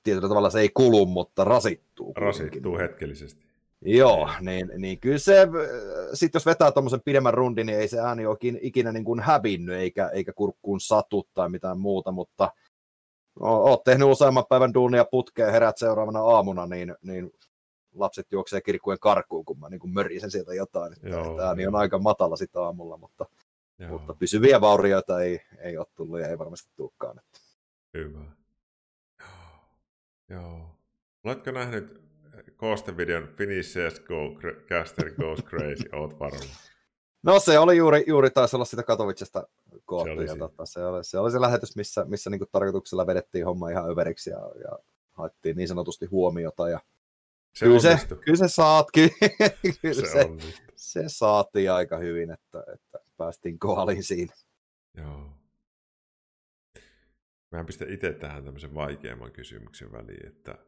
tietyllä 0.02 0.28
tavalla 0.28 0.50
se 0.50 0.60
ei 0.60 0.70
kulu, 0.74 1.06
mutta 1.06 1.44
rasittuu. 1.44 2.14
Rasittuu 2.16 2.78
hetkellisesti. 2.78 3.49
Joo, 3.84 4.30
niin, 4.40 4.70
niin 4.78 5.00
kyllä 5.00 5.18
se, 5.18 5.48
sitten 6.14 6.38
jos 6.38 6.46
vetää 6.46 6.72
tuommoisen 6.72 7.00
pidemmän 7.04 7.34
rundin, 7.34 7.66
niin 7.66 7.78
ei 7.78 7.88
se 7.88 7.98
ääni 7.98 8.26
ole 8.26 8.38
ikinä 8.60 8.92
niin 8.92 9.04
kuin 9.04 9.20
hävinnyt, 9.20 9.76
eikä, 9.76 10.08
eikä 10.08 10.32
kurkkuun 10.32 10.80
satu 10.80 11.28
tai 11.34 11.48
mitään 11.48 11.78
muuta, 11.78 12.12
mutta 12.12 12.52
oot 13.40 13.84
tehnyt 13.84 14.08
useamman 14.08 14.44
päivän 14.48 14.74
duunia 14.74 15.04
putkeen, 15.04 15.52
herät 15.52 15.78
seuraavana 15.78 16.20
aamuna, 16.20 16.66
niin, 16.66 16.96
niin 17.02 17.32
lapset 17.94 18.26
juoksee 18.32 18.60
kirkkujen 18.60 18.98
karkuun, 19.00 19.44
kun 19.44 19.58
mä 19.58 19.68
niin 19.68 19.80
kuin 19.80 19.92
mörisen 19.92 20.30
sieltä 20.30 20.54
jotain. 20.54 20.96
Joo, 21.02 21.30
että 21.30 21.48
ääni 21.48 21.66
on 21.66 21.76
aika 21.76 21.98
matala 21.98 22.36
sitten 22.36 22.62
aamulla, 22.62 22.96
mutta, 22.96 23.26
mutta 23.88 24.14
pysyviä 24.14 24.60
vaurioita 24.60 25.22
ei, 25.22 25.40
ei 25.58 25.78
ole 25.78 25.86
tullut 25.94 26.20
ja 26.20 26.28
ei 26.28 26.38
varmasti 26.38 26.70
tulekaan. 26.76 27.20
Hyvä. 27.94 28.24
Joo. 30.28 30.76
Oletko 31.24 31.50
nähnyt 31.50 32.09
koostevideon 32.56 33.28
Finish 33.36 33.76
Go, 34.04 34.40
Caster 34.68 35.14
Goes 35.14 35.44
Crazy, 35.44 35.88
oot 35.92 36.20
varma. 36.20 36.40
No 37.22 37.40
se 37.40 37.58
oli 37.58 37.76
juuri, 37.76 38.04
juuri 38.06 38.30
taisi 38.30 38.56
olla 38.56 38.64
sitä 38.64 38.82
Katowicesta 38.82 39.48
koottu. 39.84 40.20
Se, 40.20 40.24
ja 40.24 40.36
tota, 40.36 40.66
se, 40.66 40.84
oli, 40.84 41.04
se 41.04 41.18
oli 41.18 41.30
se 41.30 41.40
lähetys, 41.40 41.76
missä, 41.76 42.04
missä 42.04 42.30
niinku 42.30 42.46
tarkoituksella 42.52 43.06
vedettiin 43.06 43.44
homma 43.44 43.70
ihan 43.70 43.90
överiksi 43.90 44.30
ja, 44.30 44.38
ja 44.38 44.78
haettiin 45.12 45.56
niin 45.56 45.68
sanotusti 45.68 46.06
huomiota. 46.06 46.68
Ja 46.68 46.80
se 47.54 47.66
kyllä, 47.66 47.80
se, 47.80 47.98
kyllä 48.24 48.38
se 48.38 48.48
saatkin. 48.48 49.10
kyllä 49.82 49.94
se, 49.94 50.06
se, 50.06 50.28
se, 50.76 51.04
saatiin 51.06 51.72
aika 51.72 51.96
hyvin, 51.96 52.30
että, 52.30 52.64
että 52.74 52.98
päästiin 53.16 53.58
koaliin 53.58 54.04
siinä. 54.04 54.34
Joo. 54.96 55.32
Mä 57.50 57.64
pistän 57.64 57.90
itse 57.90 58.12
tähän 58.12 58.44
tämmöisen 58.44 58.74
vaikeamman 58.74 59.32
kysymyksen 59.32 59.92
väliin, 59.92 60.26
että 60.26 60.58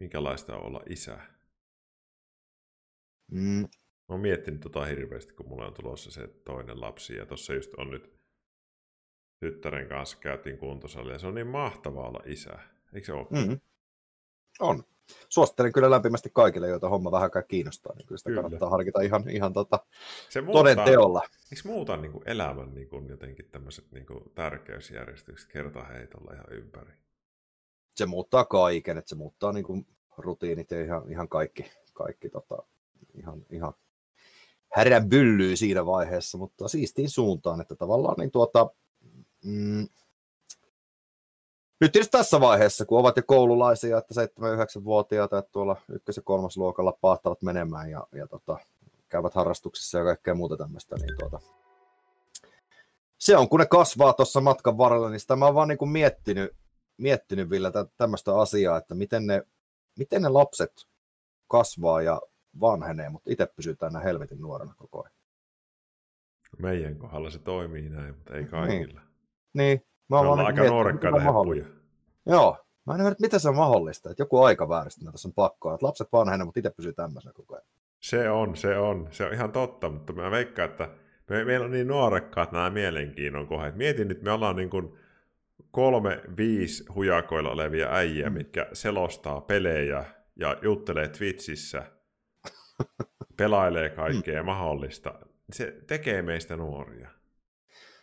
minkälaista 0.00 0.56
on 0.56 0.62
olla 0.62 0.82
isä? 0.88 1.18
Mm. 3.30 3.68
Mä 4.08 4.14
oon 4.14 4.20
miettinyt 4.20 4.60
tota 4.60 4.84
hirveästi, 4.84 5.34
kun 5.34 5.48
mulla 5.48 5.66
on 5.66 5.74
tulossa 5.74 6.10
se 6.10 6.28
toinen 6.44 6.80
lapsi, 6.80 7.16
ja 7.16 7.26
tuossa 7.26 7.54
just 7.54 7.74
on 7.74 7.90
nyt 7.90 8.22
tyttären 9.40 9.88
kanssa 9.88 10.18
käytiin 10.18 10.58
kuntosalilla, 10.58 11.12
ja 11.12 11.18
se 11.18 11.26
on 11.26 11.34
niin 11.34 11.46
mahtavaa 11.46 12.08
olla 12.08 12.22
isä. 12.26 12.58
Eikö 12.92 13.06
se 13.06 13.12
ole? 13.12 13.26
Mm. 13.30 13.60
On. 14.60 14.84
Suosittelen 15.28 15.72
kyllä 15.72 15.90
lämpimästi 15.90 16.30
kaikille, 16.32 16.68
joita 16.68 16.88
homma 16.88 17.12
vähän 17.12 17.30
kiinnostaa, 17.48 17.94
niin 17.96 18.06
kyllä 18.06 18.18
sitä 18.18 18.30
kyllä. 18.30 18.42
kannattaa 18.42 18.70
harkita 18.70 19.00
ihan, 19.00 19.28
ihan 19.28 19.52
tota, 19.52 19.78
se 20.28 20.40
muuttaa, 20.40 20.62
toden 20.62 20.84
teolla. 20.84 21.22
Eikö 21.52 21.62
muuta 21.64 21.96
niin 21.96 22.12
kuin 22.12 22.22
elämän 22.26 22.74
niin 22.74 22.88
kuin 22.88 23.08
jotenkin 23.08 23.50
tämmöiset 23.50 23.92
niin 23.92 24.06
kuin 24.06 24.30
tärkeysjärjestykset 24.34 25.52
kertaheitolla 25.52 26.32
ihan 26.32 26.52
ympäri? 26.52 26.92
Se 27.96 28.06
muuttaa 28.06 28.44
kaiken, 28.44 28.98
että 28.98 29.08
se 29.08 29.14
muuttaa 29.14 29.52
niin 29.52 29.64
kuin 29.64 29.86
rutiinit 30.18 30.70
ja 30.70 30.84
ihan, 30.84 31.12
ihan 31.12 31.28
kaikki, 31.28 31.72
kaikki 31.92 32.28
tota, 32.28 32.62
ihan, 33.14 33.46
ihan 33.50 33.74
härän 34.72 35.08
byllyy 35.08 35.56
siinä 35.56 35.86
vaiheessa, 35.86 36.38
mutta 36.38 36.68
siistiin 36.68 37.10
suuntaan, 37.10 37.60
että 37.60 37.74
tavallaan 37.74 38.16
niin 38.18 38.30
tuota, 38.30 38.70
mm, 39.44 39.88
nyt 41.80 41.92
tietysti 41.92 42.18
tässä 42.18 42.40
vaiheessa, 42.40 42.84
kun 42.84 42.98
ovat 42.98 43.16
jo 43.16 43.22
koululaisia, 43.26 43.98
että 43.98 44.14
7-9-vuotiaita, 44.14 45.38
että 45.38 45.52
tuolla 45.52 45.76
ykkös- 45.92 46.16
ja 46.16 46.22
kolmasluokalla 46.22 46.98
pahtavat 47.00 47.42
menemään 47.42 47.90
ja, 47.90 48.06
ja 48.12 48.26
tota, 48.26 48.58
käyvät 49.08 49.34
harrastuksissa 49.34 49.98
ja 49.98 50.04
kaikkea 50.04 50.34
muuta 50.34 50.56
tämmöistä, 50.56 50.96
niin 50.96 51.18
tuota, 51.18 51.40
se 53.18 53.36
on, 53.36 53.48
kun 53.48 53.60
ne 53.60 53.66
kasvaa 53.66 54.12
tuossa 54.12 54.40
matkan 54.40 54.78
varrella, 54.78 55.10
niin 55.10 55.20
sitä 55.20 55.36
mä 55.36 55.44
oon 55.44 55.54
vaan 55.54 55.68
niin 55.68 55.78
kuin 55.78 55.90
miettinyt, 55.90 56.56
miettinyt 56.96 57.50
vielä 57.50 57.72
tämmöistä 57.96 58.38
asiaa, 58.38 58.78
että 58.78 58.94
miten 58.94 59.26
ne, 59.26 59.42
miten 59.98 60.22
ne 60.22 60.28
lapset 60.28 60.72
kasvaa 61.48 62.02
ja 62.02 62.20
vanhenee, 62.60 63.08
mutta 63.08 63.30
itse 63.30 63.46
pysytään 63.56 63.92
näin 63.92 64.04
helvetin 64.04 64.40
nuorena 64.40 64.74
koko 64.76 65.02
ajan. 65.02 65.14
Meidän 66.58 66.98
kohdalla 66.98 67.30
se 67.30 67.38
toimii 67.38 67.88
näin, 67.88 68.14
mutta 68.14 68.34
ei 68.34 68.44
kaikilla. 68.44 69.00
Niin. 69.00 69.00
niin. 69.54 69.86
Mä 70.08 70.18
ollaan 70.18 70.46
aika 70.46 70.64
nuorekkaita 70.64 71.20
heppuja. 71.20 71.64
Joo. 72.26 72.56
Mä 72.86 72.94
en 72.94 73.00
ymmärrä, 73.00 73.16
miten 73.20 73.40
se 73.40 73.48
on 73.48 73.56
mahdollista, 73.56 74.10
että 74.10 74.22
joku 74.22 74.42
aika 74.42 74.68
vääristynä 74.68 75.12
tässä 75.12 75.28
on 75.28 75.34
pakkoa, 75.34 75.74
että 75.74 75.86
lapset 75.86 76.08
vanhenee, 76.12 76.44
mutta 76.44 76.60
itse 76.60 76.70
pysyy 76.70 76.92
tämmöisenä 76.92 77.32
koko 77.32 77.54
ajan. 77.54 77.66
Se 78.00 78.30
on, 78.30 78.56
se 78.56 78.78
on. 78.78 79.08
Se 79.10 79.26
on 79.26 79.32
ihan 79.32 79.52
totta, 79.52 79.90
mutta 79.90 80.12
mä 80.12 80.30
veikkaan, 80.30 80.70
että 80.70 80.88
me, 81.30 81.44
meillä 81.44 81.64
on 81.64 81.70
niin 81.70 81.88
nuorekkaat 81.88 82.52
nämä 82.52 82.70
mielenkiinnon 82.70 83.46
kohdat. 83.46 83.76
Mietin 83.76 84.08
nyt, 84.08 84.22
me 84.22 84.32
ollaan 84.32 84.56
niin 84.56 84.70
kuin 84.70 84.98
kolme, 85.70 86.20
viisi 86.36 86.84
hujakoilla 86.94 87.50
olevia 87.50 87.94
äijä, 87.94 88.30
mm. 88.30 88.34
mitkä 88.34 88.66
selostaa 88.72 89.40
pelejä 89.40 90.04
ja 90.36 90.56
juttelee 90.62 91.08
Twitchissä, 91.08 91.82
pelailee 93.36 93.90
kaikkea 93.90 94.42
mm. 94.42 94.46
mahdollista. 94.46 95.14
Se 95.52 95.76
tekee 95.86 96.22
meistä 96.22 96.56
nuoria. 96.56 97.08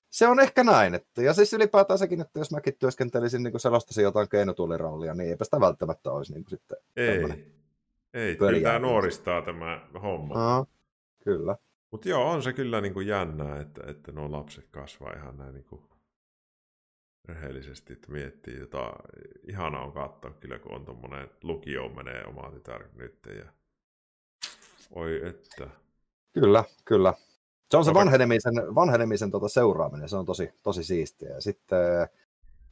Se 0.09 0.27
on 0.27 0.39
ehkä 0.39 0.63
näin. 0.63 0.95
Että, 0.95 1.21
ja 1.21 1.33
siis 1.33 1.53
ylipäätään 1.53 1.99
sekin, 1.99 2.21
että 2.21 2.39
jos 2.39 2.51
mäkin 2.51 2.75
työskentelisin 2.79 3.43
niin 3.43 3.59
selostaisin 3.59 4.03
jotain 4.03 4.29
keinotuuliroolia, 4.29 5.13
niin 5.13 5.29
eipä 5.29 5.45
sitä 5.45 5.59
välttämättä 5.59 6.11
olisi 6.11 6.33
niin 6.33 6.45
sitten 6.47 6.77
Ei, 6.95 7.23
ei 8.13 8.35
kyllä 8.35 8.59
tämä 8.61 8.79
nuoristaa 8.79 9.41
tämä 9.41 9.87
homma. 10.01 10.33
Aa, 10.35 10.65
kyllä. 11.23 11.55
Mutta 11.91 12.09
joo, 12.09 12.31
on 12.31 12.43
se 12.43 12.53
kyllä 12.53 12.81
niin 12.81 12.93
kuin 12.93 13.07
jännää, 13.07 13.59
että, 13.59 13.81
että 13.87 14.11
nuo 14.11 14.31
lapset 14.31 14.67
kasvaa 14.71 15.13
ihan 15.13 15.37
näin 15.37 15.53
niin 15.53 15.65
kuin 15.65 15.81
rehellisesti, 17.29 17.93
että 17.93 18.11
miettii, 18.11 18.59
jota 18.59 18.93
ihana 19.47 19.79
on 19.79 19.91
katsoa 19.91 20.31
kyllä, 20.31 20.59
kun 20.59 20.75
on 20.75 20.85
tuommoinen 20.85 21.29
lukio 21.43 21.89
menee 21.89 22.25
oma 22.25 22.51
tytär 22.51 22.83
nyt. 22.95 23.19
Ja... 23.37 23.45
Oi 24.91 25.21
että. 25.27 25.69
Kyllä, 26.33 26.63
kyllä. 26.85 27.13
Se 27.71 27.77
on 27.77 27.85
se 27.85 27.93
vanhenemisen, 27.93 28.53
vanhenemisen 28.75 29.31
tuota 29.31 29.49
seuraaminen, 29.49 30.09
se 30.09 30.15
on 30.15 30.25
tosi, 30.25 30.53
tosi 30.63 30.83
siistiä. 30.83 31.29
Ja 31.29 31.41
sitten 31.41 32.07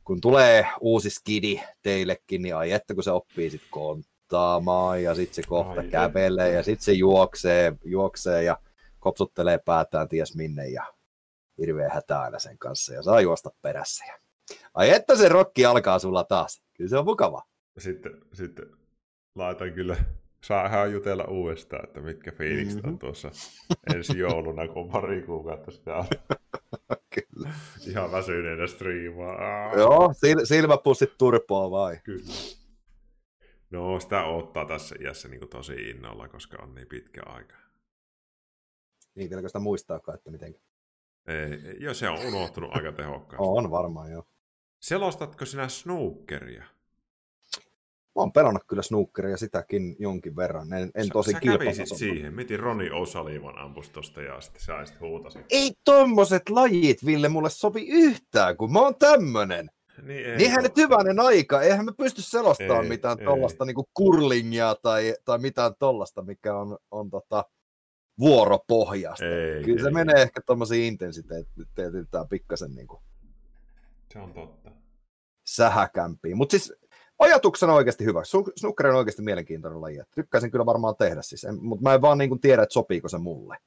kun 0.04 0.22
tulee 0.22 0.68
uusi 0.82 1.10
skidi 1.10 1.62
teillekin, 1.82 2.42
niin 2.42 2.56
ai 2.56 2.72
että 2.72 2.94
kun 2.94 3.04
se 3.04 3.12
oppii 3.12 3.50
sitten 3.50 3.70
konttaamaan 3.72 5.04
ja 5.04 5.16
sitten 5.16 5.36
se 5.36 5.50
kohta 5.50 5.82
ai 5.82 5.88
kävelee 5.88 6.54
ja 6.54 6.64
sitten 6.64 6.86
se 6.86 6.92
juoksee, 6.92 7.74
juoksee 7.84 8.44
ja 8.44 8.58
kopsuttelee 9.00 9.58
päätään 9.58 10.10
ties 10.10 10.36
minne 10.36 10.68
ja 10.68 10.94
hirveä 11.58 11.90
hätä 11.94 12.22
aina 12.22 12.40
sen 12.40 12.58
kanssa 12.58 12.94
ja 12.94 13.04
saa 13.04 13.22
juosta 13.22 13.52
perässä. 13.62 14.06
Ja 14.06 14.20
Ai 14.74 14.90
että 14.90 15.16
se 15.16 15.30
rokki 15.30 15.66
alkaa 15.66 16.00
sulla 16.00 16.24
taas. 16.24 16.62
Kyllä 16.78 16.90
se 16.90 16.98
on 16.98 17.06
mukava. 17.06 17.42
Sitten, 17.78 18.12
sitten 18.34 18.66
laitan 19.36 19.74
kyllä, 19.74 19.98
saa 20.44 20.86
jutella 20.86 21.24
uudestaan, 21.24 21.84
että 21.84 22.02
mitkä 22.02 22.32
fiilikset 22.32 22.76
mm-hmm. 22.76 22.94
on 22.94 23.00
tuossa 23.00 23.32
ensi 23.96 24.18
jouluna, 24.18 24.68
kun 24.68 24.84
on 24.84 24.90
pari 24.90 25.22
kuukautta 25.22 25.72
sitä 25.72 25.96
on. 25.96 26.06
Kyllä. 27.16 27.54
Ihan 27.88 28.12
väsyneenä 28.12 28.68
striimaa. 28.68 29.74
Joo, 29.76 30.08
sil- 30.22 30.46
silmäpussit 30.46 31.18
turpoa 31.18 31.72
vai? 31.72 31.98
Kyllä. 32.04 32.34
No, 33.70 34.00
sitä 34.00 34.24
ottaa 34.24 34.66
tässä 34.66 34.96
iässä 35.02 35.28
niin 35.28 35.50
tosi 35.50 35.74
innolla, 35.74 36.28
koska 36.28 36.58
on 36.64 36.76
niin 36.76 36.88
pitkä 36.88 37.22
aika. 37.26 37.56
Niin, 39.16 39.30
vieläkö 39.30 39.50
sitä 39.50 39.60
muistaakaan, 39.60 40.18
että 40.18 40.32
miten? 40.32 40.56
Ei, 41.28 41.76
jo 41.80 41.94
se 41.94 42.10
on 42.10 42.20
unohtunut 42.28 42.76
aika 42.76 42.92
tehokkaasti. 42.92 43.48
On 43.48 43.72
varmaan, 43.72 44.12
joo. 44.12 44.24
Selostatko 44.80 45.46
sinä 45.46 45.68
snookeria? 45.68 46.64
Mä 48.16 48.22
oon 48.22 48.32
pelannut 48.32 48.64
kyllä 48.68 48.82
snookeria 48.82 49.38
sitäkin 49.38 49.96
jonkin 50.00 50.36
verran. 50.36 50.74
En, 50.74 50.92
en 50.96 51.06
sä, 51.06 51.14
tosi 51.14 51.32
sä 51.32 51.40
kävisit 51.40 51.98
siihen. 51.98 52.34
Miten 52.34 52.60
Roni 52.60 52.90
Osalivan 52.90 53.58
ampus 53.58 53.90
tosta 53.90 54.22
ja 54.22 54.42
sitten 54.42 54.62
sä 54.62 54.86
sitten 54.86 55.08
huutasit. 55.08 55.46
Ei 55.50 55.74
tommoset 55.86 56.50
lajit, 56.50 57.06
Ville, 57.06 57.30
mulle 57.30 57.50
sovi 57.50 57.88
yhtään, 57.88 58.58
kun 58.58 58.74
mä 58.74 58.80
oon 58.80 58.96
tämmönen. 58.96 59.70
Niin 60.02 60.26
ei 60.26 60.38
Niinhän 60.38 60.64
nyt 60.64 60.78
hyvänen 60.78 61.20
aika. 61.20 61.62
Eihän 61.62 61.86
me 61.86 61.92
pysty 61.98 62.22
selostamaan 62.22 62.84
Ei, 62.84 62.90
mitään 62.90 63.20
ei. 63.20 63.26
tollasta 63.26 63.66
niinku 63.66 63.90
kurlingia 63.94 64.76
tai, 64.82 65.16
tai 65.26 65.38
mitään 65.38 65.72
tollasta, 65.80 66.22
mikä 66.22 66.58
on, 66.58 66.78
on 66.92 67.10
tota, 67.10 67.46
vuoropohjasta. 68.20 69.26
Ei, 69.26 69.64
Kyllä 69.64 69.82
se 69.82 69.88
ei. 69.88 69.94
menee 69.94 70.22
ehkä 70.22 70.42
tommosiin 70.46 70.84
intensiteetiltään 70.86 72.28
pikkasen 72.30 72.76
niinku 72.76 73.02
Se 74.14 74.20
on 74.20 74.34
totta. 74.34 74.72
sähäkämpiin. 75.48 76.38
Mutta 76.38 76.52
siis 76.52 76.74
ajatuksena 77.20 77.74
oikeasti 77.74 78.06
hyvä. 78.06 78.22
Snukkeri 78.60 78.90
on 78.90 78.96
oikeasti 78.96 79.22
mielenkiintoinen 79.22 79.82
laji. 79.82 80.00
Tykkäisin 80.16 80.52
kyllä 80.52 80.66
varmaan 80.66 80.96
tehdä 80.96 81.22
siis, 81.22 81.46
mutta 81.62 81.84
mä 81.84 81.94
en 81.94 82.02
vaan 82.02 82.18
niinku 82.18 82.38
tiedä, 82.38 82.64
että 82.64 82.74
sopiiko 82.74 83.10
se 83.10 83.18
mulle. 83.18 83.58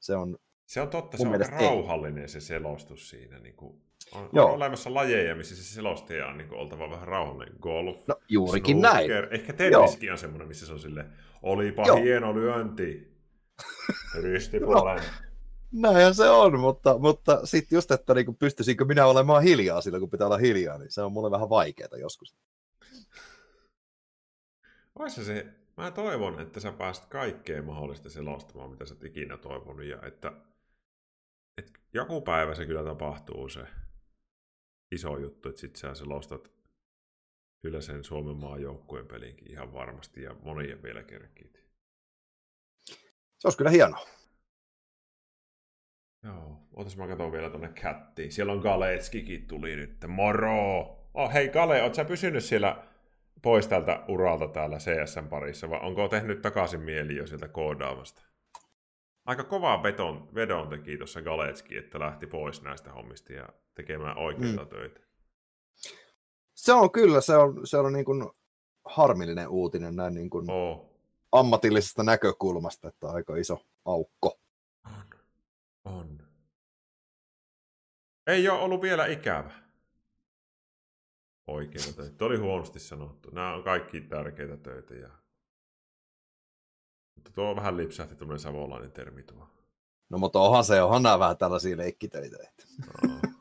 Se 0.00 0.16
on, 0.16 0.38
Se 0.66 0.80
on 0.80 0.88
totta, 0.88 1.16
se 1.16 1.22
on 1.22 1.28
mielestä 1.30 1.56
ei. 1.56 1.68
rauhallinen 1.68 2.28
se 2.28 2.40
selostus 2.40 3.08
siinä. 3.10 3.38
Niin 3.38 3.56
kuin, 3.56 3.82
on, 4.12 4.28
Joo. 4.32 4.46
on 4.48 4.54
olemassa 4.54 4.94
lajeja, 4.94 5.34
missä 5.34 5.56
se 5.56 5.62
selostaja 5.62 6.26
on 6.26 6.38
niin 6.38 6.48
kuin, 6.48 6.58
oltava 6.58 6.90
vähän 6.90 7.08
rauhallinen. 7.08 7.54
Golf, 7.60 8.06
no 8.06 8.16
juurikin 8.28 8.80
näin. 8.80 9.06
snooker. 9.06 9.34
Ehkä 9.34 9.52
tenniskin 9.52 10.12
on 10.12 10.18
semmoinen, 10.18 10.48
missä 10.48 10.66
se 10.66 10.72
on 10.72 10.80
sille 10.80 11.06
olipa 11.42 11.82
Joo. 11.86 11.96
hieno 11.96 12.34
lyönti. 12.34 13.14
Ristipuolen. 14.22 15.02
Näinhän 15.74 16.14
se 16.14 16.30
on, 16.30 16.60
mutta, 16.60 16.98
mutta 16.98 17.46
sitten 17.46 17.76
just, 17.76 17.90
että 17.90 18.14
niinku 18.14 18.32
pystyisinkö 18.32 18.84
minä 18.84 19.06
olemaan 19.06 19.42
hiljaa 19.42 19.80
silloin, 19.80 20.00
kun 20.00 20.10
pitää 20.10 20.26
olla 20.26 20.36
hiljaa, 20.36 20.78
niin 20.78 20.90
se 20.90 21.02
on 21.02 21.12
mulle 21.12 21.30
vähän 21.30 21.48
vaikeaa 21.48 21.98
joskus. 21.98 22.36
Oissa 24.98 25.24
se, 25.24 25.46
mä 25.76 25.90
toivon, 25.90 26.40
että 26.40 26.60
sä 26.60 26.72
pääst 26.72 27.06
kaikkeen 27.06 27.64
mahdollista 27.64 28.10
selostamaan, 28.10 28.70
mitä 28.70 28.86
sä 28.86 28.94
oot 28.94 29.04
ikinä 29.04 29.36
toivonut, 29.36 29.84
ja 29.84 30.02
että, 30.02 30.32
että 31.58 31.80
joku 31.92 32.20
päivä 32.20 32.54
se 32.54 32.66
kyllä 32.66 32.84
tapahtuu 32.84 33.48
se 33.48 33.66
iso 34.92 35.18
juttu, 35.18 35.48
että 35.48 35.60
sit 35.60 35.76
sä 35.76 35.94
selostat 35.94 36.50
kyllä 37.62 37.80
sen 37.80 38.04
Suomen 38.04 38.36
maan 38.36 38.62
joukkueen 38.62 39.06
pelinkin 39.06 39.50
ihan 39.50 39.72
varmasti, 39.72 40.22
ja 40.22 40.34
monia 40.42 40.82
vielä 40.82 41.02
kerkiit. 41.02 41.64
Se 43.38 43.46
olisi 43.46 43.58
kyllä 43.58 43.70
hienoa. 43.70 44.06
Joo, 46.24 46.60
ootas 46.76 46.96
mä 46.96 47.08
katson 47.08 47.32
vielä 47.32 47.50
tonne 47.50 47.68
kättiin. 47.68 48.32
Siellä 48.32 48.52
on 48.52 48.58
Galetskikin 48.58 49.46
tuli 49.46 49.76
nyt. 49.76 50.04
Moro! 50.06 50.80
Oh, 51.14 51.32
hei 51.32 51.48
Gale, 51.48 51.82
oot 51.82 51.94
sä 51.94 52.04
pysynyt 52.04 52.44
siellä 52.44 52.84
pois 53.42 53.68
tältä 53.68 54.04
uralta 54.08 54.48
täällä 54.48 54.78
CSN 54.78 55.28
parissa, 55.28 55.70
vai 55.70 55.80
onko 55.82 56.08
tehnyt 56.08 56.42
takaisin 56.42 56.80
mieli 56.80 57.16
jo 57.16 57.26
sieltä 57.26 57.48
koodaamasta? 57.48 58.22
Aika 59.24 59.44
kovaa 59.44 59.78
beton, 59.78 60.34
vedon 60.34 60.68
teki 60.68 60.96
tuossa 60.96 61.22
Galetski, 61.22 61.76
että 61.76 61.98
lähti 61.98 62.26
pois 62.26 62.62
näistä 62.62 62.92
hommista 62.92 63.32
ja 63.32 63.48
tekemään 63.74 64.18
oikeita 64.18 64.62
mm. 64.62 64.68
töitä. 64.68 65.00
Se 66.54 66.72
on 66.72 66.90
kyllä, 66.90 67.20
se 67.20 67.36
on, 67.36 67.66
se 67.66 67.76
on 67.76 67.92
niin 67.92 68.04
kuin 68.04 68.30
harmillinen 68.84 69.48
uutinen 69.48 69.96
näin 69.96 70.14
niin 70.14 70.30
kuin 70.30 70.50
Oo. 70.50 70.90
ammatillisesta 71.32 72.02
näkökulmasta, 72.02 72.88
että 72.88 73.08
aika 73.08 73.36
iso 73.36 73.60
aukko. 73.84 74.38
On. 75.84 76.18
Ei 78.26 78.48
ole 78.48 78.60
ollut 78.60 78.82
vielä 78.82 79.06
ikävä. 79.06 79.50
Töitä. 81.96 82.16
Tuo 82.18 82.28
oli 82.28 82.36
huonosti 82.36 82.78
sanottu. 82.78 83.30
Nämä 83.30 83.54
on 83.54 83.62
kaikki 83.62 84.00
tärkeitä 84.00 84.56
töitä. 84.56 84.94
Ja... 84.94 85.10
Mutta 87.14 87.30
tuo 87.30 87.56
vähän 87.56 87.76
lipsahti 87.76 88.16
tuommoinen 88.16 88.40
savolainen 88.40 88.92
termi 88.92 89.22
tuo. 89.22 89.48
No 90.08 90.18
mutta 90.18 90.40
onhan 90.40 90.64
se, 90.64 90.82
onhan 90.82 91.02
nämä 91.02 91.18
vähän 91.18 91.36
tällaisia 91.36 91.76
leikkitöitä. 91.76 92.36
No. 93.02 93.14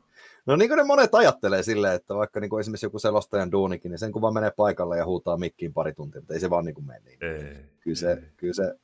No 0.46 0.56
niin 0.56 0.70
kuin 0.70 0.78
ne 0.78 0.84
monet 0.84 1.16
ajattelee 1.16 1.64
silleen, 1.64 1.94
että 1.94 2.16
vaikka 2.16 2.40
niin 2.40 2.50
kuin 2.50 2.60
esimerkiksi 2.60 2.86
joku 2.86 3.00
selostajan 3.00 3.52
duunikin, 3.52 3.92
niin 3.92 4.00
sen 4.00 4.12
kun 4.12 4.22
vaan 4.22 4.34
menee 4.34 4.52
paikalle 4.52 4.98
ja 4.98 5.06
huutaa 5.06 5.38
mikkiin 5.38 5.74
pari 5.74 5.94
tuntia, 5.94 6.22
mutta 6.22 6.34
ei 6.34 6.40
se 6.40 6.50
vaan 6.50 6.66
niin 6.66 6.76
kuin 6.76 6.88
mene 6.88 7.00
niin. 7.00 7.24
Ei. 7.24 7.66
Kyllä 7.80 7.96
se, 7.96 8.12
ei. 8.12 8.22
kyllä 8.38 8.54
se 8.54 8.76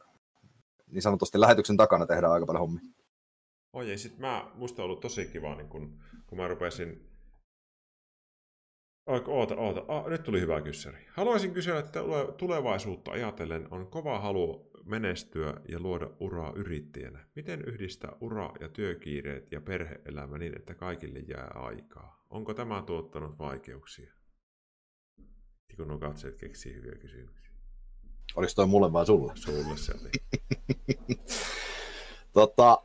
niin 0.87 1.01
sanotusti 1.01 1.39
lähetyksen 1.39 1.77
takana 1.77 2.05
tehdään 2.05 2.33
aika 2.33 2.45
paljon 2.45 2.61
hommia. 2.61 2.81
Oi, 3.73 3.91
ei, 3.91 3.97
sit 3.97 4.17
mä, 4.17 4.51
musta 4.55 4.81
on 4.81 4.85
ollut 4.85 4.99
tosi 4.99 5.25
kiva, 5.25 5.55
niin 5.55 5.69
kun, 5.69 5.99
kun 6.27 6.37
mä 6.37 6.47
rupesin... 6.47 7.09
Oika, 9.05 9.31
oota, 9.31 9.55
oota. 9.55 9.85
Ah, 9.87 10.07
nyt 10.07 10.23
tuli 10.23 10.41
hyvä 10.41 10.61
kyssäri. 10.61 11.05
Haluaisin 11.13 11.53
kysyä, 11.53 11.79
että 11.79 11.99
tule- 12.01 12.33
tulevaisuutta 12.37 13.11
ajatellen 13.11 13.67
on 13.73 13.87
kova 13.87 14.19
halu 14.19 14.71
menestyä 14.85 15.53
ja 15.67 15.79
luoda 15.79 16.09
uraa 16.19 16.53
yrittäjänä. 16.55 17.27
Miten 17.35 17.61
yhdistää 17.61 18.11
ura- 18.21 18.53
ja 18.59 18.69
työkiireet 18.69 19.51
ja 19.51 19.61
perheelämä 19.61 20.37
niin, 20.37 20.55
että 20.57 20.75
kaikille 20.75 21.19
jää 21.19 21.51
aikaa? 21.55 22.25
Onko 22.29 22.53
tämä 22.53 22.81
tuottanut 22.81 23.39
vaikeuksia? 23.39 24.13
Ja 25.69 25.75
Kun 25.77 25.91
on 25.91 25.99
katseet 25.99 26.37
keksii 26.37 26.73
hyviä 26.73 26.95
kysymyksiä. 26.95 27.49
Oliko 28.35 28.51
toi 28.55 28.67
mulle 28.67 28.93
vai 28.93 29.05
sulle? 29.05 29.31
Sulle 29.35 29.77
se 29.77 29.93
oli. 30.01 30.09
Tota, 32.33 32.77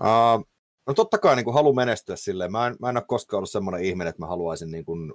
uh, 0.00 0.44
no 0.86 0.94
totta 0.94 1.18
kai 1.18 1.36
niin 1.36 1.44
kuin 1.44 1.54
halu 1.54 1.74
menestyä 1.74 2.16
silleen. 2.16 2.52
Mä 2.52 2.66
en, 2.66 2.76
mä 2.80 2.88
en 2.88 2.96
ole 2.96 3.04
koskaan 3.08 3.38
ollut 3.38 3.50
semmoinen 3.50 3.82
ihminen, 3.82 4.08
että 4.08 4.22
mä 4.22 4.26
haluaisin 4.26 4.70
niin 4.70 4.84
kuin 4.84 5.14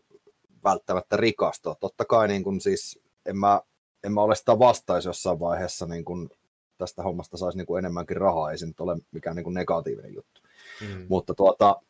välttämättä 0.63 1.17
rikastua. 1.17 1.75
Totta 1.75 2.05
kai 2.05 2.27
niin 2.27 2.43
kuin 2.43 2.61
siis 2.61 2.99
en 3.25 3.37
mä, 3.37 3.61
en 4.03 4.13
mä 4.13 4.21
ole 4.21 4.35
sitä 4.35 4.59
vastaisi 4.59 5.09
jossain 5.09 5.39
vaiheessa 5.39 5.85
niin 5.85 6.05
kuin 6.05 6.29
tästä 6.77 7.03
hommasta 7.03 7.37
saisi 7.37 7.57
niin 7.57 7.65
kuin 7.65 7.79
enemmänkin 7.79 8.17
rahaa. 8.17 8.51
Ei 8.51 8.57
se 8.57 8.65
nyt 8.65 8.79
ole 8.79 8.97
mikään 9.11 9.35
niin 9.35 9.43
kuin 9.43 9.53
negatiivinen 9.53 10.13
juttu. 10.13 10.41
Mm. 10.81 11.05
Mutta 11.09 11.33
tuota, 11.33 11.81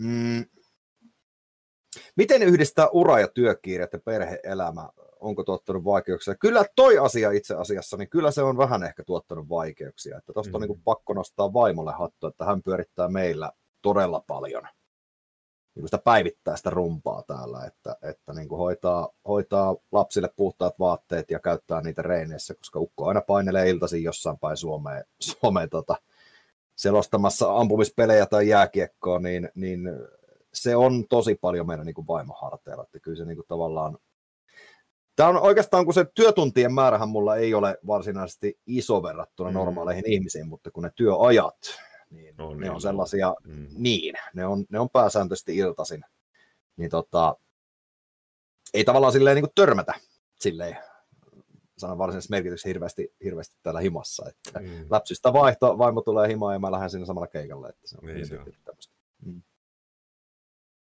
mm, 0.00 0.44
miten 2.16 2.42
yhdistää 2.42 2.88
ura- 2.92 3.20
ja 3.20 3.28
työkiireet 3.28 3.92
ja 3.92 3.98
perhe-elämä? 3.98 4.88
Onko 5.24 5.44
tuottanut 5.44 5.84
vaikeuksia? 5.84 6.34
Kyllä 6.34 6.64
toi 6.76 6.98
asia 6.98 7.30
itse 7.30 7.54
asiassa, 7.54 7.96
niin 7.96 8.10
kyllä 8.10 8.30
se 8.30 8.42
on 8.42 8.58
vähän 8.58 8.82
ehkä 8.82 9.04
tuottanut 9.04 9.48
vaikeuksia. 9.48 10.18
Että 10.18 10.32
tosta 10.32 10.50
mm. 10.50 10.54
on 10.54 10.60
niin 10.60 10.68
kuin 10.68 10.82
pakko 10.84 11.12
nostaa 11.14 11.52
vaimolle 11.52 11.92
hattu, 11.92 12.26
että 12.26 12.44
hän 12.44 12.62
pyörittää 12.62 13.08
meillä 13.08 13.52
todella 13.82 14.24
paljon 14.26 14.62
niin 15.74 15.88
sitä 15.88 15.98
päivittäistä 15.98 16.70
rumpaa 16.70 17.22
täällä, 17.22 17.64
että, 17.64 17.96
että 18.02 18.32
niin 18.32 18.48
kuin 18.48 18.58
hoitaa, 18.58 19.08
hoitaa 19.28 19.76
lapsille 19.92 20.30
puhtaat 20.36 20.78
vaatteet 20.78 21.30
ja 21.30 21.38
käyttää 21.38 21.80
niitä 21.80 22.02
reineissä, 22.02 22.54
koska 22.54 22.78
ukko 22.78 23.06
aina 23.06 23.20
painelee 23.20 23.68
iltaisin 23.68 24.02
jossain 24.02 24.38
päin 24.38 24.56
Suomeen, 24.56 25.04
Suomeen 25.40 25.70
tota, 25.70 25.96
selostamassa 26.76 27.56
ampumispelejä 27.56 28.26
tai 28.26 28.48
jääkiekkoa, 28.48 29.18
niin, 29.18 29.50
niin 29.54 29.80
se 30.52 30.76
on 30.76 31.04
tosi 31.08 31.34
paljon 31.34 31.66
meidän 31.66 31.86
niin 31.86 31.94
kuin 31.94 32.06
vaimoharteilla, 32.06 32.82
että 32.82 33.00
kyllä 33.00 33.16
se 33.16 33.24
niin 33.24 33.36
kuin 33.36 33.48
tavallaan 33.48 33.98
Tämä 35.16 35.28
on 35.28 35.36
oikeastaan, 35.40 35.84
kun 35.84 35.94
se 35.94 36.06
työtuntien 36.14 36.74
määrähän 36.74 37.08
mulla 37.08 37.36
ei 37.36 37.54
ole 37.54 37.78
varsinaisesti 37.86 38.58
iso 38.66 39.02
verrattuna 39.02 39.50
Mm. 39.50 39.54
normaaleihin 39.54 40.06
ihmisiin, 40.10 40.48
mutta 40.48 40.70
kun 40.70 40.82
ne 40.82 40.90
työajat, 40.96 41.56
niin 42.10 42.40
On 42.40 42.58
ne 42.60 42.70
on 42.70 42.74
niin. 42.74 42.80
sellaisia, 42.82 43.34
Mm. 43.44 43.66
niin, 43.76 44.14
ne 44.34 44.46
on, 44.46 44.64
ne 44.70 44.78
on 44.80 44.90
pääsääntöisesti 44.90 45.56
iltaisin, 45.56 46.04
niin 46.76 46.90
tota, 46.90 47.36
ei 48.74 48.84
tavallaan 48.84 49.12
silleen 49.12 49.34
niin 49.34 49.42
kuin 49.44 49.52
törmätä 49.54 49.94
silleen, 50.40 50.76
sanan 51.78 51.98
varsinaisessa 51.98 52.30
merkityksessä 52.30 52.68
hirveästi, 52.68 53.14
hirveästi 53.24 53.56
täällä 53.62 53.80
himassa, 53.80 54.28
että 54.28 54.58
Mm. 54.60 54.86
läpsystä 54.90 55.32
vaihto, 55.32 55.78
vaimo 55.78 56.00
tulee 56.00 56.28
himaan 56.28 56.54
ja 56.54 56.58
mä 56.58 56.72
lähden 56.72 56.90
siinä 56.90 57.06
samalla 57.06 57.26
keikalle, 57.26 57.68
että 57.68 57.88
se 57.88 57.96
on 58.02 58.06
Niin 58.14 58.26
se 58.26 58.38
on. 58.38 58.46
tämmöistä. 58.64 58.93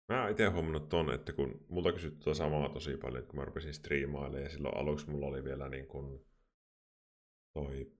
Mä 0.09 0.28
itse 0.28 0.47
huomannut 0.47 0.89
ton, 0.89 1.15
että 1.15 1.33
kun 1.33 1.65
multa 1.69 1.93
kysytty 1.93 2.20
tuota 2.24 2.39
samaa 2.39 2.69
tosi 2.69 2.97
paljon, 2.97 3.19
että 3.19 3.31
kun 3.31 3.41
mä 3.41 3.45
rupesin 3.45 3.74
striimailemaan 3.74 4.43
ja 4.43 4.49
silloin 4.49 4.77
aluksi 4.77 5.11
mulla 5.11 5.27
oli 5.27 5.45
vielä 5.45 5.69
niin 5.69 5.87
kuin 5.87 6.27
toi 7.55 7.93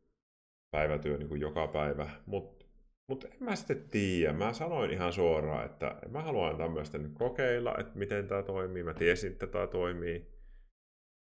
päivätyö 0.71 1.17
niin 1.17 1.29
kuin 1.29 1.41
joka 1.41 1.69
päivä, 1.69 2.11
mutta 2.27 2.67
Mutta 3.09 3.29
en 3.29 3.37
mä 3.41 3.57
sitten 3.57 3.89
tiedä. 3.89 4.33
Mä 4.33 4.53
sanoin 4.53 4.91
ihan 4.91 5.13
suoraan, 5.13 5.67
että 5.67 5.97
mä 6.11 6.23
haluan 6.23 6.57
tämmöistä 6.57 6.99
nyt 6.99 7.13
kokeilla, 7.15 7.75
että 7.79 7.99
miten 7.99 8.29
tämä 8.29 8.43
toimii. 8.43 8.83
Mä 8.83 8.95
tiesin, 8.95 9.33
että 9.33 9.47
tämä 9.47 9.67
toimii. 9.67 10.27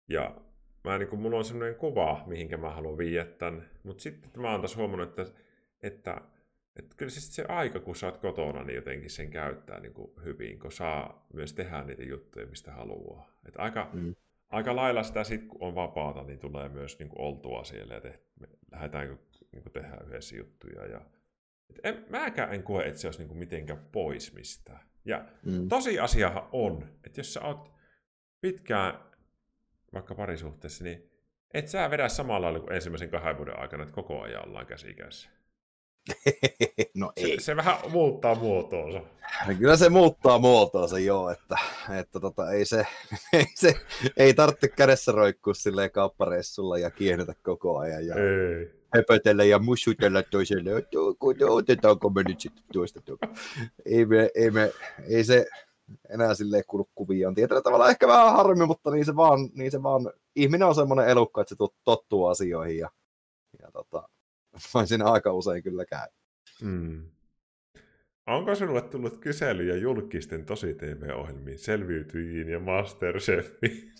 Ja 0.10 0.42
mä, 0.84 0.98
niin 0.98 1.10
kun, 1.10 1.20
mulla 1.20 1.38
on 1.38 1.46
semmoinen 1.46 1.76
kuva, 1.76 2.24
mihinkä 2.28 2.58
mä 2.58 2.70
haluan 2.70 2.98
viiä 2.98 3.26
tämän. 3.26 3.70
Mutta 3.84 4.02
sitten 4.02 4.42
mä 4.42 4.52
oon 4.52 4.62
taas 4.62 4.78
huomannut, 4.78 5.10
että, 5.10 5.34
että, 5.84 6.22
että 6.80 6.96
kyllä 6.98 7.10
siis 7.10 7.36
se 7.36 7.46
aika, 7.48 7.80
kun 7.80 7.96
sä 7.96 8.06
oot 8.06 8.18
kotona, 8.18 8.64
niin 8.64 8.76
jotenkin 8.76 9.10
sen 9.10 9.30
käyttää 9.30 9.80
niin 9.80 9.94
kuin 9.94 10.12
hyvin, 10.26 10.60
kun 10.60 10.72
saa 10.72 11.28
myös 11.34 11.54
tehdä 11.54 11.84
niitä 11.84 12.04
juttuja, 12.04 12.48
mistä 12.48 12.72
haluaa. 12.72 13.32
Et 13.48 13.54
aika, 13.58 13.90
mm. 13.94 14.16
aika 14.50 14.76
lailla 14.76 15.04
sitä 15.04 15.24
sit, 15.24 15.46
kun 15.46 15.62
on 15.62 15.76
vapaata, 15.76 16.24
niin 16.24 16.40
tulee 16.40 16.70
myös 16.70 17.00
niin 17.00 17.10
kuin 17.10 17.22
oltua 17.22 17.64
siellä 17.64 17.94
ja 17.94 18.02
te, 18.02 18.20
me 18.40 18.48
lähdetään 18.72 19.20
niin 19.52 19.64
kuin 19.64 19.74
tehdä 19.74 19.98
yhdessä 20.08 20.36
juttuja. 20.36 20.86
Ja, 20.86 21.02
et 21.70 21.80
en, 21.84 22.06
mäkään 22.10 22.54
en 22.54 22.64
koe, 22.64 22.86
että 22.86 23.00
se 23.00 23.08
olisi 23.08 23.20
niin 23.20 23.28
kuin 23.28 23.38
mitenkään 23.38 23.86
pois 23.92 24.34
mistään. 24.34 24.90
Ja 25.06 25.26
mm. 25.46 25.68
tosiasiahan 25.68 26.50
on, 26.52 26.88
että 27.06 27.20
jos 27.20 27.34
sä 27.34 27.42
oot 27.42 27.74
pitkään 28.42 29.00
vaikka 29.94 30.16
parisuhteessa, 30.16 30.84
niin 30.84 31.10
et 31.54 31.68
sä 31.68 31.90
vedä 31.90 32.10
samalla 32.10 32.46
lailla 32.46 32.60
kuin 32.60 32.74
ensimmäisen 32.74 33.10
kahden 33.10 33.38
vuoden 33.38 33.60
aikana, 33.60 33.84
että 33.84 33.96
koko 33.96 34.22
ajan 34.22 34.48
ollaan 34.48 34.66
käsikässä. 34.66 35.39
No 36.96 37.12
ei. 37.16 37.40
Se, 37.40 37.44
se 37.44 37.56
vähän 37.56 37.76
muuttaa 37.90 38.36
muotoonsa. 38.36 39.02
Kyllä 39.60 39.78
se 39.78 39.90
muuttaa 39.90 40.40
muotoonsa, 40.40 41.00
joo, 41.00 41.30
että, 41.30 41.58
että 42.00 42.20
tota, 42.20 42.52
ei, 42.52 42.66
se, 42.66 42.88
ei, 43.34 43.46
se, 43.56 43.74
ei 44.18 44.34
tarvitse 44.34 44.68
kädessä 44.68 45.12
roikkua 45.12 45.54
silleen 45.54 45.92
kauppareissulla 45.92 46.78
ja 46.78 46.92
kiehdytä 46.92 47.34
koko 47.44 47.78
ajan. 47.78 48.08
Ja 48.08 48.16
ei. 48.16 48.80
Höpötellä 48.96 49.44
ja 49.44 49.60
mussutella 49.60 50.24
toiselle, 50.24 50.72
otetaanko 51.50 52.10
me 52.10 52.24
nyt 52.28 52.40
sitten 52.40 52.64
toista. 52.74 53.00
Ei, 53.86 54.06
me, 54.06 54.30
ei, 54.36 54.52
me, 54.52 54.72
ei 55.10 55.24
se, 55.24 55.46
enää 56.10 56.34
silleen 56.34 56.64
kuulu 56.68 56.90
kuvioon. 56.96 57.36
Tietyllä 57.36 57.62
tavalla 57.62 57.90
ehkä 57.90 58.08
vähän 58.08 58.34
harmi, 58.34 58.66
mutta 58.66 58.92
niin 58.92 59.06
se 59.06 59.16
vaan, 59.16 59.50
niin 59.54 59.72
se 59.72 59.84
vaan 59.84 60.12
ihminen 60.36 60.68
on 60.68 60.76
semmoinen 60.76 61.08
elukka, 61.08 61.42
että 61.42 61.56
se 61.56 61.74
tottuu 61.84 62.26
asioihin 62.26 62.78
ja, 62.78 62.90
ja 63.62 63.72
tota, 63.72 64.10
vain 64.74 64.88
siinä 64.88 65.06
aika 65.06 65.34
usein 65.34 65.64
kyllä 65.64 65.86
käy. 65.86 66.08
Mm. 66.62 67.06
Onko 68.28 68.56
sinulle 68.56 68.82
tullut 68.82 69.18
kyselyjä 69.18 69.76
julkisten 69.76 70.46
tosi 70.46 70.74
TV-ohjelmiin, 70.74 71.60
selviytyjiin 71.60 72.50
ja 72.50 72.60
Masterchefiin? 72.60 73.94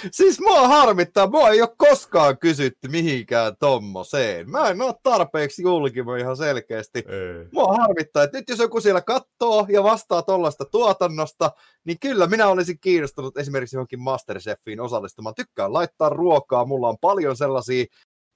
Siis 0.12 0.40
mua 0.40 0.68
harmittaa, 0.68 1.30
mua 1.30 1.48
ei 1.48 1.62
ole 1.62 1.70
koskaan 1.76 2.38
kysytty 2.38 2.88
mihinkään 2.88 3.56
tommoseen. 3.58 4.50
Mä 4.50 4.68
en 4.68 4.82
ole 4.82 4.94
tarpeeksi 5.02 5.62
julkimo 5.62 6.14
ihan 6.14 6.36
selkeästi. 6.36 6.98
Ei. 6.98 7.48
Mua 7.52 7.76
harmittaa, 7.76 8.22
että 8.22 8.38
nyt 8.38 8.48
jos 8.48 8.58
joku 8.58 8.80
siellä 8.80 9.00
katsoo 9.00 9.66
ja 9.68 9.82
vastaa 9.82 10.22
tollasta 10.22 10.64
tuotannosta, 10.64 11.50
niin 11.84 11.98
kyllä 11.98 12.26
minä 12.26 12.48
olisin 12.48 12.78
kiinnostunut 12.80 13.38
esimerkiksi 13.38 13.76
johonkin 13.76 14.00
Masterchefiin 14.00 14.80
osallistumaan. 14.80 15.34
Tykkään 15.34 15.72
laittaa 15.72 16.08
ruokaa, 16.08 16.64
mulla 16.64 16.88
on 16.88 16.98
paljon 17.00 17.36
sellaisia 17.36 17.84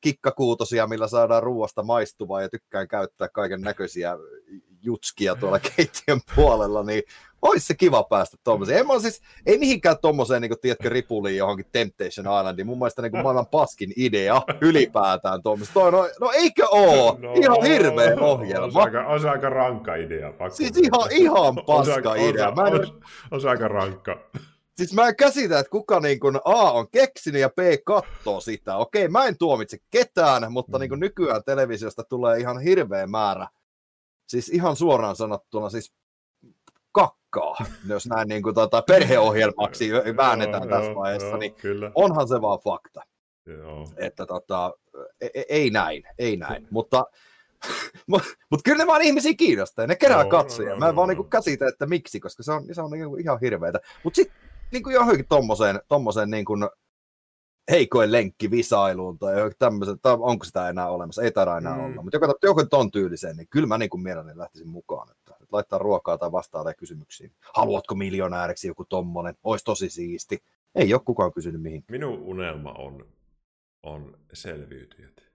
kikkakuutosia, 0.03 0.87
millä 0.87 1.09
saadaan 1.09 1.43
ruoasta 1.43 1.83
maistuvaa 1.83 2.43
ja 2.43 2.49
tykkään 2.49 2.89
käyttää 2.89 3.29
kaiken 3.29 3.61
näköisiä 3.61 4.17
jutskia 4.83 5.35
tuolla 5.35 5.59
keittiön 5.59 6.21
puolella, 6.35 6.83
niin 6.83 7.03
olisi 7.43 7.67
se 7.67 7.75
kiva 7.75 8.03
päästä 8.03 8.37
tuommoiseen. 8.45 8.79
En 8.79 8.87
mä 8.87 8.99
siis, 8.99 9.21
ei 9.47 9.59
mihinkään 9.59 9.97
tuommoiseen, 10.03 10.43
niin 10.43 10.51
kuin, 10.51 10.61
tiedätkö, 10.61 10.89
ripuliin 10.89 11.37
johonkin 11.37 11.67
Temptation 11.73 12.39
Islandiin. 12.39 12.67
Mun 12.67 12.79
mielestä 12.79 13.03
niin 13.03 13.13
kuin, 13.13 13.23
maailman 13.23 13.47
paskin 13.47 13.93
idea 13.97 14.43
ylipäätään 14.61 15.43
tuommoista. 15.43 15.91
No, 15.91 16.09
no 16.21 16.31
eikö 16.35 16.67
oo? 16.71 17.19
No, 17.21 17.33
ihan 17.33 17.63
hirveä 17.63 18.17
ohjelma. 18.21 18.81
On 18.81 18.85
aika, 18.85 19.07
on 19.07 19.29
aika 19.29 19.51
rankka 19.51 19.95
idea. 19.95 20.33
Pakko 20.33 20.57
siis 20.57 20.77
ihan, 20.77 21.11
ihan 21.11 21.55
paska 21.67 22.11
osa, 22.11 22.15
idea. 22.15 22.49
Osa, 22.49 22.63
mä 22.63 22.69
en... 22.69 22.75
on, 22.75 23.01
on 23.31 23.49
aika 23.49 23.69
rankka. 23.69 24.19
Siis 24.77 24.93
mä 24.95 25.09
en 25.09 25.17
käsitä, 25.17 25.59
että 25.59 25.71
kuka 25.71 26.01
niin 26.01 26.21
kuin 26.21 26.37
A 26.45 26.73
on 26.73 26.91
keksinyt 26.91 27.41
ja 27.41 27.49
B 27.51 27.59
katsoo 27.85 28.41
sitä. 28.41 28.77
Okei, 28.77 29.09
mä 29.09 29.25
en 29.25 29.39
tuomitse 29.39 29.79
ketään, 29.91 30.53
mutta 30.53 30.79
niin 30.79 31.01
nykyään 31.01 31.45
televisiosta 31.45 32.05
tulee 32.05 32.39
ihan 32.39 32.61
hirveä 32.61 33.07
määrä. 33.07 33.49
Siis 34.29 34.49
ihan 34.49 34.77
suoraan 34.77 35.17
sanottuna, 35.17 35.71
siis 35.71 35.93
kakkaa, 36.93 37.57
jos 37.89 38.07
näin 38.07 38.29
niin 38.29 38.43
kuin, 38.43 38.55
tota, 38.55 38.83
perheohjelmaksi 38.83 39.91
väännetään 40.17 40.69
tässä 40.69 40.91
joo, 40.91 40.95
vaiheessa, 40.95 41.29
joo, 41.29 41.37
niin 41.37 41.55
kyllä. 41.55 41.91
onhan 41.95 42.29
se 42.29 42.41
vaan 42.41 42.59
fakta. 42.65 43.01
Joo. 43.47 43.89
Että 43.97 44.27
tota, 44.27 44.73
ei, 45.21 45.45
ei 45.49 45.71
näin, 45.71 46.03
ei 46.19 46.37
näin, 46.37 46.69
mutta 46.71 47.07
mutta 48.07 48.29
mut 48.51 48.61
kyllä 48.65 48.79
ne 48.79 48.87
vaan 48.87 49.03
ihmisiä 49.03 49.35
kiinnostaa, 49.35 49.87
ne 49.87 49.97
kerää 49.97 50.25
katsoja. 50.25 50.77
Mä 50.77 50.89
en 50.89 50.97
vaan 50.97 51.09
niinku 51.09 51.25
käsitä, 51.25 51.69
että 51.69 51.87
miksi, 51.87 52.21
koska 52.21 52.43
se 52.43 52.53
on, 52.53 52.65
se 52.73 52.83
on 52.83 52.91
niinku 52.91 53.17
ihan 53.17 53.39
hirveetä. 53.41 53.81
Mutta 54.05 54.17
sitten 54.17 54.37
niinku 54.73 54.91
johonkin 54.91 55.29
tommoseen, 55.29 55.81
tommoseen 55.89 56.31
niinku 56.31 56.55
heikoin 57.71 58.13
lenkki 58.13 58.51
visailuun 58.51 59.19
tai 59.19 59.35
tämmöisen, 59.59 60.01
tai 60.03 60.17
onko 60.21 60.45
sitä 60.45 60.69
enää 60.69 60.89
olemassa, 60.89 61.23
ei 61.23 61.31
taida 61.31 61.59
enää 61.59 61.77
mm. 61.77 61.85
olla, 61.85 62.03
mutta 62.03 62.17
joka, 62.17 62.35
joku 62.43 62.67
ton 62.67 62.91
tyyliseen, 62.91 63.37
niin 63.37 63.49
kyllä 63.51 63.67
mä 63.67 63.79
niin 63.79 63.91
kuin 63.91 64.03
mielelläni 64.03 64.39
lähtisin 64.39 64.69
mukaan, 64.69 65.11
että, 65.11 65.35
laittaa 65.53 65.79
ruokaa 65.79 66.19
tai 66.19 66.33
vastaa 66.33 66.75
kysymyksiin. 66.75 67.33
Haluatko 67.55 67.95
miljonääriksi 67.95 68.69
joku 68.69 68.85
tommonen, 68.85 69.35
olisi 69.45 69.65
tosi 69.65 69.91
siisti. 69.91 70.43
Ei 70.75 70.95
ole 70.95 71.03
kukaan 71.05 71.33
kysynyt 71.33 71.63
mihin. 71.63 71.85
Minun 71.91 72.19
unelma 72.19 72.73
on, 72.73 73.07
on 73.83 74.19
selviytyjät. 74.33 75.32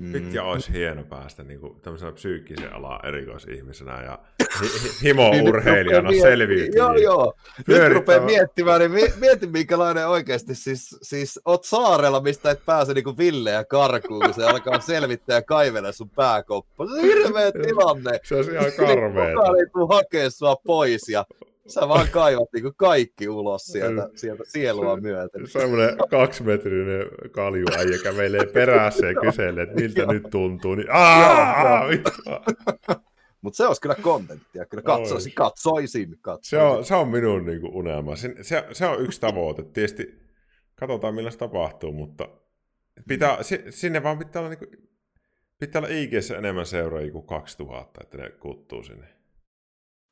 Mm. 0.00 0.12
Vitja 0.12 0.44
olisi 0.44 0.72
hieno 0.72 1.02
päästä 1.04 1.42
niin 1.42 1.60
kuin, 1.60 1.80
tämmöisenä 1.80 2.12
psyykkisen 2.12 2.72
alan 2.72 3.06
erikoisihmisenä 3.06 4.02
ja 4.02 4.18
hi- 4.62 4.90
himo-urheilijana 5.02 6.10
selviytyä. 6.20 6.78
Joo, 6.78 6.94
joo. 6.94 7.32
Nyt 7.66 7.92
rupeaa 7.92 8.20
miettimään, 8.20 8.80
niin 8.80 9.12
mieti 9.20 9.46
minkälainen 9.46 10.08
oikeasti, 10.08 10.54
siis, 10.54 10.96
siis 11.02 11.40
oot 11.44 11.64
saarella, 11.64 12.20
mistä 12.20 12.50
et 12.50 12.64
pääse 12.66 12.94
niin 12.94 13.18
Ville 13.18 13.64
karkuun, 13.68 14.24
kun 14.24 14.34
se 14.34 14.44
alkaa 14.44 14.80
selvittää 14.80 15.36
ja 15.36 15.42
kaivella 15.42 15.92
sun 15.92 16.10
pääkoppa. 16.10 16.86
Se 16.86 16.92
on 16.92 17.00
hirveä 17.00 17.52
tilanne. 17.66 18.20
Se 18.22 18.34
on 18.34 18.44
ihan 18.50 18.72
karmeeta. 18.76 19.34
Kukaan 19.40 19.58
ei 19.60 19.66
tule 19.72 19.94
hakea 19.94 20.30
sua 20.30 20.56
pois 20.66 21.08
ja 21.08 21.24
Sä 21.70 21.88
vaan 21.88 22.08
kaivat 22.08 22.48
niin 22.52 22.74
kaikki 22.76 23.28
ulos 23.28 23.66
sieltä, 23.66 24.08
sieltä 24.14 24.42
sielua 24.46 24.96
myöten. 24.96 25.46
Semmoinen 25.46 25.96
kaksimetrinen 26.10 27.06
kaljuäijä 27.30 27.98
kävelee 28.02 28.46
perässä 28.46 29.06
ja 29.06 29.14
kyselee, 29.20 29.62
että 29.62 29.74
miltä 29.74 30.06
nyt 30.06 30.22
tuntuu. 30.30 30.74
Niin, 30.74 30.88
Mutta 33.42 33.56
se 33.56 33.66
olisi 33.66 33.80
kyllä 33.80 33.94
kontenttia. 33.94 34.66
Kyllä 34.66 34.82
katsoisin, 34.82 35.32
katsoisin. 35.34 36.18
katsoisin. 36.20 36.58
Se, 36.58 36.62
on, 36.62 36.84
se 36.84 36.94
on 36.94 37.08
minun 37.08 37.46
niin 37.46 37.60
kuin, 37.60 37.74
unelma. 37.74 38.16
Se, 38.16 38.34
se, 38.42 38.66
se, 38.72 38.86
on 38.86 39.02
yksi 39.02 39.20
tavoite. 39.20 39.62
Tietysti 39.62 40.20
katsotaan, 40.74 41.14
millä 41.14 41.30
se 41.30 41.38
tapahtuu, 41.38 41.92
mutta 41.92 42.28
pitää, 43.08 43.38
sinne 43.70 44.02
vaan 44.02 44.18
pitää 44.18 44.40
olla, 44.40 44.50
niin 44.50 44.58
kuin, 44.58 44.88
pitää 45.58 45.80
olla 45.80 45.88
ig 45.90 46.12
enemmän 46.38 46.66
seuraajia 46.66 47.12
kuin 47.12 47.26
2000, 47.26 48.00
että 48.02 48.18
ne 48.18 48.30
kuttuu 48.30 48.82
sinne. 48.82 49.19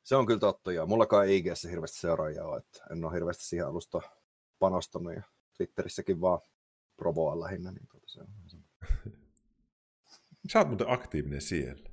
Se 0.09 0.15
on 0.15 0.25
kyllä 0.25 0.39
totta, 0.39 0.71
joo. 0.71 0.85
Mullakaan 0.85 1.25
ei 1.25 1.37
ig 1.37 1.45
hirveästi 1.69 1.99
seuraajia 1.99 2.45
ole, 2.45 2.57
että 2.57 2.83
en 2.91 3.05
ole 3.05 3.13
hirveästi 3.13 3.43
siihen 3.43 3.67
alusta 3.67 4.01
panostanut 4.59 5.13
ja 5.13 5.21
Twitterissäkin 5.57 6.21
vaan 6.21 6.39
provoa 6.97 7.39
lähinnä. 7.39 7.71
Niin 7.71 7.87
tuota 7.91 8.07
se 8.07 8.21
on. 8.21 8.27
Sä 10.51 10.59
oot 10.59 10.67
muuten 10.67 10.89
aktiivinen 10.89 11.41
siellä. 11.41 11.89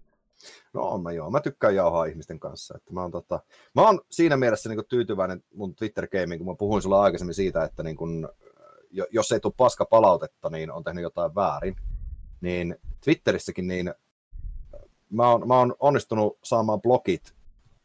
No 0.73 0.83
on 0.83 1.03
mä 1.03 1.13
joo. 1.13 1.31
Mä 1.31 1.41
tykkään 1.41 1.75
jauhaa 1.75 2.05
ihmisten 2.05 2.41
kanssa. 2.41 2.75
Että 2.77 2.93
mä, 2.93 3.03
oon 3.03 3.11
tota, 3.11 3.41
mä 3.75 3.83
oon 3.83 4.01
siinä 4.11 4.37
mielessä 4.37 4.69
niin 4.69 4.87
tyytyväinen 4.89 5.45
mun 5.55 5.75
twitter 5.75 6.09
gaming, 6.09 6.39
kun 6.39 6.53
mä 6.53 6.57
puhuin 6.59 6.83
sulla 6.83 7.03
aikaisemmin 7.03 7.35
siitä, 7.35 7.65
että 7.65 7.83
niin 7.83 7.97
kun, 7.97 8.29
jos 9.11 9.33
ei 9.33 9.41
tule 9.41 9.55
paska 9.57 9.85
palautetta, 9.85 10.51
niin 10.51 10.73
on 10.73 10.85
tehnyt 10.85 11.03
jotain 11.03 11.35
väärin. 11.35 11.77
Niin 12.41 12.77
Twitterissäkin 13.05 13.67
niin 13.67 13.95
mä 15.11 15.31
oon, 15.31 15.49
mä 15.49 15.59
oon 15.59 15.75
onnistunut 15.81 16.39
saamaan 16.43 16.83
blogit 16.83 17.36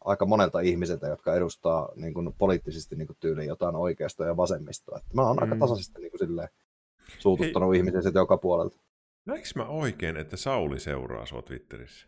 aika 0.05 0.25
monelta 0.25 0.59
ihmiseltä, 0.59 1.07
jotka 1.07 1.35
edustaa 1.35 1.89
niin 1.95 2.13
kuin, 2.13 2.33
poliittisesti 2.37 2.95
niin 2.95 3.07
kuin, 3.07 3.17
tyyliin 3.19 3.47
jotain 3.47 3.75
oikeasta 3.75 4.25
ja 4.25 4.37
vasemmistoa. 4.37 4.97
Että 4.97 5.13
mä 5.13 5.21
oon 5.21 5.35
mm. 5.35 5.43
aika 5.43 5.55
tasaisesti 5.55 6.01
niin 6.01 6.11
kuin, 6.11 6.19
silleen, 6.19 6.49
suututtanut 7.19 7.69
Hei. 7.71 7.77
ihmisiä 7.77 8.01
sitten 8.01 8.19
joka 8.19 8.37
puolelta. 8.37 8.77
Näinkö 9.25 9.47
mä 9.55 9.65
oikein, 9.65 10.17
että 10.17 10.37
Sauli 10.37 10.79
seuraa 10.79 11.25
sua 11.25 11.41
Twitterissä? 11.41 12.07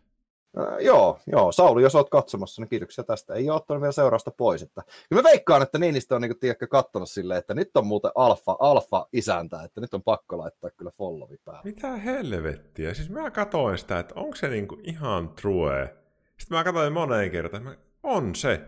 Äh, 0.58 0.78
joo, 0.80 1.18
joo, 1.26 1.52
Sauli, 1.52 1.82
jos 1.82 1.94
oot 1.94 2.10
katsomassa, 2.10 2.62
niin 2.62 2.68
kiitoksia 2.68 3.04
tästä. 3.04 3.34
Ei 3.34 3.50
ole 3.50 3.56
ottanut 3.56 3.80
vielä 3.80 3.92
seurausta 3.92 4.30
pois. 4.30 4.62
Että... 4.62 4.82
Ja 5.10 5.16
mä 5.16 5.22
veikkaan, 5.22 5.62
että 5.62 5.78
Niinistö 5.78 6.14
on 6.14 6.22
niin 6.22 6.38
tiedätkö, 6.38 6.66
katsonut 6.66 7.10
silleen, 7.10 7.38
että 7.38 7.54
nyt 7.54 7.76
on 7.76 7.86
muuten 7.86 8.10
alfa, 8.14 8.56
alfa 8.60 9.06
isäntä, 9.12 9.62
että 9.62 9.80
nyt 9.80 9.94
on 9.94 10.02
pakko 10.02 10.38
laittaa 10.38 10.70
kyllä 10.70 10.90
followi 10.90 11.36
päälle. 11.44 11.62
Mitä 11.64 11.96
helvettiä? 11.96 12.94
Siis 12.94 13.10
mä 13.10 13.30
katsoin 13.30 13.78
sitä, 13.78 13.98
että 13.98 14.14
onko 14.16 14.36
se 14.36 14.48
niinku 14.48 14.78
ihan 14.82 15.28
true 15.28 16.03
sitten 16.38 16.58
mä 16.58 16.64
katsoin 16.64 16.92
moneen 16.92 17.30
kertaan, 17.30 17.68
että 17.68 17.84
on 18.02 18.34
se. 18.34 18.60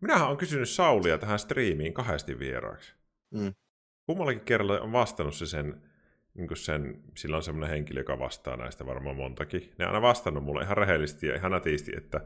Minähän 0.00 0.28
on 0.28 0.36
kysynyt 0.36 0.68
Saulia 0.68 1.18
tähän 1.18 1.38
striimiin 1.38 1.94
kahdesti 1.94 2.38
vieraaksi. 2.38 2.94
Mm. 3.30 3.54
Kummallakin 4.06 4.44
kerralla 4.44 4.80
on 4.80 4.92
vastannut 4.92 5.34
se 5.34 5.46
sen, 5.46 5.82
niin 6.34 6.56
sen, 6.56 7.02
sillä 7.16 7.36
on 7.36 7.42
semmoinen 7.42 7.70
henkilö, 7.70 8.00
joka 8.00 8.18
vastaa 8.18 8.56
näistä 8.56 8.86
varmaan 8.86 9.16
montakin. 9.16 9.72
Ne 9.78 9.84
on 9.84 9.90
aina 9.90 10.02
vastannut 10.02 10.44
mulle 10.44 10.62
ihan 10.62 10.76
rehellisesti 10.76 11.26
ja 11.26 11.34
ihan 11.34 11.52
nätisti, 11.52 11.92
että, 11.96 12.20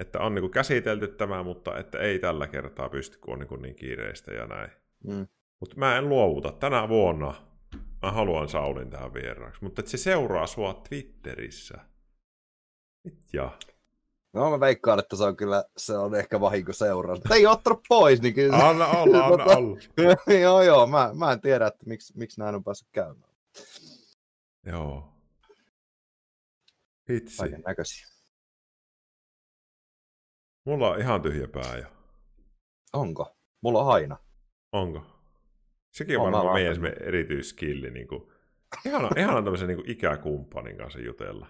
että 0.00 0.20
on 0.20 0.34
niin 0.34 0.50
käsitelty 0.50 1.08
tämä, 1.08 1.42
mutta 1.42 1.78
että 1.78 1.98
ei 1.98 2.18
tällä 2.18 2.46
kertaa 2.46 2.88
pysty, 2.88 3.18
kun 3.18 3.32
on 3.32 3.38
niin, 3.38 3.62
niin 3.62 3.74
kiireistä 3.74 4.32
ja 4.34 4.46
näin. 4.46 4.70
Mm. 5.06 5.26
Mutta 5.60 5.76
mä 5.76 5.98
en 5.98 6.08
luovuta. 6.08 6.52
Tänä 6.52 6.88
vuonna 6.88 7.34
mä 8.02 8.12
haluan 8.12 8.48
Saulin 8.48 8.90
tähän 8.90 9.14
vieraaksi, 9.14 9.64
mutta 9.64 9.82
se 9.86 9.96
seuraa 9.96 10.46
sua 10.46 10.74
Twitterissä. 10.88 11.78
Ja. 13.32 13.58
No 14.32 14.50
mä 14.50 14.60
veikkaan, 14.60 14.98
että 14.98 15.16
se 15.16 15.24
on 15.24 15.36
kyllä, 15.36 15.64
se 15.76 15.96
on 15.96 16.14
ehkä 16.14 16.40
vahinko 16.40 16.72
seuraus. 16.72 17.18
Mutta 17.18 17.34
ei 17.34 17.46
ottanut 17.46 17.80
pois, 17.88 18.22
niin 18.22 18.34
kyllä. 18.34 18.68
Anna 18.68 18.86
olla, 18.86 19.26
anna 19.26 19.44
olla. 19.56 19.78
joo, 20.42 20.62
joo, 20.62 20.86
mä, 20.86 21.10
mä 21.14 21.32
en 21.32 21.40
tiedä, 21.40 21.66
että 21.66 21.86
miksi, 21.86 22.18
miksi 22.18 22.40
näin 22.40 22.54
on 22.54 22.64
päässyt 22.64 22.88
käymään. 22.92 23.32
Joo. 24.66 25.12
Hitsi. 27.10 27.36
Kaiken 27.36 27.62
näköisiä. 27.66 28.06
Mulla 30.64 30.90
on 30.90 31.00
ihan 31.00 31.22
tyhjä 31.22 31.48
pää 31.48 31.76
jo. 31.78 31.86
Onko? 32.92 33.36
Mulla 33.60 33.82
on 33.82 33.92
aina. 33.94 34.16
Onko? 34.72 35.02
Sekin 35.90 36.18
on, 36.18 36.26
on 36.26 36.32
varmaan 36.32 36.54
meidän 36.54 36.86
erityiskilli. 37.00 37.90
Niin 37.90 38.08
kuin, 38.08 38.32
ihana, 38.86 39.08
ihana 39.16 39.42
tämmöisen 39.42 39.68
niin 39.68 39.76
kuin 39.76 39.90
ikäkumppanin 39.90 40.76
kanssa 40.76 41.00
jutella. 41.00 41.46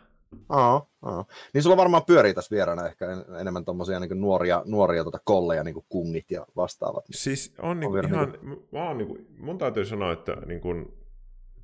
Aa, 0.49 0.87
aa. 1.03 1.25
Niin 1.55 1.63
sulla 1.63 1.77
varmaan 1.77 2.05
pyörii 2.07 2.35
tässä 2.35 2.57
vieraana 2.57 2.87
ehkä 2.87 3.07
enemmän 3.41 3.65
tuommoisia 3.65 4.01
niin 4.01 4.21
nuoria, 4.21 4.63
nuoria 4.67 5.03
tuota 5.03 5.19
kolleja, 5.25 5.65
niin 5.65 5.75
kuin 5.75 5.87
kungit 5.89 6.31
ja 6.31 6.47
vastaavat. 6.57 7.05
Siis 7.11 7.55
on, 7.59 7.81
niin 7.81 7.91
on 7.91 8.05
ihan, 8.05 8.33
niin 8.33 8.41
kuin... 8.41 8.69
Mä 8.73 8.89
oon, 8.89 8.99
niin 8.99 9.09
kuin, 9.09 9.27
mun 9.39 9.59
täytyy 9.59 9.85
sanoa, 9.85 10.13
että 10.13 10.37
niin 10.47 10.61
kuin, 10.61 10.95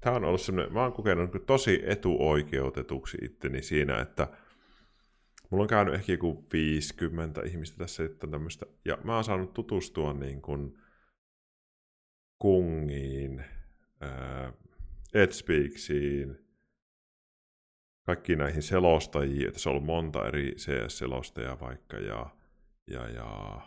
tämä 0.00 0.16
on 0.16 0.24
ollut 0.24 0.40
semmoinen, 0.40 0.72
mä 0.72 0.82
oon 0.82 0.92
kokenut 0.92 1.32
niin 1.32 1.46
tosi 1.46 1.82
etuoikeutetuksi 1.86 3.18
itteni 3.22 3.62
siinä, 3.62 4.00
että 4.00 4.28
mulla 5.50 5.62
on 5.62 5.68
käynyt 5.68 5.94
ehkä 5.94 6.12
joku 6.12 6.44
50 6.52 7.42
ihmistä 7.44 7.78
tässä 7.78 8.04
että 8.04 8.26
tämmöistä, 8.26 8.66
ja 8.84 8.98
mä 9.04 9.14
oon 9.14 9.24
saanut 9.24 9.54
tutustua 9.54 10.12
niin 10.12 10.42
kuin 10.42 10.78
kungiin, 12.38 13.44
äh, 14.02 14.52
Edspeaksiin, 15.14 16.47
kaikkiin 18.08 18.38
näihin 18.38 18.62
selostajiin, 18.62 19.48
että 19.48 19.60
se 19.60 19.68
on 19.68 19.70
ollut 19.70 19.86
monta 19.86 20.26
eri 20.28 20.54
CS-selostajaa 20.56 21.60
vaikka, 21.60 21.96
ja, 21.96 22.26
ja, 22.86 23.08
ja 23.08 23.60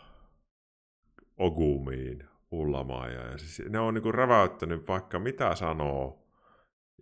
Ogumiin, 1.36 2.24
Ullamaan, 2.50 3.12
ja, 3.12 3.26
ja 3.26 3.38
siis 3.38 3.68
ne 3.68 3.78
on 3.78 3.94
niinku 3.94 4.12
räväyttänyt 4.12 4.88
vaikka 4.88 5.18
mitä 5.18 5.54
sanoo, 5.54 6.26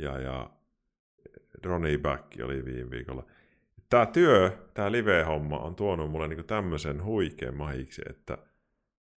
ja, 0.00 0.18
ja 0.18 0.50
Ronnie 1.64 1.98
Back 1.98 2.26
oli 2.44 2.64
viime 2.64 2.90
viikolla. 2.90 3.26
Tämä 3.88 4.06
työ, 4.06 4.68
tämä 4.74 4.92
live-homma 4.92 5.58
on 5.58 5.74
tuonut 5.74 6.10
mulle 6.10 6.28
niinku 6.28 6.44
tämmöisen 6.44 7.04
huikean 7.04 7.56
mahiksi, 7.56 8.02
että 8.10 8.38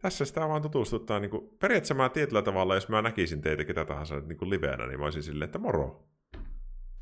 tässä 0.02 0.26
sitä 0.26 0.48
vaan 0.48 0.62
tutustuttaa. 0.62 1.20
Niinku, 1.20 1.58
periaatteessa 1.60 1.94
mä 1.94 2.10
tietyllä 2.10 2.42
tavalla, 2.42 2.76
jos 2.76 2.90
mä 2.90 3.02
näkisin 3.02 3.42
teitä 3.42 3.66
ketä 3.66 3.86
tahansa 3.86 4.20
niinku 4.20 4.50
livenä, 4.50 4.88
niin 4.88 5.00
mä 5.00 5.06
olisin 5.06 5.24
silleen, 5.24 5.48
että 5.48 5.60
moro. 5.60 6.08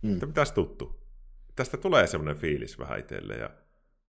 Mm. 0.01 0.13
Että 0.13 0.25
mitäs 0.25 0.51
tuttu? 0.51 1.00
Tästä 1.55 1.77
tulee 1.77 2.07
semmoinen 2.07 2.41
fiilis 2.41 2.79
vähän 2.79 2.99
itselle 2.99 3.33
ja 3.33 3.49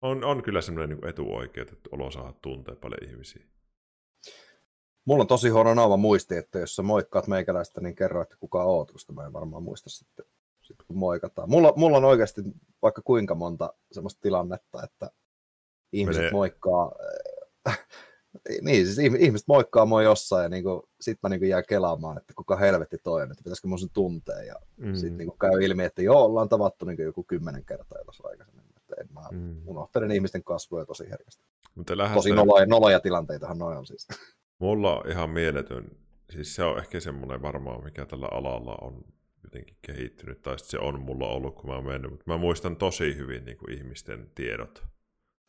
on, 0.02 0.24
on 0.24 0.42
kyllä 0.42 0.60
semmoinen 0.60 0.98
niin 0.98 1.08
etuoikeutettu 1.08 1.90
olo 1.92 2.10
saada 2.10 2.32
tuntea 2.32 2.76
paljon 2.76 3.10
ihmisiä. 3.10 3.44
Mulla 5.04 5.22
on 5.22 5.26
tosi 5.26 5.48
huono 5.48 5.74
naama 5.74 5.96
muisti, 5.96 6.36
että 6.36 6.58
jos 6.58 6.76
sä 6.76 6.82
moikkaat 6.82 7.26
meikäläistä, 7.26 7.80
niin 7.80 7.94
kerro, 7.94 8.22
että 8.22 8.36
kuka 8.40 8.64
oot, 8.64 8.92
koska 8.92 9.12
mä 9.12 9.26
en 9.26 9.32
varmaan 9.32 9.62
muista 9.62 9.90
sitten, 9.90 10.24
sitten 10.62 10.86
kun 10.86 10.96
moikataan. 10.96 11.50
Mulla, 11.50 11.72
mulla 11.76 11.96
on 11.96 12.04
oikeasti 12.04 12.42
vaikka 12.82 13.02
kuinka 13.02 13.34
monta 13.34 13.74
semmoista 13.92 14.20
tilannetta, 14.20 14.82
että 14.84 15.10
ihmiset 15.92 16.20
Menee... 16.20 16.32
moikkaa 16.32 16.92
niin, 18.62 18.86
siis 18.86 18.98
ihmiset 18.98 19.48
moikkaa 19.48 19.86
mua 19.86 20.02
jossain 20.02 20.42
ja 20.42 20.48
niin 20.48 20.62
kuin, 20.64 20.82
sit 21.00 21.18
mä 21.22 21.28
niin 21.28 21.40
kuin 21.40 21.48
jään 21.50 21.64
kelaamaan, 21.68 22.18
että 22.18 22.32
kuka 22.36 22.56
helvetti 22.56 22.98
toi 23.02 23.22
on, 23.22 23.30
että 23.30 23.44
pitäisikö 23.44 23.68
mun 23.68 23.78
sen 23.78 23.90
tuntea. 23.92 24.42
Ja 24.42 24.54
mm. 24.76 24.94
sitten 24.94 25.16
niin 25.16 25.38
käy 25.40 25.64
ilmi, 25.64 25.84
että 25.84 26.02
joo, 26.02 26.24
ollaan 26.24 26.48
tavattu 26.48 26.84
niin 26.84 26.98
joku 26.98 27.24
kymmenen 27.24 27.64
kertaa 27.64 28.04
tuossa 28.04 28.28
aikaisemmin. 28.28 28.64
Että 28.76 28.96
en 29.00 29.08
mä 29.12 29.20
mm. 29.30 29.56
unohtelen 29.66 30.10
ihmisten 30.10 30.44
kasvoja 30.44 30.86
tosi 30.86 31.10
herkästi. 31.10 31.44
Mutta 31.74 31.94
tosi 32.14 32.32
noloja, 32.32 32.66
noloja 32.66 33.00
tilanteitahan 33.00 33.58
noin 33.58 33.78
on 33.78 33.86
siis. 33.86 34.08
Mulla 34.58 34.98
on 34.98 35.10
ihan 35.10 35.30
mieletön, 35.30 35.90
siis 36.30 36.54
se 36.54 36.62
on 36.64 36.78
ehkä 36.78 37.00
semmoinen 37.00 37.42
varmaan, 37.42 37.84
mikä 37.84 38.06
tällä 38.06 38.28
alalla 38.30 38.78
on 38.80 39.04
jotenkin 39.44 39.76
kehittynyt, 39.82 40.42
tai 40.42 40.58
se 40.58 40.78
on 40.78 41.00
mulla 41.00 41.28
ollut, 41.28 41.54
kun 41.54 41.70
mä 41.70 41.76
oon 41.76 41.86
mennyt, 41.86 42.10
mutta 42.10 42.24
mä 42.26 42.38
muistan 42.38 42.76
tosi 42.76 43.16
hyvin 43.16 43.44
niin 43.44 43.56
kuin 43.56 43.72
ihmisten 43.78 44.30
tiedot. 44.34 44.84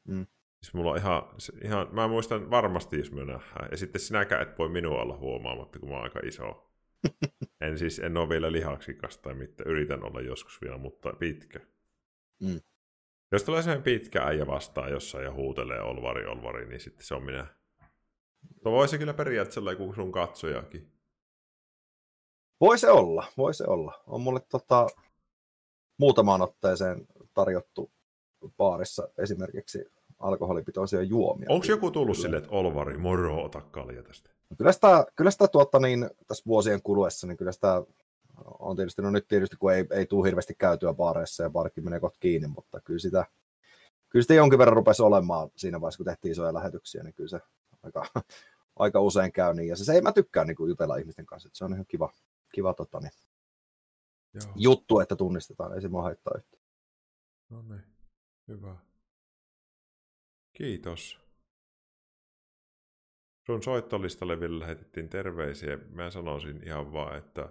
Mm. 0.08 0.28
Siis 0.64 0.74
mulla 0.74 0.92
on 0.92 0.98
ihan, 0.98 1.24
ihan, 1.64 1.88
mä 1.92 2.08
muistan 2.08 2.50
varmasti, 2.50 2.98
jos 2.98 3.12
me 3.12 3.26
nähdään. 3.26 3.68
Ja 3.72 3.78
sitten 3.78 4.02
sinäkään 4.02 4.42
et 4.42 4.58
voi 4.58 4.70
minua 4.70 5.02
olla 5.02 5.18
huomaamatta, 5.18 5.80
kun 5.80 5.90
mä 5.90 5.96
oon 5.96 6.04
aika 6.04 6.20
iso. 6.24 6.72
en 7.62 7.78
siis, 7.78 8.00
en 8.00 8.18
ole 8.18 8.30
vielä 8.30 8.52
lihaksikas 8.52 9.18
tai 9.18 9.34
mitään. 9.34 9.70
Yritän 9.70 10.04
olla 10.04 10.22
joskus 10.22 10.62
vielä, 10.62 10.78
mutta 10.78 11.14
pitkä. 11.14 11.60
Mm. 12.40 12.62
Jos 13.32 13.44
tulee 13.44 13.62
sellainen 13.62 13.84
pitkä 13.84 14.24
äijä 14.24 14.48
vastaan 14.48 14.92
jossain 14.92 15.24
ja 15.24 15.34
huutelee 15.34 15.82
olvari, 15.82 16.26
olvari, 16.26 16.66
niin 16.66 16.80
sitten 16.80 17.06
se 17.06 17.16
on 17.16 17.24
minä. 17.24 17.48
No 18.66 18.72
voi 18.72 18.88
se 18.88 18.98
kyllä 18.98 19.14
periaatteessa 19.14 19.60
olla 19.60 19.72
joku 19.72 19.94
sun 19.94 20.12
katsojakin. 20.12 20.92
Voi 22.62 22.78
se 22.78 22.90
olla, 22.90 23.28
voi 23.38 23.54
se 23.54 23.64
olla. 23.68 24.04
On 24.08 24.22
mulle 24.22 24.40
tota, 24.40 24.88
muutamaan 25.98 26.42
otteeseen 26.42 27.08
tarjottu 27.34 27.92
baarissa 28.58 29.10
esimerkiksi 29.18 29.86
alkoholipitoisia 30.22 31.02
juomia. 31.02 31.48
Onko 31.50 31.66
joku 31.70 31.92
tullut 31.92 32.18
sille, 32.18 32.38
että 32.38 32.50
Olvari, 32.52 32.98
moro, 32.98 33.44
ota 33.44 33.62
kalja 33.62 34.04
tästä? 34.04 34.30
No 34.50 34.56
kyllä 34.58 34.72
sitä, 34.72 35.06
kyllä 35.16 35.32
sitä 35.32 35.48
tuota, 35.48 35.80
niin, 35.80 36.10
tässä 36.28 36.44
vuosien 36.48 36.82
kuluessa, 36.82 37.28
niin 37.28 37.38
kyllä 37.38 37.52
sitä 37.52 37.84
on 38.60 38.76
tietysti, 38.76 39.02
no 39.02 39.10
nyt 39.10 39.28
tietysti 39.28 39.56
kun 39.56 39.74
ei, 39.74 39.86
ei 39.92 40.06
tule 40.06 40.28
hirveästi 40.28 40.56
käytyä 40.56 40.94
baareissa 40.94 41.44
ja 41.44 41.50
baarikin 41.50 41.84
menee 41.84 42.00
kohta 42.00 42.20
kiinni, 42.20 42.48
mutta 42.48 42.82
kyllä 42.82 43.00
sitä, 43.00 43.26
kyllä 44.10 44.24
sitä 44.24 44.34
jonkin 44.34 44.60
verran 44.60 44.76
rupesi 44.76 45.04
olemaan 45.04 45.50
siinä 45.56 45.82
vaiheessa, 45.82 45.98
kun 45.98 46.06
tehtiin 46.06 46.32
isoja 46.32 46.54
lähetyksiä, 46.54 47.04
niin 47.04 47.14
kyllä 47.14 47.30
se 47.30 47.40
aika, 47.84 48.06
aika 48.80 49.00
usein 49.00 49.32
käy 49.32 49.54
niin. 49.54 49.68
Ja 49.68 49.76
se, 49.76 49.86
se 49.86 49.94
ei 49.94 50.02
mä 50.02 50.12
tykkää 50.12 50.46
niin 50.46 50.68
jutella 50.68 50.96
ihmisten 50.96 51.26
kanssa, 51.26 51.48
että 51.48 51.58
se 51.58 51.66
on 51.66 51.74
ihan 51.74 51.86
kiva, 51.88 52.14
kiva 52.54 52.74
tota, 52.74 53.00
niin, 53.00 53.12
Joo. 54.34 54.54
juttu, 54.56 55.00
että 55.00 55.16
tunnistetaan, 55.16 55.74
ei 55.74 55.82
se 55.82 55.88
mua 55.88 56.02
haittaa 56.02 56.34
yhtään. 56.38 56.64
No 57.50 57.62
niin, 57.62 57.84
hyvä. 58.48 58.76
Kiitos. 60.54 61.20
Sun 63.46 63.64
soittolistalle 63.64 64.40
vielä 64.40 64.60
lähetettiin 64.60 65.10
terveisiä. 65.10 65.78
Mä 65.78 66.10
sanoisin 66.10 66.64
ihan 66.66 66.94
vaan, 66.94 67.18
että 67.18 67.50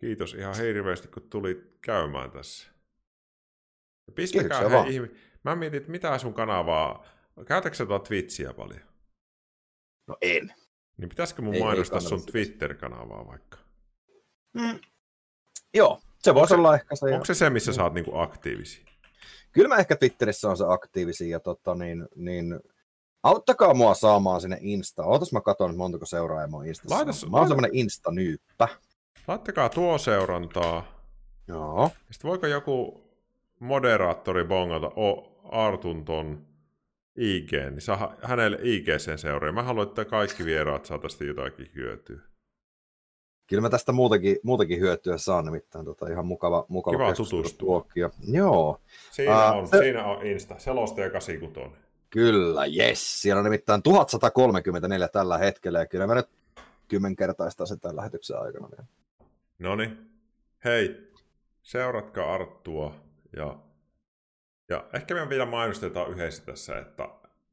kiitos 0.00 0.34
ihan 0.34 0.56
hirveästi, 0.56 1.08
kun 1.08 1.30
tulit 1.30 1.78
käymään 1.80 2.30
tässä. 2.30 2.70
Pistäkää 4.14 4.68
hei 4.68 4.94
ihmi... 4.94 5.10
Mä 5.44 5.56
mietin, 5.56 5.76
että 5.76 5.90
mitä 5.90 6.18
sun 6.18 6.34
kanavaa... 6.34 7.06
Käytätkö 7.46 7.76
sä 7.76 7.86
tuota 7.86 8.08
Twitchiä 8.08 8.54
paljon? 8.54 8.80
No 10.06 10.16
en. 10.20 10.54
Niin 10.96 11.08
pitäisikö 11.08 11.42
mun 11.42 11.54
ei, 11.54 11.60
mainostaa 11.60 11.98
ei 11.98 12.08
sun 12.08 12.26
Twitter-kanavaa 12.26 13.26
vaikka? 13.26 13.58
Mm. 14.52 14.80
Joo, 15.74 16.00
se 16.18 16.34
voisi 16.34 16.54
olla 16.54 16.74
ehkä 16.74 16.96
se. 16.96 17.06
Onko 17.06 17.24
se 17.24 17.34
se, 17.34 17.50
missä 17.50 17.70
mm. 17.70 17.74
sä 17.74 17.84
oot 17.84 17.94
niinku 17.94 18.18
aktiivisia? 18.18 18.93
Kyllä 19.52 19.68
mä 19.68 19.76
ehkä 19.76 19.96
Twitterissä 19.96 20.50
on 20.50 20.56
se 20.56 20.64
aktiivisia 20.68 21.28
ja 21.28 21.40
tota, 21.40 21.74
niin, 21.74 22.08
niin 22.16 22.60
auttakaa 23.22 23.74
mua 23.74 23.94
saamaan 23.94 24.40
sinne 24.40 24.58
Insta. 24.60 25.04
Ootas 25.04 25.32
mä 25.32 25.40
katson, 25.40 25.70
että 25.70 25.78
montako 25.78 26.06
seuraajaa 26.06 26.48
mun 26.48 26.66
Instassa 26.66 26.96
Laitas, 26.96 27.26
Mä 27.30 27.36
oon 27.36 27.48
semmonen 27.48 27.74
Insta-nyyppä. 27.74 28.68
Laittakaa 29.28 29.68
tuo 29.68 29.98
seurantaa. 29.98 31.04
Joo. 31.48 31.90
Sitten 32.10 32.28
voiko 32.28 32.46
joku 32.46 33.04
moderaattori 33.60 34.44
bongata 34.44 34.86
o, 34.86 35.40
Artun 35.44 36.04
ton 36.04 36.46
IG, 37.16 37.52
niin 37.52 37.80
saa 37.80 38.16
hänelle 38.22 38.58
IG 38.62 38.86
sen 38.98 39.18
seuraa. 39.18 39.52
Mä 39.52 39.62
haluan, 39.62 39.88
että 39.88 40.04
kaikki 40.04 40.44
vieraat 40.44 40.84
saa 40.84 40.98
tästä 40.98 41.24
jotakin 41.24 41.70
hyötyä 41.74 42.20
kyllä 43.46 43.60
mä 43.60 43.70
tästä 43.70 43.92
muutenkin, 43.92 44.36
muutenkin 44.42 44.80
hyötyä 44.80 45.18
saan, 45.18 45.44
nimittäin 45.44 45.84
tota, 45.84 46.08
ihan 46.08 46.26
mukava, 46.26 46.66
mukava 46.68 46.96
Kiva 46.96 47.14
tutustua. 47.14 47.86
Joo. 48.28 48.80
Siinä, 49.10 49.52
uh, 49.52 49.58
on, 49.58 49.68
se... 49.68 49.78
siinä 49.78 50.04
on 50.04 50.26
Insta, 50.26 50.58
selostaja 50.58 51.10
86. 51.10 51.76
Kyllä, 52.10 52.66
yes. 52.66 53.22
Siellä 53.22 53.38
on 53.38 53.44
nimittäin 53.44 53.82
1134 53.82 55.08
tällä 55.08 55.38
hetkellä, 55.38 55.78
ja 55.78 55.86
kyllä 55.86 56.06
mä 56.06 56.14
nyt 56.14 56.28
kymmenkertaista 56.88 57.66
sen 57.66 57.80
tämän 57.80 57.96
lähetyksen 57.96 58.38
aikana. 58.38 58.68
No 59.58 59.76
niin. 59.76 60.10
Hei, 60.64 61.12
seuratkaa 61.62 62.34
Arttua, 62.34 62.94
ja, 63.36 63.58
ja 64.68 64.84
ehkä 64.92 65.14
me 65.14 65.28
vielä 65.28 65.46
mainostetaan 65.46 66.10
yhdessä 66.10 66.44
tässä, 66.44 66.78
että, 66.78 67.08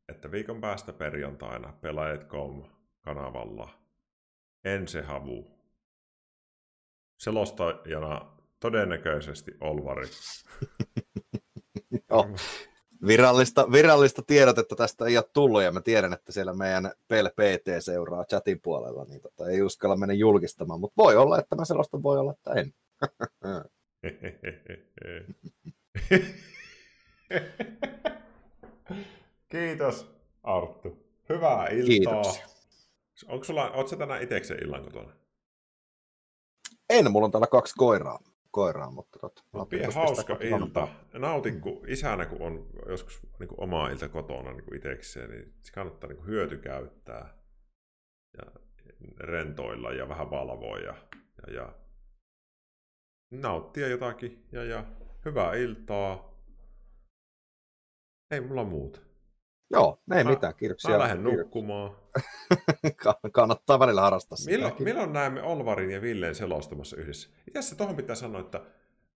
että 0.09 0.31
viikon 0.31 0.61
päästä 0.61 0.93
perjantaina 0.93 1.73
pelaajat.com 1.81 2.63
kanavalla 3.01 3.69
Ense 4.63 5.01
Havu 5.01 5.60
selostajana 7.21 8.31
todennäköisesti 8.59 9.51
Olvari. 9.59 10.07
Joo. 12.09 12.29
Virallista, 13.07 13.71
virallista 13.71 14.21
tiedotetta 14.21 14.75
tästä 14.75 15.05
ei 15.05 15.17
ole 15.17 15.25
tullut, 15.33 15.63
ja 15.63 15.71
mä 15.71 15.81
tiedän, 15.81 16.13
että 16.13 16.31
siellä 16.31 16.53
meidän 16.53 16.91
PL 17.07 17.27
PT 17.27 17.67
seuraa 17.79 18.25
chatin 18.25 18.61
puolella, 18.61 19.05
niin 19.05 19.21
tota, 19.21 19.49
ei 19.49 19.61
uskalla 19.61 19.95
mennä 19.95 20.13
julkistamaan, 20.13 20.79
mutta 20.79 21.03
voi 21.03 21.15
olla, 21.15 21.39
että 21.39 21.55
mä 21.55 21.65
selostan, 21.65 22.03
voi 22.03 22.17
olla, 22.17 22.31
että 22.31 22.53
en. 22.53 22.73
Kiitos, 29.49 30.15
Arttu. 30.43 30.97
Hyvää 31.29 31.67
iltaa. 31.67 31.87
Kiitoksia. 31.87 32.45
Onko 33.27 33.43
sulla, 33.43 33.71
oot 33.71 33.87
sä 33.87 33.95
tänään 33.95 34.23
itsekseen 34.23 34.63
illan 34.63 34.83
kotona? 34.83 35.20
En, 36.91 37.11
mulla 37.11 37.25
on 37.25 37.31
täällä 37.31 37.47
kaksi 37.47 37.75
koiraa, 37.77 38.19
koiraa 38.51 38.91
mutta 38.91 39.19
tota, 39.19 39.43
No, 39.53 39.67
hauska 39.95 40.37
ilta. 40.41 40.87
kotiin. 40.87 41.21
Nautin, 41.21 41.61
kun 41.61 41.89
isänä, 41.89 42.25
kun 42.25 42.41
on 42.41 42.69
joskus 42.87 43.19
niin 43.39 43.47
kuin 43.47 43.59
omaa 43.63 43.89
ilta 43.89 44.09
kotona 44.09 44.51
niin 44.51 44.63
kuin 44.63 44.77
itsekseen, 44.77 45.29
niin 45.29 45.53
se 45.61 45.71
kannattaa 45.73 46.07
niin 46.07 46.17
kuin 46.17 46.27
hyötykäyttää 46.27 47.37
ja 48.37 48.51
rentoilla 49.19 49.91
ja 49.91 50.09
vähän 50.09 50.31
valvoa 50.31 50.77
ja, 50.77 50.95
ja, 51.47 51.53
ja 51.53 51.73
nauttia 53.31 53.87
jotakin 53.87 54.47
ja, 54.51 54.63
ja 54.63 54.85
hyvää 55.25 55.55
iltaa. 55.55 56.31
Ei 58.31 58.41
mulla 58.41 58.63
muuta. 58.63 58.99
Joo, 59.71 60.01
ei 60.15 60.23
Mä- 60.23 60.29
mitään, 60.29 60.55
kiitoksia. 60.55 60.91
Mä 60.91 60.99
lähden 60.99 61.23
nukkumaan. 61.23 61.95
Kannattaa 63.31 63.79
välillä 63.79 64.01
harrastaa 64.01 64.35
sitä. 64.37 64.51
Milloin, 64.51 64.73
milloin 64.79 65.13
näemme 65.13 65.41
Olvarin 65.41 65.91
ja 65.91 66.01
Villeen 66.01 66.35
selostamassa 66.35 66.97
yhdessä? 66.97 67.29
Itse 67.47 67.59
asiassa 67.59 67.75
tuohon 67.75 67.95
pitää 67.95 68.15
sanoa, 68.15 68.41
että 68.41 68.61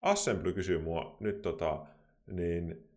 Assembly 0.02 0.54
kysyy 0.54 0.80
mua 0.80 1.18
nyt 1.20 1.42
tota, 1.42 1.86
niin, 2.28 2.90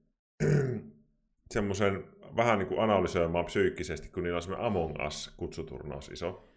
semmoisen 1.55 2.05
vähän 2.37 2.59
niin 2.59 2.69
kuin 2.69 2.81
analysoimaan 2.81 3.45
psyykkisesti, 3.45 4.09
kun 4.09 4.23
niillä 4.23 4.37
on 4.37 4.43
semmoinen 4.43 4.67
Among 4.67 5.07
Us-kutsuturnaus 5.07 6.09
iso. 6.09 6.49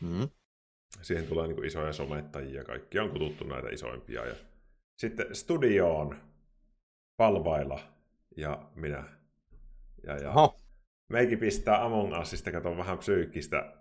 Mm. 0.00 0.28
Siihen 1.02 1.26
tulee 1.26 1.46
niin 1.46 1.56
kuin 1.56 1.66
isoja 1.66 1.92
somettajia 1.92 2.60
ja 2.60 2.64
kaikki 2.64 2.98
on 2.98 3.10
kututtu 3.10 3.44
näitä 3.44 3.68
isoimpia. 3.68 4.26
Ja 4.26 4.34
sitten 4.96 5.34
studioon 5.34 6.16
palvailla 7.16 7.80
ja 8.36 8.62
minä. 8.74 9.15
Ja, 10.06 10.16
ja 10.16 10.30
Oho, 10.30 10.56
meikin 11.08 11.38
pistää 11.38 11.84
Among 11.84 12.20
Usista, 12.20 12.52
kato 12.52 12.76
vähän 12.76 12.98
psyykkistä 12.98 13.72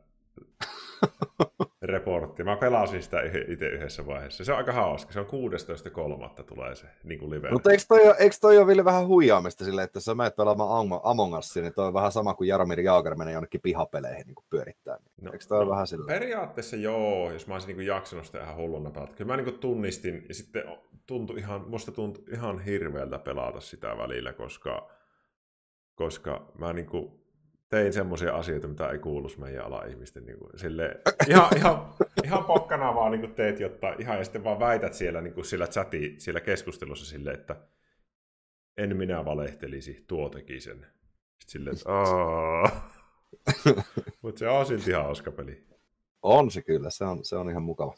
reporttia. 1.81 2.45
Mä 2.45 2.55
pelasin 2.57 3.03
sitä 3.03 3.21
itse 3.47 3.67
yhdessä 3.67 4.05
vaiheessa. 4.05 4.45
Se 4.45 4.51
on 4.51 4.57
aika 4.57 4.71
hauska. 4.71 5.13
Se 5.13 5.19
on 5.19 5.25
16.3. 6.39 6.43
tulee 6.43 6.75
se 6.75 6.87
niin 7.03 7.19
kuin 7.19 7.29
live. 7.31 7.51
mutta 7.51 7.71
eikö 7.71 7.83
toi, 7.87 8.07
ole- 8.07 8.15
eikö 8.19 8.35
toi 8.41 8.57
ole 8.57 8.67
Ville 8.67 8.85
vähän 8.85 9.07
huijaamista 9.07 9.65
silleen, 9.65 9.85
että 9.85 9.97
jos 9.97 10.05
sä 10.05 10.15
menet 10.15 10.35
pelaamaan 10.35 10.87
Among- 10.87 11.37
Usia, 11.37 11.61
niin 11.63 11.73
toi 11.73 11.87
on 11.87 11.93
vähän 11.93 12.11
sama 12.11 12.33
kuin 12.33 12.47
Jaromir 12.47 12.79
Jaager 12.79 13.15
menee 13.15 13.33
jonnekin 13.33 13.61
pihapeleihin 13.61 14.27
niin 14.27 14.35
kuin 14.35 14.45
pyörittää. 14.49 14.97
No, 15.21 15.31
eikö 15.33 15.45
toi 15.47 15.59
ole 15.59 15.69
vähän 15.69 15.87
silleen? 15.87 16.19
Periaatteessa 16.19 16.75
joo, 16.75 17.31
jos 17.31 17.47
mä 17.47 17.53
olisin 17.53 17.77
niin 17.77 17.87
jaksanut 17.87 18.25
sitä 18.25 18.43
ihan 18.43 18.55
hulluna 18.55 18.91
pelata. 18.91 19.13
Kyllä 19.13 19.35
mä 19.35 19.41
niin 19.43 19.59
tunnistin, 19.59 20.25
ja 20.27 20.33
sitten 20.33 20.63
tuntui 21.05 21.39
ihan, 21.39 21.69
musta 21.69 21.91
tuntui 21.91 22.23
ihan 22.33 22.59
hirveältä 22.59 23.19
pelata 23.19 23.59
sitä 23.59 23.97
välillä, 23.97 24.33
koska, 24.33 24.89
koska 25.95 26.51
mä 26.57 26.73
niin 26.73 26.85
kuin 26.85 27.25
tein 27.69 27.93
semmoisia 27.93 28.35
asioita, 28.35 28.67
mitä 28.67 28.89
ei 28.89 28.99
kuuluisi 28.99 29.39
meidän 29.39 29.65
ala-ihmisten. 29.65 30.25
Niin 30.25 30.39
kuin, 30.39 30.49
sille, 30.55 31.01
ihan, 31.29 31.57
ihan, 31.57 31.93
ihan 32.23 32.45
pokkana 32.45 32.95
vaan 32.95 33.11
niin 33.11 33.21
kuin 33.21 33.33
teet 33.33 33.59
jotta 33.59 33.95
ihan, 33.99 34.17
ja 34.17 34.23
sitten 34.23 34.43
vaan 34.43 34.59
väität 34.59 34.93
siellä, 34.93 35.21
niin 35.21 35.33
kuin 35.33 35.45
sillä 35.45 35.67
chati, 35.67 36.15
siellä 36.17 36.41
keskustelussa 36.41 37.05
sille, 37.05 37.31
että 37.31 37.55
en 38.77 38.97
minä 38.97 39.25
valehtelisi, 39.25 40.03
tuo 40.07 40.29
teki 40.29 40.59
sen. 40.59 40.77
Sitten 40.77 41.47
silleen, 41.47 41.75
että. 41.75 41.89
Mutta 44.21 44.39
se 44.39 44.47
on 44.47 44.65
silti 44.65 44.91
hauska 44.91 45.31
peli. 45.31 45.65
On 46.21 46.51
se 46.51 46.61
kyllä, 46.61 46.89
se 46.89 47.05
on, 47.05 47.25
se 47.25 47.35
on 47.35 47.49
ihan 47.49 47.63
mukava. 47.63 47.95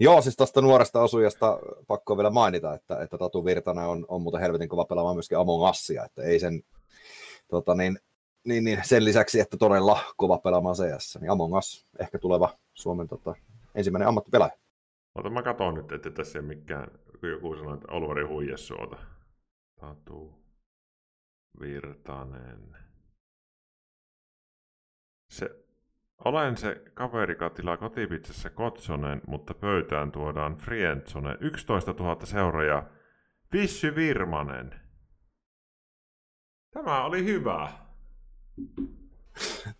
Joo, 0.00 0.22
siis 0.22 0.36
tuosta 0.36 0.60
nuoresta 0.60 1.02
osujasta 1.02 1.58
pakko 1.86 2.16
vielä 2.16 2.30
mainita, 2.30 2.74
että, 2.74 3.02
että 3.02 3.18
Tatu 3.18 3.44
Virtanen 3.44 3.84
on, 3.84 4.04
on 4.08 4.22
muuten 4.22 4.40
helvetin 4.40 4.68
kova 4.68 4.84
pelaamaan 4.84 5.16
myöskin 5.16 5.38
Among 5.38 5.70
Usia, 5.70 6.04
että 6.04 6.22
ei 6.22 6.38
sen, 6.38 6.62
tota 7.48 7.74
niin, 7.74 7.98
niin, 8.44 8.64
niin, 8.64 8.80
sen 8.82 9.04
lisäksi, 9.04 9.40
että 9.40 9.56
todella 9.56 10.00
kova 10.16 10.38
pelaamaan 10.38 10.76
CS, 10.76 11.18
niin 11.20 11.30
Among 11.30 11.56
Us 11.56 11.86
ehkä 11.98 12.18
tuleva 12.18 12.58
Suomen 12.74 13.08
tota, 13.08 13.34
ensimmäinen 13.74 14.08
ammattipelaaja. 14.08 14.56
Ota 15.14 15.30
mä 15.30 15.42
katon 15.42 15.74
nyt, 15.74 15.92
että 15.92 16.10
tässä 16.10 16.38
ei 16.38 16.42
mikään, 16.42 16.90
kun 17.20 17.30
joku 17.30 17.56
sanoi, 17.56 17.74
että 17.74 17.92
Olvari 17.92 18.24
huijas. 18.24 18.72
Tatu 19.80 20.34
Virtanen. 21.60 22.76
Se, 25.30 25.50
olen 26.24 26.56
se 26.56 26.82
kaveri, 26.94 27.32
joka 27.32 27.50
tilaa 27.50 27.76
kotipizzassa 27.76 28.50
Kotsonen, 28.50 29.20
mutta 29.26 29.54
pöytään 29.54 30.12
tuodaan 30.12 30.56
Friendzone. 30.56 31.36
11 31.40 31.92
000 31.92 32.26
seuraajaa. 32.26 32.88
Vissy 33.52 33.94
Virmanen. 33.94 34.87
Tämä 36.70 37.04
oli 37.04 37.24
hyvä. 37.24 37.72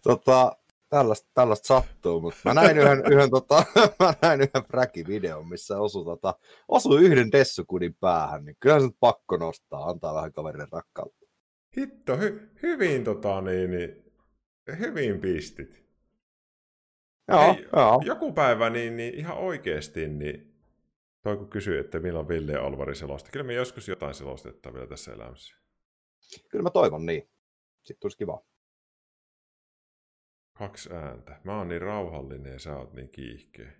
Tota, 0.02 0.56
tällaista, 0.88 1.28
tällaista 1.34 1.66
sattuu, 1.66 2.20
mutta 2.20 2.38
mä 2.44 2.54
näin 2.54 2.78
yhden, 2.78 3.02
yhden, 3.12 3.30
tota, 3.30 3.64
mä 4.00 4.14
näin 4.22 4.40
yhden 4.40 4.64
fräki-videon, 4.70 5.48
missä 5.48 5.80
osui, 5.80 6.04
tota, 6.04 6.34
osui 6.68 7.00
yhden 7.00 7.32
Dessukudin 7.32 7.94
päähän, 7.94 8.44
niin 8.44 8.56
kyllä 8.60 8.80
se 8.80 8.86
nyt 8.86 8.96
pakko 9.00 9.36
nostaa, 9.36 9.90
antaa 9.90 10.14
vähän 10.14 10.32
kaverille 10.32 10.66
rakkautta. 10.72 11.26
Hitto, 11.76 12.16
hy, 12.16 12.50
hyvin 12.62 13.04
tota 13.04 13.40
niin, 13.40 13.70
niin, 13.70 14.12
hyvin 14.78 15.20
pistit. 15.20 15.88
Joo, 17.28 17.54
Hei, 17.54 17.68
joo. 17.76 18.02
Joku 18.04 18.32
päivä 18.32 18.70
niin, 18.70 18.96
niin 18.96 19.14
ihan 19.14 19.36
oikeasti, 19.36 20.08
niin 20.08 20.54
toi 21.22 21.36
kun 21.36 21.48
kysyi, 21.48 21.78
että 21.78 22.00
milloin 22.00 22.28
Ville 22.28 22.52
ja 22.52 22.62
Olvari 22.62 22.94
selosti. 22.94 23.30
Kyllä 23.30 23.46
me 23.46 23.54
joskus 23.54 23.88
jotain 23.88 24.14
selostettaa 24.14 24.74
vielä 24.74 24.86
tässä 24.86 25.12
elämässä. 25.12 25.56
Kyllä 26.50 26.62
mä 26.62 26.70
toivon 26.70 27.06
niin. 27.06 27.30
Sitten 27.82 28.00
tulisi 28.00 28.18
kiva. 28.18 28.42
Kaksi 30.52 30.92
ääntä. 30.92 31.40
Mä 31.44 31.58
oon 31.58 31.68
niin 31.68 31.82
rauhallinen 31.82 32.52
ja 32.52 32.58
sä 32.58 32.76
oot 32.76 32.92
niin 32.92 33.08
kiihkeä. 33.08 33.72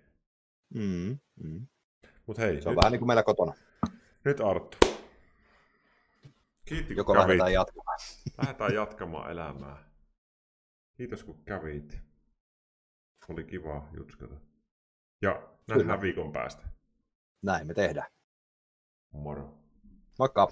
Mm, 0.73 1.19
mm. 1.43 1.67
Mut 2.25 2.37
hei, 2.37 2.61
Se 2.61 2.69
on 2.69 2.73
nyt, 2.75 2.77
vähän 2.81 2.91
niin 2.91 2.99
kuin 2.99 3.07
meillä 3.07 3.23
kotona. 3.23 3.53
nyt 4.25 4.41
Arttu. 4.41 4.77
Kiitti 6.65 6.87
kun 6.87 6.97
Joko 6.97 7.13
kävit. 7.13 7.25
lähdetään 7.27 7.53
jatkamaan. 7.53 7.99
Lähdetään 8.37 8.73
jatkamaan 8.73 9.31
elämää. 9.31 9.89
Kiitos 10.97 11.23
kun 11.23 11.43
kävit. 11.43 11.97
Oli 13.29 13.43
kiva 13.43 13.87
jutskata. 13.97 14.35
Ja 15.21 15.31
nähdään 15.67 15.85
Kyllä. 15.87 16.01
viikon 16.01 16.31
päästä. 16.31 16.63
Näin 17.41 17.67
me 17.67 17.73
tehdään. 17.73 18.07
Moro. 19.13 19.57
Moikka! 20.19 20.47